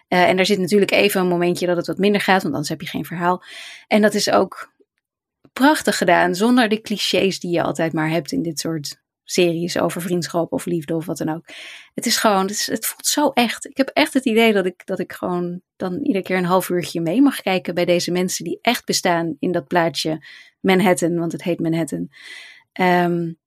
Uh, 0.09 0.29
en 0.29 0.35
daar 0.35 0.45
zit 0.45 0.59
natuurlijk 0.59 0.91
even 0.91 1.21
een 1.21 1.27
momentje 1.27 1.65
dat 1.65 1.77
het 1.77 1.87
wat 1.87 1.97
minder 1.97 2.21
gaat, 2.21 2.41
want 2.41 2.53
anders 2.53 2.69
heb 2.69 2.81
je 2.81 2.87
geen 2.87 3.05
verhaal. 3.05 3.43
En 3.87 4.01
dat 4.01 4.13
is 4.13 4.29
ook 4.29 4.75
prachtig 5.53 5.97
gedaan, 5.97 6.35
zonder 6.35 6.69
de 6.69 6.81
clichés 6.81 7.39
die 7.39 7.51
je 7.51 7.63
altijd 7.63 7.93
maar 7.93 8.09
hebt 8.09 8.31
in 8.31 8.41
dit 8.41 8.59
soort 8.59 9.01
series 9.23 9.77
over 9.79 10.01
vriendschap 10.01 10.53
of 10.53 10.65
liefde 10.65 10.95
of 10.95 11.05
wat 11.05 11.17
dan 11.17 11.29
ook. 11.29 11.45
Het 11.93 12.05
is 12.05 12.17
gewoon, 12.17 12.47
het, 12.47 12.65
het 12.65 12.85
voelt 12.85 13.05
zo 13.05 13.29
echt. 13.29 13.65
Ik 13.65 13.77
heb 13.77 13.87
echt 13.87 14.13
het 14.13 14.25
idee 14.25 14.53
dat 14.53 14.65
ik, 14.65 14.85
dat 14.85 14.99
ik 14.99 15.13
gewoon 15.13 15.61
dan 15.75 15.99
iedere 16.03 16.23
keer 16.23 16.37
een 16.37 16.45
half 16.45 16.69
uurtje 16.69 17.01
mee 17.01 17.21
mag 17.21 17.41
kijken 17.41 17.73
bij 17.73 17.85
deze 17.85 18.11
mensen 18.11 18.43
die 18.43 18.59
echt 18.61 18.85
bestaan 18.85 19.35
in 19.39 19.51
dat 19.51 19.67
plaatje 19.67 20.25
Manhattan, 20.59 21.15
want 21.15 21.31
het 21.31 21.43
heet 21.43 21.59
Manhattan. 21.59 22.09
Um, 22.79 23.39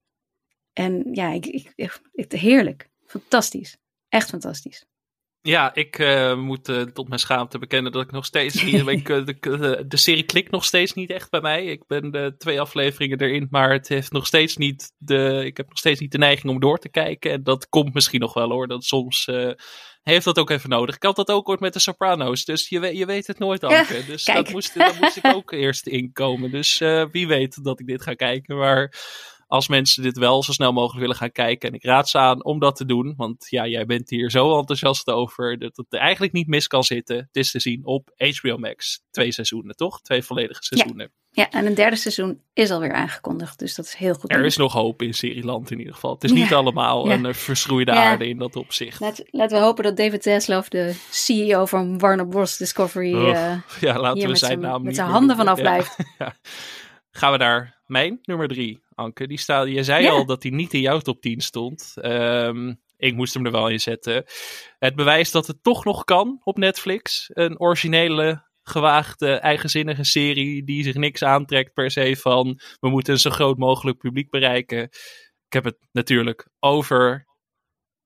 en 0.72 1.14
ja, 1.14 1.30
ik, 1.30 1.46
ik, 1.46 1.72
ik, 2.12 2.32
heerlijk. 2.32 2.90
Fantastisch. 3.04 3.76
Echt 4.08 4.28
fantastisch. 4.28 4.86
Ja, 5.42 5.74
ik 5.74 5.98
uh, 5.98 6.36
moet 6.36 6.68
uh, 6.68 6.82
tot 6.82 7.08
mijn 7.08 7.20
schaamte 7.20 7.58
bekennen 7.58 7.92
dat 7.92 8.02
ik 8.02 8.10
nog 8.10 8.24
steeds 8.24 8.62
ik, 8.64 9.08
uh, 9.08 9.24
de, 9.24 9.84
de, 9.88 9.96
serie 9.96 10.22
klikt 10.22 10.50
nog 10.50 10.64
steeds 10.64 10.92
niet 10.92 11.10
echt 11.10 11.30
bij 11.30 11.40
mij. 11.40 11.64
Ik 11.64 11.86
ben 11.86 12.10
de 12.10 12.34
twee 12.38 12.60
afleveringen 12.60 13.20
erin, 13.20 13.46
maar 13.50 13.72
het 13.72 13.88
heeft 13.88 14.12
nog 14.12 14.26
steeds 14.26 14.56
niet 14.56 14.92
de. 14.98 15.42
Ik 15.44 15.56
heb 15.56 15.68
nog 15.68 15.78
steeds 15.78 16.00
niet 16.00 16.12
de 16.12 16.18
neiging 16.18 16.52
om 16.52 16.60
door 16.60 16.78
te 16.78 16.88
kijken. 16.88 17.30
En 17.30 17.42
dat 17.42 17.68
komt 17.68 17.94
misschien 17.94 18.20
nog 18.20 18.34
wel 18.34 18.50
hoor. 18.50 18.66
Dat 18.68 18.84
soms 18.84 19.28
heeft 20.02 20.24
dat 20.24 20.38
ook 20.38 20.50
even 20.50 20.70
nodig. 20.70 20.94
Ik 20.94 21.02
had 21.02 21.16
dat 21.16 21.30
ook 21.30 21.48
ooit 21.48 21.60
met 21.60 21.72
de 21.72 21.78
Sopranos. 21.78 22.44
Dus 22.44 22.68
je, 22.68 22.96
je 22.96 23.06
weet 23.06 23.26
het 23.26 23.38
nooit, 23.38 23.64
Anke. 23.64 24.04
Dus 24.06 24.24
dat 24.24 24.50
moest, 24.50 24.78
dat 24.78 25.00
moest 25.00 25.16
ik 25.16 25.26
ook 25.34 25.52
eerst 25.52 25.86
inkomen. 25.86 26.50
Dus 26.50 26.78
wie 27.10 27.26
weet 27.26 27.64
dat 27.64 27.80
ik 27.80 27.86
dit 27.86 28.02
ga 28.02 28.14
kijken. 28.14 28.56
Maar 28.56 28.94
als 29.50 29.68
mensen 29.68 30.02
dit 30.02 30.18
wel 30.18 30.42
zo 30.42 30.52
snel 30.52 30.72
mogelijk 30.72 31.00
willen 31.00 31.16
gaan 31.16 31.32
kijken. 31.32 31.68
En 31.68 31.74
ik 31.74 31.84
raad 31.84 32.08
ze 32.08 32.18
aan 32.18 32.44
om 32.44 32.58
dat 32.58 32.76
te 32.76 32.84
doen. 32.84 33.14
Want 33.16 33.46
ja, 33.48 33.66
jij 33.66 33.86
bent 33.86 34.10
hier 34.10 34.30
zo 34.30 34.58
enthousiast 34.58 35.08
over 35.08 35.58
dat 35.58 35.76
het 35.76 35.94
eigenlijk 35.94 36.32
niet 36.32 36.46
mis 36.46 36.66
kan 36.66 36.84
zitten. 36.84 37.16
Het 37.16 37.36
is 37.36 37.50
te 37.50 37.60
zien 37.60 37.84
op 37.84 38.10
HBO 38.16 38.58
Max. 38.58 39.02
Twee 39.10 39.32
seizoenen, 39.32 39.76
toch? 39.76 40.00
Twee 40.00 40.22
volledige 40.22 40.62
seizoenen. 40.62 41.12
Ja. 41.30 41.42
ja 41.42 41.58
en 41.58 41.66
een 41.66 41.74
derde 41.74 41.96
seizoen 41.96 42.42
is 42.52 42.70
alweer 42.70 42.92
aangekondigd. 42.92 43.58
Dus 43.58 43.74
dat 43.74 43.84
is 43.84 43.94
heel 43.94 44.14
goed. 44.14 44.32
Er 44.32 44.44
is 44.44 44.56
nog 44.56 44.72
hoop 44.72 45.02
in 45.02 45.14
Serieland 45.14 45.70
in 45.70 45.78
ieder 45.78 45.94
geval. 45.94 46.14
Het 46.14 46.24
is 46.24 46.32
niet 46.32 46.52
allemaal 46.52 47.10
een 47.10 47.34
verschroeide 47.34 47.92
aarde 47.92 48.28
in 48.28 48.38
dat 48.38 48.56
opzicht. 48.56 49.00
Laten, 49.00 49.26
laten 49.30 49.58
we 49.58 49.64
hopen 49.64 49.84
dat 49.84 49.96
David 49.96 50.22
Zaslav, 50.22 50.68
de 50.68 50.94
CEO 51.10 51.66
van 51.66 51.98
Warner 51.98 52.28
Bros. 52.28 52.56
Discovery... 52.56 53.14
Oh, 53.14 53.28
uh, 53.28 53.56
ja, 53.80 54.00
laten 54.00 54.28
we 54.28 54.36
zijn 54.36 54.60
naam 54.60 54.82
met 54.82 54.94
zijn 54.94 55.08
handen 55.08 55.36
vanaf 55.36 55.60
blijft. 55.60 55.96
Gaan 57.10 57.32
we 57.32 57.38
naar 57.38 57.80
mijn 57.86 58.18
nummer 58.22 58.48
drie. 58.48 58.80
Anke. 59.00 59.26
Die 59.26 59.38
staat, 59.38 59.68
je 59.68 59.84
zei 59.84 60.06
al 60.08 60.26
dat 60.26 60.42
hij 60.42 60.52
niet 60.52 60.74
in 60.74 60.80
jouw 60.80 60.98
top 60.98 61.20
10 61.20 61.40
stond. 61.40 61.94
Um, 62.02 62.80
ik 62.96 63.14
moest 63.14 63.34
hem 63.34 63.46
er 63.46 63.52
wel 63.52 63.68
in 63.68 63.80
zetten. 63.80 64.24
Het 64.78 64.94
bewijst 64.94 65.32
dat 65.32 65.46
het 65.46 65.62
toch 65.62 65.84
nog 65.84 66.04
kan 66.04 66.40
op 66.42 66.58
Netflix. 66.58 67.30
Een 67.32 67.60
originele, 67.60 68.48
gewaagde, 68.62 69.32
eigenzinnige 69.32 70.04
serie 70.04 70.64
die 70.64 70.82
zich 70.82 70.94
niks 70.94 71.22
aantrekt 71.22 71.72
per 71.72 71.90
se 71.90 72.16
van 72.16 72.60
we 72.80 72.88
moeten 72.88 73.12
een 73.12 73.18
zo 73.18 73.30
groot 73.30 73.58
mogelijk 73.58 73.98
publiek 73.98 74.30
bereiken. 74.30 74.82
Ik 75.46 75.52
heb 75.52 75.64
het 75.64 75.76
natuurlijk 75.92 76.48
over 76.58 77.26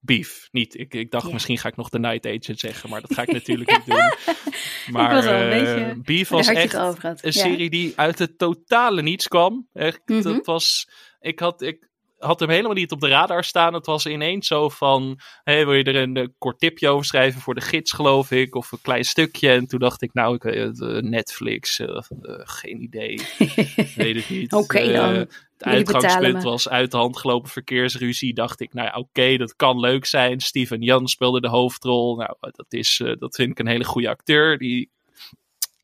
Beef. 0.05 0.49
Niet, 0.53 0.79
ik, 0.79 0.95
ik 0.95 1.11
dacht 1.11 1.33
misschien 1.33 1.59
ga 1.59 1.69
ik 1.69 1.77
nog 1.77 1.89
de 1.89 1.99
Night 1.99 2.27
Agent 2.27 2.59
zeggen, 2.59 2.91
maar 2.91 3.01
dat 3.01 3.15
ga 3.15 3.23
ik 3.23 3.33
natuurlijk 3.43 3.71
niet 3.71 3.87
doen. 3.87 4.13
Maar 4.91 5.25
uh, 5.25 5.93
Beef 6.03 6.29
was 6.29 6.49
echt 6.49 6.75
een 7.23 7.33
serie 7.33 7.71
die 7.71 7.93
uit 7.97 8.19
het 8.19 8.39
totale 8.39 9.03
niets 9.03 9.29
kwam. 9.29 9.69
Echt, 9.73 10.01
mm 10.07 10.15
-hmm. 10.15 10.23
dat 10.23 10.47
was, 10.47 10.89
ik 11.21 11.39
had, 11.39 11.63
ik 11.63 11.89
had 12.25 12.41
hem 12.41 12.51
helemaal 12.51 12.73
niet 12.73 12.93
op 12.93 13.01
de 13.01 13.09
radar 13.09 13.45
staan. 13.45 13.75
Het 13.75 13.87
was 13.87 14.07
ineens 14.07 14.47
zo 14.47 14.69
van, 14.69 15.19
hey, 15.43 15.65
wil 15.65 15.75
je 15.75 15.85
er 15.85 15.97
een, 15.97 16.17
een, 16.17 16.35
kort 16.39 16.59
tipje 16.59 16.89
over 16.89 17.05
schrijven 17.05 17.41
voor 17.41 17.55
de 17.55 17.61
gids, 17.61 17.93
geloof 17.93 18.31
ik, 18.31 18.55
of 18.55 18.73
een 18.73 18.81
klein 18.83 19.05
stukje. 19.05 19.51
En 19.51 19.67
toen 19.67 19.79
dacht 19.79 20.03
ik, 20.03 20.13
nou, 20.13 20.35
ik, 20.35 20.45
uh, 20.45 21.01
Netflix, 21.01 21.79
uh, 21.79 21.99
geen 22.45 22.83
idee, 22.83 23.21
weet 23.97 24.17
het 24.17 24.29
niet. 24.29 24.53
Oké 24.53 24.63
okay, 24.63 24.93
dan 24.93 25.29
uitgangspunt 25.59 26.43
was 26.43 26.69
uit 26.69 26.91
de 26.91 26.97
hand 26.97 27.17
gelopen 27.17 27.51
verkeersruzie. 27.51 28.35
Dacht 28.35 28.61
ik, 28.61 28.75
nou 28.75 28.89
ja, 28.89 28.95
oké, 28.99 29.37
dat 29.37 29.57
kan 29.57 29.81
leuk 29.81 30.05
zijn. 30.05 30.41
Steven 30.41 30.83
Jan 30.83 31.09
speelde 31.09 31.41
de 31.41 31.49
hoofdrol. 31.49 32.17
Nou, 32.17 32.37
dat, 32.41 32.67
is, 32.69 33.03
dat 33.19 33.35
vind 33.35 33.51
ik 33.51 33.59
een 33.59 33.67
hele 33.67 33.85
goede 33.85 34.09
acteur. 34.09 34.59
Die 34.59 34.91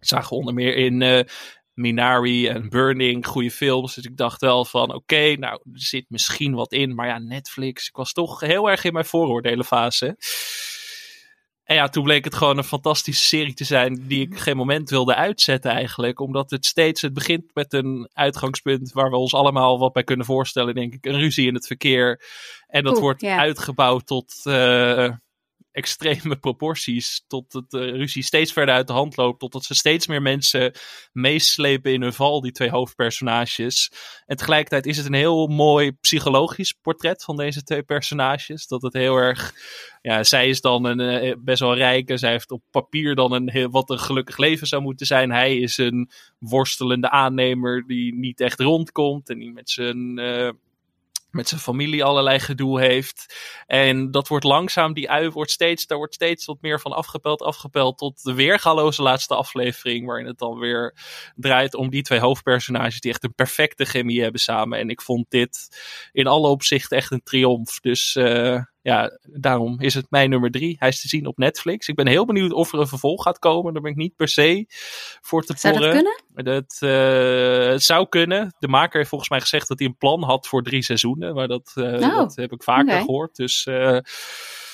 zagen 0.00 0.36
onder 0.36 0.54
meer 0.54 0.76
in 0.76 1.00
uh, 1.00 1.20
Minari 1.80 2.46
en 2.46 2.68
Burning, 2.68 3.26
goede 3.26 3.50
films. 3.50 3.94
Dus 3.94 4.04
ik 4.04 4.16
dacht 4.16 4.40
wel 4.40 4.64
van, 4.64 4.88
oké, 4.88 4.96
okay, 4.96 5.34
nou, 5.34 5.60
er 5.72 5.80
zit 5.80 6.04
misschien 6.08 6.54
wat 6.54 6.72
in. 6.72 6.94
Maar 6.94 7.06
ja, 7.06 7.18
Netflix, 7.18 7.88
ik 7.88 7.96
was 7.96 8.12
toch 8.12 8.40
heel 8.40 8.70
erg 8.70 8.84
in 8.84 8.92
mijn 8.92 9.04
vooroordelenfase. 9.04 10.16
En 11.64 11.76
ja, 11.76 11.88
toen 11.88 12.04
bleek 12.04 12.24
het 12.24 12.34
gewoon 12.34 12.58
een 12.58 12.64
fantastische 12.64 13.24
serie 13.24 13.54
te 13.54 13.64
zijn 13.64 14.04
die 14.06 14.20
ik 14.20 14.38
geen 14.38 14.56
moment 14.56 14.90
wilde 14.90 15.14
uitzetten 15.14 15.70
eigenlijk. 15.70 16.20
Omdat 16.20 16.50
het 16.50 16.66
steeds, 16.66 17.02
het 17.02 17.14
begint 17.14 17.54
met 17.54 17.72
een 17.72 18.10
uitgangspunt 18.12 18.92
waar 18.92 19.10
we 19.10 19.16
ons 19.16 19.34
allemaal 19.34 19.78
wat 19.78 19.92
bij 19.92 20.04
kunnen 20.04 20.26
voorstellen, 20.26 20.74
denk 20.74 20.94
ik. 20.94 21.06
Een 21.06 21.18
ruzie 21.18 21.46
in 21.46 21.54
het 21.54 21.66
verkeer. 21.66 22.22
En 22.66 22.84
dat 22.84 22.98
wordt 22.98 23.24
uitgebouwd 23.24 24.06
tot... 24.06 24.34
Uh, 24.44 25.10
extreme 25.72 26.36
proporties. 26.46 27.24
Tot 27.26 27.52
het 27.52 27.72
uh, 27.72 27.90
ruzie 27.90 28.22
steeds 28.22 28.52
verder 28.52 28.74
uit 28.74 28.86
de 28.86 28.92
hand 28.92 29.16
loopt. 29.16 29.40
Totdat 29.40 29.64
ze 29.64 29.74
steeds 29.74 30.06
meer 30.06 30.22
mensen 30.22 30.72
meeslepen 31.12 31.92
in 31.92 32.02
hun 32.02 32.12
val, 32.12 32.40
die 32.40 32.52
twee 32.52 32.70
hoofdpersonages. 32.70 33.92
En 34.26 34.36
tegelijkertijd 34.36 34.86
is 34.86 34.96
het 34.96 35.06
een 35.06 35.12
heel 35.12 35.46
mooi 35.46 35.92
psychologisch 35.92 36.72
portret 36.72 37.24
van 37.24 37.36
deze 37.36 37.62
twee 37.62 37.82
personages. 37.82 38.66
Dat 38.66 38.82
het 38.82 38.92
heel 38.92 39.16
erg. 39.16 39.52
Ja, 40.02 40.24
zij 40.24 40.48
is 40.48 40.60
dan 40.60 40.84
een 40.84 41.24
uh, 41.24 41.34
best 41.38 41.60
wel 41.60 41.76
rijke. 41.76 42.16
Zij 42.16 42.30
heeft 42.30 42.50
op 42.50 42.62
papier 42.70 43.14
dan 43.14 43.32
een 43.32 43.50
heel, 43.50 43.70
wat 43.70 43.90
een 43.90 43.98
gelukkig 43.98 44.36
leven 44.36 44.66
zou 44.66 44.82
moeten 44.82 45.06
zijn. 45.06 45.30
Hij 45.30 45.56
is 45.56 45.78
een 45.78 46.10
worstelende 46.38 47.10
aannemer 47.10 47.86
die 47.86 48.14
niet 48.14 48.40
echt 48.40 48.60
rondkomt. 48.60 49.28
En 49.28 49.38
die 49.38 49.52
met 49.52 49.70
zijn. 49.70 50.18
Uh, 50.18 50.50
met 51.30 51.48
zijn 51.48 51.60
familie 51.60 52.04
allerlei 52.04 52.38
gedoe 52.38 52.80
heeft. 52.80 53.34
En 53.66 54.10
dat 54.10 54.28
wordt 54.28 54.44
langzaam, 54.44 54.92
die 54.92 55.10
ui 55.10 55.30
wordt 55.30 55.50
steeds, 55.50 55.86
daar 55.86 55.98
wordt 55.98 56.14
steeds 56.14 56.44
wat 56.44 56.58
meer 56.60 56.80
van 56.80 56.92
afgepeld, 56.92 57.42
afgepeld 57.42 57.98
tot 57.98 58.22
de 58.22 58.34
weergaloze 58.34 59.02
laatste 59.02 59.34
aflevering, 59.34 60.06
waarin 60.06 60.26
het 60.26 60.38
dan 60.38 60.58
weer 60.58 60.94
draait 61.34 61.74
om 61.74 61.90
die 61.90 62.02
twee 62.02 62.20
hoofdpersonages 62.20 63.00
die 63.00 63.10
echt 63.10 63.24
een 63.24 63.34
perfecte 63.34 63.84
chemie 63.84 64.22
hebben 64.22 64.40
samen. 64.40 64.78
En 64.78 64.88
ik 64.88 65.02
vond 65.02 65.30
dit 65.30 65.68
in 66.12 66.26
alle 66.26 66.48
opzichten 66.48 66.96
echt 66.96 67.10
een 67.10 67.22
triomf. 67.22 67.80
Dus 67.80 68.14
uh, 68.14 68.62
ja, 68.82 69.18
daarom 69.22 69.80
is 69.80 69.94
het 69.94 70.06
mijn 70.10 70.30
nummer 70.30 70.50
drie. 70.50 70.76
Hij 70.78 70.88
is 70.88 71.00
te 71.00 71.08
zien 71.08 71.26
op 71.26 71.38
Netflix. 71.38 71.88
Ik 71.88 71.94
ben 71.94 72.06
heel 72.06 72.24
benieuwd 72.24 72.52
of 72.52 72.72
er 72.72 72.78
een 72.78 72.86
vervolg 72.86 73.22
gaat 73.22 73.38
komen. 73.38 73.72
Daar 73.72 73.82
ben 73.82 73.90
ik 73.90 73.96
niet 73.96 74.16
per 74.16 74.28
se 74.28 74.64
voor 75.20 75.42
te 75.42 75.54
zou 75.56 75.74
porren. 75.74 76.04
Dat 76.04 76.14
kunnen? 76.34 76.54
Dat, 76.54 76.78
uh, 76.80 77.70
het 77.72 77.82
zou 77.82 78.08
kunnen. 78.08 78.54
De 78.58 78.68
maker 78.68 78.96
heeft 78.96 79.08
volgens 79.08 79.30
mij 79.30 79.40
gezegd 79.40 79.68
dat 79.68 79.78
hij 79.78 79.88
een 79.88 79.96
plan 79.96 80.22
had 80.22 80.46
voor 80.46 80.62
drie 80.62 80.82
seizoenen. 80.82 81.34
Maar 81.34 81.48
dat, 81.48 81.72
uh, 81.74 81.92
oh, 81.92 82.16
dat 82.16 82.36
heb 82.36 82.52
ik 82.52 82.62
vaker 82.62 82.84
okay. 82.84 83.00
gehoord. 83.00 83.36
Dus 83.36 83.66
uh, 83.66 83.98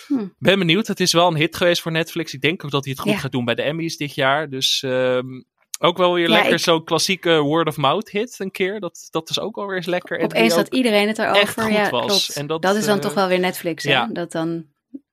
hm. 0.07 0.27
ben 0.39 0.59
benieuwd. 0.59 0.87
Het 0.87 1.01
is 1.01 1.13
wel 1.13 1.27
een 1.27 1.37
hit 1.37 1.57
geweest 1.57 1.83
voor 1.83 1.93
Netflix. 1.93 2.35
Ik 2.35 2.41
denk 2.41 2.65
ook 2.65 2.71
dat 2.71 2.85
hij 2.85 2.93
het 2.93 3.03
goed 3.03 3.13
ja. 3.13 3.19
gaat 3.19 3.33
doen 3.33 3.45
bij 3.45 3.55
de 3.55 3.63
Emmys 3.63 3.97
dit 3.97 4.15
jaar. 4.15 4.49
Dus 4.49 4.83
um, 4.87 5.45
ook 5.79 5.97
wel 5.97 6.15
weer 6.15 6.29
ja, 6.29 6.35
lekker 6.35 6.53
ik... 6.53 6.59
zo'n 6.59 6.85
klassieke 6.85 7.41
word 7.41 7.69
of 7.69 7.77
mouth 7.77 8.11
hit 8.11 8.35
een 8.39 8.51
keer. 8.51 8.81
Dat, 8.81 9.09
dat 9.11 9.31
is 9.31 9.41
ook 9.41 9.57
wel 9.57 9.67
weer 9.67 9.77
eens 9.77 9.87
lekker. 9.87 10.19
Opeens 10.19 10.55
had 10.55 10.75
iedereen 10.75 11.09
het 11.09 11.19
erover. 11.19 11.41
Echt 11.41 11.61
goed 11.61 11.73
ja, 11.73 11.91
was. 11.91 12.07
Klopt. 12.07 12.37
En 12.37 12.47
dat, 12.47 12.63
dat 12.63 12.77
is 12.77 12.85
dan 12.85 12.97
uh, 12.97 13.03
toch 13.03 13.15
wel 13.15 13.29
weer 13.29 13.41
Netflix, 13.41 13.85
hè? 13.85 13.91
Ja. 13.91 14.09
Dat 14.13 14.33
dan 14.33 14.67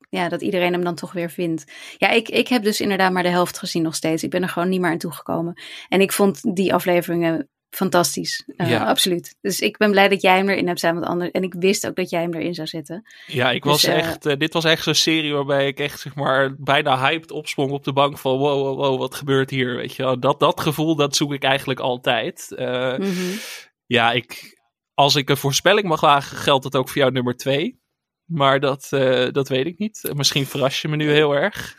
ja, 0.09 0.30
dat 0.30 0.41
iedereen 0.41 0.74
hem 0.74 0.84
dan 0.84 0.95
toch 0.95 1.11
weer 1.11 1.30
vindt. 1.30 1.72
Ja, 1.97 2.09
ik, 2.09 2.30
ik 2.30 2.47
heb 2.47 2.64
dus 2.64 2.82
inderdaad 2.82 3.11
maar 3.11 3.24
de 3.24 3.30
helft 3.30 3.57
gezien 3.57 3.82
nog 3.82 3.95
steeds. 3.95 4.24
Ik 4.24 4.30
ben 4.30 4.41
er 4.41 4.49
gewoon 4.49 4.70
niet 4.70 4.82
meer 4.82 4.91
aan 4.91 4.97
toegekomen. 4.97 5.61
En 5.89 6.01
ik 6.01 6.11
vond 6.11 6.55
die 6.55 6.74
afleveringen 6.74 7.49
fantastisch. 7.76 8.43
Uh, 8.57 8.69
ja. 8.69 8.86
Absoluut. 8.86 9.36
Dus 9.41 9.59
ik 9.59 9.78
ben 9.78 9.91
blij 9.91 10.07
dat 10.07 10.21
jij 10.21 10.38
hem 10.38 10.49
erin 10.49 10.67
hebt 10.67 10.80
staan. 10.80 10.93
Want 10.93 11.05
anders, 11.05 11.32
en 11.32 11.43
ik 11.43 11.53
wist 11.53 11.88
ook 11.88 11.95
dat 11.95 12.09
jij 12.09 12.21
hem 12.21 12.34
erin 12.34 12.53
zou 12.53 12.67
zetten. 12.67 13.07
Ja, 13.28 13.51
ik 13.51 13.63
was 13.63 13.82
dus, 13.82 13.93
echt. 13.93 14.26
Uh, 14.26 14.36
dit 14.38 14.53
was 14.53 14.63
echt 14.63 14.84
zo'n 14.84 14.93
serie 14.93 15.34
waarbij 15.34 15.67
ik 15.67 15.80
echt 15.80 15.99
zeg 15.99 16.15
maar 16.15 16.55
bijna 16.57 16.99
hyped 16.99 17.32
opsprong 17.32 17.71
op 17.71 17.84
de 17.84 17.93
bank 17.93 18.17
van 18.17 18.38
wow, 18.38 18.61
wow, 18.61 18.78
wow, 18.78 18.99
wat 18.99 19.15
gebeurt 19.15 19.49
hier? 19.49 19.76
Weet 19.76 19.95
je? 19.95 20.19
Dat, 20.19 20.39
dat 20.39 20.59
gevoel, 20.61 20.95
dat 20.95 21.15
zoek 21.15 21.34
ik 21.34 21.43
eigenlijk 21.43 21.80
altijd. 21.80 22.47
Mm 22.49 22.95
-hmm. 22.97 23.39
Ja, 23.86 24.11
ik, 24.11 24.59
als 24.93 25.15
ik 25.15 25.30
een 25.30 25.38
voorspelling 25.38 25.88
mag 25.88 26.01
wagen, 26.01 26.38
geldt 26.38 26.63
dat 26.63 26.76
ook 26.76 26.89
voor 26.89 26.97
jou 26.97 27.11
nummer 27.11 27.36
twee. 27.36 27.82
Maar 28.26 28.59
dat, 28.59 28.88
dat 29.32 29.47
weet 29.47 29.65
ik 29.65 29.78
niet. 29.78 30.11
Misschien 30.13 30.45
verras 30.45 30.82
je 30.82 30.88
me 30.88 30.95
nu 30.95 31.11
heel 31.11 31.36
erg. 31.36 31.76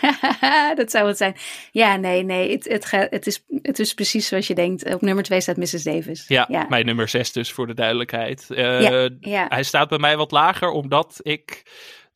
dat 0.80 0.90
zou 0.90 1.08
het 1.08 1.16
zijn. 1.16 1.36
Ja, 1.72 1.96
nee, 1.96 2.22
nee. 2.22 2.50
Het, 2.50 2.64
het, 2.68 2.90
het, 2.90 3.26
is, 3.26 3.44
het 3.62 3.78
is 3.78 3.94
precies 3.94 4.28
zoals 4.28 4.46
je 4.46 4.54
denkt. 4.54 4.94
Op 4.94 5.00
nummer 5.00 5.24
2 5.24 5.40
staat 5.40 5.56
Mrs. 5.56 5.82
Davis. 5.82 6.24
Ja, 6.28 6.46
ja, 6.48 6.66
mijn 6.68 6.86
nummer 6.86 7.08
6 7.08 7.32
dus 7.32 7.52
voor 7.52 7.66
de 7.66 7.74
duidelijkheid. 7.74 8.46
Uh, 8.50 8.80
ja, 8.80 9.08
ja. 9.20 9.46
Hij 9.48 9.62
staat 9.62 9.88
bij 9.88 9.98
mij 9.98 10.16
wat 10.16 10.30
lager, 10.30 10.70
omdat 10.70 11.20
ik 11.22 11.62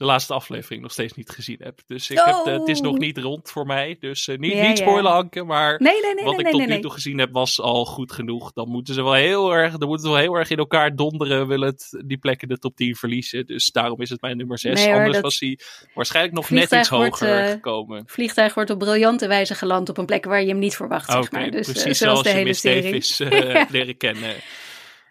de 0.03 0.09
laatste 0.09 0.34
aflevering 0.34 0.82
nog 0.82 0.92
steeds 0.92 1.14
niet 1.14 1.30
gezien 1.30 1.57
heb. 1.59 1.80
Dus 1.86 2.11
ik 2.11 2.18
heb 2.18 2.44
het 2.44 2.68
is 2.68 2.80
nog 2.80 2.98
niet 2.98 3.18
rond 3.18 3.50
voor 3.50 3.66
mij. 3.66 3.96
Dus 4.00 4.26
uh, 4.26 4.38
niet, 4.38 4.61
niet 4.61 4.78
spoilen, 4.78 5.12
Anke. 5.12 5.44
Maar 5.44 5.80
nee, 5.80 6.00
nee, 6.00 6.14
nee, 6.14 6.24
wat 6.24 6.40
ik 6.40 6.46
tot 6.46 6.66
nu 6.66 6.80
toe 6.80 6.90
gezien 6.90 7.18
heb, 7.18 7.32
was 7.32 7.61
al 7.61 7.84
goed 7.84 8.12
genoeg. 8.12 8.53
Dan 8.53 8.68
moeten 8.68 8.94
ze 8.94 9.03
wel 9.03 9.12
heel 9.12 9.53
erg, 9.53 9.76
dan 9.76 9.88
moeten 9.88 10.07
ze 10.07 10.12
wel 10.12 10.22
heel 10.22 10.34
erg 10.34 10.50
in 10.50 10.57
elkaar 10.57 10.96
donderen. 10.96 11.48
Wil 11.48 11.61
het 11.61 12.03
die 12.07 12.18
plekken 12.18 12.48
de 12.48 12.59
top 12.59 12.76
10 12.76 12.96
verliezen. 12.96 13.46
Dus 13.46 13.70
daarom 13.70 14.00
is 14.00 14.11
het 14.11 14.20
mijn 14.20 14.36
nummer 14.36 14.59
6. 14.59 14.84
Hoor, 14.84 14.94
Anders 14.94 15.20
was 15.20 15.40
hij 15.40 15.59
waarschijnlijk 15.94 16.34
nog 16.34 16.50
net 16.50 16.72
iets 16.72 16.88
hoger 16.88 17.28
wordt, 17.28 17.46
uh, 17.46 17.50
gekomen. 17.50 18.03
Vliegtuig 18.07 18.55
wordt 18.55 18.70
op 18.70 18.78
briljante 18.78 19.26
wijze 19.26 19.55
geland 19.55 19.88
op 19.88 19.98
een 19.98 20.07
plek 20.07 20.24
waar 20.24 20.42
je 20.42 20.48
hem 20.48 20.59
niet 20.59 20.76
verwacht. 20.76 21.09
Okay, 21.09 21.22
zeg 21.22 21.32
maar. 21.32 21.50
Dus, 21.50 21.66
precies 21.66 22.03
uh, 22.03 22.09
zoals 22.09 22.22
de 22.22 22.30
hele 22.30 22.55
serie. 22.55 22.82
Davis, 22.82 23.18
leren 23.76 23.96
kennen. 23.96 24.34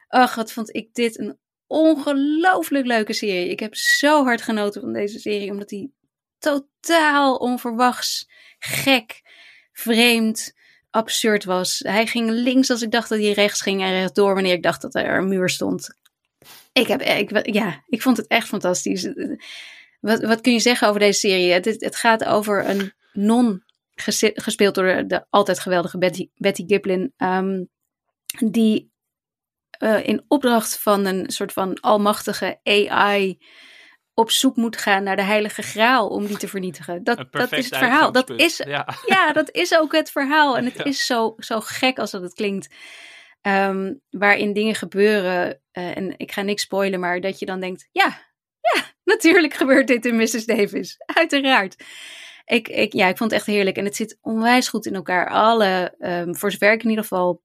Ach, 0.07 0.35
wat 0.35 0.51
vond 0.51 0.75
ik 0.75 0.93
dit 0.93 1.19
een 1.19 1.37
ongelooflijk 1.71 2.85
leuke 2.85 3.13
serie. 3.13 3.49
Ik 3.49 3.59
heb 3.59 3.75
zo 3.75 4.23
hard 4.23 4.41
genoten 4.41 4.81
van 4.81 4.93
deze 4.93 5.19
serie, 5.19 5.51
omdat 5.51 5.69
die 5.69 5.93
totaal 6.39 7.35
onverwachts, 7.35 8.29
gek, 8.59 9.21
vreemd, 9.71 10.53
absurd 10.89 11.43
was. 11.43 11.79
Hij 11.79 12.07
ging 12.07 12.29
links 12.29 12.69
als 12.69 12.81
ik 12.81 12.91
dacht 12.91 13.09
dat 13.09 13.19
hij 13.19 13.31
rechts 13.31 13.61
ging 13.61 13.81
en 13.81 13.91
rechtdoor 13.91 14.33
wanneer 14.33 14.53
ik 14.53 14.63
dacht 14.63 14.81
dat 14.81 14.95
er 14.95 15.17
een 15.17 15.27
muur 15.27 15.49
stond. 15.49 15.89
Ik, 16.73 16.87
heb, 16.87 17.01
ik, 17.01 17.53
ja, 17.53 17.83
ik 17.87 18.01
vond 18.01 18.17
het 18.17 18.27
echt 18.27 18.47
fantastisch. 18.47 19.09
Wat, 19.99 20.21
wat 20.21 20.41
kun 20.41 20.53
je 20.53 20.59
zeggen 20.59 20.87
over 20.87 20.99
deze 20.99 21.19
serie? 21.19 21.51
Het, 21.51 21.65
het 21.65 21.95
gaat 21.95 22.25
over 22.25 22.69
een 22.69 22.93
non, 23.13 23.63
gespeeld 24.33 24.75
door 24.75 25.07
de 25.07 25.25
altijd 25.29 25.59
geweldige 25.59 25.97
Betty, 25.97 26.29
Betty 26.35 26.63
Giplin, 26.67 27.13
um, 27.17 27.69
die 28.39 28.90
uh, 29.83 30.07
in 30.07 30.25
opdracht 30.27 30.79
van 30.79 31.05
een 31.05 31.29
soort 31.29 31.53
van 31.53 31.79
almachtige 31.79 32.59
AI 32.63 33.39
op 34.13 34.31
zoek 34.31 34.55
moet 34.55 34.77
gaan 34.77 35.03
naar 35.03 35.15
de 35.15 35.21
heilige 35.21 35.61
graal 35.61 36.07
om 36.07 36.25
die 36.25 36.37
te 36.37 36.47
vernietigen. 36.47 37.03
Dat, 37.03 37.27
dat 37.31 37.51
is 37.51 37.65
het 37.65 37.77
verhaal. 37.77 38.11
Dat 38.11 38.29
is, 38.29 38.57
ja. 38.57 38.87
ja. 39.05 39.33
dat 39.33 39.51
is 39.51 39.77
ook 39.77 39.91
het 39.91 40.11
verhaal. 40.11 40.57
En 40.57 40.65
het 40.65 40.77
ja. 40.77 40.83
is 40.83 41.05
zo, 41.05 41.33
zo 41.37 41.59
gek 41.59 41.99
als 41.99 42.11
dat 42.11 42.21
het 42.21 42.33
klinkt. 42.33 42.75
Um, 43.41 44.01
waarin 44.09 44.53
dingen 44.53 44.75
gebeuren, 44.75 45.61
uh, 45.73 45.97
en 45.97 46.13
ik 46.17 46.31
ga 46.31 46.41
niks 46.41 46.61
spoilen, 46.61 46.99
maar 46.99 47.21
dat 47.21 47.39
je 47.39 47.45
dan 47.45 47.59
denkt, 47.59 47.89
ja, 47.91 48.21
ja, 48.73 48.83
natuurlijk 49.03 49.53
gebeurt 49.53 49.87
dit 49.87 50.05
in 50.05 50.15
Mrs. 50.15 50.45
Davis. 50.45 50.95
Uiteraard. 51.05 51.83
Ik, 52.45 52.67
ik, 52.67 52.93
ja, 52.93 53.07
ik 53.07 53.17
vond 53.17 53.31
het 53.31 53.39
echt 53.39 53.49
heerlijk. 53.49 53.77
En 53.77 53.85
het 53.85 53.95
zit 53.95 54.17
onwijs 54.21 54.67
goed 54.67 54.85
in 54.85 54.95
elkaar. 54.95 55.29
Alle, 55.29 55.95
um, 55.99 56.35
voor 56.35 56.51
zover 56.51 56.71
ik 56.71 56.83
in 56.83 56.89
ieder 56.89 57.03
geval 57.03 57.41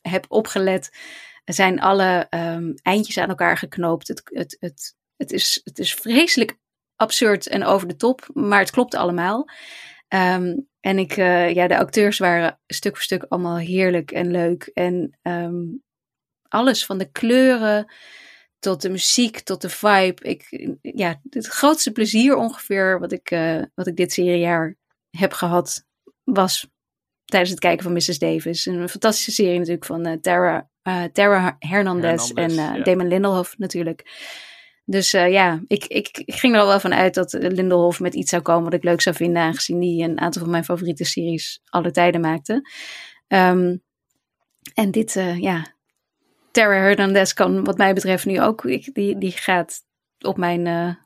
heb 0.00 0.24
opgelet, 0.28 0.96
zijn 1.44 1.80
alle 1.80 2.26
um, 2.30 2.74
eindjes 2.82 3.18
aan 3.18 3.28
elkaar 3.28 3.58
geknoopt. 3.58 4.08
Het, 4.08 4.22
het, 4.24 4.56
het, 4.60 4.94
het, 5.16 5.32
is, 5.32 5.60
het 5.64 5.78
is 5.78 5.94
vreselijk 5.94 6.56
absurd 6.96 7.46
en 7.46 7.64
over 7.64 7.88
de 7.88 7.96
top, 7.96 8.28
maar 8.32 8.58
het 8.58 8.70
klopt 8.70 8.94
allemaal. 8.94 9.48
Um, 10.08 10.68
en 10.80 10.98
ik, 10.98 11.16
uh, 11.16 11.54
ja, 11.54 11.66
de 11.66 11.78
acteurs 11.78 12.18
waren 12.18 12.60
stuk 12.66 12.94
voor 12.94 13.02
stuk 13.02 13.24
allemaal 13.28 13.56
heerlijk 13.56 14.10
en 14.10 14.30
leuk. 14.30 14.70
En 14.74 15.18
um, 15.22 15.82
alles 16.48 16.86
van 16.86 16.98
de 16.98 17.10
kleuren 17.10 17.92
tot 18.58 18.82
de 18.82 18.90
muziek, 18.90 19.40
tot 19.40 19.60
de 19.60 19.68
vibe. 19.68 20.22
Ik, 20.22 20.46
ja, 20.80 21.20
het 21.30 21.46
grootste 21.46 21.92
plezier 21.92 22.36
ongeveer 22.36 23.00
wat 23.00 23.12
ik, 23.12 23.30
uh, 23.30 23.62
wat 23.74 23.86
ik 23.86 23.96
dit 23.96 24.12
seriejaar 24.12 24.76
heb 25.10 25.32
gehad, 25.32 25.84
was 26.24 26.68
tijdens 27.34 27.52
het 27.52 27.64
kijken 27.64 27.84
van 27.84 27.92
Mrs. 27.92 28.18
Davis. 28.18 28.66
Een 28.66 28.88
fantastische 28.88 29.30
serie 29.30 29.58
natuurlijk 29.58 29.84
van 29.84 30.06
uh, 30.06 30.12
Tara, 30.12 30.68
uh, 30.82 31.02
Tara 31.04 31.56
Hernandez, 31.58 32.28
Hernandez 32.28 32.30
en 32.30 32.50
uh, 32.50 32.76
ja. 32.76 32.82
Damon 32.82 33.08
Lindelhoff 33.08 33.58
natuurlijk. 33.58 34.02
Dus 34.84 35.10
ja, 35.10 35.62
ik, 35.66 35.84
ik, 35.84 36.08
ik, 36.24 36.34
ging 36.34 36.54
er 36.54 36.60
al 36.60 36.66
wel 36.66 36.80
van 36.80 36.94
uit 36.94 37.14
dat 37.14 37.32
Lindelhoff 37.32 38.00
met 38.00 38.14
iets 38.14 38.30
zou 38.30 38.42
komen 38.42 38.64
wat 38.64 38.74
ik 38.74 38.84
leuk 38.84 39.00
zou 39.00 39.16
vinden, 39.16 39.42
aangezien 39.42 39.80
die 39.80 40.04
een 40.04 40.20
aantal 40.20 40.42
van 40.42 40.50
mijn 40.50 40.64
favoriete 40.64 41.04
series 41.04 41.60
alle 41.64 41.90
tijden 41.90 42.20
maakte. 42.20 42.52
Um, 43.28 43.82
en 44.74 44.90
dit, 44.90 45.12
ja, 45.38 45.74
Tara 46.50 46.74
Hernandez 46.74 47.32
kan 47.32 47.64
wat 47.64 47.76
mij 47.76 47.94
betreft 47.94 48.26
nu 48.26 48.40
ook, 48.40 48.64
ik, 48.64 48.94
die, 48.94 49.18
die 49.18 49.32
gaat 49.32 49.80
op 50.18 50.36
mijn 50.36 50.98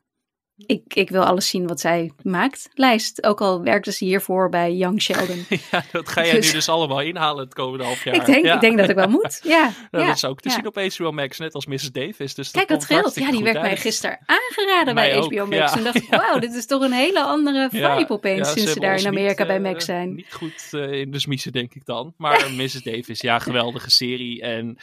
ik, 0.67 0.83
ik 0.95 1.11
wil 1.11 1.25
alles 1.25 1.49
zien 1.49 1.67
wat 1.67 1.81
zij 1.81 2.13
maakt. 2.23 2.69
Lijst. 2.75 3.25
Ook 3.25 3.41
al 3.41 3.63
werkte 3.63 3.93
ze 3.93 4.05
hiervoor 4.05 4.49
bij 4.49 4.75
Young 4.75 5.03
Sheldon. 5.03 5.45
ja, 5.71 5.85
dat 5.93 6.09
ga 6.09 6.25
jij 6.25 6.35
dus, 6.35 6.47
nu 6.47 6.53
dus 6.53 6.69
allemaal 6.69 7.01
inhalen 7.01 7.45
het 7.45 7.55
komende 7.55 7.85
half 7.85 8.05
jaar. 8.05 8.15
Ik 8.15 8.25
denk, 8.25 8.45
ja. 8.45 8.55
ik 8.55 8.61
denk 8.61 8.79
dat 8.79 8.89
ik 8.89 8.95
wel 8.95 9.09
moet. 9.09 9.41
Ja, 9.43 9.63
nou, 9.91 10.05
ja 10.05 10.07
Dat 10.07 10.17
is 10.17 10.25
ook 10.25 10.41
te 10.41 10.51
zien 10.51 10.67
op 10.67 10.95
HBO 10.97 11.13
Max, 11.13 11.39
net 11.39 11.55
als 11.55 11.67
Mrs. 11.67 11.93
Davis. 11.93 12.35
Dus 12.35 12.51
Kijk, 12.51 12.69
dat 12.69 12.83
scheelt. 12.83 13.15
Ja, 13.15 13.31
die 13.31 13.43
werd 13.43 13.61
mij 13.61 13.77
gisteren 13.77 14.19
aangeraden 14.27 14.95
mij 14.95 15.11
bij 15.11 15.19
ook, 15.19 15.33
HBO 15.33 15.47
Max. 15.47 15.73
En 15.73 15.85
dacht 15.85 15.97
ik, 15.97 16.09
wauw, 16.27 16.39
dit 16.39 16.55
is 16.55 16.67
toch 16.67 16.83
een 16.83 16.93
hele 16.93 17.23
andere 17.23 17.69
vibe 17.71 18.07
opeens 18.09 18.53
sinds 18.53 18.63
ze, 18.63 18.73
ze 18.73 18.81
daar 18.81 18.99
in 18.99 19.07
Amerika 19.07 19.43
niet, 19.43 19.53
bij 19.53 19.61
Max 19.61 19.85
zijn. 19.85 20.09
Uh, 20.09 20.17
niet 20.17 20.33
goed 20.33 20.69
uh, 20.73 20.93
in 20.93 21.11
de 21.11 21.19
smiezen, 21.19 21.53
denk 21.53 21.75
ik 21.75 21.85
dan. 21.85 22.15
Maar 22.17 22.51
Mrs. 22.57 22.83
Davis, 22.83 23.21
ja, 23.21 23.39
geweldige 23.39 23.91
serie. 23.91 24.43
En 24.43 24.79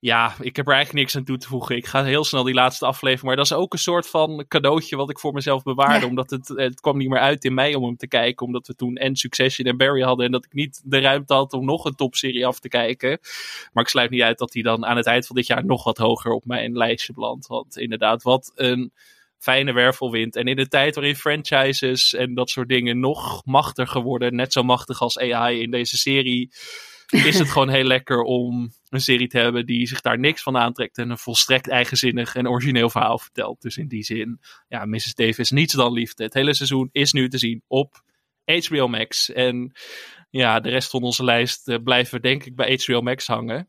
ja, 0.00 0.34
ik 0.40 0.56
heb 0.56 0.66
er 0.66 0.74
eigenlijk 0.74 1.02
niks 1.02 1.16
aan 1.16 1.24
toe 1.24 1.36
te 1.36 1.48
voegen. 1.48 1.76
Ik 1.76 1.86
ga 1.86 2.04
heel 2.04 2.24
snel 2.24 2.42
die 2.42 2.54
laatste 2.54 2.86
aflevering. 2.86 3.26
Maar 3.26 3.36
dat 3.36 3.44
is 3.44 3.52
ook 3.52 3.72
een 3.72 3.78
soort 3.78 4.08
van 4.08 4.44
cadeautje 4.48 4.96
wat 4.96 5.10
ik 5.10 5.18
voor 5.18 5.32
mezelf 5.32 5.62
bewaarde. 5.62 6.00
Ja. 6.00 6.06
Omdat 6.06 6.30
het, 6.30 6.48
het 6.48 6.80
kwam 6.80 6.96
niet 6.96 7.08
meer 7.08 7.18
uit 7.18 7.44
in 7.44 7.54
mij 7.54 7.74
om 7.74 7.84
hem 7.84 7.96
te 7.96 8.08
kijken. 8.08 8.46
Omdat 8.46 8.66
we 8.66 8.74
toen 8.74 8.96
en 8.96 9.16
Succession 9.16 9.66
en 9.66 9.76
Barry 9.76 10.02
hadden. 10.02 10.26
En 10.26 10.32
dat 10.32 10.44
ik 10.44 10.52
niet 10.52 10.82
de 10.84 11.00
ruimte 11.00 11.34
had 11.34 11.52
om 11.52 11.64
nog 11.64 11.84
een 11.84 11.94
topserie 11.94 12.46
af 12.46 12.58
te 12.58 12.68
kijken. 12.68 13.18
Maar 13.72 13.82
ik 13.84 13.90
sluit 13.90 14.10
niet 14.10 14.22
uit 14.22 14.38
dat 14.38 14.52
hij 14.52 14.62
dan 14.62 14.86
aan 14.86 14.96
het 14.96 15.06
eind 15.06 15.26
van 15.26 15.36
dit 15.36 15.46
jaar 15.46 15.64
nog 15.64 15.84
wat 15.84 15.98
hoger 15.98 16.32
op 16.32 16.44
mijn 16.44 16.76
lijstje 16.76 17.12
belandt. 17.12 17.46
Want 17.46 17.78
inderdaad, 17.78 18.22
wat 18.22 18.52
een 18.54 18.92
fijne 19.38 19.72
wervelwind. 19.72 20.36
En 20.36 20.46
in 20.46 20.56
de 20.56 20.68
tijd 20.68 20.94
waarin 20.94 21.16
franchises 21.16 22.14
en 22.14 22.34
dat 22.34 22.50
soort 22.50 22.68
dingen 22.68 23.00
nog 23.00 23.44
machtiger 23.44 24.02
worden. 24.02 24.34
Net 24.34 24.52
zo 24.52 24.62
machtig 24.62 25.00
als 25.00 25.18
AI 25.18 25.60
in 25.60 25.70
deze 25.70 25.96
serie 25.96 26.50
is 27.10 27.38
het 27.38 27.50
gewoon 27.50 27.68
heel 27.68 27.84
lekker 27.84 28.22
om 28.22 28.72
een 28.88 29.00
serie 29.00 29.28
te 29.28 29.38
hebben 29.38 29.66
die 29.66 29.86
zich 29.86 30.00
daar 30.00 30.18
niks 30.18 30.42
van 30.42 30.56
aantrekt 30.56 30.98
en 30.98 31.10
een 31.10 31.18
volstrekt 31.18 31.68
eigenzinnig 31.68 32.34
en 32.34 32.48
origineel 32.48 32.90
verhaal 32.90 33.18
vertelt. 33.18 33.62
Dus 33.62 33.76
in 33.76 33.88
die 33.88 34.02
zin, 34.02 34.40
ja, 34.68 34.84
Mrs. 34.84 35.14
Davis, 35.14 35.50
niets 35.50 35.74
dan 35.74 35.92
liefde. 35.92 36.24
Het 36.24 36.34
hele 36.34 36.54
seizoen 36.54 36.88
is 36.92 37.12
nu 37.12 37.28
te 37.28 37.38
zien 37.38 37.62
op 37.66 38.02
HBO 38.44 38.88
Max. 38.88 39.32
En 39.32 39.72
ja, 40.30 40.60
de 40.60 40.68
rest 40.68 40.90
van 40.90 41.02
onze 41.02 41.24
lijst 41.24 41.68
uh, 41.68 41.76
blijven 41.84 42.22
denk 42.22 42.44
ik 42.44 42.56
bij 42.56 42.80
HBO 42.84 43.00
Max 43.00 43.26
hangen. 43.26 43.68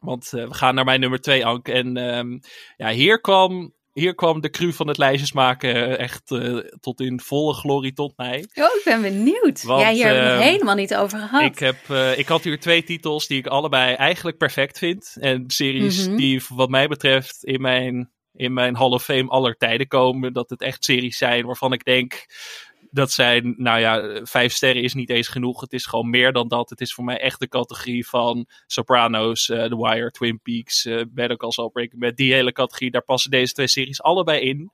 Want 0.00 0.32
uh, 0.34 0.48
we 0.48 0.54
gaan 0.54 0.74
naar 0.74 0.84
mijn 0.84 1.00
nummer 1.00 1.20
2, 1.20 1.46
Ank. 1.46 1.68
En 1.68 1.96
um, 1.96 2.40
ja, 2.76 2.90
hier 2.90 3.20
kwam 3.20 3.74
hier 3.98 4.14
kwam 4.14 4.40
de 4.40 4.50
crew 4.50 4.72
van 4.72 4.88
het 4.88 4.98
lijstjes 4.98 5.32
maken 5.32 5.98
echt 5.98 6.30
uh, 6.30 6.58
tot 6.80 7.00
in 7.00 7.20
volle 7.20 7.54
glorie 7.54 7.92
tot 7.92 8.12
mij. 8.16 8.38
Oh, 8.54 8.64
ik 8.64 8.82
ben 8.84 9.02
benieuwd. 9.02 9.62
Want, 9.62 9.80
ja, 9.80 9.90
hier 9.90 10.04
hebben 10.04 10.24
we 10.24 10.30
het 10.30 10.42
helemaal 10.42 10.74
niet 10.74 10.94
over 10.94 11.18
gehad. 11.18 11.42
Ik, 11.42 11.58
heb, 11.58 11.76
uh, 11.90 12.18
ik 12.18 12.28
had 12.28 12.44
hier 12.44 12.60
twee 12.60 12.84
titels 12.84 13.26
die 13.26 13.38
ik 13.38 13.46
allebei 13.46 13.94
eigenlijk 13.94 14.36
perfect 14.36 14.78
vind. 14.78 15.16
En 15.20 15.44
series 15.46 15.98
mm 16.02 16.08
-hmm. 16.08 16.16
die 16.16 16.42
wat 16.48 16.68
mij 16.68 16.88
betreft 16.88 17.44
in 17.44 17.60
mijn, 17.60 18.10
in 18.32 18.52
mijn 18.52 18.76
Hall 18.76 18.90
of 18.90 19.04
Fame 19.04 19.28
aller 19.28 19.56
tijden 19.56 19.88
komen. 19.88 20.32
Dat 20.32 20.50
het 20.50 20.60
echt 20.60 20.84
series 20.84 21.18
zijn 21.18 21.46
waarvan 21.46 21.72
ik 21.72 21.84
denk 21.84 22.26
dat 22.90 23.12
zijn, 23.12 23.54
nou 23.56 23.80
ja, 23.80 24.20
vijf 24.24 24.52
sterren 24.52 24.82
is 24.82 24.94
niet 24.94 25.10
eens 25.10 25.28
genoeg. 25.28 25.60
Het 25.60 25.72
is 25.72 25.86
gewoon 25.86 26.10
meer 26.10 26.32
dan 26.32 26.48
dat. 26.48 26.70
Het 26.70 26.80
is 26.80 26.94
voor 26.94 27.04
mij 27.04 27.20
echt 27.20 27.40
de 27.40 27.48
categorie 27.48 28.06
van 28.06 28.46
Sopranos, 28.66 29.48
uh, 29.48 29.64
The 29.64 29.76
Wire, 29.76 30.10
Twin 30.10 30.40
Peaks, 30.42 30.84
uh, 30.84 31.02
Better 31.08 31.36
Call 31.36 31.50
Saul, 31.50 31.68
Breaking 31.68 32.00
Bad. 32.00 32.16
Die 32.16 32.32
hele 32.32 32.52
categorie, 32.52 32.90
daar 32.90 33.04
passen 33.04 33.30
deze 33.30 33.52
twee 33.52 33.68
series 33.68 34.02
allebei 34.02 34.40
in. 34.40 34.72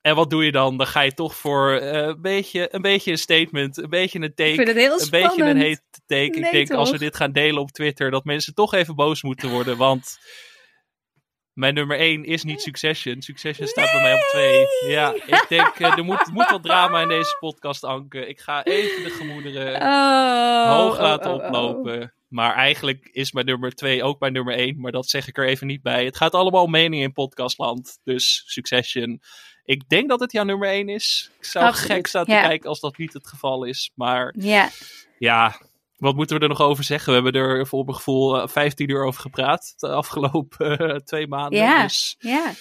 En 0.00 0.14
wat 0.14 0.30
doe 0.30 0.44
je 0.44 0.52
dan? 0.52 0.76
Dan 0.76 0.86
ga 0.86 1.00
je 1.00 1.12
toch 1.12 1.36
voor 1.36 1.80
uh, 1.82 1.90
een, 1.92 2.20
beetje, 2.20 2.74
een 2.74 2.82
beetje 2.82 3.10
een 3.10 3.18
statement, 3.18 3.76
een 3.76 3.90
beetje 3.90 4.20
een 4.20 4.34
take. 4.34 4.50
Ik 4.50 4.54
vind 4.54 4.68
het 4.68 4.76
heel 4.76 4.92
een 4.92 5.00
spannend. 5.00 5.36
beetje 5.36 5.50
een 5.50 5.60
hate 5.60 5.82
take. 6.06 6.14
Nee, 6.16 6.28
ik 6.28 6.50
denk 6.50 6.66
toch? 6.68 6.78
als 6.78 6.90
we 6.90 6.98
dit 6.98 7.16
gaan 7.16 7.32
delen 7.32 7.60
op 7.62 7.70
Twitter, 7.70 8.10
dat 8.10 8.24
mensen 8.24 8.54
toch 8.54 8.74
even 8.74 8.94
boos 8.94 9.22
moeten 9.22 9.50
worden. 9.50 9.76
Want 9.76 10.18
Mijn 11.54 11.74
nummer 11.74 11.98
1 11.98 12.24
is 12.24 12.44
niet 12.44 12.60
Succession. 12.60 13.22
Succession 13.22 13.66
staat 13.66 13.92
bij 13.92 14.02
mij 14.02 14.14
op 14.14 14.20
2. 14.20 14.66
Ja, 14.86 15.14
ik 15.26 15.46
denk, 15.48 15.78
uh, 15.78 15.98
er 15.98 16.04
moet, 16.04 16.30
moet 16.32 16.50
wat 16.50 16.62
drama 16.62 17.00
in 17.00 17.08
deze 17.08 17.36
podcast, 17.40 17.84
Anke. 17.84 18.26
Ik 18.26 18.40
ga 18.40 18.64
even 18.64 19.02
de 19.02 19.10
gemoederen 19.10 19.74
Oh, 19.82 20.76
hoog 20.76 20.94
oh, 20.94 21.00
laten 21.00 21.30
oh, 21.30 21.36
oh. 21.36 21.44
oplopen. 21.44 22.12
Maar 22.28 22.54
eigenlijk 22.54 23.08
is 23.12 23.32
mijn 23.32 23.46
nummer 23.46 23.74
2 23.74 24.02
ook 24.02 24.20
mijn 24.20 24.32
nummer 24.32 24.54
1. 24.54 24.80
Maar 24.80 24.92
dat 24.92 25.08
zeg 25.08 25.28
ik 25.28 25.38
er 25.38 25.46
even 25.46 25.66
niet 25.66 25.82
bij. 25.82 26.04
Het 26.04 26.16
gaat 26.16 26.34
allemaal 26.34 26.62
om 26.62 26.70
meningen 26.70 27.04
in 27.04 27.12
podcastland. 27.12 27.98
Dus 28.04 28.42
Succession. 28.46 29.20
Ik 29.64 29.88
denk 29.88 30.08
dat 30.08 30.20
het 30.20 30.32
jouw 30.32 30.44
nummer 30.44 30.68
1 30.68 30.88
is. 30.88 31.30
Ik 31.38 31.44
zou 31.44 31.64
Absoluut, 31.64 31.92
gek 31.92 32.06
staan 32.06 32.24
te 32.24 32.30
kijken 32.30 32.68
als 32.68 32.80
dat 32.80 32.96
niet 32.96 33.12
het 33.12 33.26
geval 33.26 33.64
is. 33.64 33.90
Maar 33.94 34.34
ja, 35.18 35.60
wat 36.04 36.16
moeten 36.16 36.36
we 36.36 36.42
er 36.42 36.48
nog 36.48 36.60
over 36.60 36.84
zeggen? 36.84 37.08
We 37.08 37.22
hebben 37.22 37.40
er 37.42 37.66
voor 37.66 37.84
mijn 37.84 37.96
gevoel 37.96 38.40
eh, 38.40 38.48
15 38.48 38.90
uur 38.90 39.04
over 39.04 39.20
gepraat. 39.20 39.74
De 39.76 39.88
afgelopen 39.88 40.78
eh, 40.78 40.96
twee 40.96 41.26
maanden. 41.26 41.58
Ja. 41.58 41.82
Dus 41.82 42.16
ja. 42.18 42.52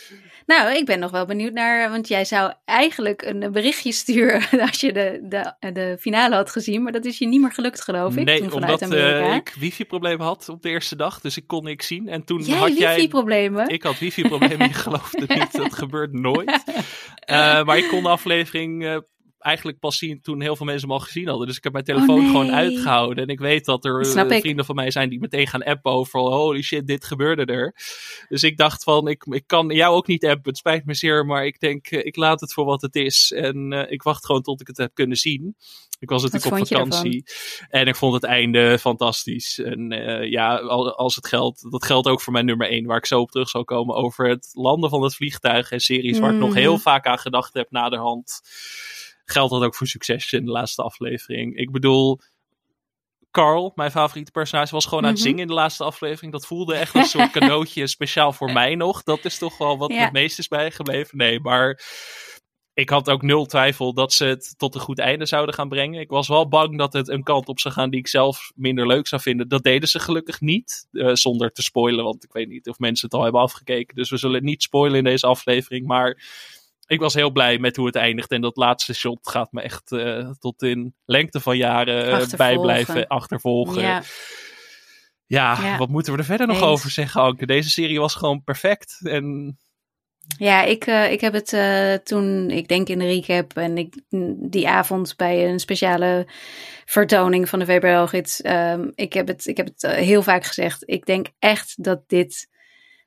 Nou, 0.45 0.75
ik 0.75 0.85
ben 0.85 0.99
nog 0.99 1.11
wel 1.11 1.25
benieuwd 1.25 1.53
naar, 1.53 1.89
want 1.89 2.07
jij 2.07 2.25
zou 2.25 2.53
eigenlijk 2.65 3.21
een 3.21 3.51
berichtje 3.51 3.91
sturen 3.91 4.41
als 4.69 4.79
je 4.79 4.93
de, 4.93 5.19
de, 5.29 5.71
de 5.73 5.97
finale 5.99 6.35
had 6.35 6.51
gezien, 6.51 6.83
maar 6.83 6.91
dat 6.91 7.05
is 7.05 7.17
je 7.17 7.27
niet 7.27 7.41
meer 7.41 7.51
gelukt, 7.51 7.81
geloof 7.81 8.15
ik, 8.15 8.25
nee, 8.25 8.39
toen 8.39 8.49
vanuit 8.49 8.81
omdat 8.81 8.99
eh, 8.99 9.35
ik 9.35 9.55
wifi-problemen 9.59 10.25
had 10.25 10.49
op 10.49 10.61
de 10.61 10.69
eerste 10.69 10.95
dag. 10.95 11.21
Dus 11.21 11.37
ik 11.37 11.47
kon 11.47 11.63
niks 11.63 11.87
zien. 11.87 12.07
En 12.07 12.23
toen 12.23 12.41
jij 12.41 12.57
had 12.57 12.77
jij... 12.77 12.95
wifi-problemen? 12.95 13.67
Ik 13.67 13.83
had 13.83 13.99
wifi-problemen, 13.99 14.67
je 14.67 14.73
gelooft 14.73 15.19
het 15.19 15.35
niet. 15.35 15.51
Dat 15.51 15.73
gebeurt 15.73 16.13
nooit. 16.13 16.63
Eh, 17.23 17.63
maar 17.63 17.77
ik 17.77 17.87
kon 17.87 18.03
de 18.03 18.09
aflevering 18.09 18.85
eh, 18.85 18.97
eigenlijk 19.43 19.79
pas 19.79 19.97
zien 19.97 20.21
toen 20.21 20.41
heel 20.41 20.55
veel 20.55 20.65
mensen 20.65 20.87
hem 20.87 20.97
al 20.97 21.03
gezien 21.03 21.27
hadden. 21.27 21.47
Dus 21.47 21.57
ik 21.57 21.63
heb 21.63 21.73
mijn 21.73 21.85
telefoon 21.85 22.15
Oh, 22.15 22.21
nee. 22.21 22.29
gewoon 22.31 22.51
uitgehouden. 22.51 23.23
En 23.23 23.29
ik 23.29 23.39
weet 23.39 23.65
dat 23.65 23.85
er 23.85 24.15
eh, 24.15 24.31
ik. 24.31 24.41
vrienden 24.41 24.65
van 24.65 24.75
mij 24.75 24.91
zijn 24.91 25.09
die 25.09 25.19
meteen 25.19 25.47
gaan 25.47 25.63
appen 25.63 25.91
over... 25.91 26.19
Holy 26.19 26.61
shit, 26.61 26.87
dit 26.87 27.05
gebeurde 27.05 27.45
er. 27.45 27.75
Dus 28.29 28.43
ik 28.43 28.57
dacht 28.57 28.83
van, 28.83 29.07
ik, 29.07 29.23
ik 29.29 29.43
kan 29.47 29.67
jou 29.69 29.95
ook 29.95 30.07
niet 30.07 30.25
appen. 30.25 30.49
Het 30.49 30.57
spijt 30.57 30.85
me 30.85 30.93
zeer, 30.93 31.25
maar 31.25 31.45
ik 31.45 31.59
denk, 31.59 31.87
eh, 31.87 32.05
ik 32.05 32.15
laat 32.15 32.39
het 32.41 32.53
voor 32.53 32.65
wat 32.65 32.81
het 32.81 32.95
is. 32.95 33.31
En 33.31 33.73
eh, 33.73 33.91
ik 33.91 34.03
wacht 34.03 34.25
gewoon 34.25 34.41
tot 34.41 34.61
ik 34.61 34.67
het 34.67 34.77
heb 34.77 34.93
kunnen 34.93 35.17
zien. 35.17 35.55
Ik 35.99 36.09
was 36.09 36.23
natuurlijk 36.23 36.61
op 36.61 36.67
vakantie. 36.67 37.23
En 37.69 37.87
ik 37.87 37.95
vond 37.95 38.13
het 38.13 38.23
einde 38.23 38.79
fantastisch. 38.79 39.59
En 39.59 39.89
ja, 40.29 40.55
al- 40.57 40.95
als 40.95 41.15
het 41.15 41.27
geldt, 41.27 41.71
dat 41.71 41.85
geldt 41.85 42.07
ook 42.07 42.21
voor 42.21 42.33
mijn 42.33 42.45
nummer 42.45 42.69
1, 42.69 42.85
waar 42.85 42.97
ik 42.97 43.05
zo 43.05 43.19
op 43.19 43.31
terug 43.31 43.49
zal 43.49 43.63
komen. 43.63 43.95
Over 43.95 44.29
het 44.29 44.49
landen 44.53 44.89
van 44.89 45.01
het 45.03 45.15
vliegtuig 45.15 45.71
en 45.71 45.79
series 45.79 46.19
waar 46.19 46.33
ik 46.33 46.39
nog 46.39 46.49
Mhm. 46.49 46.57
heel 46.57 46.77
vaak 46.77 47.05
aan 47.05 47.19
gedacht 47.19 47.53
heb 47.53 47.71
naderhand. 47.71 48.41
Geldt 49.25 49.51
dat 49.53 49.63
ook 49.63 49.75
voor 49.75 49.87
Succession, 49.87 50.45
de 50.45 50.51
laatste 50.51 50.81
aflevering. 50.83 51.55
Ik 51.57 51.71
bedoel, 51.71 52.19
Carl, 53.31 53.71
mijn 53.75 53.91
favoriete 53.91 54.31
personage, 54.31 54.71
was 54.73 54.85
gewoon 54.85 55.03
aan 55.03 55.09
het 55.09 55.17
Mhm. 55.19 55.27
zingen 55.27 55.41
in 55.41 55.47
de 55.47 55.53
laatste 55.53 55.83
aflevering. 55.83 56.31
Dat 56.31 56.45
voelde 56.47 56.75
echt 56.75 56.95
een 56.95 57.05
soort 57.05 57.31
cadeautje 57.37 57.87
speciaal 57.87 58.33
voor 58.33 58.51
mij 58.51 58.75
nog. 58.75 59.03
Dat 59.03 59.25
is 59.25 59.37
toch 59.37 59.57
wel 59.57 59.77
wat 59.77 59.91
Ja. 59.91 60.03
het 60.03 60.11
meest 60.11 60.39
is 60.39 60.47
bijgebleven. 60.47 61.17
Nee, 61.17 61.39
maar 61.39 61.81
ik 62.73 62.89
had 62.89 63.09
ook 63.09 63.21
nul 63.21 63.45
twijfel 63.45 63.93
dat 63.93 64.13
ze 64.13 64.25
het 64.25 64.53
tot 64.57 64.75
een 64.75 64.81
goed 64.81 64.99
einde 64.99 65.25
zouden 65.25 65.55
gaan 65.55 65.69
brengen. 65.69 65.99
Ik 66.01 66.09
was 66.09 66.27
wel 66.27 66.47
bang 66.47 66.77
dat 66.77 66.93
het 66.93 67.07
een 67.07 67.23
kant 67.23 67.47
op 67.47 67.59
zou 67.59 67.73
gaan 67.73 67.89
die 67.89 67.99
ik 67.99 68.07
zelf 68.07 68.51
minder 68.55 68.87
leuk 68.87 69.07
zou 69.07 69.21
vinden. 69.21 69.47
Dat 69.47 69.63
deden 69.63 69.89
ze 69.89 69.99
gelukkig 69.99 70.41
niet, 70.41 70.87
eh, 70.91 71.13
zonder 71.13 71.51
te 71.51 71.61
spoilen. 71.61 72.03
Want 72.03 72.23
ik 72.23 72.31
weet 72.31 72.47
niet 72.49 72.67
of 72.69 72.79
mensen 72.79 73.05
het 73.05 73.15
al 73.17 73.23
hebben 73.23 73.41
afgekeken. 73.41 73.95
Dus 73.95 74.09
we 74.09 74.17
zullen 74.17 74.35
het 74.35 74.43
niet 74.43 74.63
spoilen 74.63 74.97
in 74.97 75.03
deze 75.03 75.27
aflevering. 75.27 75.85
Maar 75.87 76.21
ik 76.85 76.99
was 76.99 77.13
heel 77.13 77.31
blij 77.31 77.57
met 77.59 77.75
hoe 77.75 77.85
het 77.85 77.95
eindigt. 77.95 78.31
En 78.31 78.41
dat 78.41 78.55
laatste 78.57 78.93
shot 78.93 79.29
gaat 79.29 79.51
me 79.51 79.61
echt 79.61 79.91
eh, 79.91 80.29
tot 80.39 80.61
in 80.61 80.95
lengte 81.05 81.39
van 81.39 81.57
jaren 81.57 81.95
eh, 82.05 82.13
Achtervolgen. 82.13 82.37
bijblijven 82.37 83.07
achtervolgen. 83.07 83.81
Ja. 83.81 84.01
Ja, 85.25 85.57
Ja. 85.61 85.77
wat 85.77 85.89
moeten 85.89 86.13
we 86.13 86.19
er 86.19 86.25
verder 86.25 86.47
nog 86.47 86.61
over 86.61 86.89
zeggen, 86.91 87.21
Anke? 87.21 87.45
Deze 87.45 87.69
serie 87.69 87.99
was 87.99 88.15
gewoon 88.15 88.43
perfect. 88.43 88.99
En 89.03 89.57
Ja, 90.37 90.63
ik, 90.63 90.85
eh, 90.85 91.11
ik 91.11 91.21
heb 91.21 91.33
het 91.33 92.05
toen, 92.05 92.49
ik 92.49 92.67
denk 92.67 92.87
in 92.87 92.99
de 92.99 93.05
recap 93.05 93.57
en 93.57 93.77
ik, 93.77 93.95
die 94.49 94.67
avond 94.69 95.13
bij 95.15 95.49
een 95.49 95.59
speciale 95.59 96.27
vertoning 96.85 97.49
van 97.49 97.59
de 97.59 97.65
VPRO-gids. 97.65 98.41
ehm, 98.41 98.89
ik 98.95 99.13
heb 99.13 99.27
het, 99.27 99.45
ik 99.45 99.57
heb 99.57 99.65
het 99.65 99.81
heel 99.95 100.23
vaak 100.23 100.43
gezegd. 100.45 100.83
Ik 100.85 101.05
denk 101.05 101.27
echt 101.39 101.83
dat 101.83 102.03
dit, 102.07 102.49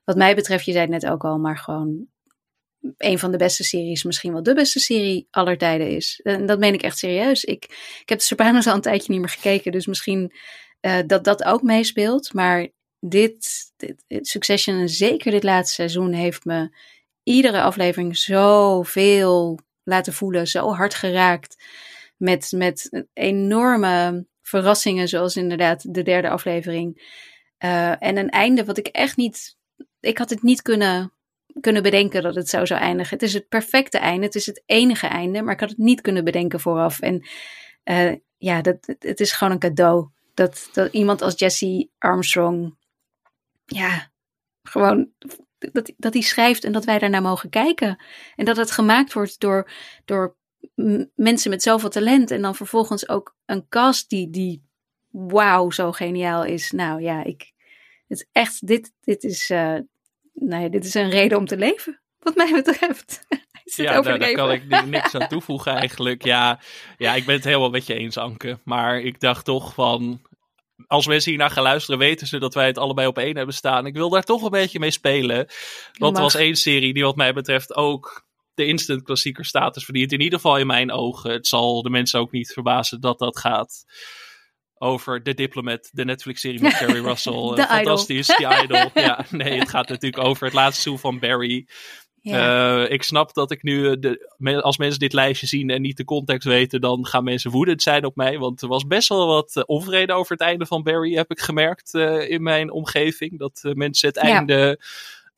wat 0.04 0.16
mij 0.16 0.34
betreft, 0.34 0.64
je 0.64 0.72
zei 0.72 0.82
het 0.92 1.02
net 1.02 1.10
ook 1.12 1.24
al, 1.24 1.38
maar 1.38 1.58
gewoon 1.58 2.06
een 2.98 3.18
van 3.18 3.30
de 3.30 3.36
beste 3.36 3.64
series, 3.64 4.02
misschien 4.02 4.32
wel 4.32 4.42
de 4.42 4.54
beste 4.54 4.80
serie 4.80 5.26
aller 5.30 5.58
tijden 5.58 5.90
is. 5.90 6.20
En 6.22 6.46
dat 6.46 6.58
meen 6.58 6.74
ik 6.74 6.82
echt 6.82 6.98
serieus. 6.98 7.44
Ik, 7.44 7.64
ik 8.00 8.08
heb 8.08 8.18
de 8.18 8.24
Sopranos 8.24 8.66
al 8.66 8.74
een 8.74 8.80
tijdje 8.80 9.12
niet 9.12 9.20
meer 9.20 9.28
gekeken, 9.28 9.72
dus 9.72 9.86
misschien 9.86 10.32
eh, 10.80 10.98
dat 11.06 11.24
dat 11.24 11.44
ook 11.44 11.62
meespeelt. 11.62 12.32
Maar 12.32 12.68
dit, 13.00 13.46
dit, 13.76 14.26
Succession 14.28 14.80
en 14.80 14.88
zeker 14.88 15.30
dit 15.30 15.42
laatste 15.42 15.74
seizoen 15.74 16.12
heeft 16.12 16.44
me 16.44 16.76
iedere 17.22 17.62
aflevering 17.62 18.16
zoveel 18.16 19.58
laten 19.82 20.12
voelen, 20.12 20.46
zo 20.46 20.74
hard 20.74 20.94
geraakt. 20.94 21.64
Met, 22.16 22.52
met 22.56 23.04
enorme 23.12 24.26
verrassingen, 24.42 25.08
zoals 25.08 25.36
inderdaad 25.36 25.94
de 25.94 26.02
derde 26.02 26.30
aflevering. 26.30 27.14
Eh, 27.58 28.02
en 28.02 28.16
een 28.16 28.30
einde 28.30 28.64
wat 28.64 28.78
ik 28.78 28.86
echt 28.86 29.16
niet. 29.16 29.56
Ik 30.00 30.18
had 30.18 30.30
het 30.30 30.42
niet 30.42 30.62
kunnen, 30.62 31.12
kunnen 31.60 31.82
bedenken 31.82 32.22
dat 32.22 32.34
het 32.34 32.48
zo 32.48 32.64
zou 32.64 32.80
eindigen. 32.80 33.12
Het 33.14 33.22
is 33.22 33.34
het 33.34 33.48
perfecte 33.48 33.98
einde. 33.98 34.26
Het 34.26 34.34
is 34.34 34.46
het 34.46 34.62
enige 34.66 35.06
einde, 35.06 35.42
maar 35.42 35.54
ik 35.54 35.60
had 35.60 35.68
het 35.68 35.78
niet 35.78 36.00
kunnen 36.00 36.24
bedenken 36.24 36.60
vooraf. 36.60 37.00
En 37.00 37.26
eh, 37.82 38.12
ja, 38.36 38.60
dat, 38.62 38.94
het- 38.98 39.20
is 39.20 39.32
gewoon 39.32 39.52
een 39.52 39.58
cadeau. 39.58 40.08
Dat, 40.34 40.68
dat 40.72 40.92
iemand 40.92 41.22
als 41.22 41.38
Jesse 41.38 41.88
Armstrong. 41.98 42.76
Ja, 43.64 44.10
gewoon 44.62 45.08
dat, 45.72 45.92
dat 45.96 46.12
hij 46.12 46.22
schrijft 46.22 46.64
en 46.64 46.72
dat 46.72 46.84
wij 46.84 46.98
daarnaar 46.98 47.22
mogen 47.22 47.50
kijken. 47.50 48.02
En 48.36 48.44
dat 48.44 48.56
het 48.56 48.70
gemaakt 48.70 49.12
wordt 49.12 49.40
door, 49.40 49.70
door 50.04 50.36
mensen 51.14 51.50
met 51.50 51.62
zoveel 51.62 51.88
talent. 51.88 52.30
En 52.30 52.42
dan 52.42 52.54
vervolgens 52.54 53.08
ook 53.08 53.36
een 53.46 53.68
cast 53.68 54.08
die, 54.10 54.30
die 54.30 54.62
wauw, 55.10 55.70
zo 55.70 55.92
geniaal 55.92 56.44
is. 56.44 56.70
Nou 56.70 57.02
ja, 57.02 57.24
ik, 57.24 57.52
het 58.08 58.18
is 58.18 58.26
echt, 58.32 58.66
dit, 58.66 58.92
dit, 59.00 59.24
is, 59.24 59.50
eh, 59.50 59.78
nee, 60.36 60.70
dit 60.70 60.84
is 60.84 60.94
een 60.94 61.10
reden 61.10 61.38
om 61.38 61.46
te 61.46 61.56
leven, 61.56 62.00
wat 62.18 62.34
mij 62.34 62.52
betreft. 62.52 63.18
Ja, 63.74 64.00
daar, 64.00 64.18
daar 64.18 64.32
kan 64.32 64.52
ik 64.52 64.68
ni- 64.68 64.90
niks 64.90 65.14
aan 65.14 65.28
toevoegen 65.28 65.72
eigenlijk. 65.72 66.24
Ja, 66.24 66.60
ja, 66.96 67.14
ik 67.14 67.24
ben 67.26 67.34
het 67.34 67.44
helemaal 67.44 67.70
met 67.70 67.86
je 67.86 67.94
eens, 67.94 68.16
Anke. 68.16 68.58
Maar 68.64 69.00
ik 69.00 69.20
dacht 69.20 69.44
toch 69.44 69.74
van... 69.74 70.22
Als 70.86 71.06
mensen 71.06 71.30
hiernaar 71.30 71.50
gaan 71.50 71.62
luisteren, 71.62 71.98
weten 71.98 72.26
ze 72.26 72.38
dat 72.38 72.54
wij 72.54 72.66
het 72.66 72.78
allebei 72.78 73.06
op 73.06 73.18
één 73.18 73.36
hebben 73.36 73.54
staan. 73.54 73.86
Ik 73.86 73.94
wil 73.94 74.08
daar 74.08 74.22
toch 74.22 74.42
een 74.42 74.50
beetje 74.50 74.78
mee 74.78 74.90
spelen. 74.90 75.46
Want 75.98 76.16
er 76.16 76.22
was 76.22 76.34
één 76.34 76.56
serie 76.56 76.94
die 76.94 77.04
wat 77.04 77.16
mij 77.16 77.32
betreft 77.32 77.76
ook 77.76 78.26
de 78.54 78.66
instant 78.66 79.02
klassieker 79.02 79.44
status 79.44 79.84
verdient. 79.84 80.12
In 80.12 80.20
ieder 80.20 80.38
geval 80.38 80.58
in 80.58 80.66
mijn 80.66 80.92
ogen. 80.92 81.30
Het 81.30 81.46
zal 81.46 81.82
de 81.82 81.90
mensen 81.90 82.20
ook 82.20 82.30
niet 82.30 82.52
verbazen 82.52 83.00
dat 83.00 83.18
dat 83.18 83.38
gaat 83.38 83.84
over 84.86 85.22
The 85.22 85.34
Diplomat, 85.34 85.90
de 85.92 86.04
Netflix-serie 86.04 86.60
met 86.60 86.76
Carrie 86.78 87.02
Russell. 87.02 87.32
Eh, 87.32 87.50
Idol. 87.52 87.64
Fantastisch, 87.66 88.26
The 88.26 88.58
Idol. 88.64 88.90
Ja, 88.94 89.24
nee, 89.30 89.58
het 89.58 89.68
gaat 89.68 89.88
natuurlijk 89.88 90.24
over 90.24 90.44
het 90.44 90.54
laatste 90.54 90.80
seizoen 90.80 91.10
van 91.10 91.18
Barry. 91.18 91.66
Ja. 92.20 92.84
Eh, 92.84 92.92
ik 92.92 93.02
snap 93.02 93.34
dat 93.34 93.50
ik 93.50 93.62
nu, 93.62 93.90
eh, 93.90 93.96
de, 94.00 94.60
als 94.62 94.76
mensen 94.76 94.98
dit 94.98 95.12
lijstje 95.12 95.46
zien 95.46 95.70
en 95.70 95.82
niet 95.82 95.96
de 95.96 96.04
context 96.04 96.48
weten, 96.48 96.80
dan 96.80 97.06
gaan 97.06 97.24
mensen 97.24 97.50
woedend 97.50 97.82
zijn 97.82 98.04
op 98.04 98.16
mij. 98.16 98.38
Want 98.38 98.62
er 98.62 98.68
was 98.68 98.86
best 98.86 99.08
wel 99.08 99.26
wat 99.26 99.66
onvrede 99.66 100.12
over 100.12 100.32
het 100.32 100.40
einde 100.40 100.66
van 100.66 100.82
Barry, 100.82 101.14
heb 101.14 101.30
ik 101.30 101.40
gemerkt 101.40 101.94
in 102.28 102.42
mijn 102.42 102.70
omgeving. 102.70 103.38
Dat 103.38 103.60
mensen 103.74 104.08
het 104.08 104.16
Ja. 104.16 104.22
einde 104.22 104.78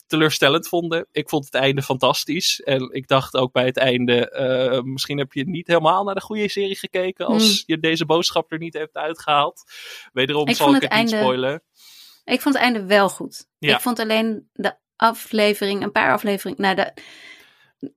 teleurstellend 0.08 0.68
vonden. 0.68 1.06
Ik 1.12 1.28
vond 1.28 1.44
het 1.44 1.54
einde 1.54 1.82
fantastisch. 1.82 2.60
En 2.60 2.90
ik 2.92 3.08
dacht 3.08 3.34
ook 3.36 3.52
bij 3.52 3.64
het 3.64 3.76
einde, 3.76 4.30
eh, 4.30 4.80
misschien 4.82 5.18
heb 5.18 5.32
je 5.32 5.48
niet 5.48 5.66
helemaal 5.66 6.04
naar 6.04 6.14
de 6.14 6.20
goede 6.20 6.48
serie 6.48 6.76
gekeken 6.76 7.26
als 7.26 7.62
je 7.66 7.78
deze 7.78 8.06
boodschap 8.06 8.52
er 8.52 8.58
niet 8.58 8.74
hebt 8.74 8.94
uitgehaald. 8.96 9.62
Wederom 10.12 10.42
Hmm. 10.42 10.50
Ik 10.50 10.56
zal 10.56 10.74
ik 10.74 10.74
het 10.74 10.82
het 10.82 10.92
niet 10.92 11.12
einde- 11.12 11.24
spoilen. 11.26 11.62
Ik 12.24 12.40
vond 12.40 12.54
het 12.54 12.64
einde 12.64 12.84
wel 12.84 13.08
goed. 13.08 13.46
Ja. 13.58 13.74
Ik 13.74 13.80
vond 13.80 13.98
alleen 13.98 14.48
de 14.52 14.74
aflevering, 14.96 15.82
een 15.82 15.92
paar 15.92 16.12
afleveringen. 16.12 16.60
Nou, 16.62 16.74
de, 16.74 16.92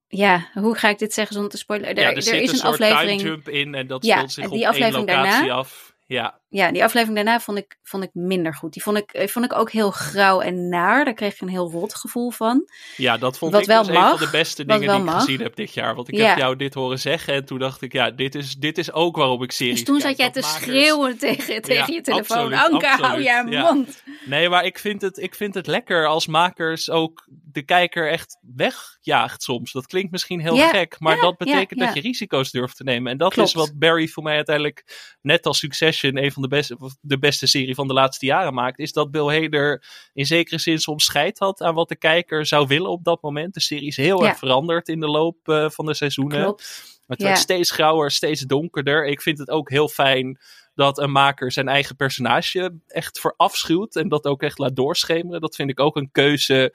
ja, 0.08 0.50
hoe 0.54 0.76
ga 0.78 0.90
ik 0.90 1.00
dit 1.00 1.14
zeggen 1.14 1.34
zonder 1.34 1.52
te 1.52 1.58
spoilen? 1.58 1.90
Er, 1.90 2.00
ja, 2.00 2.10
er, 2.10 2.16
er 2.16 2.22
zit 2.22 2.42
is 2.42 2.52
een, 2.52 2.66
een 2.66 2.72
aflevering. 2.72 3.22
jump 3.22 3.50
in 3.50 3.76
en 3.76 3.88
dat 3.88 4.06
Ja, 4.06 4.16
speelt 4.16 4.32
zich 4.32 4.46
op 4.46 4.52
die 4.52 4.60
één 4.60 4.70
aflevering 4.70 5.10
locatie 5.10 5.32
daarna- 5.32 5.54
af. 5.54 5.96
Ja, 6.06 6.41
Ja, 6.54 6.72
die 6.72 6.84
aflevering 6.84 7.16
daarna 7.16 7.40
vond 7.40 7.58
ik, 7.58 7.78
vond 7.84 8.04
ik 8.04 8.10
minder 8.14 8.54
goed. 8.56 8.74
Die 8.74 8.82
vond 8.84 8.98
ik, 8.98 9.12
eh, 9.12 9.28
vond 9.28 9.46
ik 9.46 9.54
ook 9.54 9.72
heel 9.72 9.92
grauw 9.92 10.42
en 10.42 10.70
naar. 10.70 11.06
Daar 11.06 11.14
kreeg 11.14 11.34
ik 11.34 11.42
een 11.42 11.48
heel 11.48 11.70
rot 11.72 11.96
gevoel 11.96 12.32
van. 12.32 12.70
Ja, 12.98 13.18
dat 13.18 13.38
vond 13.38 13.52
Wat 13.52 13.62
ik 13.62 13.68
wel 13.68 13.80
dus 13.84 13.88
een 13.88 13.94
mag, 14.02 14.10
van 14.10 14.26
de 14.26 14.32
beste 14.32 14.66
dingen 14.66 14.86
wel 14.86 14.96
die 14.98 15.06
ik 15.06 15.12
mag. 15.12 15.24
gezien 15.24 15.42
heb 15.42 15.56
dit 15.56 15.74
jaar. 15.74 15.96
Want 15.96 16.08
ik 16.08 16.16
Ja. 16.16 16.28
heb 16.28 16.38
jou 16.38 16.56
dit 16.56 16.74
horen 16.74 17.00
zeggen 17.00 17.34
en 17.34 17.46
toen 17.46 17.60
dacht 17.60 17.82
ik, 17.82 17.94
ja, 17.94 18.12
dit 18.12 18.36
is, 18.36 18.56
dit 18.56 18.78
is 18.78 18.92
ook 18.92 19.16
waarom 19.16 19.44
ik 19.44 19.52
series 19.52 19.76
Dus 19.76 19.84
toen 19.84 20.00
zat 20.00 20.18
jij 20.18 20.30
te 20.32 20.40
makers- 20.40 20.62
schreeuwen 20.64 21.18
tegen, 21.18 21.62
tegen 21.62 21.94
je 21.94 22.02
telefoon. 22.02 22.54
absoluut, 22.54 22.74
Anke, 22.74 23.04
hou 23.04 23.18
je 23.18 23.24
ja. 23.50 23.72
mond. 23.74 24.04
Nee, 24.26 24.50
maar 24.50 24.66
ik 24.66 24.80
vind, 24.80 25.02
het, 25.02 25.18
ik 25.18 25.36
vind 25.36 25.54
het 25.54 25.68
lekker 25.68 26.08
als 26.08 26.28
makers 26.28 26.90
ook 26.90 27.28
de 27.28 27.64
kijker 27.64 28.10
echt 28.10 28.38
wegjaagt 28.56 29.44
soms. 29.44 29.72
Dat 29.72 29.86
klinkt 29.88 30.12
misschien 30.12 30.40
heel 30.40 30.56
gek, 30.58 30.96
maar 31.00 31.20
dat 31.20 31.38
betekent 31.38 31.80
dat 31.80 31.94
je 31.94 32.02
risico's 32.02 32.52
durft 32.52 32.78
te 32.78 32.84
nemen. 32.84 33.12
En 33.12 33.18
dat 33.18 33.34
Klopt. 33.34 33.48
is 33.50 33.56
wat 33.56 33.72
Barry 33.76 34.08
voor 34.08 34.24
mij 34.24 34.36
uiteindelijk, 34.36 34.84
net 35.22 35.46
als 35.46 35.60
Succession, 35.60 36.18
een 36.18 36.32
van 36.32 36.41
de 36.42 36.48
beste, 36.48 36.78
de 37.02 37.20
beste 37.20 37.48
serie 37.48 37.76
van 37.76 37.88
de 37.88 37.94
laatste 37.94 38.26
jaren 38.26 38.54
maakt. 38.54 38.80
Is 38.80 38.94
dat 38.94 39.12
Bill 39.12 39.42
Hader 39.42 39.84
in 40.14 40.26
zekere 40.26 40.60
zin 40.60 40.80
soms 40.80 41.04
scheid 41.06 41.40
had 41.40 41.62
aan 41.62 41.76
wat 41.76 41.90
de 41.90 41.96
kijker 41.96 42.46
zou 42.46 42.68
willen 42.68 42.90
op 42.90 43.04
dat 43.04 43.22
moment. 43.22 43.54
De 43.54 43.62
serie 43.62 43.88
is 43.88 43.98
heel 43.98 44.24
Ja. 44.24 44.30
erg 44.30 44.38
veranderd 44.38 44.88
in 44.88 45.00
de 45.00 45.08
loop 45.08 45.38
eh, 45.44 45.70
van 45.70 45.86
de 45.86 45.94
seizoenen. 45.94 46.42
Klopt. 46.44 47.00
Het 47.08 47.20
Ja. 47.22 47.26
werd 47.28 47.40
steeds 47.40 47.72
grauwer, 47.72 48.12
steeds 48.12 48.42
donkerder. 48.42 49.08
Ik 49.08 49.22
vind 49.22 49.38
het 49.38 49.50
ook 49.50 49.70
heel 49.70 49.88
fijn 49.88 50.40
dat 50.76 50.98
een 50.98 51.12
maker 51.12 51.52
zijn 51.52 51.68
eigen 51.68 51.96
personage 51.96 52.76
echt 52.88 53.20
verafschuwt. 53.20 53.96
En 53.96 54.10
dat 54.10 54.26
ook 54.26 54.42
echt 54.44 54.58
laat 54.58 54.76
doorschemeren. 54.76 55.42
Dat 55.42 55.56
vind 55.56 55.70
ik 55.70 55.80
ook 55.80 55.96
een 55.96 56.12
keuze. 56.12 56.74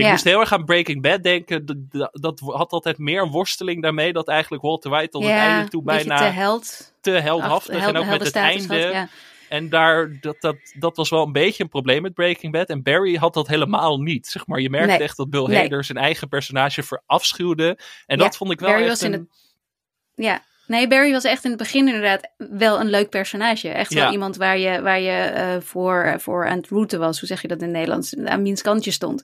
Ik 0.00 0.06
Ja. 0.06 0.12
moest 0.12 0.24
heel 0.24 0.40
erg 0.40 0.52
aan 0.52 0.64
Breaking 0.64 1.02
Bad 1.02 1.22
denken. 1.22 1.66
Dat, 1.66 1.76
dat, 1.90 2.10
dat 2.12 2.40
had 2.40 2.72
altijd 2.72 2.98
meer 2.98 3.28
worsteling 3.28 3.82
daarmee. 3.82 4.12
Dat 4.12 4.28
eigenlijk 4.28 4.62
Walter 4.62 4.90
White 4.90 5.08
tot 5.10 5.22
het 5.22 5.30
einde 5.32 5.68
toe 5.70 5.82
bijna 5.82 6.16
te 6.16 6.24
held. 6.24 6.94
te 7.00 7.10
heldhaftig. 7.10 7.80
held- 7.80 7.94
en 7.94 8.00
ook 8.00 8.06
met 8.06 8.22
het 8.22 8.36
einde. 8.36 8.82
had, 8.82 8.92
ja. 8.92 9.08
En 9.48 9.68
daar, 9.68 10.20
dat, 10.20 10.36
dat, 10.40 10.56
dat 10.78 10.96
was 10.96 11.10
wel 11.10 11.26
een 11.26 11.32
beetje 11.32 11.62
een 11.62 11.68
probleem 11.68 12.02
met 12.02 12.14
Breaking 12.14 12.52
Bad. 12.52 12.68
En 12.68 12.82
Barry 12.82 13.14
had 13.16 13.34
dat 13.34 13.48
helemaal 13.48 14.00
niet. 14.00 14.26
Zeg 14.26 14.46
maar, 14.46 14.60
je 14.60 14.70
merkte 14.70 14.90
Nee. 14.90 14.98
echt 15.02 15.16
dat 15.16 15.30
Bill 15.30 15.46
Nee. 15.46 15.56
Hader 15.58 15.84
zijn 15.84 15.98
eigen 15.98 16.28
personage 16.28 16.82
verafschuwde. 16.82 17.78
En 18.06 18.18
Ja, 18.18 18.24
dat 18.24 18.36
vond 18.36 18.50
ik 18.52 18.60
wel 18.60 18.68
Barry 18.68 18.82
echt 18.84 18.92
was 18.92 19.02
in 19.02 19.12
een... 19.12 19.20
het- 19.20 20.24
Ja, 20.24 20.42
nee, 20.70 20.88
Barry 20.88 21.12
was 21.12 21.24
echt 21.24 21.44
in 21.44 21.50
het 21.50 21.58
begin 21.58 21.86
inderdaad 21.86 22.32
wel 22.36 22.80
een 22.80 22.90
leuk 22.90 23.08
personage. 23.10 23.68
Echt 23.68 23.94
wel 23.94 24.02
Ja. 24.04 24.10
iemand 24.12 24.36
waar 24.36 24.58
je, 24.58 24.82
waar 24.82 25.00
je 25.00 25.10
eh, 25.10 25.56
voor, 25.60 26.14
voor 26.18 26.48
aan 26.48 26.56
het 26.56 26.68
routen 26.68 26.98
was. 26.98 27.18
Hoe 27.18 27.28
zeg 27.28 27.42
je 27.42 27.48
dat 27.48 27.58
in 27.58 27.64
het 27.64 27.72
Nederlands? 27.72 28.16
Aan 28.16 28.42
wiens 28.42 28.62
kantje 28.62 28.90
stond. 28.90 29.22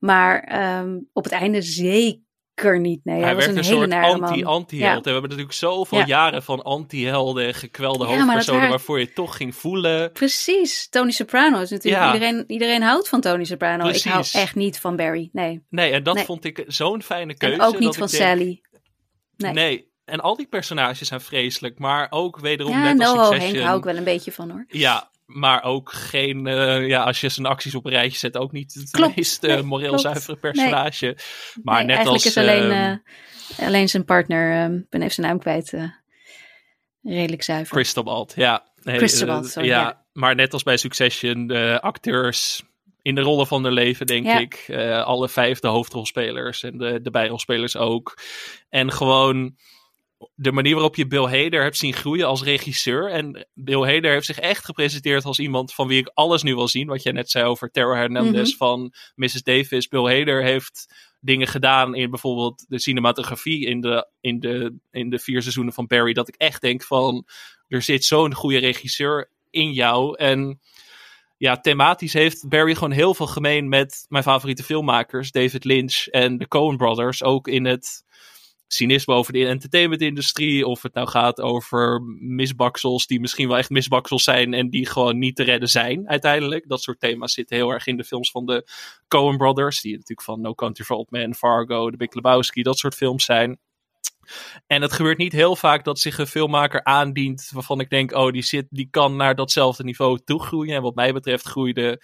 Maar 0.00 0.40
ehm, 0.40 0.98
op 1.12 1.24
het 1.24 1.32
einde 1.32 1.62
zeker 1.62 2.80
niet. 2.80 3.00
Nee, 3.04 3.16
hij, 3.16 3.24
Hij 3.24 3.34
was 3.34 3.44
een 3.46 3.56
een 3.56 3.64
hele 3.64 3.76
soort 3.90 3.92
anti-anti-held. 4.22 4.94
Ja. 4.94 5.00
We 5.02 5.10
hebben 5.10 5.28
natuurlijk 5.30 5.56
zoveel 5.56 5.98
Ja. 5.98 6.06
jaren 6.06 6.42
van 6.42 6.62
anti-helden 6.62 7.46
en 7.46 7.54
gekwelde 7.54 8.06
Ja, 8.06 8.16
hoofdpersonen 8.16 8.68
waarvoor 8.68 8.98
je 9.00 9.12
toch 9.12 9.36
ging 9.36 9.54
voelen. 9.54 10.12
Precies, 10.12 10.88
Tony 10.88 11.10
Soprano 11.10 11.60
is 11.60 11.70
natuurlijk. 11.70 12.12
Iedereen, 12.12 12.44
iedereen 12.46 12.82
houdt 12.82 13.08
van 13.08 13.20
Tony 13.20 13.44
Soprano. 13.44 13.88
Ik 13.88 14.02
hou 14.02 14.24
echt 14.32 14.54
niet 14.54 14.78
van 14.78 14.96
Barry. 14.96 15.28
Nee. 15.32 15.64
Nee, 15.70 15.92
en 15.92 16.02
dat 16.02 16.14
Nee. 16.14 16.24
vond 16.24 16.44
ik 16.44 16.64
zo'n 16.66 17.02
fijne 17.02 17.36
keuze. 17.36 17.54
En 17.60 17.66
ook 17.66 17.78
niet 17.78 17.82
dat 17.82 17.96
van 17.96 18.06
denk, 18.06 18.22
Sally. 18.22 18.60
Nee. 19.36 19.52
Nee. 19.52 19.94
En 20.06 20.20
al 20.20 20.36
die 20.36 20.46
personages 20.46 21.08
zijn 21.08 21.20
vreselijk, 21.20 21.78
maar 21.78 22.06
ook 22.10 22.40
wederom 22.40 22.72
Ja, 22.72 22.92
net 22.92 23.00
als 23.00 23.14
Noah 23.14 23.24
Succession. 23.26 23.52
Henk 23.54 23.66
hou 23.66 23.78
ik 23.78 23.84
wel 23.84 23.96
een 23.96 24.04
beetje 24.04 24.32
van 24.32 24.50
hoor. 24.50 24.64
Ja, 24.68 25.10
maar 25.26 25.62
ook 25.64 25.92
geen, 25.92 26.46
eh, 26.46 26.86
ja, 26.86 27.02
als 27.02 27.20
je 27.20 27.28
zijn 27.28 27.46
acties 27.46 27.74
op 27.74 27.84
een 27.84 27.90
rijtje 27.90 28.18
zet, 28.18 28.36
ook 28.36 28.52
niet 28.52 28.74
het 28.74 28.90
Klopt. 28.90 29.16
meest 29.16 29.42
Nee, 29.42 29.62
moreel 29.62 29.86
klopt. 29.88 30.02
zuivere 30.02 30.36
personage. 30.36 31.16
Maar 31.62 31.76
Nee, 31.76 31.84
net 31.86 31.96
eigenlijk 31.96 32.24
als... 32.24 32.24
is 32.24 32.36
alleen, 32.36 32.70
ehm, 32.70 32.96
eh, 33.56 33.66
alleen 33.66 33.88
zijn 33.88 34.04
partner, 34.04 34.62
ehm, 34.64 34.74
ik 34.74 34.88
ben 34.88 35.00
even 35.02 35.14
zijn 35.14 35.26
naam 35.26 35.38
kwijt, 35.38 35.72
redelijk 37.02 37.42
zuiver. 37.42 37.74
Christobal, 37.76 38.28
ja. 38.34 38.66
Nee, 38.82 39.08
sorry, 39.08 39.42
ja, 39.54 39.80
ja. 39.80 40.04
Maar 40.12 40.34
net 40.34 40.52
als 40.52 40.62
bij 40.62 40.76
Succession, 40.76 41.50
acteurs 41.80 42.62
in 43.02 43.14
de 43.14 43.20
rollen 43.20 43.46
van 43.46 43.64
hun 43.64 43.72
leven, 43.72 44.06
denk 44.06 44.26
Ja. 44.26 44.38
ik. 44.38 44.64
Alle 45.04 45.28
vijf 45.28 45.58
de 45.60 45.68
hoofdrolspelers 45.68 46.62
en 46.62 46.78
de, 46.78 47.00
de 47.02 47.10
bijrolspelers 47.10 47.76
ook. 47.76 48.18
En 48.68 48.92
gewoon 48.92 49.56
de 50.34 50.52
manier 50.52 50.72
waarop 50.74 50.96
je 50.96 51.06
Bill 51.06 51.22
Hader 51.24 51.62
hebt 51.62 51.76
zien 51.76 51.92
groeien 51.92 52.26
als 52.26 52.42
regisseur. 52.42 53.10
En 53.10 53.46
Bill 53.54 53.94
Hader 53.94 54.12
heeft 54.12 54.26
zich 54.26 54.38
echt 54.38 54.64
gepresenteerd 54.64 55.24
als 55.24 55.38
iemand 55.38 55.74
van 55.74 55.86
wie 55.88 55.98
ik 56.00 56.10
alles 56.14 56.42
nu 56.42 56.54
wil 56.54 56.68
zien. 56.68 56.86
Wat 56.86 57.02
jij 57.02 57.12
net 57.12 57.30
zei 57.30 57.44
over 57.44 57.70
Tara 57.70 57.96
Hernandez 57.96 58.48
Mhm. 58.48 58.56
van 58.56 58.92
Mrs. 59.14 59.42
Davis. 59.42 59.88
Bill 59.88 60.18
Hader 60.18 60.42
heeft 60.42 60.94
dingen 61.20 61.46
gedaan 61.46 61.94
in 61.94 62.10
bijvoorbeeld 62.10 62.64
de 62.68 62.78
cinematografie 62.78 63.66
in 63.66 63.80
de, 63.80 64.08
in 64.20 64.40
de, 64.40 64.76
in 64.90 65.10
de 65.10 65.18
vier 65.18 65.40
seizoenen 65.42 65.72
van 65.72 65.86
Barry. 65.86 66.12
Dat 66.12 66.28
ik 66.28 66.34
echt 66.34 66.60
denk 66.60 66.82
van, 66.82 67.26
er 67.68 67.82
zit 67.82 68.04
zo'n 68.04 68.34
goede 68.34 68.58
regisseur 68.58 69.30
in 69.50 69.72
jou. 69.72 70.16
En 70.16 70.60
ja, 71.36 71.60
thematisch 71.60 72.12
heeft 72.12 72.48
Barry 72.48 72.74
gewoon 72.74 72.90
heel 72.90 73.14
veel 73.14 73.26
gemeen 73.26 73.68
met 73.68 74.06
mijn 74.08 74.22
favoriete 74.22 74.62
filmmakers, 74.62 75.30
David 75.30 75.64
Lynch 75.64 76.06
en 76.06 76.38
de 76.38 76.48
Coen 76.48 76.76
Brothers. 76.76 77.22
Ook 77.22 77.48
in 77.48 77.64
het 77.64 78.04
cynisme 78.68 79.14
over 79.14 79.32
de 79.32 79.46
entertainmentindustrie. 79.46 80.66
Of 80.66 80.82
het 80.82 80.94
nou 80.94 81.08
gaat 81.08 81.40
over 81.40 82.02
misbaksels 82.18 83.06
die 83.06 83.20
misschien 83.20 83.48
wel 83.48 83.58
echt 83.58 83.70
misbaksels 83.70 84.24
zijn 84.24 84.54
en 84.54 84.70
die 84.70 84.86
gewoon 84.86 85.18
niet 85.18 85.36
te 85.36 85.42
redden 85.42 85.68
zijn 85.68 86.08
uiteindelijk. 86.08 86.68
Dat 86.68 86.82
soort 86.82 87.00
thema's 87.00 87.32
zitten 87.32 87.56
heel 87.56 87.70
erg 87.70 87.86
in 87.86 87.96
de 87.96 88.04
films 88.04 88.30
van 88.30 88.46
de 88.46 88.68
Coen 89.08 89.36
Brothers. 89.36 89.80
Die 89.80 89.92
natuurlijk 89.92 90.22
van 90.22 90.40
No 90.40 90.54
Country 90.54 90.84
for 90.84 90.96
Old 90.96 91.10
Men, 91.10 91.34
Fargo, 91.34 91.90
The 91.90 91.96
Big 91.96 92.14
Lebowski, 92.14 92.62
dat 92.62 92.78
soort 92.78 92.94
films 92.94 93.24
zijn. 93.24 93.58
En 94.66 94.82
het 94.82 94.92
gebeurt 94.92 95.18
niet 95.18 95.32
heel 95.32 95.56
vaak 95.56 95.84
dat 95.84 95.98
zich 95.98 96.18
een 96.18 96.26
filmmaker 96.26 96.84
aandient 96.84 97.50
waarvan 97.52 97.80
ik 97.80 97.90
denk, 97.90 98.12
oh, 98.12 98.32
die, 98.32 98.42
zit, 98.42 98.66
die 98.70 98.88
kan 98.90 99.16
naar 99.16 99.34
datzelfde 99.34 99.84
niveau 99.84 100.20
toe 100.24 100.42
groeien. 100.42 100.76
En 100.76 100.82
wat 100.82 100.94
mij 100.94 101.12
betreft 101.12 101.46
groeide 101.46 102.02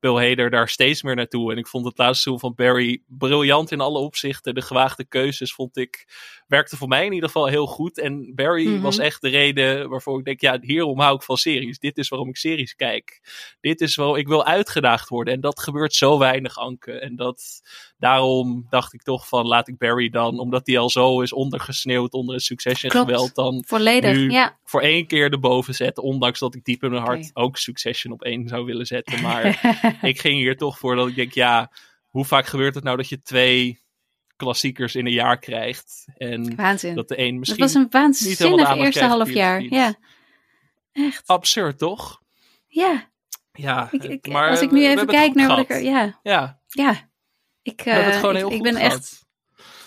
Bill 0.00 0.28
Hader 0.28 0.50
daar 0.50 0.68
steeds 0.68 1.02
meer 1.02 1.14
naartoe. 1.14 1.52
En 1.52 1.58
ik 1.58 1.66
vond 1.66 1.84
het 1.84 1.98
laatste 1.98 2.22
seizoen 2.22 2.40
van 2.40 2.66
Barry 2.66 3.02
briljant 3.06 3.70
in 3.70 3.80
alle 3.80 3.98
opzichten. 3.98 4.54
De 4.54 4.62
gewaagde 4.62 5.04
keuzes 5.04 5.52
vond 5.52 5.76
ik, 5.76 6.06
werkte 6.46 6.76
voor 6.76 6.88
mij 6.88 7.04
in 7.06 7.12
ieder 7.12 7.28
geval 7.28 7.46
heel 7.46 7.66
goed. 7.66 7.98
En 7.98 8.32
Barry 8.34 8.66
Mhm. 8.66 8.80
was 8.80 8.98
echt 8.98 9.20
de 9.20 9.28
reden 9.28 9.88
waarvoor 9.88 10.18
ik 10.18 10.24
denk, 10.24 10.40
ja, 10.40 10.58
hierom 10.60 11.00
hou 11.00 11.14
ik 11.14 11.22
van 11.22 11.36
series. 11.36 11.78
Dit 11.78 11.98
is 11.98 12.08
waarom 12.08 12.28
ik 12.28 12.36
series 12.36 12.74
kijk. 12.74 13.20
Dit 13.60 13.80
is 13.80 13.94
waarom 13.94 14.16
ik 14.16 14.28
wil 14.28 14.44
uitgedaagd 14.44 15.08
worden. 15.08 15.34
En 15.34 15.40
dat 15.40 15.60
gebeurt 15.60 15.94
zo 15.94 16.18
weinig, 16.18 16.58
Anke. 16.58 16.92
En 16.92 17.16
dat, 17.16 17.60
daarom 17.98 18.66
dacht 18.70 18.92
ik 18.92 19.02
toch 19.02 19.28
van, 19.28 19.46
laat 19.46 19.68
ik 19.68 19.78
Barry 19.78 20.08
dan, 20.08 20.38
omdat 20.38 20.66
hij 20.66 20.78
al 20.78 20.90
zo 20.90 21.20
is 21.20 21.32
ondergesneeuwd 21.32 22.12
onder 22.12 22.34
het 22.34 22.44
Succession 22.44 22.90
Klopt. 22.90 23.06
geweld, 23.08 23.34
dan 23.34 23.64
Volledig, 23.66 24.16
nu 24.16 24.30
ja. 24.30 24.58
voor 24.64 24.80
één 24.80 25.06
keer 25.06 25.32
erboven 25.32 25.74
zetten. 25.74 26.02
Ondanks 26.02 26.38
dat 26.38 26.54
ik 26.54 26.64
diep 26.64 26.82
in 26.82 26.90
mijn 26.90 27.02
hart 27.02 27.30
ook 27.34 27.56
Succession 27.56 28.12
op 28.12 28.22
één 28.22 28.48
zou 28.48 28.64
willen 28.64 28.86
zetten. 28.86 29.22
Maar 29.22 29.60
ik 30.02 30.20
ging 30.20 30.34
hier 30.38 30.56
toch 30.56 30.78
voor 30.78 30.96
dat 30.96 31.08
ik 31.08 31.14
denk, 31.14 31.32
ja, 31.32 31.72
hoe 32.06 32.24
vaak 32.24 32.46
gebeurt 32.46 32.74
het 32.74 32.84
nou 32.84 32.96
dat 32.96 33.08
je 33.08 33.22
twee 33.22 33.80
klassiekers 34.36 34.94
in 34.94 35.06
een 35.06 35.12
jaar 35.12 35.38
krijgt? 35.38 36.04
En 36.16 36.56
Waanzin. 36.56 36.94
dat 36.94 37.08
de 37.08 37.18
een 37.18 37.30
Dat 37.30 37.38
misschien 37.38 37.60
was 37.60 37.74
een 37.74 37.88
niet 38.28 38.38
helemaal 38.38 38.56
de 38.56 38.62
waanzinnig 38.64 38.84
eerste 38.84 39.04
half 39.04 39.30
jaar. 39.30 39.62
Ja, 39.62 39.94
echt. 40.92 41.26
absurd, 41.26 41.78
toch? 41.78 42.20
Ja, 42.66 43.08
Ja, 43.52 43.88
ik, 43.90 44.04
ik- 44.04 44.26
maar 44.28 44.50
als 44.50 44.60
ik 44.60 44.70
nu 44.70 44.86
even 44.86 45.06
kijk 45.06 45.34
naar 45.34 45.48
wat 45.48 45.58
ik 45.58 45.70
er... 45.70 45.82
Ja, 45.82 46.18
Ja, 46.22 46.60
ja. 46.68 47.08
Ik, 47.62 47.80
eh, 47.80 48.22
ik, 48.22 48.48
ik 48.52 48.62
ben 48.62 48.76
echt... 48.76 49.26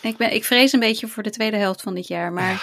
Ik, 0.02 0.18
ben, 0.18 0.34
ik 0.34 0.44
vrees 0.44 0.72
een 0.72 0.80
beetje 0.80 1.08
voor 1.08 1.24
de 1.24 1.30
tweede 1.30 1.58
helft 1.58 1.82
van 1.82 1.94
dit 1.96 2.08
jaar, 2.08 2.32
maar... 2.34 2.62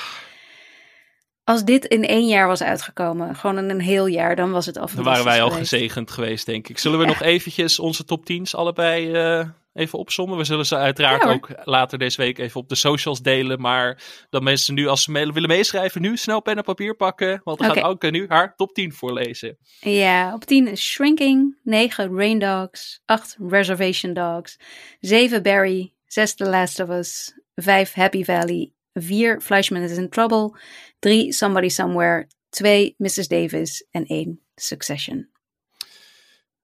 Als 1.51 1.65
dit 1.65 1.85
in 1.85 2.05
één 2.05 2.27
jaar 2.27 2.47
was 2.47 2.63
uitgekomen, 2.63 3.37
gewoon 3.37 3.59
in 3.59 3.71
een 3.71 3.81
heel 3.81 4.07
jaar, 4.07 4.37
dan 4.37 4.51
was 4.51 4.67
het 4.67 4.79
al 4.79 4.89
Dan 4.95 5.05
waren 5.05 5.25
wij 5.25 5.43
al 5.43 5.51
geweest. 5.51 5.69
gezegend 5.71 6.11
geweest, 6.11 6.47
denk 6.47 6.69
ik. 6.69 6.79
Zullen 6.79 6.99
we 6.99 7.05
nog 7.05 7.23
eventjes 7.23 7.79
onze 7.79 8.05
top 8.05 8.25
10's 8.33 8.55
allebei 8.55 9.13
eh, 9.13 9.49
even 9.73 9.99
opzommen? 9.99 10.39
We 10.39 10.45
zullen 10.45 10.67
ze 10.67 10.77
uiteraard 10.77 11.23
Ja, 11.23 11.31
ook 11.31 11.49
later 11.65 11.99
deze 11.99 12.17
week 12.17 12.39
even 12.39 12.61
op 12.61 12.69
de 12.69 12.75
socials 12.75 13.23
delen. 13.23 13.61
Maar 13.61 14.03
dat 14.29 14.43
mensen 14.43 14.75
nu, 14.75 14.87
als 14.87 15.03
ze 15.03 15.13
willen 15.13 15.49
meeschrijven, 15.49 16.01
nu 16.01 16.17
snel 16.17 16.41
pen 16.41 16.57
en 16.57 16.63
papier 16.63 16.97
pakken. 16.97 17.41
Want 17.45 17.59
dan 17.59 17.71
Oké. 17.71 17.79
gaat 17.79 17.89
Anke 17.89 18.11
nu 18.11 18.27
haar 18.29 18.55
top 18.57 18.73
10 18.73 18.93
voorlezen. 18.93 19.57
Ja, 19.81 20.35
op 20.35 20.45
10 20.45 20.69
is 20.69 20.85
Shrinking, 20.85 21.59
9 21.63 22.17
Rain 22.17 22.39
Dogs, 22.39 23.03
8 23.05 23.37
Reservation 23.49 24.13
Dogs, 24.13 24.59
7 25.01 25.43
Barry, 25.43 25.93
6 26.07 26.35
The 26.35 26.49
Last 26.49 26.81
of 26.81 26.89
Us, 26.89 27.35
5 27.55 27.93
Happy 27.93 28.25
Valley, 28.25 28.73
4 28.95 29.41
Fleischman 29.41 29.83
is 29.83 29.99
in 29.99 30.09
Trouble, 30.09 30.57
3 31.01 31.33
Somebody 31.33 31.69
Somewhere, 31.69 32.27
2 32.51 32.95
Mrs. 32.99 33.29
Davis 33.29 33.87
en 33.91 34.05
1 34.07 34.41
Succession. 34.57 35.29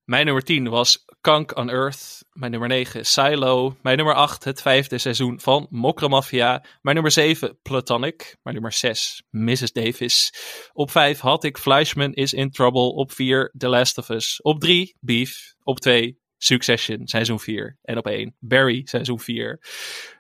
Mijn 0.07 0.25
nummer 0.25 0.45
10 0.45 0.69
was 0.69 1.05
Kank 1.21 1.57
on 1.57 1.71
Earth. 1.71 2.25
Mijn 2.33 2.51
nummer 2.51 2.69
9 2.69 3.07
Silo. 3.07 3.77
Mijn 3.83 3.97
nummer 3.97 4.15
8 4.15 4.45
het 4.45 4.63
vijfde 4.63 4.99
seizoen 4.99 5.41
van 5.41 5.67
Mokra 5.71 6.09
Mafia. 6.09 6.65
Mijn 6.81 6.95
nummer 6.95 7.13
7 7.13 7.59
Platonic. 7.63 8.37
Mijn 8.43 8.55
nummer 8.55 8.73
6 8.73 9.23
Mrs. 9.31 9.73
Davis. 9.73 10.33
Op 10.73 10.91
5 10.91 11.21
had 11.21 11.45
ik 11.45 11.59
Fleischman 11.59 12.13
is 12.13 12.33
in 12.33 12.51
Trouble. 12.51 12.95
Op 12.95 13.13
4 13.13 13.55
The 13.57 13.69
Last 13.69 13.99
of 13.99 14.09
Us. 14.09 14.43
Op 14.43 14.61
3 14.61 14.97
Beef. 15.01 15.55
Op 15.63 15.81
2 15.81 16.19
Succession 16.39 17.07
seizoen 17.07 17.41
4. 17.41 17.79
En 17.83 17.99
op 17.99 18.07
1 18.07 18.37
Barry 18.39 18.81
seizoen 18.85 19.21
4. 19.21 19.61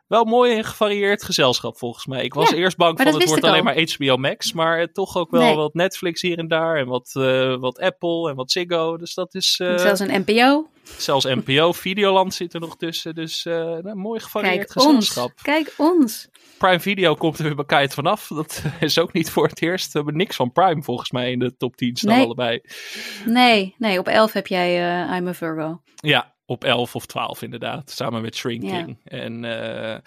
Wel 0.06 0.24
mooi 0.24 0.56
en 0.56 0.64
gevarieerd 0.64 1.22
gezelschap 1.24 1.78
volgens 1.78 2.06
mij. 2.06 2.24
Ik 2.24 2.34
was 2.34 2.50
Ja, 2.50 2.56
eerst 2.56 2.76
bang 2.76 2.96
van 2.96 3.04
dat 3.04 3.14
het 3.20 3.28
wordt 3.28 3.44
alleen 3.44 3.64
maar 3.64 3.80
HBO 3.96 4.16
Max. 4.16 4.52
Maar 4.52 4.92
toch 4.92 5.16
ook 5.16 5.30
wel 5.30 5.40
Nee. 5.40 5.54
wat 5.54 5.74
Netflix 5.74 6.22
hier 6.22 6.38
en 6.38 6.48
daar. 6.48 6.76
En 6.76 6.86
wat, 6.86 7.10
eh, 7.14 7.56
wat 7.56 7.78
Apple 7.78 8.28
en 8.30 8.36
wat 8.36 8.50
Ziggo. 8.50 8.96
Dus 8.96 9.14
dat 9.14 9.34
is... 9.34 9.60
eh, 9.60 9.78
Zelfs 9.78 10.00
een 10.00 10.24
NPO. 10.26 10.68
Zelfs 10.98 11.24
NPO, 11.24 11.72
Videoland 11.72 12.34
zit 12.34 12.54
er 12.54 12.60
nog 12.60 12.76
tussen. 12.76 13.14
Dus 13.14 13.44
nou, 13.44 13.94
mooi 13.94 14.20
gevarieerd 14.20 14.56
Kijk 14.72 14.86
ons. 14.86 15.08
gezelschap. 15.08 15.32
Kijk 15.42 15.74
ons. 15.76 16.28
Prime 16.58 16.80
Video 16.80 17.14
komt 17.14 17.38
er 17.38 17.44
weer 17.56 17.64
Kite 17.66 17.94
vanaf. 17.94 18.26
Dat 18.28 18.62
is 18.80 18.98
ook 18.98 19.12
niet 19.12 19.30
voor 19.30 19.46
het 19.46 19.62
eerst. 19.62 19.92
We 19.92 19.98
hebben 19.98 20.16
niks 20.16 20.36
van 20.36 20.52
Prime 20.52 20.82
volgens 20.82 21.10
mij 21.10 21.30
in 21.30 21.38
de 21.38 21.56
top 21.56 21.76
10 21.76 21.96
staan 21.96 22.14
Nee. 22.14 22.24
allebei. 22.24 22.60
Nee, 23.24 23.74
nee, 23.78 23.98
op 23.98 24.08
11 24.08 24.32
heb 24.32 24.46
jij 24.46 24.76
I'm 25.16 25.26
a 25.28 25.34
Virgo. 25.34 25.80
Ja, 25.96 26.34
op 26.46 26.64
11 26.64 26.94
of 26.94 27.06
12 27.06 27.42
inderdaad, 27.42 27.90
samen 27.90 28.22
met 28.22 28.36
Shrinking. 28.36 28.98
En, 29.04 29.42
uh, 29.44 29.50
ja, 29.50 30.00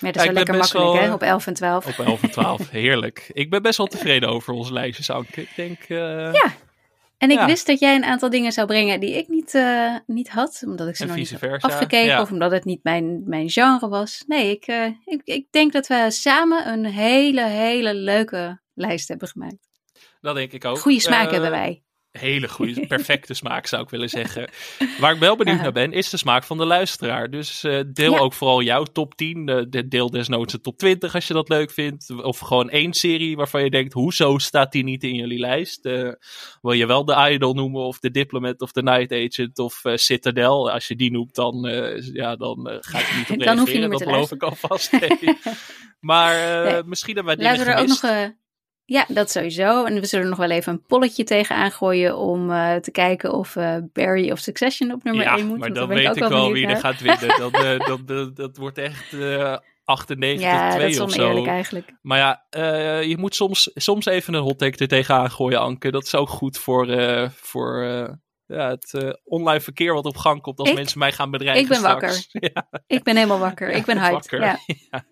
dat 0.00 0.16
is 0.16 0.24
wel 0.24 0.32
lekker 0.32 0.56
makkelijk 0.56 0.92
wel, 0.92 1.02
hè, 1.02 1.12
op 1.12 1.22
11 1.22 1.46
en 1.46 1.54
12. 1.54 1.86
Op 1.86 2.06
11 2.06 2.22
en 2.22 2.30
12, 2.40 2.70
heerlijk. 2.70 3.30
Ik 3.32 3.50
ben 3.50 3.62
best 3.62 3.78
wel 3.78 3.86
tevreden 3.86 4.28
over 4.28 4.52
onze 4.52 4.72
lijstjes, 4.72 5.10
Anke. 5.10 5.40
Ik 5.40 5.52
denk... 5.56 5.88
Uh, 5.88 5.98
ja, 6.32 6.54
en 7.18 7.30
ik 7.30 7.40
wist 7.40 7.66
dat 7.66 7.80
jij 7.80 7.94
een 7.94 8.04
aantal 8.04 8.30
dingen 8.30 8.52
zou 8.52 8.66
brengen 8.66 9.00
die 9.00 9.16
ik 9.16 9.28
niet, 9.28 9.54
uh, 9.54 9.96
niet 10.06 10.28
had, 10.28 10.62
omdat 10.66 10.88
ik 10.88 10.96
ze 10.96 11.02
en 11.02 11.08
nog 11.08 11.16
niet 11.16 11.34
versa. 11.38 11.68
afgekeken 11.68 12.06
ja. 12.06 12.20
of 12.20 12.30
omdat 12.30 12.50
het 12.50 12.64
niet 12.64 12.82
mijn, 12.82 13.22
mijn 13.28 13.50
genre 13.50 13.88
was. 13.88 14.24
Nee, 14.26 14.50
ik, 14.50 14.66
ik, 15.04 15.20
ik 15.24 15.46
denk 15.50 15.72
dat 15.72 15.86
we 15.86 16.06
samen 16.08 16.68
een 16.68 16.84
hele, 16.84 17.44
hele 17.44 17.94
leuke 17.94 18.60
lijst 18.74 19.08
hebben 19.08 19.28
gemaakt. 19.28 19.68
Dat 20.20 20.34
denk 20.34 20.52
ik 20.52 20.64
ook. 20.64 20.78
Goede 20.78 21.00
smaak 21.00 21.30
hebben 21.30 21.50
wij 21.50 21.82
hele 22.12 22.48
goede, 22.48 22.86
perfecte 22.96 23.34
smaak 23.34 23.66
zou 23.66 23.82
ik 23.82 23.90
willen 23.90 24.08
zeggen. 24.08 24.50
Waar 24.98 25.12
ik 25.12 25.18
wel 25.18 25.36
benieuwd 25.36 25.60
naar 25.60 25.72
ben, 25.72 25.92
is 25.92 26.10
de 26.10 26.16
smaak 26.16 26.44
van 26.44 26.58
de 26.58 26.64
luisteraar. 26.64 27.30
Dus 27.30 27.64
uh, 27.64 27.80
deel 27.92 28.18
ook 28.18 28.32
vooral 28.32 28.62
jouw 28.62 28.82
top 28.82 29.14
10. 29.14 29.48
Uh, 29.48 29.82
deel 29.86 30.10
desnoods 30.10 30.52
de 30.52 30.60
top 30.60 30.78
20 30.78 31.14
als 31.14 31.26
je 31.26 31.34
dat 31.34 31.48
leuk 31.48 31.70
vindt. 31.70 32.22
Of 32.22 32.38
gewoon 32.38 32.70
één 32.70 32.92
serie 32.92 33.36
waarvan 33.36 33.64
je 33.64 33.70
denkt, 33.70 33.92
hoezo 33.92 34.38
staat 34.38 34.72
die 34.72 34.84
niet 34.84 35.02
in 35.02 35.14
jullie 35.14 35.38
lijst? 35.38 35.86
Uh, 35.86 36.12
wil 36.60 36.72
je 36.72 36.86
wel 36.86 37.04
de 37.04 37.30
Idol 37.30 37.54
noemen 37.54 37.82
of 37.82 37.98
de 37.98 38.10
Diplomat 38.10 38.60
of 38.60 38.72
de 38.72 38.82
Night 38.82 39.12
Agent 39.12 39.58
of 39.58 39.82
Citadel? 39.94 40.70
Als 40.70 40.88
je 40.88 40.96
die 40.96 41.10
noemt, 41.10 41.34
dan, 41.34 41.60
ja, 42.12 42.36
dan 42.36 42.78
ga 42.80 42.98
ik 42.98 43.14
niet 43.16 43.30
op 43.30 43.40
reageren. 43.40 43.46
Dan 43.52 43.58
hoef 43.58 43.72
je 43.72 43.78
niet 43.78 43.90
dat 43.90 44.02
geloof 44.02 44.32
ik 44.32 44.42
alvast. 44.42 44.90
Nee. 45.00 45.38
maar 46.00 46.34
misschien 46.86 47.14
hebben 47.14 47.36
wij 47.36 47.44
dingen 47.44 47.58
Laten 47.58 47.66
we 47.66 47.72
er 47.72 47.82
ook 47.82 47.88
nog 47.88 48.32
ja, 48.84 49.04
dat 49.08 49.30
sowieso. 49.30 49.84
En 49.84 50.00
we 50.00 50.06
zullen 50.06 50.28
nog 50.28 50.38
wel 50.38 50.50
even 50.50 50.72
een 50.72 50.82
polletje 50.82 51.24
tegenaan 51.24 51.70
gooien 51.70 52.16
om 52.16 52.50
uh, 52.50 52.74
te 52.74 52.90
kijken 52.90 53.32
of 53.32 53.56
uh, 53.56 53.76
Barry 53.92 54.30
of 54.30 54.38
Succession 54.38 54.92
op 54.92 55.02
nummer 55.02 55.24
ja, 55.24 55.36
1 55.36 55.46
moet. 55.46 55.58
maar 55.58 55.72
dan 55.72 55.88
weet 55.88 56.16
ik 56.16 56.24
wel 56.24 56.52
wie 56.52 56.66
er 56.66 56.76
gaat 56.76 57.00
winnen. 57.00 57.38
dat, 57.50 57.64
uh, 57.64 57.78
dat, 57.86 58.06
dat, 58.06 58.36
dat, 58.36 58.56
wordt 58.56 58.78
echt 58.78 59.16
98 59.84 60.46
ja, 60.46 60.70
2 60.70 61.02
of 61.02 61.12
zo. 61.12 61.28
Eerlijk 61.28 61.46
eigenlijk. 61.46 61.92
Maar 62.02 62.18
ja, 62.18 62.44
je 63.00 63.16
moet 63.18 63.34
soms, 63.34 63.70
soms 63.74 64.06
even 64.06 64.34
een 64.34 64.42
hot 64.42 64.58
take 64.58 64.78
er 64.78 64.88
tegenaan 64.88 65.30
gooien, 65.30 65.60
Anke. 65.60 65.90
Dat 65.90 66.04
is 66.04 66.14
ook 66.14 66.28
goed 66.28 66.58
voor, 66.58 66.86
voor 67.34 67.84
ja, 68.52 68.68
het 68.68 68.92
uh, 68.92 69.10
online 69.24 69.60
verkeer 69.60 69.94
wat 69.94 70.04
op 70.04 70.16
gang 70.16 70.40
komt 70.40 70.58
als 70.58 70.72
mensen 70.72 70.98
mij 70.98 71.12
gaan 71.12 71.30
bedreigen. 71.30 71.62
Ik 71.62 71.68
ben 71.68 71.78
straks. 71.78 72.00
wakker. 72.02 72.50
Ja. 72.54 72.80
Ik 72.86 73.02
ben 73.02 73.16
helemaal 73.16 73.38
wakker. 73.38 73.70
ik 73.70 73.84
ben 73.84 73.98
hyped. 73.98 74.30
Ja. 74.30 74.58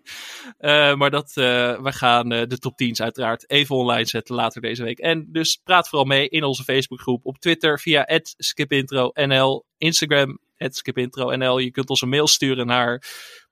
Uh, 0.59 0.95
maar 0.95 1.09
dat, 1.09 1.31
uh, 1.35 1.81
we 1.81 1.91
gaan 1.91 2.29
de 2.29 2.57
top 2.59 2.73
10's 2.83 3.01
uiteraard 3.01 3.49
even 3.49 3.75
online 3.75 4.05
zetten 4.05 4.35
later 4.35 4.61
deze 4.61 4.83
week. 4.83 4.99
En 4.99 5.27
dus 5.31 5.55
praat 5.63 5.87
vooral 5.87 6.07
mee 6.07 6.29
in 6.29 6.43
onze 6.43 6.63
Facebookgroep, 6.63 7.25
op 7.25 7.37
Twitter 7.37 7.79
via 7.79 8.19
skipintronl, 8.37 9.65
Instagram 9.77 10.39
skipintronl. 10.57 11.57
Je 11.57 11.71
kunt 11.71 11.89
ons 11.89 12.01
een 12.01 12.09
mail 12.09 12.27
sturen 12.27 12.65
naar 12.65 13.03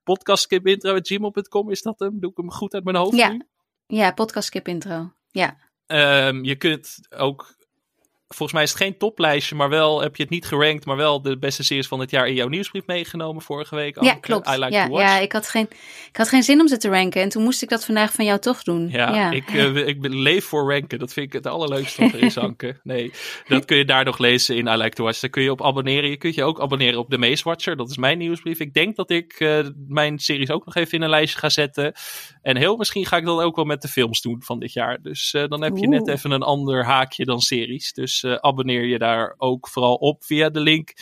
podcastskipintro.gmail.com. 0.03 1.69
Is 1.69 1.81
dat 1.81 1.99
hem? 1.99 2.19
Doe 2.19 2.31
ik 2.31 2.37
hem 2.37 2.51
goed 2.51 2.73
uit 2.73 2.83
mijn 2.83 2.95
hoofd 2.95 3.17
ja. 3.17 3.31
nu? 3.31 3.47
Ja, 3.87 4.11
podcastskipintro. 4.11 5.11
Ja. 5.31 5.57
Um, 5.87 6.43
je 6.43 6.55
kunt 6.55 6.97
ook 7.09 7.55
volgens 8.35 8.53
mij 8.53 8.63
is 8.63 8.69
het 8.69 8.81
geen 8.81 8.97
toplijstje, 8.97 9.55
maar 9.55 9.69
wel 9.69 10.01
heb 10.01 10.15
je 10.15 10.21
het 10.21 10.31
niet 10.31 10.45
gerankt, 10.45 10.85
maar 10.85 10.95
wel 10.95 11.21
de 11.21 11.37
beste 11.37 11.63
series 11.63 11.87
van 11.87 11.99
het 11.99 12.11
jaar 12.11 12.27
in 12.27 12.33
jouw 12.33 12.47
nieuwsbrief 12.47 12.85
meegenomen 12.85 13.41
vorige 13.41 13.75
week. 13.75 14.03
Ja, 14.03 14.13
klopt. 14.13 14.47
I 14.47 14.51
like 14.51 14.71
ja, 14.71 14.85
to 14.85 14.91
watch. 14.91 15.03
ja 15.03 15.19
ik, 15.19 15.31
had 15.31 15.49
geen, 15.49 15.67
ik 16.09 16.17
had 16.17 16.29
geen 16.29 16.43
zin 16.43 16.59
om 16.59 16.67
ze 16.67 16.77
te 16.77 16.89
ranken 16.89 17.21
en 17.21 17.29
toen 17.29 17.43
moest 17.43 17.61
ik 17.61 17.69
dat 17.69 17.85
vandaag 17.85 18.13
van 18.13 18.25
jou 18.25 18.39
toch 18.39 18.63
doen. 18.63 18.89
Ja, 18.89 19.15
ja. 19.15 19.31
Ik, 19.31 19.53
uh, 19.53 19.87
ik 19.87 19.97
leef 19.99 20.45
voor 20.45 20.71
ranken. 20.71 20.99
Dat 20.99 21.13
vind 21.13 21.25
ik 21.25 21.33
het 21.33 21.47
allerleukste 21.47 22.01
wat 22.01 22.13
er 22.13 22.23
is, 22.23 22.37
Anke. 22.47 22.79
Nee, 22.83 23.11
dat 23.47 23.65
kun 23.65 23.77
je 23.77 23.85
daar 23.85 24.05
nog 24.05 24.17
lezen 24.17 24.55
in 24.55 24.67
I 24.67 24.75
like 24.75 24.95
to 24.95 25.03
watch. 25.03 25.19
Daar 25.19 25.29
kun 25.29 25.43
je 25.43 25.51
op 25.51 25.63
abonneren. 25.63 26.09
Je 26.09 26.17
kunt 26.17 26.35
je 26.35 26.43
ook 26.43 26.61
abonneren 26.61 26.99
op 26.99 27.09
de 27.09 27.17
Maze 27.17 27.43
Watcher. 27.43 27.77
Dat 27.77 27.89
is 27.89 27.97
mijn 27.97 28.17
nieuwsbrief. 28.17 28.59
Ik 28.59 28.73
denk 28.73 28.95
dat 28.95 29.09
ik 29.09 29.39
uh, 29.39 29.67
mijn 29.87 30.19
series 30.19 30.51
ook 30.51 30.65
nog 30.65 30.75
even 30.75 30.97
in 30.97 31.01
een 31.01 31.09
lijstje 31.09 31.39
ga 31.39 31.49
zetten. 31.49 31.93
En 32.41 32.57
heel 32.57 32.77
misschien 32.77 33.05
ga 33.05 33.17
ik 33.17 33.25
dat 33.25 33.41
ook 33.41 33.55
wel 33.55 33.65
met 33.65 33.81
de 33.81 33.87
films 33.87 34.21
doen 34.21 34.43
van 34.43 34.59
dit 34.59 34.73
jaar. 34.73 35.01
Dus 35.01 35.33
uh, 35.33 35.47
dan 35.47 35.63
heb 35.63 35.77
je 35.77 35.87
net 35.87 36.07
even 36.07 36.31
een 36.31 36.41
ander 36.41 36.85
haakje 36.85 37.25
dan 37.25 37.39
series. 37.39 37.93
Dus 37.93 38.18
abonneer 38.23 38.85
je 38.85 38.97
daar 38.97 39.35
ook 39.37 39.67
vooral 39.67 39.95
op 39.95 40.23
via 40.23 40.49
de 40.49 40.59
link 40.59 40.93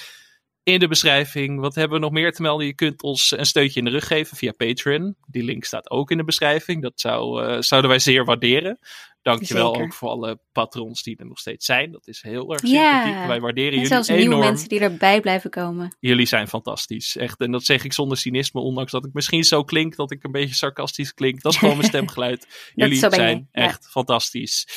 in 0.67 0.79
de 0.79 0.87
beschrijving. 0.87 1.59
Wat 1.59 1.75
hebben 1.75 1.97
we 1.97 2.03
nog 2.03 2.13
meer 2.13 2.31
te 2.31 2.41
melden? 2.41 2.65
Je 2.65 2.73
kunt 2.73 3.01
ons 3.01 3.31
een 3.37 3.45
steuntje 3.45 3.79
in 3.79 3.85
de 3.85 3.91
rug 3.91 4.07
geven 4.07 4.37
via 4.37 4.51
Patreon. 4.51 5.15
Die 5.27 5.43
link 5.43 5.63
staat 5.63 5.89
ook 5.89 6.11
in 6.11 6.17
de 6.17 6.23
beschrijving. 6.23 6.81
Dat 6.81 6.99
zou, 6.99 7.45
uh, 7.45 7.61
zouden 7.61 7.89
wij 7.89 7.99
zeer 7.99 8.25
waarderen. 8.25 8.79
Dankjewel 9.21 9.67
Zeker. 9.67 9.83
ook 9.83 9.93
voor 9.93 10.09
alle 10.09 10.39
patrons 10.51 11.03
die 11.03 11.17
er 11.17 11.25
nog 11.25 11.39
steeds 11.39 11.65
zijn. 11.65 11.91
Dat 11.91 12.07
is 12.07 12.21
heel 12.21 12.51
erg 12.51 12.59
sympathiek. 12.59 13.13
Ja, 13.13 13.27
wij 13.27 13.39
waarderen 13.39 13.69
en 13.69 13.75
jullie 13.75 13.87
zelfs 13.87 14.07
enorm. 14.07 14.27
nieuwe 14.27 14.45
mensen 14.45 14.69
die 14.69 14.79
erbij 14.79 15.21
blijven 15.21 15.49
komen. 15.49 15.95
Jullie 15.99 16.25
zijn 16.25 16.47
fantastisch. 16.47 17.17
Echt. 17.17 17.39
En 17.39 17.51
dat 17.51 17.63
zeg 17.63 17.83
ik 17.83 17.93
zonder 17.93 18.17
cynisme. 18.17 18.61
Ondanks 18.61 18.91
dat 18.91 19.05
ik 19.05 19.13
misschien 19.13 19.43
zo 19.43 19.63
klink. 19.63 19.95
Dat 19.95 20.11
ik 20.11 20.23
een 20.23 20.31
beetje 20.31 20.55
sarcastisch 20.55 21.13
klink. 21.13 21.41
Dat 21.41 21.51
is 21.51 21.57
gewoon 21.57 21.77
mijn 21.77 21.89
stemgeluid. 21.93 22.71
jullie 22.75 22.97
zijn 22.97 23.47
echt 23.51 23.83
ja. 23.83 23.89
fantastisch. 23.89 24.67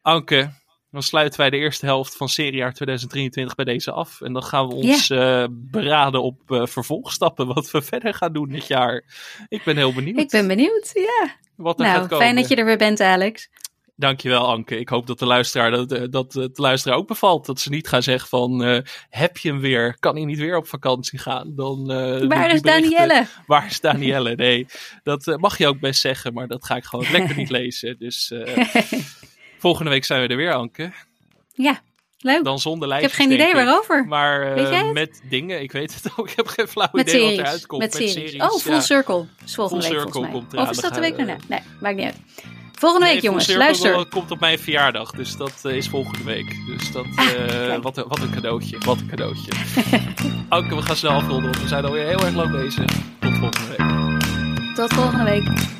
Anke, 0.00 0.52
dan 0.90 1.02
sluiten 1.02 1.40
wij 1.40 1.50
de 1.50 1.56
eerste 1.56 1.86
helft 1.86 2.16
van 2.16 2.28
seriejaar 2.28 2.72
2023 2.72 3.54
bij 3.54 3.64
deze 3.64 3.92
af. 3.92 4.20
En 4.20 4.32
dan 4.32 4.42
gaan 4.42 4.68
we 4.68 4.74
ons 4.74 5.06
yeah. 5.06 5.42
uh, 5.42 5.48
beraden 5.50 6.22
op 6.22 6.40
uh, 6.48 6.66
vervolgstappen. 6.66 7.46
Wat 7.46 7.70
we 7.70 7.82
verder 7.92 8.14
gaan 8.14 8.32
doen 8.32 8.48
dit 8.48 8.66
jaar. 8.66 9.04
Ik 9.48 9.64
ben 9.64 9.76
heel 9.76 9.92
benieuwd. 9.92 10.18
Ik 10.18 10.30
ben 10.30 10.46
benieuwd, 10.46 10.90
ja. 10.94 11.36
Wat 11.56 11.80
er 11.80 11.86
nou, 11.86 11.98
gaat 11.98 12.08
komen. 12.08 12.24
fijn 12.24 12.36
dat 12.36 12.48
je 12.48 12.56
er 12.56 12.64
weer 12.64 12.78
bent, 12.78 13.00
Alex. 13.00 13.48
Dankjewel, 13.96 14.48
Anke. 14.48 14.78
Ik 14.78 14.88
hoop 14.88 15.06
dat 15.06 15.18
de 15.18 15.26
luisteraar, 15.26 15.70
dat, 15.70 16.12
dat 16.12 16.32
het 16.32 16.58
luisteraar 16.58 16.98
ook 16.98 17.06
bevalt. 17.06 17.46
Dat 17.46 17.60
ze 17.60 17.70
niet 17.70 17.88
gaan 17.88 18.02
zeggen 18.02 18.28
van, 18.28 18.68
uh, 18.68 18.78
heb 19.10 19.36
je 19.36 19.48
hem 19.48 19.60
weer? 19.60 19.96
Kan 19.98 20.16
hij 20.16 20.24
niet 20.24 20.38
weer 20.38 20.56
op 20.56 20.66
vakantie 20.66 21.18
gaan? 21.18 21.54
Dan, 21.54 21.92
uh, 21.92 22.28
Waar 22.28 22.50
is 22.50 22.62
Danielle? 22.62 23.26
Waar 23.46 23.66
is 23.66 23.80
Danielle? 23.80 24.34
Nee, 24.34 24.66
dat 25.02 25.26
uh, 25.26 25.36
mag 25.36 25.58
je 25.58 25.66
ook 25.66 25.80
best 25.80 26.00
zeggen, 26.00 26.32
maar 26.32 26.46
dat 26.46 26.64
ga 26.64 26.76
ik 26.76 26.84
gewoon 26.84 27.10
lekker 27.16 27.36
niet 27.36 27.50
lezen. 27.50 27.98
Dus 27.98 28.32
volgende 29.58 29.90
week 29.90 30.04
zijn 30.04 30.22
we 30.22 30.28
er 30.28 30.36
weer, 30.36 30.52
Anke. 30.52 30.92
Ja, 31.54 31.80
leuk. 32.18 32.44
Dan 32.44 32.58
zonder 32.58 32.88
lijstjes, 32.88 33.12
Ik 33.12 33.18
heb 33.18 33.28
geen 33.28 33.38
idee 33.40 33.64
waarover. 33.64 34.06
Maar 34.06 34.54
met 34.92 35.20
dingen, 35.28 35.62
ik 35.62 35.72
weet 35.72 35.94
het 35.94 36.12
ook. 36.16 36.30
Ik 36.30 36.36
heb 36.36 36.46
geen 36.46 36.68
flauw 36.68 36.88
met 36.92 37.08
idee 37.08 37.20
series. 37.20 37.36
wat 37.36 37.46
eruit 37.46 37.66
komt. 37.66 37.82
Met, 37.82 37.92
met 37.92 38.08
series. 38.08 38.30
series. 38.30 38.52
Oh, 38.52 38.58
Full 38.58 38.72
ja. 38.72 38.80
Circle. 38.80 39.26
Is 39.44 39.54
volgende 39.54 39.82
full 39.84 39.92
week 39.92 40.02
Circle 40.02 40.28
komt 40.28 40.52
eraan. 40.52 40.64
Of 40.64 40.70
is 40.70 40.80
dat 40.80 40.94
de 40.94 41.00
week 41.00 41.16
daarna? 41.16 41.36
Nee, 41.48 41.60
maakt 41.80 41.96
niet 41.96 42.04
uit. 42.04 42.16
Volgende 42.78 43.04
nee, 43.04 43.14
week, 43.14 43.24
jongens, 43.24 43.44
Circle 43.44 43.64
luister. 43.64 44.06
komt 44.08 44.30
op 44.30 44.40
mijn 44.40 44.58
verjaardag, 44.58 45.10
dus 45.10 45.36
dat 45.36 45.62
uh, 45.66 45.76
is 45.76 45.88
volgende 45.88 46.24
week. 46.24 46.56
Dus 46.66 46.92
dat, 46.92 47.06
uh, 47.06 47.74
ah, 47.74 47.82
wat, 47.82 47.96
een, 47.96 48.04
wat 48.08 48.18
een 48.18 48.30
cadeautje, 48.30 48.78
wat 48.78 48.98
een 48.98 49.08
cadeautje. 49.08 49.50
Oké, 50.58 50.74
we 50.74 50.82
gaan 50.82 50.96
snel 50.96 51.10
afronden, 51.10 51.50
want 51.50 51.62
we 51.62 51.68
zijn 51.68 51.84
alweer 51.84 52.06
heel 52.06 52.20
erg 52.24 52.34
lang 52.34 52.50
bezig. 52.50 52.84
Tot 53.20 53.34
volgende 53.38 53.68
week. 53.68 54.74
Tot 54.74 54.94
volgende 54.94 55.24
week. 55.24 55.76